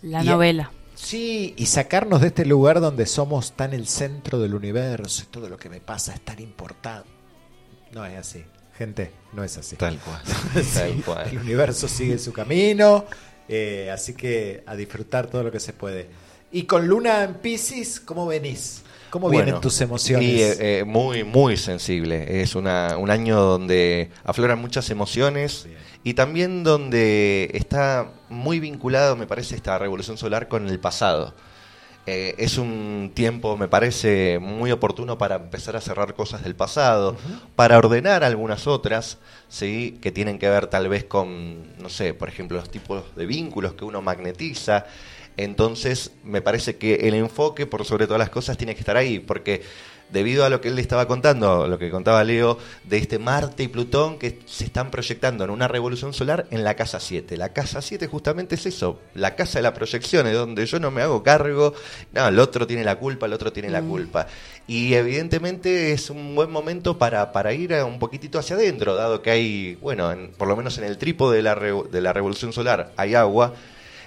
la 0.02 0.24
Y- 0.24 0.28
novela. 0.28 0.72
Sí, 0.96 1.54
y 1.58 1.66
sacarnos 1.68 2.20
de 2.22 2.28
este 2.28 2.46
lugar 2.46 2.82
donde 2.82 3.06
somos 3.06 3.54
tan 3.54 3.74
el 3.74 3.88
centro 3.88 4.38
del 4.40 4.54
universo, 4.54 5.24
todo 5.32 5.48
lo 5.48 5.58
que 5.58 5.70
me 5.70 5.80
pasa 5.80 6.14
es 6.14 6.20
tan 6.22 6.40
importante. 6.42 7.08
No 7.94 8.06
es 8.06 8.18
así, 8.18 8.44
gente, 8.78 9.12
no 9.32 9.44
es 9.44 9.58
así. 9.58 9.78
Tal 9.78 9.98
cual. 10.00 10.22
Sí, 10.64 10.70
Tal 10.74 10.90
El 10.90 11.04
cual. 11.04 11.38
universo 11.38 11.88
sigue 11.88 12.18
su 12.20 12.34
camino, 12.34 13.06
eh, 13.48 13.90
así 13.94 14.14
que 14.14 14.62
a 14.68 14.76
disfrutar 14.76 15.28
todo 15.28 15.44
lo 15.44 15.52
que 15.52 15.62
se 15.62 15.72
puede. 15.72 16.10
Y 16.52 16.64
con 16.64 16.88
Luna 16.88 17.24
en 17.24 17.36
Pisces, 17.36 18.00
¿cómo 18.00 18.26
venís? 18.26 18.84
¿Cómo 19.10 19.28
Bueno, 19.28 19.46
vienen 19.46 19.62
tus 19.62 19.82
emociones? 19.82 20.28
Y, 20.28 20.42
eh, 20.42 20.80
eh, 20.80 20.84
muy, 20.84 21.24
muy 21.24 21.58
sensible. 21.58 22.42
Es 22.42 22.56
una, 22.56 22.98
un 22.98 23.10
año 23.10 23.40
donde 23.40 24.12
afloran 24.24 24.60
muchas 24.60 24.90
emociones 24.90 25.66
Bien. 25.66 25.78
y 26.04 26.14
también 26.14 26.64
donde 26.64 27.50
está 27.54 28.12
muy 28.30 28.60
vinculado, 28.60 29.16
me 29.16 29.28
parece, 29.28 29.56
esta 29.56 29.78
revolución 29.78 30.18
solar 30.18 30.48
con 30.48 30.68
el 30.68 30.80
pasado. 30.80 31.34
Eh, 32.06 32.34
es 32.40 32.58
un 32.58 33.12
tiempo, 33.14 33.56
me 33.56 33.68
parece, 33.68 34.40
muy 34.40 34.72
oportuno 34.72 35.20
para 35.20 35.36
empezar 35.36 35.76
a 35.76 35.82
cerrar 35.82 36.16
cosas 36.16 36.44
del 36.44 36.56
pasado, 36.56 37.16
para 37.56 37.78
ordenar 37.78 38.24
algunas 38.24 38.66
otras, 38.66 39.20
¿sí? 39.48 40.00
que 40.02 40.12
tienen 40.12 40.40
que 40.40 40.50
ver 40.50 40.68
tal 40.68 40.90
vez 40.90 41.04
con, 41.04 41.78
no 41.78 41.90
sé, 41.90 42.16
por 42.16 42.28
ejemplo, 42.28 42.58
los 42.58 42.72
tipos 42.72 43.04
de 43.16 43.28
vínculos 43.28 43.74
que 43.74 43.86
uno 43.86 44.02
magnetiza. 44.02 44.88
Entonces, 45.44 46.12
me 46.26 46.42
parece 46.42 46.76
que 46.76 46.96
el 47.08 47.14
enfoque, 47.14 47.66
por 47.66 47.86
sobre 47.86 48.08
todas 48.08 48.20
las 48.20 48.30
cosas, 48.30 48.58
tiene 48.58 48.74
que 48.76 48.82
estar 48.82 48.98
ahí, 48.98 49.20
porque 49.20 49.62
debido 50.12 50.44
a 50.44 50.50
lo 50.50 50.60
que 50.60 50.68
él 50.68 50.76
le 50.76 50.82
estaba 50.82 51.08
contando, 51.08 51.68
lo 51.68 51.78
que 51.78 51.90
contaba 51.92 52.24
Leo, 52.26 52.58
de 52.84 52.98
este 52.98 53.20
Marte 53.20 53.64
y 53.64 53.68
Plutón 53.70 54.18
que 54.18 54.40
se 54.48 54.66
están 54.66 54.90
proyectando 54.92 55.44
en 55.46 55.50
una 55.52 55.68
revolución 55.70 56.14
solar 56.14 56.48
en 56.52 56.64
la 56.66 56.74
casa 56.76 57.00
7. 57.00 57.38
La 57.38 57.54
casa 57.54 57.82
7 57.82 58.08
justamente 58.08 58.56
es 58.56 58.66
eso, 58.66 59.00
la 59.14 59.36
casa 59.36 59.60
de 59.60 59.64
la 59.64 59.74
proyección, 59.74 60.28
es 60.28 60.34
donde 60.34 60.66
yo 60.66 60.80
no 60.80 60.92
me 60.92 61.04
hago 61.04 61.24
cargo, 61.24 61.74
no, 62.12 62.28
el 62.28 62.40
otro 62.40 62.68
tiene 62.68 62.84
la 62.84 62.96
culpa, 62.98 63.28
el 63.28 63.34
otro 63.34 63.54
tiene 63.54 63.70
la 63.70 63.82
culpa. 63.82 64.28
Y 64.68 64.94
evidentemente 64.96 65.94
es 65.94 66.10
un 66.10 66.36
buen 66.36 66.52
momento 66.52 66.98
para, 66.98 67.32
para 67.32 67.54
ir 67.54 67.74
a 67.76 67.86
un 67.86 67.98
poquitito 68.00 68.40
hacia 68.40 68.56
adentro, 68.56 68.96
dado 68.96 69.22
que 69.22 69.30
hay, 69.32 69.76
bueno, 69.76 70.12
en- 70.12 70.32
por 70.32 70.48
lo 70.50 70.58
menos 70.58 70.78
en 70.80 70.84
el 70.84 70.98
trípode 70.98 71.38
de 71.38 71.44
la, 71.44 71.56
revo- 71.56 71.88
de 71.88 72.02
la 72.02 72.12
revolución 72.14 72.52
solar 72.52 72.92
hay 72.98 73.16
agua. 73.16 73.54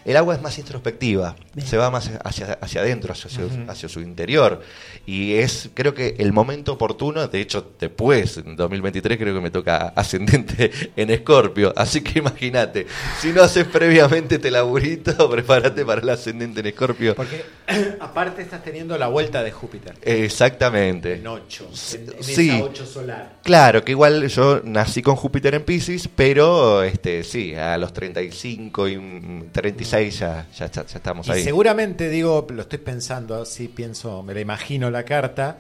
El 0.05 0.17
agua 0.17 0.35
es 0.35 0.43
más 0.43 0.59
introspectiva, 0.59 1.37
se 1.65 1.77
va 1.77 1.91
más 1.91 2.11
hacia, 2.25 2.55
hacia 2.55 2.81
adentro, 2.81 3.13
hacia, 3.13 3.27
hacia, 3.29 3.65
hacia, 3.69 3.89
su 3.89 4.01
interior. 4.01 4.61
Y 5.07 5.35
es, 5.35 5.71
creo 5.75 5.95
que, 5.95 6.17
el 6.19 6.33
momento 6.33 6.73
oportuno. 6.73 7.29
De 7.29 7.41
hecho, 7.41 7.73
después, 7.79 8.39
en 8.39 8.57
2023, 8.57 9.19
creo 9.19 9.35
que 9.35 9.41
me 9.41 9.51
toca 9.51 9.89
ascendente 9.97 10.71
en 10.97 11.11
Escorpio. 11.11 11.73
Así 11.77 12.01
que 12.01 12.19
imagínate, 12.19 12.87
si 13.21 13.33
no 13.33 13.43
haces 13.43 13.65
previamente 13.67 14.39
te 14.39 14.51
laburito, 14.51 15.31
prepárate 15.31 15.85
para 15.85 16.01
el 16.01 16.09
ascendente 16.09 16.61
en 16.61 16.67
Escorpio. 16.67 17.15
Porque 17.15 17.45
aparte 18.01 18.43
estás 18.43 18.65
teniendo 18.65 18.99
la 18.99 19.09
vuelta 19.09 19.43
de 19.43 19.53
Júpiter. 19.53 19.95
Exactamente. 20.03 21.15
En 21.15 21.27
8, 21.27 21.69
en, 21.95 22.25
sí. 22.25 22.51
esa 22.51 22.65
8 22.65 22.87
solar. 22.87 23.33
Claro, 23.45 23.85
que 23.85 23.93
igual 23.93 24.27
yo 24.27 24.63
nací 24.65 25.03
con 25.03 25.15
Júpiter 25.15 25.55
en 25.55 25.63
Pisces, 25.63 26.09
pero 26.09 26.83
este 26.83 27.23
sí, 27.23 27.55
a 27.55 27.79
los 27.79 27.93
35 27.93 28.89
y 28.89 29.49
35 29.53 29.92
2006 29.93 30.19
ya, 30.19 30.47
ya, 30.57 30.67
estamos 30.67 31.29
ahí. 31.29 31.45
Seguramente, 31.45 32.09
digo, 32.09 32.47
lo 32.51 32.63
estoy 32.63 32.79
pensando, 32.79 33.43
así 33.43 33.69
pienso, 33.69 34.23
me 34.23 34.35
la 34.35 34.41
imagino 34.41 34.91
la 34.91 35.05
carta. 35.05 35.59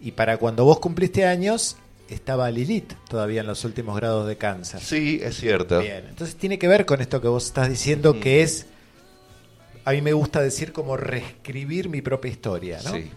Y 0.00 0.12
para 0.12 0.36
cuando 0.36 0.64
vos 0.64 0.78
cumpliste 0.80 1.26
años, 1.26 1.76
estaba 2.08 2.50
Lilith 2.50 2.92
todavía 3.08 3.40
en 3.40 3.46
los 3.46 3.64
últimos 3.64 3.96
grados 3.96 4.26
de 4.26 4.36
cáncer. 4.36 4.80
Sí, 4.80 5.20
es 5.22 5.36
cierto. 5.36 5.80
Bien, 5.80 6.06
entonces 6.08 6.36
tiene 6.36 6.58
que 6.58 6.68
ver 6.68 6.86
con 6.86 7.00
esto 7.00 7.20
que 7.20 7.28
vos 7.28 7.46
estás 7.46 7.68
diciendo, 7.68 8.18
que 8.20 8.42
es, 8.42 8.66
a 9.84 9.92
mí 9.92 10.02
me 10.02 10.12
gusta 10.12 10.40
decir 10.40 10.72
como 10.72 10.96
reescribir 10.96 11.88
mi 11.88 12.02
propia 12.02 12.30
historia, 12.30 12.80
¿no? 12.84 12.92
Sí. 12.92 13.10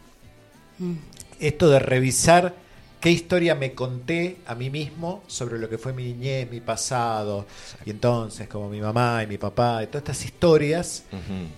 Esto 1.39 1.69
de 1.69 1.79
revisar 1.79 2.64
qué 3.05 3.11
historia 3.11 3.53
me 3.53 3.73
conté 3.73 4.37
a 4.47 4.55
mí 4.55 4.71
mismo 4.71 5.21
sobre 5.27 5.59
lo 5.59 5.69
que 5.69 5.77
fue 5.77 5.93
mi 5.93 6.03
niñez, 6.05 6.49
mi 6.49 6.59
pasado, 6.59 7.45
y 7.85 7.91
entonces 7.91 8.47
como 8.47 8.67
mi 8.67 8.81
mamá 8.81 9.21
y 9.21 9.27
mi 9.27 9.37
papá, 9.37 9.83
y 9.83 9.85
todas 9.87 10.01
estas 10.01 10.25
historias. 10.25 11.03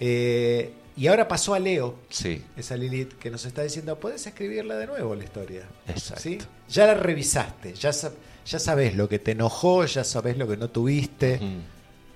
Eh, 0.01 0.73
y 0.97 1.07
ahora 1.07 1.25
pasó 1.25 1.53
a 1.53 1.59
Leo, 1.59 1.95
Sí, 2.09 2.43
esa 2.57 2.75
Lilith, 2.75 3.13
que 3.13 3.31
nos 3.31 3.45
está 3.45 3.63
diciendo, 3.63 3.97
puedes 3.97 4.27
escribirla 4.27 4.75
de 4.75 4.87
nuevo 4.87 5.15
la 5.15 5.23
historia. 5.23 5.61
Exacto. 5.87 6.21
¿Sí? 6.21 6.37
Ya 6.67 6.85
la 6.87 6.95
revisaste, 6.95 7.73
ya, 7.75 7.91
sab- 7.91 8.11
ya 8.45 8.59
sabes 8.59 8.95
lo 8.97 9.07
que 9.07 9.17
te 9.17 9.31
enojó, 9.31 9.85
ya 9.85 10.03
sabes 10.03 10.37
lo 10.37 10.49
que 10.49 10.57
no 10.57 10.69
tuviste. 10.69 11.39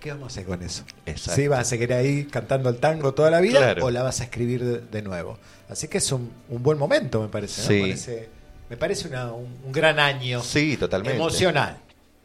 ¿Qué 0.01 0.09
vamos 0.09 0.25
a 0.25 0.27
hacer 0.27 0.45
con 0.45 0.61
eso? 0.61 0.83
Exacto. 1.05 1.39
¿Sí? 1.41 1.47
¿Vas 1.47 1.59
a 1.59 1.63
seguir 1.63 1.93
ahí 1.93 2.25
cantando 2.25 2.69
el 2.69 2.77
tango 2.81 3.13
toda 3.13 3.31
la 3.31 3.39
vida 3.39 3.59
Claro. 3.59 3.85
o 3.85 3.91
la 3.91 4.03
vas 4.03 4.19
a 4.19 4.25
escribir 4.25 4.61
de, 4.65 4.79
de 4.81 5.01
nuevo? 5.03 5.37
Así 5.69 5.87
que 5.87 5.99
es 5.99 6.11
un, 6.11 6.29
un 6.49 6.61
buen 6.61 6.77
momento, 6.77 7.21
me 7.21 7.29
parece. 7.29 7.61
¿no? 7.61 7.67
Sí. 7.69 7.79
Parece- 7.81 8.40
me 8.71 8.77
parece 8.77 9.07
una- 9.09 9.33
un, 9.33 9.53
un 9.65 9.71
gran 9.73 9.99
año 9.99 10.41
Sí, 10.41 10.77
totalmente. 10.77 11.17
emocional. 11.17 11.77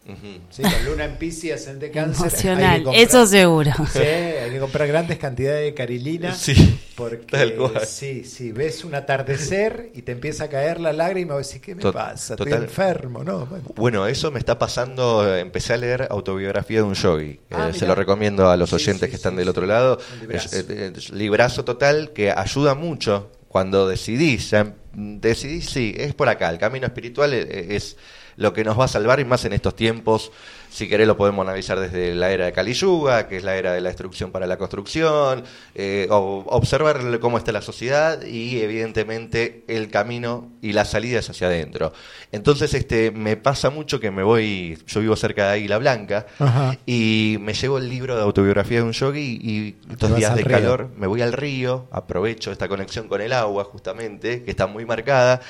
Con 0.06 0.84
luna 0.84 1.04
en 1.06 1.16
Pisces, 1.16 1.54
ascendente 1.54 1.90
cáncer. 1.90 2.28
Emocional, 2.28 2.84
comprar- 2.84 3.04
eso 3.04 3.26
seguro. 3.26 3.72
Sí, 3.92 3.98
hay 3.98 4.50
que 4.52 4.60
comprar 4.60 4.86
grandes 4.86 5.18
cantidades 5.18 5.64
de 5.64 5.74
carilina. 5.74 6.32
Sí, 6.32 6.78
Porque 6.94 7.26
tal 7.26 7.54
cual. 7.56 7.84
sí, 7.84 8.22
sí, 8.22 8.52
ves 8.52 8.84
un 8.84 8.94
atardecer 8.94 9.90
y 9.94 10.02
te 10.02 10.12
empieza 10.12 10.44
a 10.44 10.48
caer 10.48 10.78
la 10.78 10.92
lágrima 10.92 11.34
y 11.34 11.38
decís, 11.38 11.60
¿qué 11.60 11.74
me 11.74 11.82
Tot- 11.82 11.92
pasa? 11.94 12.36
total. 12.36 12.52
Estoy 12.52 12.64
enfermo, 12.68 13.24
¿no? 13.24 13.46
Bueno, 13.46 13.64
Bueno, 13.74 14.06
eso 14.06 14.30
me 14.30 14.38
está 14.38 14.56
pasando. 14.60 15.26
eh, 15.36 15.40
Empecé 15.40 15.72
a 15.74 15.76
leer 15.78 16.06
autobiografía 16.08 16.76
de 16.78 16.82
un 16.84 16.94
yogi. 16.94 17.40
Ah, 17.50 17.66
Eh, 17.70 17.72
se 17.72 17.78
mirá. 17.80 17.88
lo 17.88 17.94
recomiendo 17.96 18.48
a 18.48 18.56
los 18.56 18.68
Sí, 18.70 18.76
oyentes 18.76 19.06
sí, 19.06 19.10
que 19.10 19.16
están 19.16 19.32
sí, 19.32 19.38
del 19.38 19.48
otro 19.48 19.66
lado. 19.66 19.98
Librazo. 20.20 20.56
Es, 20.56 20.66
eh, 20.70 20.92
es 20.96 21.10
librazo 21.10 21.64
total 21.64 22.12
que 22.12 22.30
ayuda 22.30 22.76
mucho 22.76 23.32
cuando 23.48 23.88
decidís. 23.88 24.50
ya, 24.50 24.62
mm, 24.62 24.72
decidís, 24.96 25.68
sí, 25.68 25.94
es 25.96 26.14
por 26.14 26.28
acá. 26.28 26.48
El 26.48 26.58
camino 26.58 26.86
espiritual 26.86 27.34
eh, 27.34 27.76
es 27.76 27.96
lo 28.36 28.52
que 28.52 28.64
nos 28.64 28.78
va 28.78 28.86
a 28.86 28.88
salvar 28.88 29.20
y 29.20 29.24
más 29.24 29.44
en 29.44 29.52
estos 29.52 29.76
tiempos. 29.76 30.32
Si 30.70 30.88
querés 30.88 31.06
lo 31.06 31.16
podemos 31.16 31.46
analizar 31.46 31.78
desde 31.80 32.14
la 32.14 32.30
era 32.30 32.46
de 32.46 32.52
Kali 32.52 32.72
Yuga, 32.72 33.28
que 33.28 33.38
es 33.38 33.44
la 33.44 33.56
era 33.56 33.72
de 33.72 33.80
la 33.80 33.88
destrucción 33.88 34.30
para 34.30 34.46
la 34.46 34.58
construcción, 34.58 35.44
eh, 35.74 36.06
o 36.10 36.44
observar 36.48 37.18
cómo 37.20 37.38
está 37.38 37.52
la 37.52 37.62
sociedad 37.62 38.22
y 38.22 38.60
evidentemente 38.60 39.64
el 39.68 39.90
camino 39.90 40.50
y 40.62 40.72
la 40.72 40.84
salida 40.84 41.20
es 41.20 41.30
hacia 41.30 41.46
adentro. 41.46 41.92
Entonces 42.32 42.74
este 42.74 43.10
me 43.10 43.36
pasa 43.36 43.70
mucho 43.70 44.00
que 44.00 44.10
me 44.10 44.22
voy, 44.22 44.78
yo 44.86 45.00
vivo 45.00 45.16
cerca 45.16 45.46
de 45.46 45.52
Águila 45.54 45.78
Blanca 45.78 46.26
Ajá. 46.38 46.76
y 46.86 47.38
me 47.40 47.54
llevo 47.54 47.78
el 47.78 47.88
libro 47.88 48.16
de 48.16 48.22
autobiografía 48.22 48.78
de 48.78 48.84
un 48.84 48.92
yogi 48.92 49.38
y 49.42 49.76
estos 49.90 50.14
días 50.16 50.34
de 50.34 50.42
río. 50.42 50.56
calor 50.56 50.90
me 50.96 51.06
voy 51.06 51.22
al 51.22 51.32
río, 51.32 51.88
aprovecho 51.90 52.52
esta 52.52 52.68
conexión 52.68 53.08
con 53.08 53.20
el 53.20 53.32
agua 53.32 53.64
justamente, 53.64 54.42
que 54.42 54.50
está 54.50 54.66
muy 54.66 54.84
marcada, 54.84 55.40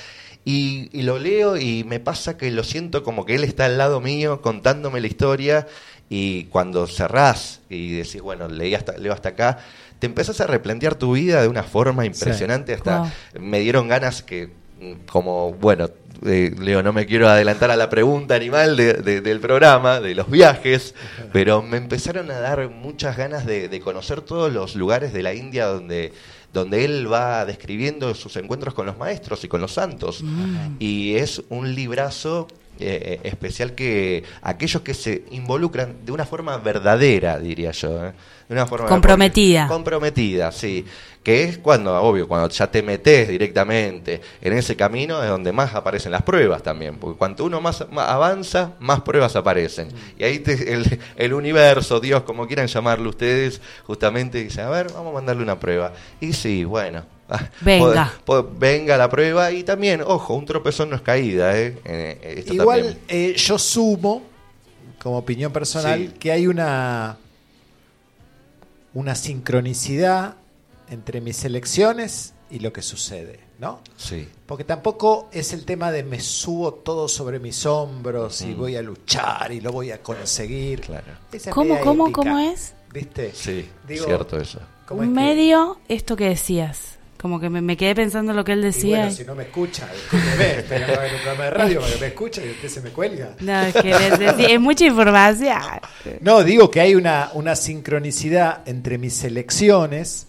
y, 0.46 0.88
y 0.98 1.02
lo 1.02 1.18
leo 1.18 1.58
y 1.58 1.84
me 1.84 2.00
pasa 2.00 2.38
que 2.38 2.50
lo 2.50 2.64
siento 2.64 3.02
como 3.02 3.26
que 3.26 3.34
él 3.34 3.44
está 3.44 3.66
al 3.66 3.76
lado 3.76 4.00
mío 4.00 4.40
contándome 4.40 5.00
la 5.02 5.08
historia 5.08 5.66
y 6.08 6.44
cuando 6.44 6.86
cerrás 6.86 7.60
y 7.68 7.92
decís, 7.96 8.22
bueno, 8.22 8.48
leí 8.48 8.74
hasta, 8.74 8.96
leo 8.96 9.12
hasta 9.12 9.30
acá, 9.30 9.58
te 9.98 10.06
empezás 10.06 10.40
a 10.40 10.46
replantear 10.46 10.94
tu 10.94 11.12
vida 11.12 11.42
de 11.42 11.48
una 11.48 11.64
forma 11.64 12.06
impresionante, 12.06 12.72
hasta 12.74 12.98
Wow. 13.00 13.42
me 13.42 13.58
dieron 13.60 13.88
ganas 13.88 14.22
que, 14.22 14.50
como, 15.10 15.52
bueno, 15.54 15.90
eh, 16.24 16.54
Leo, 16.58 16.82
no 16.82 16.92
me 16.92 17.04
quiero 17.06 17.28
adelantar 17.28 17.70
a 17.70 17.76
la 17.76 17.90
pregunta 17.90 18.34
animal 18.36 18.76
de- 18.76 18.94
de- 18.94 19.20
del 19.20 19.40
programa, 19.40 20.00
de 20.00 20.14
los 20.14 20.30
viajes, 20.30 20.94
pero 21.32 21.60
me 21.60 21.76
empezaron 21.76 22.30
a 22.30 22.38
dar 22.40 22.68
muchas 22.70 23.16
ganas 23.16 23.44
de, 23.44 23.68
de 23.68 23.80
conocer 23.80 24.20
todos 24.22 24.52
los 24.52 24.76
lugares 24.76 25.12
de 25.12 25.22
la 25.22 25.34
India 25.34 25.66
donde, 25.66 26.12
donde 26.52 26.84
él 26.84 27.12
va 27.12 27.44
describiendo 27.44 28.14
sus 28.14 28.36
encuentros 28.36 28.74
con 28.74 28.86
los 28.86 28.96
maestros 28.98 29.44
y 29.44 29.48
con 29.48 29.60
los 29.60 29.72
santos. 29.72 30.24
Y 30.78 31.14
es 31.14 31.42
un 31.48 31.74
librazo 31.74 32.48
eh, 32.78 33.20
eh, 33.22 33.28
especial 33.28 33.74
que 33.74 34.22
aquellos 34.42 34.82
que 34.82 34.94
se 34.94 35.24
involucran 35.30 36.04
de 36.04 36.12
una 36.12 36.24
forma 36.26 36.56
verdadera, 36.58 37.38
diría 37.38 37.70
yo, 37.72 38.06
¿eh? 38.06 38.12
de 38.48 38.54
una 38.54 38.66
forma 38.66 38.86
Comprometida. 38.88 39.66
comprometida, 39.66 40.52
sí, 40.52 40.84
que 41.22 41.42
es 41.42 41.58
cuando, 41.58 41.94
obvio, 42.00 42.28
cuando 42.28 42.48
ya 42.48 42.70
te 42.70 42.82
metes 42.82 43.28
directamente 43.28 44.20
en 44.40 44.52
ese 44.52 44.76
camino 44.76 45.20
es 45.22 45.28
donde 45.28 45.50
más 45.50 45.74
aparecen 45.74 46.12
las 46.12 46.22
pruebas 46.22 46.62
también, 46.62 46.96
porque 46.98 47.18
cuanto 47.18 47.44
uno 47.44 47.60
más, 47.60 47.84
más 47.90 48.08
avanza, 48.08 48.74
más 48.78 49.00
pruebas 49.00 49.34
aparecen. 49.34 49.88
Y 50.18 50.22
ahí 50.24 50.38
te- 50.38 50.72
el, 50.72 51.00
el 51.16 51.32
universo, 51.34 51.98
Dios, 51.98 52.22
como 52.22 52.46
quieran 52.46 52.68
llamarlo 52.68 53.10
ustedes, 53.10 53.60
justamente 53.84 54.44
dice, 54.44 54.60
a 54.62 54.70
ver, 54.70 54.86
vamos 54.92 55.10
a 55.10 55.14
mandarle 55.14 55.42
una 55.42 55.58
prueba. 55.58 55.92
Y 56.20 56.32
sí, 56.32 56.64
bueno. 56.64 57.15
Venga. 57.60 58.12
venga 58.58 58.96
la 58.96 59.08
prueba 59.08 59.50
y 59.50 59.62
también, 59.64 60.00
ojo, 60.00 60.34
un 60.34 60.44
tropezón 60.46 60.90
no 60.90 60.96
es 60.96 61.02
caída, 61.02 61.58
¿eh? 61.58 61.76
Eh, 61.84 62.34
esto 62.38 62.54
Igual 62.54 62.98
eh, 63.08 63.34
yo 63.36 63.58
sumo, 63.58 64.22
como 65.02 65.18
opinión 65.18 65.52
personal, 65.52 65.98
Sí. 65.98 66.14
que 66.18 66.32
hay 66.32 66.46
una, 66.46 67.16
una 68.94 69.14
sincronicidad 69.14 70.36
entre 70.88 71.20
mis 71.20 71.44
elecciones 71.44 72.32
y 72.50 72.60
lo 72.60 72.72
que 72.72 72.80
sucede, 72.82 73.40
¿no? 73.58 73.80
Sí. 73.96 74.28
Porque 74.46 74.62
tampoco 74.64 75.28
es 75.32 75.52
el 75.52 75.64
tema 75.64 75.90
de 75.90 76.04
me 76.04 76.20
subo 76.20 76.74
todo 76.74 77.08
sobre 77.08 77.40
mis 77.40 77.66
hombros 77.66 78.40
y 78.42 78.54
voy 78.54 78.76
a 78.76 78.82
luchar 78.82 79.50
y 79.52 79.60
lo 79.60 79.72
voy 79.72 79.90
a 79.90 80.00
conseguir. 80.00 80.82
Claro. 80.82 81.12
Esa 81.32 81.50
¿Cómo, 81.50 81.80
cómo, 81.80 82.04
épica, 82.06 82.22
cómo 82.22 82.38
es? 82.38 82.74
¿Viste? 82.92 83.32
Sí, 83.34 83.68
Digo, 83.86 84.06
cierto 84.06 84.38
eso. 84.40 84.60
¿cómo 84.86 85.02
es 85.02 85.08
que- 85.08 85.14
Medio 85.14 85.78
esto 85.88 86.14
que 86.16 86.28
decías. 86.28 86.95
Como 87.20 87.40
que 87.40 87.48
me, 87.48 87.60
me 87.62 87.76
quedé 87.76 87.94
pensando 87.94 88.32
lo 88.34 88.44
que 88.44 88.52
él 88.52 88.60
Y 88.60 88.62
decía. 88.64 88.96
bueno, 88.98 89.10
si 89.12 89.24
no 89.24 89.34
me 89.34 89.44
escucha, 89.44 89.88
escúcheme, 89.92 90.64
no 90.86 91.02
en 91.02 91.14
un 91.14 91.20
programa 91.22 91.44
de 91.44 91.50
radio 91.50 91.80
porque 91.80 91.96
me 92.00 92.06
escucha 92.08 92.44
y 92.44 92.50
usted 92.50 92.68
se 92.68 92.80
me 92.82 92.90
cuelga. 92.90 93.34
No, 93.40 93.60
es 93.62 93.74
que 93.74 93.92
necesi- 93.94 94.50
es 94.50 94.60
mucha 94.60 94.84
información. 94.86 95.58
No, 96.20 96.44
digo 96.44 96.70
que 96.70 96.80
hay 96.80 96.94
una, 96.94 97.30
una 97.34 97.56
sincronicidad 97.56 98.68
entre 98.68 98.98
mis 98.98 99.24
elecciones 99.24 100.26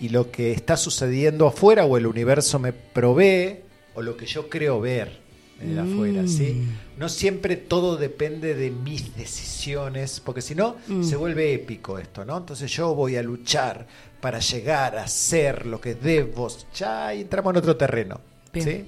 y 0.00 0.08
lo 0.08 0.30
que 0.30 0.52
está 0.52 0.76
sucediendo 0.76 1.46
afuera 1.46 1.84
o 1.84 1.96
el 1.96 2.06
universo 2.06 2.58
me 2.58 2.72
provee 2.72 3.60
o 3.94 4.02
lo 4.02 4.16
que 4.16 4.26
yo 4.26 4.48
creo 4.48 4.80
ver 4.80 5.20
en 5.60 5.72
el 5.72 5.78
afuera, 5.78 6.26
¿sí? 6.26 6.66
No 6.98 7.08
siempre 7.08 7.54
todo 7.56 7.96
depende 7.96 8.54
de 8.54 8.70
mis 8.72 9.14
decisiones, 9.16 10.18
porque 10.18 10.40
si 10.42 10.54
no 10.56 10.76
Mm. 10.88 11.04
se 11.04 11.14
vuelve 11.14 11.52
épico 11.54 11.98
esto, 11.98 12.24
¿no? 12.24 12.38
Entonces 12.38 12.68
yo 12.72 12.94
voy 12.96 13.14
a 13.16 13.22
luchar 13.22 13.86
para 14.22 14.38
llegar 14.38 14.96
a 14.96 15.06
ser 15.08 15.66
lo 15.66 15.78
que 15.80 15.94
debo, 15.96 16.48
ya 16.74 17.12
entramos 17.12 17.52
en 17.52 17.56
otro 17.58 17.76
terreno. 17.76 18.20
¿sí? 18.54 18.86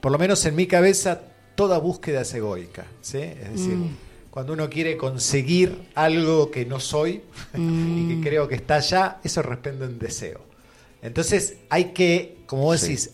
Por 0.00 0.10
lo 0.10 0.18
menos 0.18 0.44
en 0.46 0.56
mi 0.56 0.66
cabeza 0.66 1.20
toda 1.54 1.78
búsqueda 1.78 2.22
es 2.22 2.32
egoica, 2.34 2.86
¿sí? 3.02 3.18
Es 3.18 3.50
decir, 3.52 3.74
Mm. 3.76 3.96
cuando 4.30 4.54
uno 4.54 4.68
quiere 4.70 4.96
conseguir 4.96 5.88
algo 5.94 6.50
que 6.50 6.64
no 6.64 6.80
soy 6.80 7.22
y 7.54 7.58
Mm. 7.60 8.08
que 8.22 8.28
creo 8.28 8.48
que 8.48 8.54
está 8.54 8.76
allá, 8.76 9.18
eso 9.22 9.42
responde 9.42 9.84
en 9.84 9.98
deseo. 9.98 10.40
Entonces 11.02 11.56
hay 11.68 11.92
que, 11.92 12.38
como 12.46 12.62
vos 12.62 12.80
Sí. 12.80 12.86
decís, 12.88 13.10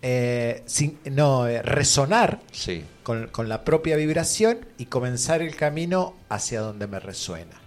eh, 0.00 0.62
sin- 0.66 0.98
no, 1.10 1.46
eh, 1.46 1.60
resonar 1.62 2.40
Sí. 2.52 2.82
con, 3.02 3.28
con 3.28 3.48
la 3.50 3.62
propia 3.64 3.96
vibración 3.96 4.58
y 4.78 4.86
comenzar 4.86 5.42
el 5.42 5.54
camino 5.56 6.14
hacia 6.30 6.60
donde 6.60 6.86
me 6.86 6.98
resuena. 7.00 7.60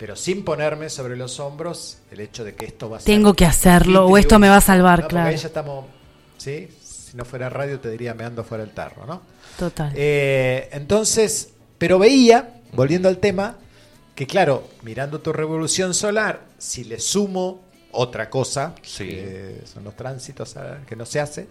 Pero 0.00 0.16
sin 0.16 0.44
ponerme 0.46 0.88
sobre 0.88 1.14
los 1.14 1.38
hombros 1.40 1.98
el 2.10 2.20
hecho 2.20 2.42
de 2.42 2.54
que 2.54 2.64
esto 2.64 2.88
va 2.88 2.96
a 2.96 3.00
ser. 3.00 3.06
Tengo 3.14 3.34
que 3.34 3.44
hacerlo, 3.44 4.06
o 4.06 4.16
esto 4.16 4.38
me 4.38 4.48
va 4.48 4.56
a 4.56 4.60
salvar, 4.62 5.02
No, 5.02 5.08
claro. 5.08 5.28
ahí 5.28 5.36
ya 5.36 5.48
estamos. 5.48 5.84
¿sí? 6.38 6.70
Si 6.82 7.14
no 7.18 7.26
fuera 7.26 7.50
radio, 7.50 7.78
te 7.80 7.90
diría 7.90 8.14
me 8.14 8.24
ando 8.24 8.42
fuera 8.42 8.64
del 8.64 8.72
tarro, 8.72 9.04
¿no? 9.04 9.20
Total. 9.58 9.92
Eh, 9.94 10.70
entonces, 10.72 11.50
pero 11.76 11.98
veía, 11.98 12.60
volviendo 12.72 13.10
al 13.10 13.18
tema, 13.18 13.58
que 14.14 14.26
claro, 14.26 14.68
mirando 14.82 15.20
tu 15.20 15.34
revolución 15.34 15.92
solar, 15.92 16.44
si 16.56 16.84
le 16.84 16.98
sumo 16.98 17.60
otra 17.92 18.30
cosa, 18.30 18.74
Sí. 18.80 19.06
que 19.06 19.62
son 19.70 19.84
los 19.84 19.94
tránsitos 19.96 20.56
ah, 20.56 20.78
que 20.88 20.96
no 20.96 21.04
se 21.04 21.20
hace, 21.20 21.46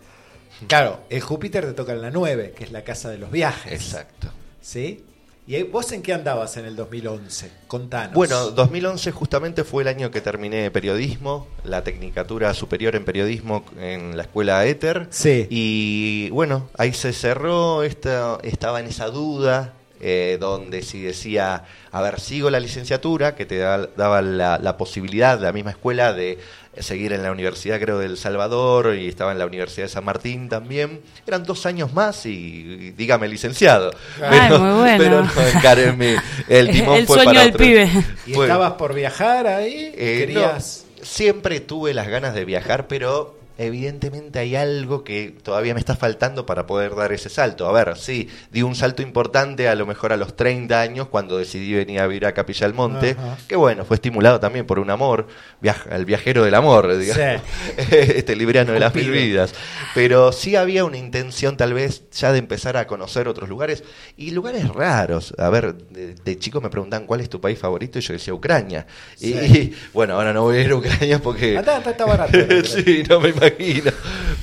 claro, 0.68 1.02
el 1.12 1.22
Júpiter 1.22 1.68
te 1.68 1.74
toca 1.74 1.92
en 1.94 2.02
la 2.02 2.10
9, 2.10 2.56
que 2.58 2.64
es 2.64 2.72
la 2.72 2.84
casa 2.84 3.10
de 3.12 3.20
los 3.20 3.30
viajes. 3.30 3.74
Exacto. 3.74 4.30
¿Sí? 4.60 5.06
¿Y 5.52 5.64
vos 5.64 5.92
en 5.94 6.04
qué 6.04 6.14
andabas 6.14 6.58
en 6.58 6.66
el 6.66 6.76
2011? 6.76 7.50
Contanos. 7.66 8.14
Bueno, 8.14 8.52
2011 8.52 9.12
justamente 9.12 9.64
fue 9.64 9.82
el 9.82 9.88
año 9.90 10.12
que 10.12 10.22
terminé 10.22 10.70
periodismo, 10.70 11.48
la 11.64 11.84
tecnicatura 11.84 12.54
superior 12.54 12.96
en 12.96 13.04
periodismo 13.04 13.66
en 13.80 14.16
la 14.16 14.22
escuela 14.22 14.64
Éter. 14.68 15.08
Sí. 15.10 15.48
Y 15.50 16.30
bueno, 16.30 16.70
ahí 16.78 16.94
se 16.94 17.14
cerró, 17.14 17.82
esta, 17.82 18.38
estaba 18.44 18.80
en 18.80 18.86
esa 18.86 19.08
duda, 19.08 19.74
eh, 20.02 20.38
donde 20.40 20.84
si 20.84 21.02
decía, 21.02 21.66
a 21.92 22.02
ver, 22.04 22.20
sigo 22.20 22.52
la 22.52 22.60
licenciatura, 22.60 23.34
que 23.34 23.48
te 23.48 23.58
da- 23.58 23.90
daba 23.98 24.22
la, 24.22 24.60
la 24.60 24.78
posibilidad, 24.78 25.40
la 25.42 25.52
misma 25.52 25.72
escuela, 25.72 26.14
de 26.14 26.38
seguir 26.78 27.14
en 27.14 27.24
la 27.24 27.32
Universidad, 27.32 27.80
creo, 27.80 27.98
del 27.98 28.16
Salvador, 28.18 28.96
y 28.96 29.08
estaba 29.08 29.32
en 29.32 29.40
la 29.40 29.46
Universidad 29.46 29.86
de 29.88 29.90
San 29.92 30.06
Martín 30.06 30.48
también. 30.50 31.02
Eran 31.28 31.44
dos 31.44 31.66
años 31.66 31.94
más 31.94 32.26
y, 32.26 32.30
y 32.30 32.92
dígame 32.92 33.28
licenciado. 33.28 33.92
Ay, 34.22 34.50
muy 34.58 34.80
bueno. 34.80 34.98
Pero 34.98 35.24
no, 35.24 35.48
encáreme, 35.58 36.18
el 36.48 36.70
timón 36.72 36.98
El 36.98 37.08
fue 37.08 37.16
sueño 37.18 37.32
para 37.32 37.40
del 37.46 37.50
otro. 37.50 37.66
pibe. 37.66 37.90
¿Y 38.28 38.32
estabas 38.34 38.74
por 38.74 38.94
viajar 38.94 39.48
ahí? 39.48 39.92
eh, 39.96 40.18
¿Querías? 40.20 40.86
no, 41.00 41.06
siempre 41.06 41.60
tuve 41.60 41.94
las 41.94 42.08
ganas 42.08 42.34
de 42.34 42.46
viajar, 42.46 42.88
pero 42.88 43.39
evidentemente 43.60 44.40
hay 44.40 44.56
algo 44.56 45.04
que 45.04 45.36
todavía 45.44 45.74
me 45.74 45.82
está 45.82 45.96
faltando 45.96 46.46
para 46.46 46.66
poder 46.66 46.96
dar 46.96 47.12
ese 47.12 47.30
salto. 47.30 47.68
A 47.68 47.74
ver, 47.74 47.98
sí, 47.98 48.30
di 48.52 48.62
un 48.62 48.74
salto 48.74 49.02
importante 49.02 49.68
a 49.68 49.76
lo 49.76 49.86
mejor 49.86 50.14
a 50.14 50.18
los 50.18 50.36
30 50.36 50.80
años 50.80 51.10
cuando 51.10 51.38
decidí 51.38 51.74
venir 51.74 52.00
a 52.00 52.08
vivir 52.08 52.26
a 52.26 52.34
Capilla 52.34 52.66
del 52.66 52.74
Monte, 52.74 53.18
Ajá. 53.20 53.38
que 53.48 53.58
bueno, 53.58 53.84
fue 53.84 53.96
estimulado 53.96 54.40
también 54.40 54.66
por 54.66 54.80
un 54.80 54.90
amor, 54.90 55.28
viaja, 55.60 55.94
el 55.94 56.06
viajero 56.06 56.46
del 56.46 56.56
amor, 56.56 56.98
digamos, 56.98 57.42
este 57.92 58.36
libriano 58.38 58.72
de 58.72 58.80
las 58.80 58.96
mil 58.96 59.12
vidas. 59.12 59.54
Pero 59.94 60.32
sí 60.32 60.56
había 60.56 60.86
una 60.86 60.98
intención 60.98 61.58
tal 61.58 61.74
vez 61.74 62.10
ya 62.12 62.32
de 62.32 62.40
empezar 62.40 62.78
a 62.78 62.88
conocer 62.88 63.28
otros 63.28 63.50
lugares 63.50 63.84
y 64.16 64.32
lugares 64.32 64.70
raros. 64.70 65.34
A 65.38 65.50
ver, 65.50 65.76
de, 65.76 66.16
de 66.16 66.40
chico 66.40 66.62
me 66.62 66.70
preguntaban 66.70 67.06
cuál 67.06 67.20
es 67.20 67.30
tu 67.30 67.42
país 67.42 67.60
favorito 67.60 68.00
y 68.00 68.02
yo 68.02 68.14
decía 68.14 68.34
Ucrania. 68.34 68.88
Y, 69.20 69.74
bueno, 69.94 70.14
ahora 70.14 70.32
no 70.32 70.44
voy 70.44 70.58
a 70.58 70.62
ir 70.62 70.72
a 70.72 70.76
Ucrania 70.76 71.20
porque... 71.20 71.58
Andá, 71.58 71.80
está, 71.80 71.92
está 71.92 72.06
barato. 72.06 72.38
sí, 72.64 73.04
no 73.10 73.20
me 73.20 73.30
imagino. 73.30 73.49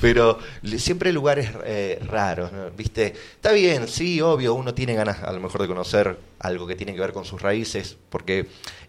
Pero 0.01 0.37
siempre 0.77 1.11
lugares 1.11 1.49
eh, 1.65 1.99
raros, 2.07 2.51
¿no? 2.51 2.69
¿viste? 2.71 3.13
Está 3.35 3.51
bien, 3.51 3.87
sí, 3.87 4.21
obvio, 4.21 4.53
uno 4.53 4.73
tiene 4.73 4.93
ganas 4.93 5.23
a 5.23 5.31
lo 5.31 5.39
mejor 5.39 5.61
de 5.61 5.67
conocer 5.67 6.17
algo 6.39 6.67
que 6.67 6.75
tiene 6.75 6.93
que 6.93 6.99
ver 6.99 7.13
con 7.13 7.25
sus 7.25 7.41
raíces, 7.41 7.97
porque 8.09 8.41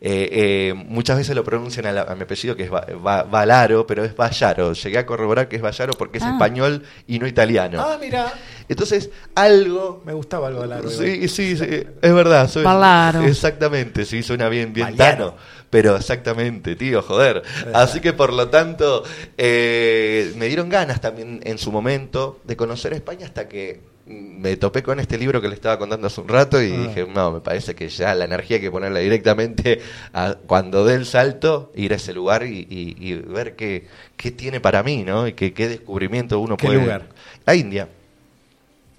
eh, 0.02 0.28
eh, 0.30 0.74
muchas 0.74 1.16
veces 1.16 1.34
lo 1.34 1.44
pronuncian 1.44 1.86
a, 1.86 1.92
la- 1.92 2.02
a 2.02 2.14
mi 2.14 2.22
apellido 2.24 2.54
que 2.54 2.64
es 2.64 2.72
Va- 2.72 2.86
Va- 3.04 3.22
Valaro, 3.22 3.86
pero 3.86 4.04
es 4.04 4.14
Vallaro. 4.14 4.74
Llegué 4.74 4.98
a 4.98 5.06
corroborar 5.06 5.48
que 5.48 5.56
es 5.56 5.62
Vallaro 5.62 5.94
porque 5.94 6.18
es 6.18 6.24
Ah. 6.24 6.32
español 6.32 6.82
y 7.06 7.18
no 7.18 7.26
italiano. 7.26 7.80
Ah, 7.80 7.96
mira, 8.00 8.30
Entonces, 8.68 9.08
algo 9.34 10.02
me 10.04 10.12
gustaba 10.12 10.48
algo 10.48 10.66
largo. 10.66 10.90
Sí, 10.90 11.26
sí, 11.28 11.56
sí, 11.56 11.64
es 12.02 12.14
verdad. 12.14 12.50
soy- 12.50 12.64
Valaro. 12.64 13.22
Exactamente, 13.22 14.04
sí, 14.04 14.22
suena 14.22 14.50
bien, 14.50 14.74
bien 14.74 14.88
Valiano. 14.88 15.30
tano. 15.30 15.36
Pero 15.70 15.96
exactamente, 15.96 16.76
tío, 16.76 17.02
joder. 17.02 17.42
Así 17.74 18.00
que 18.00 18.12
por 18.14 18.32
lo 18.32 18.48
tanto, 18.48 19.04
eh, 19.36 20.32
me 20.36 20.46
dieron 20.46 20.68
ganas 20.68 21.00
también 21.00 21.40
en 21.44 21.58
su 21.58 21.70
momento 21.72 22.40
de 22.44 22.56
conocer 22.56 22.92
España 22.94 23.26
hasta 23.26 23.48
que 23.48 23.80
me 24.06 24.56
topé 24.56 24.82
con 24.82 24.98
este 25.00 25.18
libro 25.18 25.42
que 25.42 25.48
le 25.48 25.54
estaba 25.54 25.78
contando 25.78 26.06
hace 26.06 26.22
un 26.22 26.28
rato 26.28 26.62
y 26.62 26.72
Ah. 26.72 26.86
dije, 26.88 27.06
no, 27.06 27.30
me 27.32 27.40
parece 27.40 27.74
que 27.74 27.90
ya 27.90 28.14
la 28.14 28.24
energía 28.24 28.56
hay 28.56 28.62
que 28.62 28.70
ponerla 28.70 29.00
directamente 29.00 29.80
a 30.14 30.36
cuando 30.46 30.86
dé 30.86 30.94
el 30.94 31.04
salto, 31.04 31.70
ir 31.74 31.92
a 31.92 31.96
ese 31.96 32.14
lugar 32.14 32.44
y, 32.44 32.66
y- 32.70 32.96
y 32.98 33.14
ver 33.16 33.54
qué, 33.54 33.86
qué 34.16 34.30
tiene 34.30 34.60
para 34.60 34.82
mí, 34.82 35.04
¿no? 35.04 35.28
Y 35.28 35.34
qué, 35.34 35.52
qué 35.52 35.68
descubrimiento 35.68 36.40
uno 36.40 36.56
¿Qué 36.56 36.66
puede... 36.68 36.80
lugar? 36.80 37.08
La 37.44 37.54
India. 37.54 37.88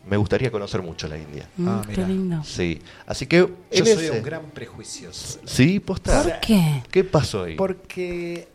Me 0.10 0.18
gustaría 0.18 0.50
conocer 0.52 0.82
mucho 0.82 1.08
la 1.08 1.18
India. 1.18 1.48
Mm, 1.58 1.68
Ah, 1.68 1.82
qué 1.86 1.92
mira. 1.98 2.08
lindo. 2.08 2.44
Sí, 2.44 2.80
así 3.06 3.28
que 3.28 3.38
Yo 3.38 3.50
en 3.72 3.86
soy 3.86 4.06
ese- 4.06 4.12
un 4.12 4.24
gran 4.24 4.50
prejuicioso. 4.50 5.40
Sí, 5.46 5.80
posta. 5.80 6.24
¿Por 6.24 6.40
qué? 6.40 6.84
¿Qué 6.90 7.04
pasó 7.04 7.44
ahí? 7.44 7.56
Porque 7.56 8.48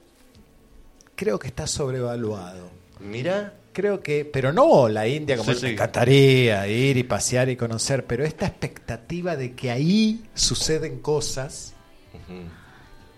creo 1.15 1.39
que 1.39 1.47
está 1.49 1.67
sobrevaluado. 1.67 2.71
Mira, 3.01 3.55
Creo 3.75 4.01
que, 4.05 4.25
pero 4.25 4.53
no 4.53 4.89
la 4.89 5.09
India 5.09 5.37
como 5.37 5.51
Sí, 5.53 5.63
me 5.63 5.69
sí. 5.71 5.73
encantaría 5.75 6.69
ir 6.69 6.97
y 6.97 7.03
pasear 7.03 7.49
y 7.49 7.57
conocer, 7.57 8.07
pero 8.07 8.25
esta 8.25 8.47
expectativa 8.47 9.35
de 9.35 9.55
que 9.55 9.73
ahí 9.73 10.23
suceden 10.33 11.01
cosas, 11.01 11.75
Ujú. 12.13 12.43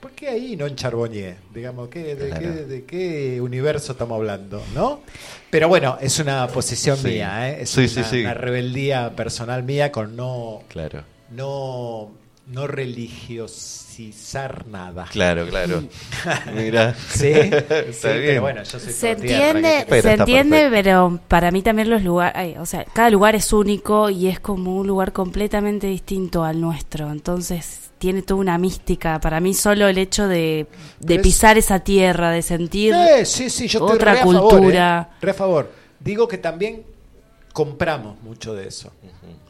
¿Por 0.07 0.15
qué 0.15 0.29
ahí 0.29 0.55
no 0.57 0.67
en 0.67 0.77
Charbonnier? 0.77 1.37
Digamos, 1.53 1.89
¿qué, 1.89 2.15
de, 2.15 2.29
Claro. 2.29 2.41
qué, 2.41 2.49
¿de 2.65 2.85
qué 2.85 3.41
universo 3.41 3.91
estamos 3.93 4.17
hablando? 4.17 4.63
¿no? 4.73 5.01
Pero 5.51 5.69
bueno, 5.69 5.99
es 6.01 6.19
una 6.21 6.47
posición 6.47 6.97
Sí. 6.97 7.09
mía, 7.09 7.51
¿eh? 7.51 7.63
es 7.63 7.71
Sí, 7.71 7.81
una, 7.81 7.89
sí, 7.89 8.05
sí. 8.05 8.21
una 8.21 8.35
rebeldía 8.35 9.11
personal 9.17 9.65
mía 9.65 9.91
con 9.91 10.15
no, 10.15 10.63
claro, 10.69 11.03
no, 11.33 12.11
no 12.47 12.67
religiosizar 12.69 14.67
nada. 14.69 15.07
claro, 15.11 15.49
claro. 15.49 15.83
Mira, 16.55 16.95
Sí, 16.95 17.31
está 17.31 18.13
sí, 18.13 18.19
bien. 18.19 18.27
pero 18.27 18.43
bueno, 18.43 18.63
yo 18.63 18.79
soy 18.79 18.93
Se 18.93 19.17
tierra, 19.17 19.47
entiende, 19.59 19.79
¿qué 19.81 19.87
Pero 19.89 20.03
se 20.03 20.13
entiende, 20.13 20.57
perfecto. 20.71 20.73
pero 20.85 21.21
para 21.27 21.51
mí 21.51 21.63
también 21.63 21.91
los 21.91 22.03
lugares, 22.05 22.59
o 22.59 22.67
sea, 22.67 22.85
cada 22.85 23.11
lugar 23.11 23.35
es 23.35 23.53
único 23.53 24.09
y 24.11 24.29
es 24.29 24.39
como 24.39 24.77
un 24.77 24.87
lugar 24.87 25.13
completamente 25.13 25.89
distinto 25.89 26.45
al 26.45 26.61
nuestro, 26.61 27.11
entonces 27.11 27.86
tiene 28.07 28.23
toda 28.23 28.39
una 28.39 28.57
mística. 28.57 29.19
Para 29.21 29.41
mí 29.41 29.53
solo 29.53 29.89
el 29.89 29.99
hecho 29.99 30.29
de, 30.29 30.69
pisar 31.25 31.59
esa 31.59 31.81
tierra, 31.81 32.31
de 32.31 32.41
sentir 32.41 32.95
Eh, 32.95 33.25
sí, 33.27 33.51
sí, 33.51 33.67
yo 33.67 33.81
estoy 33.81 33.97
otra 33.97 34.13
re 34.13 34.21
a 34.21 34.23
favor, 34.23 34.41
cultura. 34.51 35.09
eh, 35.11 35.17
re 35.23 35.31
a 35.33 35.35
favor. 35.35 35.73
Digo 35.99 36.29
que 36.29 36.39
también 36.39 36.85
compramos 37.53 38.23
mucho 38.23 38.55
de 38.55 38.69
eso. 38.69 38.93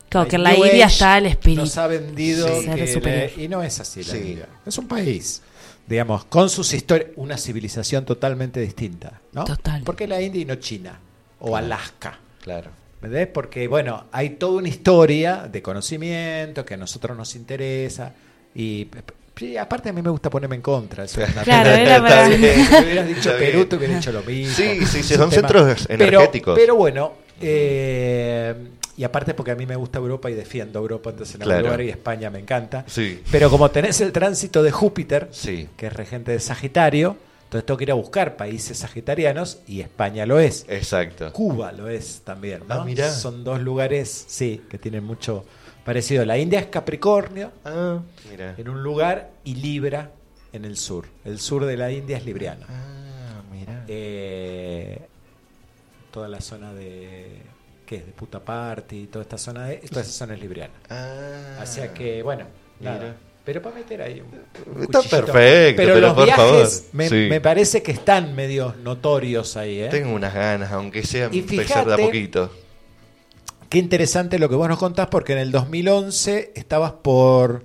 Claro, 0.08 0.26
que 0.26 0.36
en 0.36 0.42
La 0.44 0.54
India 0.54 0.86
Age 0.86 0.94
está 0.94 1.18
el 1.18 1.26
espíritu. 1.26 1.60
Nos 1.60 1.76
ha 1.76 1.86
vendido 1.86 2.48
Sí. 2.48 3.00
que 3.02 3.34
y 3.36 3.48
no 3.48 3.62
es 3.62 3.78
así 3.78 4.02
la 4.04 4.12
Sí. 4.12 4.16
India. 4.16 4.48
Es 4.64 4.78
un 4.78 4.88
país, 4.88 5.42
digamos, 5.86 6.24
con 6.24 6.48
sus 6.48 6.72
historias, 6.72 7.10
una 7.16 7.36
civilización 7.36 8.06
totalmente 8.06 8.58
distinta, 8.60 9.20
¿no? 9.32 9.44
Total. 9.44 9.82
¿Por 9.82 9.96
qué 9.96 10.06
la 10.06 10.22
India 10.22 10.40
y 10.40 10.44
no 10.46 10.54
China 10.54 10.98
o 11.40 11.54
Alaska? 11.54 12.18
Claro. 12.40 12.70
¿Me 13.02 13.08
entendés? 13.08 13.28
Porque, 13.34 13.68
bueno, 13.68 14.06
hay 14.12 14.30
toda 14.30 14.56
una 14.60 14.68
historia 14.70 15.46
de 15.52 15.60
conocimiento 15.60 16.64
que 16.64 16.72
a 16.72 16.76
nosotros 16.78 17.14
nos 17.14 17.36
interesa 17.36 18.14
y... 18.56 18.88
sí, 19.36 19.56
aparte 19.56 19.90
a 19.90 19.92
mí 19.92 20.00
me 20.02 20.10
gusta 20.10 20.30
ponerme 20.30 20.56
en 20.56 20.62
contra. 20.62 21.04
eso 21.04 21.22
es 21.22 21.32
una- 21.32 21.42
Claro, 21.44 21.70
era 21.70 21.96
Está 21.96 22.08
para- 22.08 22.28
bien. 22.28 22.66
si 22.66 22.74
hubieras 22.84 23.08
dicho 23.08 23.30
Perú, 23.38 23.66
te 23.66 23.76
hubiera 23.76 23.94
dicho 23.96 24.12
lo 24.12 24.22
mismo. 24.22 24.54
Sí, 24.54 24.86
sí, 24.86 25.02
son 25.02 25.30
centros 25.30 25.84
Pero- 25.86 26.02
energéticos. 26.02 26.58
Pero, 26.58 26.74
bueno, 26.76 27.12
eh, 27.40 28.54
y 28.96 29.04
aparte 29.04 29.34
porque 29.34 29.50
a 29.50 29.54
mí 29.54 29.66
me 29.66 29.76
gusta 29.76 29.98
Europa 29.98 30.30
y 30.30 30.34
defiendo 30.34 30.78
Europa, 30.78 31.10
entonces 31.10 31.34
en 31.36 31.42
algún 31.42 31.52
Claro. 31.54 31.66
lugar 31.68 31.80
y 31.82 31.90
España 31.90 32.30
me 32.30 32.38
encanta. 32.38 32.84
Sí. 32.86 33.20
Pero 33.30 33.50
como 33.50 33.70
tenés 33.70 34.00
el 34.00 34.10
tránsito 34.12 34.62
de 34.62 34.70
Júpiter, 34.70 35.28
Sí. 35.32 35.68
que 35.76 35.88
es 35.88 35.92
regente 35.92 36.32
de 36.32 36.40
Sagitario, 36.40 37.16
entonces 37.44 37.66
tengo 37.66 37.76
que 37.78 37.84
ir 37.84 37.90
a 37.90 37.94
buscar 37.94 38.36
países 38.36 38.78
sagitarianos 38.78 39.58
y 39.68 39.80
España 39.80 40.24
lo 40.26 40.40
es. 40.40 40.64
Exacto. 40.68 41.30
Cuba 41.32 41.72
lo 41.72 41.88
es 41.88 42.22
también, 42.24 42.60
¿no? 42.68 42.74
Ah, 42.74 42.84
mirá. 42.84 43.10
Son 43.12 43.44
dos 43.44 43.60
lugares, 43.60 44.24
sí, 44.28 44.62
que 44.70 44.78
tienen 44.78 45.04
mucho 45.04 45.44
parecido. 45.86 46.24
La 46.26 46.36
India 46.36 46.60
es 46.60 46.66
Capricornio 46.66 47.52
Ah, 47.64 48.00
mira. 48.30 48.54
en 48.58 48.68
un 48.68 48.82
lugar 48.82 49.30
y 49.44 49.54
Libra 49.54 50.10
en 50.52 50.64
el 50.66 50.76
sur. 50.76 51.06
El 51.24 51.38
sur 51.40 51.64
de 51.64 51.76
la 51.78 51.90
India 51.90 52.18
es 52.18 52.24
libriano. 52.26 52.66
Ah, 52.68 53.40
mira. 53.50 53.84
Eh, 53.88 55.00
toda 56.10 56.28
la 56.28 56.40
zona 56.40 56.72
de 56.74 57.40
¿qué 57.86 57.96
es? 57.96 58.06
de 58.06 58.12
Puta 58.12 58.40
Party, 58.40 59.06
toda 59.06 59.22
esta 59.22 59.38
zona 59.38 59.66
de 59.66 59.76
toda 59.78 60.02
esa 60.02 60.12
zona 60.12 60.34
es 60.34 60.40
libriana. 60.40 60.74
Ah. 60.90 61.60
O 61.62 61.66
sea 61.66 61.94
que 61.94 62.22
bueno, 62.22 62.44
nada. 62.80 62.98
Mira. 62.98 63.16
Pero 63.44 63.62
para 63.62 63.76
meter 63.76 64.02
ahí 64.02 64.20
un, 64.20 64.74
un 64.74 64.82
Está 64.82 64.98
cuchillito. 64.98 65.26
perfecto, 65.32 65.80
pero 65.82 66.00
los 66.00 66.14
por 66.14 66.24
viajes 66.24 66.44
favor, 66.44 66.68
Me, 66.94 67.08
sí. 67.08 67.26
me 67.30 67.40
parece 67.40 67.80
que 67.80 67.92
están 67.92 68.34
medio 68.34 68.74
notorios 68.82 69.56
ahí, 69.56 69.82
¿eh? 69.82 69.88
Tengo 69.88 70.12
unas 70.16 70.34
ganas, 70.34 70.72
aunque 70.72 71.04
sea 71.04 71.28
Y 71.30 71.38
empezar 71.40 71.86
de 71.86 71.94
a 71.94 71.96
poquito. 71.96 72.50
Qué 73.68 73.78
interesante 73.78 74.38
lo 74.38 74.48
que 74.48 74.54
vos 74.54 74.68
nos 74.68 74.78
contás, 74.78 75.08
porque 75.08 75.32
en 75.32 75.38
el 75.38 75.50
2011 75.52 76.52
estabas 76.54 76.92
por 76.92 77.64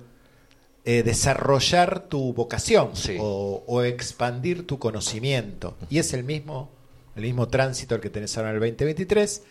eh, 0.84 1.02
desarrollar 1.02 2.08
tu 2.08 2.32
vocación 2.32 2.90
Sí. 2.94 3.16
o, 3.20 3.62
o 3.66 3.82
expandir 3.82 4.66
tu 4.66 4.78
conocimiento. 4.78 5.76
Y 5.90 5.98
es 5.98 6.12
el 6.12 6.24
mismo, 6.24 6.70
el 7.14 7.22
mismo 7.22 7.48
tránsito 7.48 7.94
el 7.94 8.00
que 8.00 8.10
tenés 8.10 8.36
ahora 8.36 8.50
en 8.50 8.56
el 8.56 8.60
2023. 8.60 9.42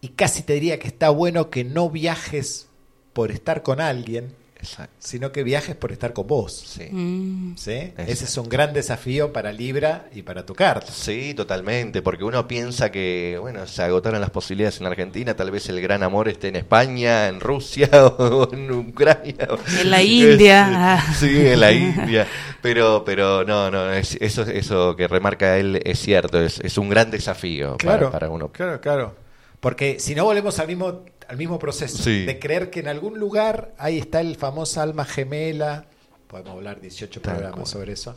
Y 0.00 0.08
casi 0.08 0.42
te 0.42 0.54
diría 0.54 0.80
que 0.80 0.88
está 0.88 1.10
bueno 1.10 1.48
que 1.48 1.62
no 1.62 1.88
viajes 1.88 2.66
por 3.12 3.30
estar 3.30 3.62
con 3.62 3.80
alguien, 3.80 4.34
Exacto. 4.62 4.94
sino 5.00 5.32
que 5.32 5.42
viajes 5.42 5.74
por 5.74 5.90
estar 5.92 6.12
con 6.12 6.26
vos. 6.26 6.52
Sí. 6.54 6.84
Mm. 6.90 7.56
¿sí? 7.56 7.92
Ese 7.96 8.24
es 8.26 8.36
un 8.38 8.48
gran 8.48 8.72
desafío 8.72 9.32
para 9.32 9.52
Libra 9.52 10.06
y 10.14 10.22
para 10.22 10.46
tu 10.46 10.54
carta. 10.54 10.90
Sí, 10.92 11.34
totalmente, 11.34 12.00
porque 12.00 12.22
uno 12.24 12.46
piensa 12.46 12.90
que, 12.92 13.36
bueno, 13.40 13.66
se 13.66 13.82
agotaron 13.82 14.20
las 14.20 14.30
posibilidades 14.30 14.80
en 14.80 14.86
Argentina, 14.86 15.34
tal 15.34 15.50
vez 15.50 15.68
el 15.68 15.80
gran 15.80 16.02
amor 16.02 16.28
esté 16.28 16.48
en 16.48 16.56
España, 16.56 17.28
en 17.28 17.40
Rusia 17.40 17.88
o 18.18 18.48
en 18.52 18.70
Ucrania. 18.70 19.34
En 19.80 19.90
la 19.90 20.02
India. 20.02 21.02
Sí, 21.18 21.46
en 21.48 21.60
la 21.60 21.72
India. 21.72 22.26
Pero, 22.60 23.02
pero 23.04 23.44
no, 23.44 23.70
no, 23.70 23.92
es- 23.92 24.16
eso, 24.20 24.42
eso 24.42 24.94
que 24.96 25.08
remarca 25.08 25.58
él 25.58 25.80
es 25.84 25.98
cierto, 25.98 26.40
es, 26.40 26.60
es 26.60 26.78
un 26.78 26.88
gran 26.88 27.10
desafío 27.10 27.76
para- 27.76 27.78
Claro, 27.98 28.10
para, 28.12 28.30
uno. 28.30 28.48
claro, 28.52 28.80
claro. 28.80 29.16
Porque 29.60 29.98
si 30.00 30.14
no 30.14 30.24
volvemos 30.24 30.58
al 30.58 30.66
mismo, 30.68 31.04
al 31.32 31.38
mismo 31.38 31.58
proceso 31.58 31.96
Sí. 32.02 32.26
de 32.26 32.38
creer 32.38 32.68
que 32.68 32.80
en 32.80 32.88
algún 32.88 33.18
lugar 33.18 33.72
ahí 33.78 33.96
está 33.98 34.20
el 34.20 34.36
famoso 34.36 34.82
alma 34.82 35.06
gemela. 35.06 35.86
Podemos 36.26 36.52
hablar 36.52 36.78
18 36.78 37.22
Tal 37.22 37.32
programas 37.36 37.60
cual. 37.60 37.66
sobre 37.66 37.92
eso. 37.94 38.14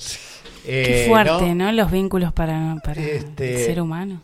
Qué 0.65 1.03
Eh, 1.03 1.07
fuerte, 1.07 1.55
¿no? 1.55 1.65
¿no? 1.65 1.71
Los 1.71 1.91
vínculos 1.91 2.33
para, 2.33 2.75
para 2.83 3.01
Este- 3.01 3.55
el 3.61 3.65
ser 3.65 3.79
humano. 3.81 4.21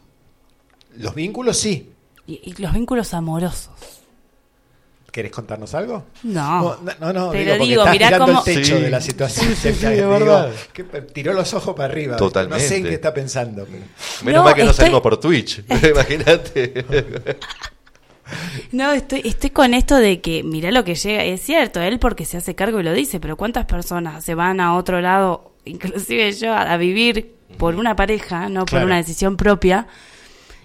Los 0.97 1.15
vínculos 1.15 1.55
sí. 1.57 1.89
Y, 2.27 2.41
y 2.43 2.61
los 2.61 2.73
vínculos 2.73 3.13
amorosos. 3.13 3.69
¿Querés 5.09 5.31
contarnos 5.31 5.73
algo? 5.73 6.05
No. 6.23 6.77
no, 6.81 6.93
no, 6.99 7.13
no, 7.13 7.31
Pero 7.31 7.57
digo, 7.63 7.81
estás 7.83 7.93
mirá 7.93 8.07
mirando 8.07 8.25
cómo- 8.27 8.39
el 8.45 8.55
techo 8.55 8.75
Sí. 8.77 8.81
de 8.81 8.89
la 8.89 8.99
situación. 9.01 9.45
Sí, 9.47 9.55
sí, 9.55 9.73
sí, 9.73 9.87
Digo, 9.87 10.13
es 10.13 10.19
verdad. 10.19 10.51
que 10.73 10.83
tiró 10.83 11.31
los 11.33 11.53
ojos 11.53 11.75
para 11.75 11.93
arriba. 11.93 12.17
Totalmente. 12.17 12.61
No 12.61 12.69
sé 12.69 12.75
en 12.77 12.83
qué 12.83 12.93
está 12.93 13.13
pensando. 13.13 13.65
pero- 13.65 13.83
Menos 14.25 14.39
No, 14.39 14.43
mal 14.43 14.53
que 14.53 14.63
no 14.65 14.73
salimos 14.73 14.99
por 15.01 15.17
Twitch, 15.17 15.63
imagínate. 15.89 16.85
No, 18.71 18.91
estoy, 18.91 19.21
estoy 19.25 19.49
con 19.49 19.73
esto 19.73 19.95
de 19.97 20.21
que, 20.21 20.43
mirá 20.43 20.71
lo 20.71 20.83
que 20.83 20.95
llega, 20.95 21.23
es 21.23 21.41
cierto, 21.41 21.81
él 21.81 21.99
porque 21.99 22.25
se 22.25 22.37
hace 22.37 22.55
cargo 22.55 22.79
y 22.79 22.83
lo 22.83 22.93
dice, 22.93 23.19
pero 23.19 23.35
¿cuántas 23.37 23.65
personas 23.65 24.23
se 24.23 24.35
van 24.35 24.59
a 24.59 24.75
otro 24.75 25.01
lado, 25.01 25.51
inclusive 25.65 26.31
yo, 26.33 26.53
a, 26.53 26.61
a 26.73 26.77
vivir 26.77 27.33
por 27.57 27.75
una 27.75 27.95
pareja, 27.95 28.49
no 28.49 28.65
por 28.65 28.83
una 28.83 28.97
decisión 28.97 29.37
propia? 29.37 29.87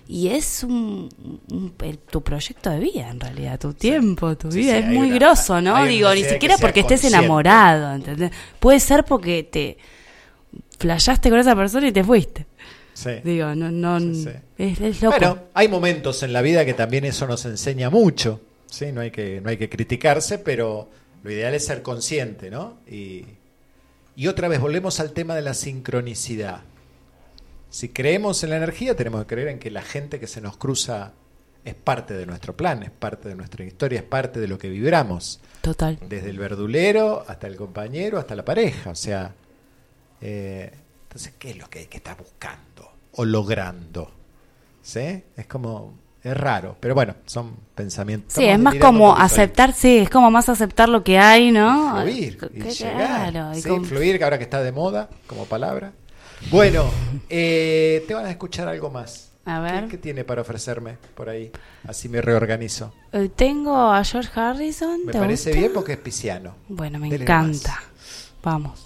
Y 0.08 0.28
es 0.28 0.62
un, 0.62 1.08
un- 1.50 1.72
tu 2.10 2.22
proyecto 2.22 2.70
de 2.70 2.78
vida, 2.78 3.08
en 3.10 3.18
realidad, 3.18 3.58
tu 3.58 3.74
tiempo, 3.74 4.36
tu 4.36 4.52
Sí, 4.52 4.58
vida, 4.58 4.74
sí, 4.74 4.78
es 4.78 4.86
muy 4.86 5.08
una- 5.08 5.16
grosso, 5.18 5.60
¿no? 5.60 5.84
Digo, 5.84 6.14
ni 6.14 6.22
siquiera 6.22 6.54
porque 6.58 6.80
estés 6.80 7.00
enamorado, 7.12 7.92
¿entendés? 7.96 8.30
Puede 8.60 8.78
ser 8.78 9.04
porque 9.04 9.42
te 9.42 9.78
flashaste 10.78 11.28
con 11.30 11.38
esa 11.40 11.56
persona 11.56 11.88
y 11.88 11.92
te 11.92 12.04
fuiste. 12.04 12.46
Sí. 12.96 13.10
Digo, 13.22 13.54
no, 13.54 13.70
no, 13.70 14.00
Sí, 14.00 14.24
sí. 14.24 14.30
Es, 14.56 14.80
es 14.80 15.02
loco. 15.02 15.18
Bueno, 15.18 15.38
hay 15.52 15.68
momentos 15.68 16.22
en 16.22 16.32
la 16.32 16.40
vida 16.40 16.64
que 16.64 16.72
también 16.72 17.04
eso 17.04 17.26
nos 17.26 17.44
enseña 17.44 17.90
mucho. 17.90 18.40
Sí, 18.70 18.90
no 18.90 19.02
hay 19.02 19.10
que, 19.10 19.42
no 19.42 19.50
hay 19.50 19.58
que 19.58 19.68
criticarse, 19.68 20.38
pero 20.38 20.88
lo 21.22 21.30
ideal 21.30 21.52
es 21.52 21.66
ser 21.66 21.82
consciente, 21.82 22.50
¿no? 22.50 22.78
Y, 22.90 23.26
y 24.16 24.28
otra 24.28 24.48
vez 24.48 24.60
volvemos 24.60 24.98
al 24.98 25.12
tema 25.12 25.34
de 25.34 25.42
la 25.42 25.52
sincronicidad. 25.52 26.62
Si 27.68 27.90
creemos 27.90 28.42
en 28.44 28.50
la 28.50 28.56
energía, 28.56 28.96
tenemos 28.96 29.20
que 29.22 29.26
creer 29.26 29.48
en 29.48 29.58
que 29.58 29.70
la 29.70 29.82
gente 29.82 30.18
que 30.18 30.26
se 30.26 30.40
nos 30.40 30.56
cruza 30.56 31.12
es 31.66 31.74
parte 31.74 32.14
de 32.14 32.24
nuestro 32.24 32.56
plan, 32.56 32.82
es 32.82 32.90
parte 32.90 33.28
de 33.28 33.34
nuestra 33.34 33.62
historia, 33.62 33.98
es 33.98 34.04
parte 34.06 34.40
de 34.40 34.48
lo 34.48 34.56
que 34.56 34.70
vibramos. 34.70 35.40
Total. 35.60 35.98
Desde 36.08 36.30
el 36.30 36.38
verdulero 36.38 37.26
hasta 37.28 37.46
el 37.46 37.56
compañero, 37.56 38.18
hasta 38.18 38.34
la 38.34 38.44
pareja. 38.44 38.90
O 38.90 38.94
sea, 38.94 39.34
eh, 40.22 40.70
entonces, 41.16 41.32
¿qué 41.38 41.50
es 41.52 41.56
lo 41.56 41.70
que 41.70 41.78
hay 41.78 41.86
que 41.86 41.96
estar 41.96 42.14
buscando 42.18 42.92
o 43.12 43.24
logrando? 43.24 44.10
¿Sí? 44.82 45.22
Es 45.34 45.46
como, 45.46 45.94
es 46.22 46.36
raro, 46.36 46.76
pero 46.78 46.94
bueno, 46.94 47.14
son 47.24 47.56
pensamientos. 47.74 48.34
Sí, 48.34 48.44
es 48.44 48.58
más 48.58 48.74
como 48.74 49.16
aceptar, 49.16 49.72
sí, 49.72 49.96
es 49.96 50.10
como 50.10 50.30
más 50.30 50.50
aceptar 50.50 50.90
lo 50.90 51.02
que 51.02 51.18
hay, 51.18 51.50
¿no? 51.52 51.98
Fluir 52.02 52.38
y 52.52 52.60
llegar. 52.60 53.30
claro, 53.32 53.56
y 53.56 53.62
Sí, 53.62 53.68
con- 53.70 53.84
fluir, 53.86 54.18
que 54.18 54.24
ahora 54.24 54.36
que 54.36 54.44
está 54.44 54.62
de 54.62 54.72
moda 54.72 55.08
como 55.26 55.46
palabra. 55.46 55.92
Bueno, 56.50 56.84
eh, 57.30 58.04
te 58.06 58.12
van 58.12 58.26
a 58.26 58.30
escuchar 58.30 58.68
algo 58.68 58.90
más. 58.90 59.30
A 59.46 59.60
ver. 59.60 59.84
¿Qué, 59.84 59.90
qué 59.92 59.96
tiene 59.98 60.24
para 60.24 60.42
ofrecerme 60.42 60.98
por 61.14 61.30
ahí? 61.30 61.50
Así 61.88 62.10
me 62.10 62.20
reorganizo. 62.20 62.92
Eh, 63.12 63.30
Tengo 63.34 63.74
a 63.90 64.04
George 64.04 64.38
Harrison. 64.38 65.06
Me 65.06 65.12
¿te 65.12 65.18
parece 65.18 65.48
gusta? 65.50 65.60
bien 65.60 65.72
porque 65.72 65.92
es 65.94 65.98
pisciano. 65.98 66.56
Bueno, 66.68 66.98
me 66.98 67.08
Dele 67.08 67.24
encanta. 67.24 67.80
Vamos. 68.42 68.82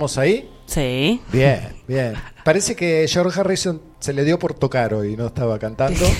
¿Estamos 0.00 0.16
ahí? 0.16 0.50
Sí. 0.64 1.20
Bien, 1.30 1.76
bien. 1.86 2.14
Parece 2.42 2.74
que 2.74 3.06
George 3.06 3.38
Harrison 3.38 3.82
se 3.98 4.14
le 4.14 4.24
dio 4.24 4.38
por 4.38 4.54
tocar 4.54 4.94
hoy, 4.94 5.14
no 5.14 5.26
estaba 5.26 5.58
cantando. 5.58 6.00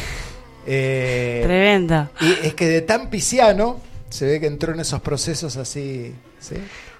Eh, 0.66 1.40
Tremenda. 1.42 2.10
Y 2.20 2.46
es 2.46 2.52
que 2.54 2.66
de 2.66 2.82
tan 2.82 3.08
pisciano 3.08 3.80
se 4.10 4.26
ve 4.26 4.38
que 4.40 4.46
entró 4.46 4.74
en 4.74 4.80
esos 4.80 5.00
procesos 5.00 5.56
así, 5.56 6.14
¿sí? 6.38 6.56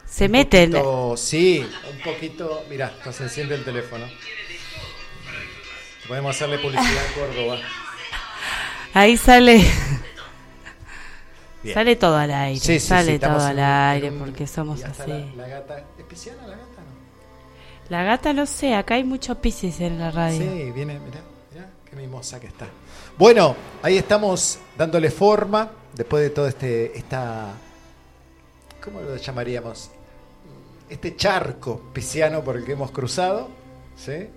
Se 0.07 0.31
meten. 0.31 0.73
Poquito- 0.73 1.17
sí, 1.19 1.67
un 1.93 2.03
poquito. 2.03 2.65
Mirá, 2.71 2.91
no 3.05 3.13
se 3.13 3.25
enciende 3.25 3.57
el 3.57 3.63
teléfono. 3.63 4.07
Podemos 6.09 6.35
hacerle 6.35 6.57
publicidad 6.59 7.05
a 7.07 7.15
Córdoba. 7.21 7.59
Ahí 8.95 9.19
sale. 9.19 9.63
Bien. 11.63 11.75
Sale 11.75 11.95
todo 11.97 12.17
al 12.17 12.31
aire. 12.33 12.59
Sí, 12.59 12.81
sí, 12.81 12.87
sale 12.89 13.13
sí, 13.13 13.19
todo 13.19 13.39
al 13.45 13.57
un- 13.57 13.61
aire 13.63 14.11
un- 14.11 14.19
porque 14.21 14.47
somos 14.47 14.83
así. 14.83 15.11
La, 15.37 15.43
la 15.43 15.49
gata, 15.49 15.85
¿es 15.99 16.05
pisciana 16.07 16.47
la 16.47 16.57
gata? 16.57 16.70
La 17.91 18.05
gata 18.05 18.33
no 18.33 18.47
sé, 18.47 18.75
acá 18.75 18.95
hay 18.95 19.03
muchos 19.03 19.37
piscis 19.39 19.81
en 19.81 19.99
la 19.99 20.13
radio. 20.13 20.39
Sí, 20.39 20.71
viene, 20.71 21.01
mirá, 21.01 21.21
mirá, 21.53 21.69
qué 21.85 21.97
mimosa 21.97 22.39
que 22.39 22.47
está. 22.47 22.69
Bueno, 23.19 23.57
ahí 23.83 23.99
estamos 23.99 24.61
dándole 24.79 25.11
forma, 25.11 25.69
después 25.93 26.23
de 26.23 26.31
todo 26.31 26.47
este, 26.47 26.97
esta, 26.97 27.53
¿cómo 28.83 29.01
lo 29.01 29.17
llamaríamos? 29.17 29.91
Este 30.89 31.17
charco 31.17 31.91
pisciano 31.93 32.45
por 32.45 32.57
el 32.57 32.65
que 32.65 32.73
hemos 32.73 32.93
cruzado, 32.93 33.49
¿sí? 33.97 34.29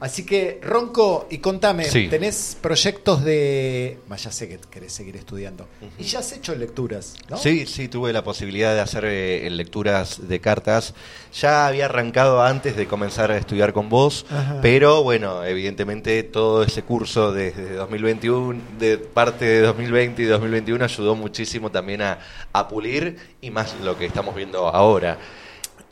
Así 0.00 0.24
que, 0.24 0.60
Ronco, 0.62 1.26
y 1.28 1.38
contame, 1.38 1.84
Sí. 1.84 2.06
¿tenés 2.08 2.56
proyectos 2.60 3.24
de... 3.24 3.98
Bah, 4.08 4.16
ya 4.16 4.30
sé 4.30 4.48
que 4.48 4.58
querés 4.70 4.92
seguir 4.92 5.16
estudiando. 5.16 5.66
Y 5.98 6.04
ya 6.04 6.20
has 6.20 6.32
hecho 6.32 6.54
lecturas, 6.54 7.14
¿no? 7.28 7.36
Sí, 7.36 7.66
sí, 7.66 7.88
tuve 7.88 8.12
la 8.12 8.22
posibilidad 8.22 8.74
de 8.74 8.80
hacer 8.80 9.04
eh, 9.06 9.48
lecturas 9.50 10.28
de 10.28 10.40
cartas. 10.40 10.94
Ya 11.34 11.66
había 11.66 11.86
arrancado 11.86 12.42
antes 12.42 12.76
de 12.76 12.86
comenzar 12.86 13.32
a 13.32 13.36
estudiar 13.38 13.72
con 13.72 13.88
vos, 13.88 14.24
Ajá. 14.30 14.60
pero 14.62 15.02
bueno, 15.02 15.44
evidentemente 15.44 16.22
todo 16.22 16.62
ese 16.62 16.82
curso 16.82 17.32
desde 17.32 17.74
2021, 17.74 18.60
de 18.78 18.98
parte 18.98 19.44
de 19.46 19.60
2020 19.62 20.22
y 20.22 20.26
2021 20.26 20.84
ayudó 20.84 21.16
muchísimo 21.16 21.70
también 21.72 22.02
a, 22.02 22.20
a 22.52 22.68
pulir 22.68 23.16
y 23.40 23.50
más 23.50 23.74
lo 23.82 23.98
que 23.98 24.06
estamos 24.06 24.34
viendo 24.36 24.68
ahora. 24.68 25.18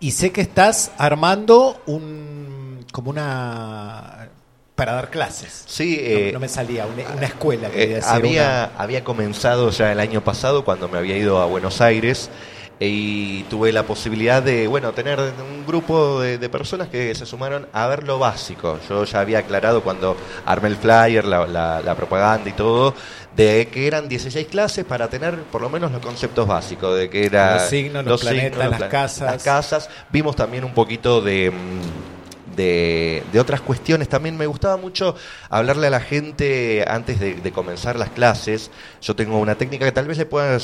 Y 0.01 0.11
sé 0.13 0.31
que 0.33 0.41
estás 0.43 0.91
armando 0.99 1.81
un... 1.87 2.85
como 2.93 3.11
una... 3.11 4.29
para 4.75 4.93
dar 4.93 5.11
clases. 5.11 5.65
Sí, 5.67 5.97
No- 5.97 6.03
eh, 6.19 6.31
no, 6.35 6.41
me 6.41 6.49
salía, 6.49 6.87
una, 6.87 7.09
una 7.17 7.27
escuela. 7.27 7.69
Eh, 7.69 7.73
quería 7.73 7.97
decir, 7.97 8.11
había, 8.13 8.65
había 8.77 9.05
comenzado 9.05 9.71
ya 9.71 9.91
el 9.93 10.01
año 10.01 10.23
pasado 10.23 10.65
cuando 10.65 10.89
me 10.89 10.99
había 10.99 11.17
ido 11.17 11.41
a 11.41 11.47
Buenos 11.47 11.81
Aires 11.81 12.29
eh, 12.29 12.31
y 12.79 13.43
tuve 13.45 13.73
la 13.73 13.85
posibilidad 13.85 14.43
de 14.43 14.67
bueno 14.69 14.93
tener 14.93 15.19
un 15.19 15.65
grupo 15.67 16.21
de, 16.21 16.37
de 16.37 16.49
personas 16.51 16.89
que 16.89 17.15
se 17.15 17.25
sumaron 17.25 17.67
a 17.73 17.87
ver 17.87 18.05
lo 18.05 18.19
básico. 18.19 18.79
Yo 18.89 19.05
ya 19.05 19.21
había 19.21 19.39
aclarado 19.39 19.83
cuando 19.83 20.15
armé 20.45 20.69
el 20.69 20.77
flyer, 20.77 21.25
la, 21.25 21.47
la- 21.47 21.81
la 21.81 21.95
propaganda 21.95 22.51
y 22.51 22.53
todo, 22.53 22.95
de 23.35 23.69
que 23.73 23.87
eran 23.87 24.09
16 24.09 24.47
clases 24.49 24.85
para 24.85 25.09
tener 25.09 25.37
por 25.45 25.63
lo 25.63 25.71
menos 25.71 25.91
los 25.91 26.01
conceptos 26.03 26.47
básicos, 26.47 26.97
de 26.99 27.09
que 27.09 27.25
era 27.27 27.55
Los 27.55 27.63
signos, 27.71 28.05
los 28.05 28.21
planetas, 28.21 28.71
las 28.71 28.83
casas. 28.91 29.33
las 29.33 29.43
casas. 29.43 29.91
Vimos 30.11 30.37
también 30.37 30.65
un 30.65 30.75
poquito 30.75 31.21
de... 31.23 31.51
mm, 31.51 32.16
de, 32.57 33.23
de 33.33 33.41
otras 33.41 33.61
cuestiones. 33.61 34.09
También 34.09 34.37
me 34.37 34.47
gustaba 34.47 34.77
mucho 34.77 35.15
hablarle 35.51 35.87
a 35.87 35.91
la 35.91 36.01
gente 36.01 36.85
antes 36.89 37.21
de, 37.21 37.35
de 37.35 37.53
comenzar 37.53 37.97
las 37.97 38.11
clases. 38.11 38.71
Yo 39.03 39.15
tengo 39.15 39.39
una 39.39 39.55
técnica 39.57 39.85
que 39.85 39.93
tal 39.93 40.07
vez 40.07 40.19
le 40.19 40.27
pueda 40.27 40.59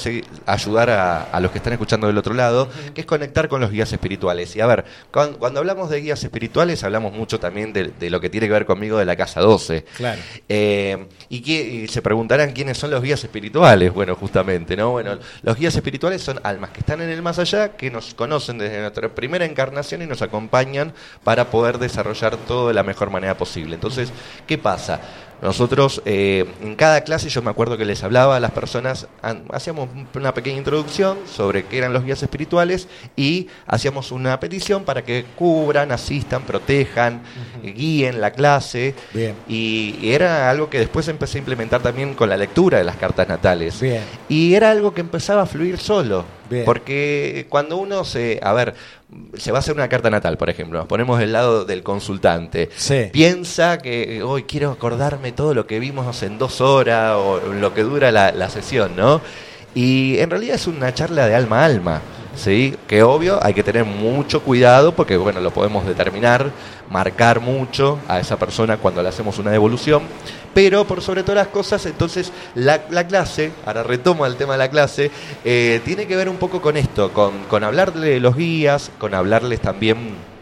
ayudar 0.47 0.91
a, 0.91 1.23
a 1.25 1.41
los 1.41 1.51
que 1.53 1.59
están 1.59 1.73
escuchando 1.73 2.07
del 2.07 2.19
otro 2.19 2.35
lado, 2.35 2.69
que 2.95 3.03
es 3.03 3.07
conectar 3.07 3.49
con 3.49 3.61
los 3.61 3.71
guías 3.71 3.93
espirituales. 3.93 4.55
Y 4.57 4.61
a 4.61 4.67
ver, 4.67 4.85
cuan- 5.13 5.35
cuando, 5.35 5.61
hablamos 5.61 5.91
de 5.91 6.01
guías 6.01 6.23
espirituales, 6.25 6.83
hablamos 6.85 7.13
mucho 7.13 7.39
también 7.39 7.73
de, 7.73 7.89
de 7.99 8.11
lo 8.11 8.21
que 8.21 8.31
tiene 8.31 8.47
que 8.47 8.53
ver 8.53 8.67
conmigo 8.67 8.99
de 8.99 9.05
la 9.05 9.17
casa 9.17 9.41
12. 9.41 9.85
Claro. 9.97 10.21
Eh, 10.49 11.07
y, 11.29 11.41
que, 11.43 11.53
y 11.63 11.89
se 11.89 12.03
preguntarán 12.03 12.53
quiénes 12.53 12.79
son 12.79 12.91
los 12.91 13.03
guías 13.03 13.23
espirituales. 13.23 13.93
Bueno, 13.93 14.15
justamente, 14.17 14.77
¿no? 14.77 14.91
Bueno, 14.91 15.19
los 15.43 15.57
guías 15.57 15.75
espirituales 15.77 16.23
son 16.23 16.41
almas 16.43 16.71
que 16.71 16.81
están 16.81 17.01
en 17.01 17.11
el 17.11 17.23
más 17.23 17.39
allá, 17.39 17.77
que 17.77 17.91
nos 17.91 18.15
conocen 18.15 18.59
desde 18.59 18.81
nuestra 18.81 19.09
primera 19.15 19.45
encarnación 19.45 20.03
y 20.03 20.07
nos 20.07 20.23
acompañan 20.23 20.93
para 21.25 21.51
poder 21.51 21.79
desarrollar 21.83 22.37
todo 22.37 22.69
de 22.69 22.75
la 22.75 22.83
mejor 22.83 23.11
manera 23.11 23.37
posible. 23.37 23.75
Entonces, 23.75 24.13
¿qué 24.47 24.57
pasa? 24.59 25.01
Nosotros 25.43 26.01
eh, 26.05 26.47
en 26.63 26.77
cada 26.77 27.01
clase 27.03 27.29
yo 27.29 27.43
me 27.43 27.51
acuerdo 27.51 27.77
que 27.77 27.85
les 27.85 28.03
hablaba 28.05 28.37
a 28.37 28.41
las 28.41 28.53
personas, 28.53 29.09
hacíamos 29.51 29.89
una 30.15 30.33
pequeña 30.33 30.59
introducción 30.59 31.19
sobre 31.27 31.65
qué 31.65 31.79
eran 31.79 31.93
los 31.93 32.05
guías 32.05 32.23
espirituales 32.23 32.87
y 33.17 33.49
hacíamos 33.67 34.13
una 34.13 34.39
petición 34.39 34.85
para 34.85 35.03
que 35.03 35.25
cubran, 35.37 35.91
asistan, 35.91 36.43
protejan, 36.43 37.23
guíen 37.61 38.21
la 38.21 38.31
clase. 38.31 38.95
Bien. 39.13 39.35
Y, 39.49 39.97
y 40.01 40.13
era 40.13 40.49
algo 40.49 40.71
que 40.71 40.79
después 40.79 41.09
empecé 41.09 41.39
a 41.39 41.41
implementar 41.41 41.83
también 41.83 42.15
con 42.15 42.29
la 42.29 42.37
lectura 42.37 42.79
de 42.79 42.85
las 42.85 42.97
cartas 42.97 43.29
natales. 43.29 43.81
Bien. 43.81 44.03
Y 44.29 44.55
era 44.55 44.71
algo 44.71 44.95
que 44.95 45.01
empezaba 45.01 45.43
a 45.43 45.47
fluir 45.47 45.79
solo. 45.79 46.25
Bien. 46.49 46.65
Porque 46.65 47.47
cuando 47.49 47.79
uno 47.79 48.05
se. 48.05 48.39
A 48.43 48.53
ver, 48.53 48.75
se 49.35 49.53
va 49.53 49.59
a 49.59 49.61
hacer 49.61 49.75
una 49.75 49.89
carta 49.89 50.11
natal, 50.11 50.37
por 50.37 50.51
ejemplo. 50.51 50.79
Nos 50.79 50.89
ponemos 50.89 51.19
del 51.19 51.33
lado 51.33 51.65
del 51.65 51.83
consultante. 51.83 52.69
Sí. 52.77 53.09
Piensa 53.13 53.79
que 53.79 54.23
hoy 54.23 54.45
quiero 54.45 54.71
acordarme 54.71 55.32
todo 55.35 55.55
lo 55.55 55.67
que 55.67 55.79
vimos 55.79 56.23
en 56.23 56.39
dos 56.39 56.61
horas 56.61 57.15
o 57.17 57.41
lo 57.53 57.75
que 57.75 57.83
dura 57.83 58.11
la, 58.13 58.33
la 58.33 58.49
sesión, 58.49 58.97
¿no? 58.97 59.21
Y 59.75 60.19
en 60.19 60.31
realidad 60.31 60.57
es 60.57 60.67
una 60.67 60.93
charla 60.93 61.27
de 61.27 61.35
alma 61.35 61.63
a 61.63 61.65
alma. 61.67 62.03
¿Sí? 62.35 62.75
Que 62.89 63.03
obvio 63.03 63.39
hay 63.45 63.53
que 63.53 63.63
tener 63.63 63.85
mucho 63.85 64.41
cuidado 64.41 64.93
porque, 64.93 65.19
bueno, 65.19 65.41
lo 65.41 65.51
podemos 65.51 65.87
determinar, 65.87 66.51
marcar 66.89 67.41
mucho 67.41 67.99
a 68.09 68.21
esa 68.21 68.39
persona 68.39 68.79
cuando 68.79 69.03
le 69.03 69.11
hacemos 69.11 69.39
una 69.39 69.51
devolución, 69.51 70.03
pero 70.55 70.87
por 70.87 71.03
sobre 71.03 71.25
todas 71.25 71.45
las 71.45 71.49
cosas, 71.49 71.85
entonces 71.85 72.33
la, 72.55 72.85
la 72.89 73.07
clase, 73.07 73.53
ahora 73.67 73.83
retomo 73.83 74.25
el 74.25 74.37
tema 74.37 74.55
de 74.55 74.59
la 74.61 74.71
clase, 74.71 75.11
eh, 75.45 75.83
tiene 75.85 76.07
que 76.07 76.17
ver 76.17 76.31
un 76.31 76.37
poco 76.37 76.63
con 76.63 76.79
esto, 76.79 77.13
con, 77.13 77.45
con 77.51 77.65
hablarle 77.65 78.09
de 78.09 78.21
los 78.21 78.35
guías, 78.35 78.91
con 78.99 79.13
hablarles 79.13 79.61
también 79.61 80.33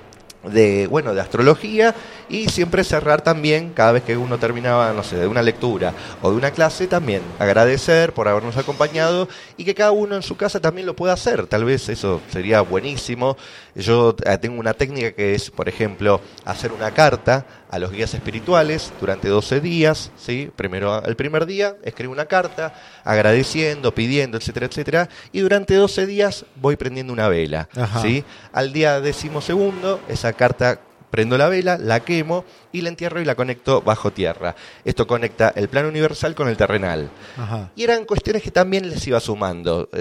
de 0.45 0.87
bueno 0.87 1.12
de 1.12 1.21
astrología 1.21 1.95
y 2.31 2.48
siempre 2.48 2.85
cerrar 2.85 3.20
también 3.23 3.73
cada 3.74 3.93
vez 3.93 4.05
que 4.05 4.16
uno 4.16 4.39
terminaba 4.39 4.93
no 4.93 5.02
sé 5.02 5.16
de 5.16 5.27
una 5.27 5.43
lectura 5.43 5.93
o 6.23 6.31
de 6.31 6.36
una 6.36 6.52
clase 6.52 6.86
también 6.86 7.23
agradecer 7.39 8.12
por 8.15 8.28
habernos 8.28 8.57
acompañado 8.57 9.28
y 9.57 9.65
que 9.65 9.74
cada 9.74 9.90
uno 9.90 10.15
en 10.15 10.23
su 10.23 10.36
casa 10.36 10.61
también 10.61 10.86
lo 10.86 10.94
pueda 10.94 11.12
hacer. 11.12 11.47
Tal 11.47 11.65
vez 11.65 11.89
eso 11.89 12.20
sería 12.31 12.61
buenísimo. 12.61 13.36
Yo 13.74 14.15
eh, 14.24 14.39
tengo 14.39 14.61
una 14.61 14.74
técnica 14.74 15.12
que 15.12 15.35
es 15.35 15.51
por 15.51 15.69
ejemplo 15.69 16.20
hacer 16.44 16.73
una 16.73 16.93
carta 16.93 17.44
a 17.69 17.78
los 17.78 17.90
guías 17.90 18.15
espirituales 18.15 18.93
durante 19.01 19.28
12 19.28 19.61
días 19.61 20.11
sí 20.16 20.51
primero 20.57 21.05
el 21.05 21.15
primer 21.15 21.47
día 21.47 21.77
escribo 21.85 22.12
una 22.12 22.27
carta 22.27 22.74
agradeciendo 23.05 23.94
pidiendo 23.94 24.39
etcétera 24.39 24.66
etcétera 24.66 25.09
y 25.31 25.39
durante 25.39 25.74
12 25.74 26.07
días 26.07 26.47
voy 26.57 26.74
prendiendo 26.74 27.12
una 27.12 27.28
vela 27.28 27.69
Ajá. 27.77 28.02
sí 28.02 28.24
al 28.52 28.73
día 28.73 29.01
decimosegundo, 29.01 30.01
esa 30.09 30.32
carta 30.32 30.81
prendo 31.11 31.37
la 31.37 31.49
vela, 31.49 31.77
la 31.77 32.01
quemo 32.01 32.45
y 32.73 32.82
la 32.82 32.89
entierro 32.89 33.20
y 33.20 33.24
la 33.24 33.35
conecto 33.35 33.82
bajo 33.82 34.12
tierra. 34.12 34.55
Esto 34.85 35.07
conecta 35.07 35.53
el 35.57 35.69
plano 35.69 35.89
universal 35.89 36.35
con 36.35 36.49
el 36.49 36.57
terrenal. 36.57 37.11
Ajá. 37.37 37.70
Y 37.77 37.82
eran 37.82 38.05
cuestiones 38.05 38.43
que 38.43 38.51
también 38.51 38.89
les 38.89 39.07
iba 39.07 39.19
sumando 39.20 39.89
de, 39.93 40.01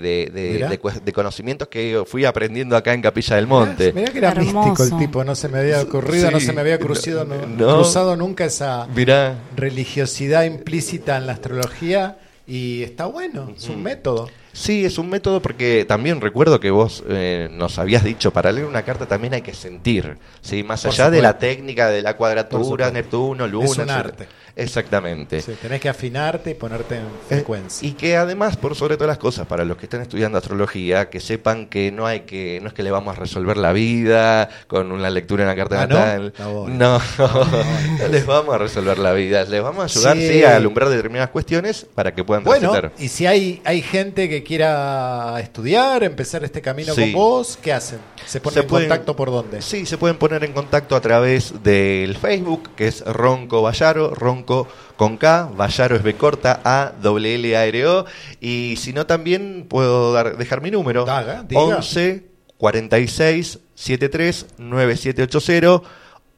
de- 0.00 0.30
de- 0.32 0.50
Mirá. 0.52 0.68
de 0.68 1.12
conocimientos 1.12 1.68
que 1.68 2.02
fui 2.06 2.24
aprendiendo 2.24 2.76
acá 2.76 2.92
en 2.94 3.02
Capilla 3.02 3.36
del 3.36 3.46
Monte. 3.46 3.92
Mirá 3.92 4.12
que 4.12 4.18
era 4.18 4.28
Hermoso. 4.32 4.68
místico 4.68 4.82
el 4.84 4.98
tipo, 4.98 5.24
no 5.24 5.34
se 5.34 5.48
me 5.48 5.58
había 5.60 5.80
ocurrido, 5.80 6.28
Sí, 6.28 6.34
no 6.34 6.40
se 6.40 6.52
me 6.52 6.60
había 6.60 6.78
crucido, 6.78 7.24
no, 7.24 7.36
cruzado 7.76 8.16
nunca 8.16 8.44
esa 8.44 8.86
Mirá, 8.94 9.36
religiosidad 9.56 10.44
implícita 10.44 11.16
en 11.16 11.26
la 11.26 11.32
astrología 11.32 12.18
y 12.46 12.82
está 12.82 13.06
bueno, 13.06 13.52
es 13.56 13.68
un 13.68 13.82
método. 13.82 14.28
Sí, 14.52 14.84
es 14.84 14.98
un 14.98 15.08
método 15.08 15.40
porque 15.40 15.84
también 15.86 16.20
recuerdo 16.20 16.58
que 16.60 16.70
vos 16.70 17.04
eh, 17.08 17.48
nos 17.52 17.78
habías 17.78 18.02
dicho, 18.02 18.32
para 18.32 18.50
leer 18.50 18.66
una 18.66 18.82
carta 18.82 19.06
también 19.06 19.34
hay 19.34 19.42
que 19.42 19.54
sentir, 19.54 20.18
¿sí? 20.40 20.62
más 20.62 20.82
Por 20.82 20.92
allá 20.92 21.10
de 21.10 21.22
la 21.22 21.38
técnica 21.38 21.88
de 21.88 22.02
la 22.02 22.16
cuadratura. 22.16 22.90
Neptuno, 22.90 23.46
Luna. 23.46 23.66
Es 23.66 23.78
un 23.78 23.90
arte. 23.90 24.26
Exactamente. 24.62 25.40
Sí, 25.42 25.52
tenés 25.60 25.80
que 25.80 25.88
afinarte 25.88 26.50
y 26.50 26.54
ponerte 26.54 26.96
en 26.96 27.02
Eh, 27.02 27.06
frecuencia. 27.28 27.88
y 27.88 27.92
que 27.92 28.16
además, 28.16 28.56
por 28.56 28.74
sobre 28.74 28.96
todas 28.96 29.08
las 29.08 29.18
cosas, 29.18 29.46
para 29.46 29.64
los 29.64 29.76
que 29.76 29.86
están 29.86 30.00
estudiando 30.02 30.38
astrología, 30.38 31.10
que 31.10 31.20
sepan 31.20 31.66
que 31.66 31.90
no 31.92 32.06
hay 32.06 32.20
que, 32.20 32.58
no 32.62 32.68
es 32.68 32.74
que 32.74 32.82
le 32.82 32.90
vamos 32.90 33.16
a 33.16 33.20
resolver 33.20 33.56
la 33.56 33.72
vida 33.72 34.48
con 34.66 34.92
una 34.92 35.10
lectura 35.10 35.42
en 35.44 35.48
la 35.48 35.56
carta 35.56 35.82
Ah, 35.82 35.86
¿no? 35.86 35.94
natal. 35.98 36.32
Ah, 36.38 36.46
bueno. 36.48 36.74
No, 36.76 37.00
no 37.98 38.08
les 38.08 38.26
vamos 38.26 38.54
a 38.54 38.58
resolver 38.58 38.98
la 38.98 39.12
vida, 39.12 39.44
les 39.44 39.62
vamos 39.62 39.80
a 39.82 39.84
ayudar 39.84 40.16
Sí. 40.16 40.28
sí, 40.28 40.44
a 40.44 40.56
alumbrar 40.56 40.88
determinadas 40.88 41.30
cuestiones 41.30 41.86
para 41.94 42.14
que 42.14 42.24
puedan 42.24 42.44
Bueno, 42.44 42.70
transitar. 42.72 42.92
y 43.04 43.08
si 43.08 43.26
hay, 43.26 43.60
hay 43.64 43.82
gente 43.82 44.28
que 44.28 44.42
quiera 44.42 45.38
estudiar, 45.40 46.02
empezar 46.04 46.44
este 46.44 46.60
camino 46.60 46.94
con 46.94 47.12
vos, 47.12 47.58
¿qué 47.62 47.72
hacen? 47.72 47.98
¿Se 48.26 48.40
ponen 48.40 48.54
Se 48.54 48.60
en 48.60 48.66
pueden- 48.66 48.88
contacto 48.88 49.16
por 49.16 49.30
dónde? 49.30 49.62
Sí, 49.62 49.86
se 49.86 49.98
pueden 49.98 50.16
poner 50.18 50.44
en 50.44 50.52
contacto 50.52 50.96
a 50.96 51.00
través 51.00 51.62
del 51.62 52.16
Facebook, 52.16 52.70
que 52.76 52.88
es 52.88 53.04
Ronco 53.04 53.62
Vallaro, 53.62 54.14
Ronco 54.14 54.49
con 54.96 55.16
K, 55.16 55.50
Vallaro 55.56 55.96
es 55.96 56.02
B 56.02 56.14
corta, 56.14 56.60
A, 56.64 56.92
W 57.00 57.34
L 57.34 57.56
A 57.56 57.66
R 57.66 57.86
O, 57.86 58.04
y 58.40 58.76
si 58.76 58.92
no 58.92 59.06
también 59.06 59.66
puedo 59.68 60.12
dar, 60.12 60.36
dejar 60.36 60.60
mi 60.60 60.70
número, 60.70 61.04
Daga, 61.04 61.42
diga. 61.42 61.60
11 61.60 62.30
46 62.58 63.58
73 63.74 64.46
9780, 64.58 65.88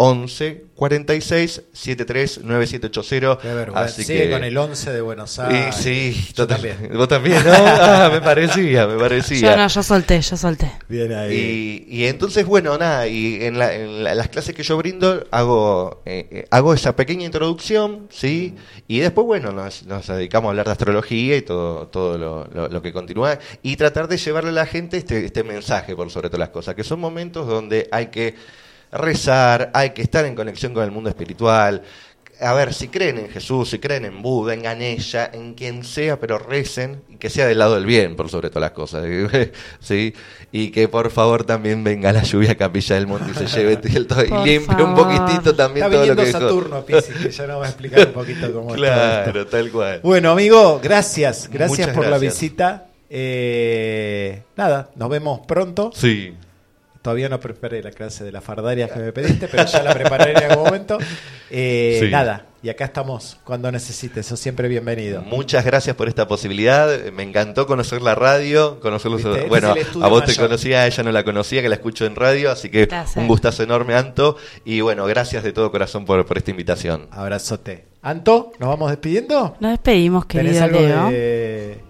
11 0.05 0.65
46 0.75 1.63
73 1.73 2.43
9780. 2.43 3.39
Qué 3.41 3.55
vergüenza. 3.55 3.85
Así 3.85 4.03
Sigue 4.03 4.25
que 4.25 4.31
con 4.33 4.43
el 4.43 4.59
11 4.59 4.93
de 4.93 5.01
Buenos 5.01 5.39
y 5.39 5.41
Aires. 5.43 5.75
sí, 5.77 6.29
Yo 6.35 6.45
también. 6.47 6.91
Vos 6.95 7.07
también, 7.07 7.45
¿no? 7.45 7.53
Ah, 7.55 8.11
me 8.13 8.21
parecía, 8.21 8.87
me 8.89 8.99
parecía. 8.99 9.53
Yo 9.53 9.57
no, 9.57 9.69
yo 9.69 9.83
solté, 9.83 10.21
yo 10.21 10.37
solté. 10.37 10.73
Bien 10.89 11.13
ahí. 11.13 11.87
Y, 11.89 11.99
y 12.03 12.07
entonces, 12.07 12.45
bueno, 12.45 12.77
nada, 12.79 13.07
y 13.07 13.45
en, 13.45 13.59
la- 13.59 13.73
en 13.75 14.03
la- 14.03 14.15
las 14.17 14.29
clases 14.29 14.55
que 14.57 14.65
yo 14.65 14.77
brindo 14.77 15.25
hago, 15.31 16.03
eh, 16.05 16.27
eh, 16.31 16.45
hago 16.51 16.75
esa 16.75 16.97
pequeña 16.97 17.25
introducción, 17.25 18.09
¿sí? 18.11 18.57
Y 18.89 18.99
después, 18.99 19.25
bueno, 19.25 19.53
nos, 19.53 19.85
nos 19.87 20.07
dedicamos 20.09 20.49
a 20.49 20.51
hablar 20.51 20.67
de 20.67 20.73
astrología 20.73 21.37
y 21.37 21.43
todo, 21.43 21.87
todo 21.89 22.19
lo, 22.19 22.49
lo- 22.53 22.69
lo 22.69 22.83
que 22.83 22.93
continúa 22.93 23.39
y 23.63 23.77
tratar 23.77 24.09
de 24.09 24.17
llevarle 24.17 24.51
a 24.51 24.55
la 24.55 24.67
gente 24.67 24.97
este, 24.97 25.25
este 25.25 25.45
mensaje 25.45 25.95
por 25.95 26.11
sobre 26.11 26.29
todas 26.29 26.41
las 26.41 26.49
cosas, 26.49 26.75
que 26.75 26.83
son 26.83 26.99
momentos 26.99 27.47
donde 27.47 27.89
hay 27.93 28.07
que 28.07 28.35
rezar, 28.93 29.71
hay 29.75 29.91
que 29.91 30.03
estar 30.03 30.25
en 30.27 30.35
conexión 30.35 30.75
con 30.75 30.85
el 30.85 30.91
mundo 30.91 31.09
espiritual. 31.09 31.83
a 32.41 32.55
ver, 32.55 32.75
si 32.75 32.89
creen 32.89 33.19
en 33.19 33.29
Jesús, 33.29 33.71
si 33.71 33.79
creen 33.79 34.05
en 34.05 34.21
Buda, 34.21 34.53
en 34.53 34.63
Ganesha, 34.63 35.31
en 35.33 35.55
quien 35.55 35.85
sea, 35.85 36.19
pero 36.19 36.39
recen 36.39 37.03
y 37.09 37.17
que 37.17 37.31
sea 37.31 37.47
del 37.47 37.59
lado 37.59 37.77
del 37.77 37.87
bien, 37.87 38.17
por 38.17 38.29
sobre 38.29 38.51
todas 38.51 38.63
las 38.63 38.73
cosas. 38.73 39.05
¿sí? 39.81 40.13
Y 40.51 40.71
que 40.71 40.89
por 40.89 41.11
favor 41.11 41.45
también 41.45 41.85
venga 41.85 42.13
la 42.13 42.23
lluvia 42.23 42.53
a 42.53 42.55
Capilla 42.57 42.97
del 42.97 43.07
Monte 43.07 43.31
y 43.31 43.35
se 43.35 43.47
lleve 43.47 43.79
el 43.95 44.07
todo 44.07 44.25
y 44.25 44.45
limpie 44.45 44.85
un 44.85 44.95
poquitito 44.95 45.55
también 45.55 45.87
Está 45.87 45.97
todo 45.97 46.07
lo 46.07 46.15
viniendo 46.15 46.25
que. 46.25 46.33
Saturno 46.33 46.85
Pisces, 46.85 47.17
que 47.17 47.31
ya 47.31 47.47
nos 47.47 47.61
va 47.61 47.67
a 47.67 47.69
explicar 47.69 48.07
un 48.09 48.13
poquito 48.13 48.53
cómo. 48.53 48.75
Claro, 48.75 49.47
tal 49.47 49.71
cual. 49.71 50.01
Bueno, 50.03 50.33
amigo, 50.33 50.81
gracias. 50.83 51.49
Gracias 51.51 51.79
Muchas 51.79 51.97
por 51.97 52.09
la 52.09 52.19
visita. 52.19 52.89
Eh, 53.09 54.43
nada, 54.57 54.91
nos 54.97 55.09
vemos 55.09 55.41
pronto. 55.47 55.93
Sí. 55.95 56.35
Todavía 57.03 57.29
no 57.29 57.41
preparé 57.41 57.83
la 57.83 57.91
clase 57.91 58.23
de 58.23 58.31
las 58.31 58.45
fardarias 58.45 58.91
que 58.93 59.01
me 59.01 59.13
pediste, 59.13 59.49
pero 59.49 59.65
ya 59.67 59.83
la 59.83 59.93
prepararé 59.93 60.33
en 60.33 60.51
algún 60.53 60.65
momento. 60.67 60.99
Eh, 61.55 61.99
Sí. 62.01 62.09
Nada, 62.11 62.47
y 62.63 62.71
acá 62.71 62.87
estamos 62.87 63.37
cuando 63.45 63.71
necesites. 63.71 64.25
Sos 64.25 64.41
siempre 64.41 64.69
bienvenido. 64.69 65.21
Muchas 65.21 65.67
gracias 65.67 65.95
por 65.97 66.09
esta 66.09 66.27
posibilidad. 66.27 66.89
Me 67.13 67.23
encantó 67.25 67.67
conocer 67.67 68.01
la 68.01 68.15
radio, 68.15 68.81
conocerlos. 68.81 69.23
Bueno, 69.51 69.75
a 70.01 70.09
vos 70.09 70.23
te 70.25 70.29
mayor. 70.33 70.47
conocía, 70.47 70.81
a 70.81 70.87
ella 70.87 71.03
no 71.03 71.13
la 71.13 71.25
conocía, 71.25 71.61
que 71.61 71.69
la 71.69 71.75
escucho 71.75 72.07
en 72.07 72.17
radio, 72.17 72.51
así 72.51 72.71
que 72.71 72.89
un 73.17 73.29
gustazo 73.29 73.63
enorme, 73.65 73.95
Anto. 73.95 74.39
Y 74.65 74.81
bueno, 74.81 75.05
gracias 75.05 75.45
de 75.45 75.53
todo 75.53 75.71
corazón 75.71 76.07
por, 76.07 76.25
por 76.25 76.39
esta 76.39 76.51
invitación. 76.53 77.07
Abrazote. 77.11 77.85
Anto, 78.01 78.53
¿nos 78.59 78.71
vamos 78.71 78.89
despidiendo? 78.91 79.55
Nos 79.61 79.73
despedimos, 79.73 80.27
¿Tenés 80.27 80.59
querido 80.59 80.65
algo 80.65 80.81
Leo. 80.81 81.11
de, 81.11 81.81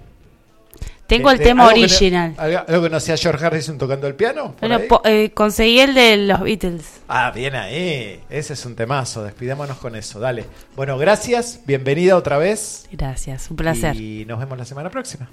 Tengo 1.17 1.29
de- 1.29 1.35
el 1.35 1.39
de- 1.39 1.45
tema 1.45 1.63
algo 1.65 1.75
que 1.75 1.81
no- 1.81 1.87
original. 1.87 2.35
algo, 2.39 2.83
que 2.83 2.91
no 2.91 3.01
sea 3.01 3.17
George 3.17 3.45
Harrison 3.47 3.79
tocando 3.79 4.07
el 4.07 4.15
piano? 4.15 4.55
Bueno, 4.61 4.79
eh, 5.05 5.31
conseguí 5.35 5.81
el 5.81 5.95
de 5.95 6.17
los 6.17 6.41
Beatles. 6.41 6.85
Ah, 7.09 7.31
bien 7.35 7.55
ahí. 7.55 8.21
Ese 8.31 8.53
es 8.55 8.65
un 8.67 8.75
temazo. 8.75 9.23
Despidémonos 9.25 9.77
con 9.79 9.95
eso. 9.97 10.19
Dale. 10.21 10.45
Bueno, 10.77 10.97
gracias. 10.99 11.61
Bienvenida 11.67 12.17
otra 12.17 12.39
vez. 12.39 12.87
Gracias, 12.93 13.51
un 13.51 13.57
placer. 13.57 13.97
Y 13.97 14.25
nos 14.27 14.39
vemos 14.39 14.57
la 14.59 14.65
semana 14.65 14.91
próxima. 14.91 15.29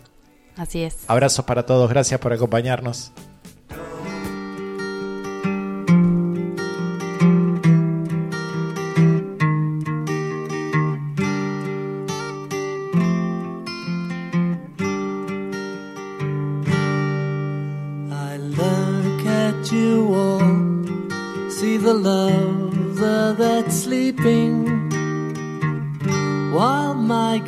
Así 0.58 0.84
es. 0.84 0.98
Abrazos 1.08 1.46
para 1.46 1.66
todos. 1.66 1.90
Gracias 1.90 2.20
por 2.20 2.34
acompañarnos. 2.34 3.12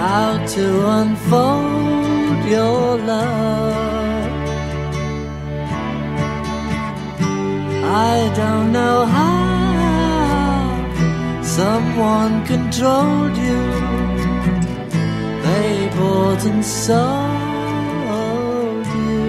how 0.00 0.30
to 0.56 0.66
unfold 0.98 2.40
your 2.56 2.96
love. 3.12 4.30
I 8.12 8.16
don't 8.40 8.68
know 8.72 8.98
how 9.18 9.42
someone 11.42 12.34
controlled 12.46 13.36
you. 13.46 13.62
They 15.46 15.72
bought 15.96 16.42
and 16.50 16.64
sold 16.64 17.06
you. 19.00 19.28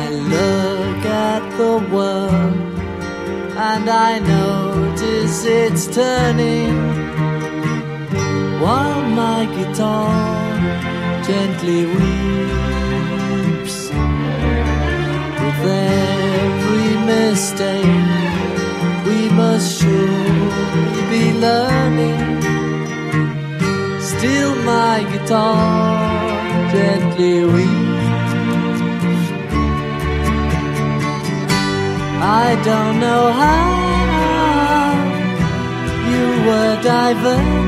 I 0.00 0.02
look 0.34 1.00
at 1.28 1.42
the 1.60 1.74
world 1.94 2.56
and 3.70 3.84
I 4.08 4.12
notice 4.36 5.44
it's 5.44 5.84
turning 5.88 7.01
while 8.62 9.02
my 9.22 9.40
guitar 9.56 10.08
gently 11.26 11.80
weeps. 11.94 13.78
With 15.42 15.62
every 15.66 16.90
mistake, 17.12 18.10
we 19.06 19.20
must 19.40 19.66
surely 19.80 21.02
be 21.12 21.24
learning. 21.46 22.20
Still, 24.10 24.54
my 24.72 24.96
guitar 25.12 25.58
gently 26.74 27.36
weeps. 27.54 27.92
I 32.44 32.48
don't 32.68 32.96
know 33.04 33.24
how 33.42 33.66
you 36.12 36.24
were 36.46 36.74
diverted, 36.90 37.61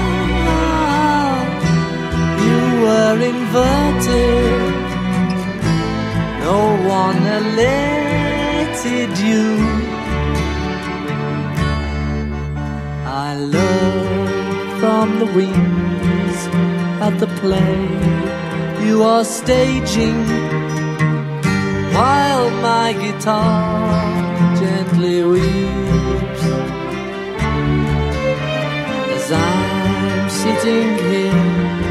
you 2.45 2.61
were 2.85 3.17
inverted. 3.31 4.73
No 6.47 6.59
one 6.99 7.21
alerted 7.39 9.11
you. 9.29 9.47
I 13.23 13.29
look 13.55 14.79
from 14.79 15.07
the 15.19 15.27
wings 15.37 15.90
at 17.07 17.17
the 17.19 17.27
play 17.41 17.77
you 18.85 19.03
are 19.03 19.25
staging 19.25 20.19
while 21.95 22.49
my 22.69 22.93
guitar 22.93 24.55
gently 24.61 25.23
weeps 25.23 26.43
as 29.15 29.31
I'm 29.31 30.29
sitting 30.41 30.89
here 31.09 31.81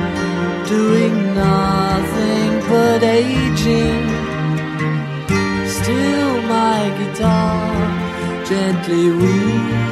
doing 0.71 1.15
nothing 1.35 2.51
but 2.69 3.03
aging. 3.03 4.07
Still, 5.79 6.43
my 6.43 6.81
guitar 6.99 8.45
gently 8.45 9.11
weeps. 9.11 9.90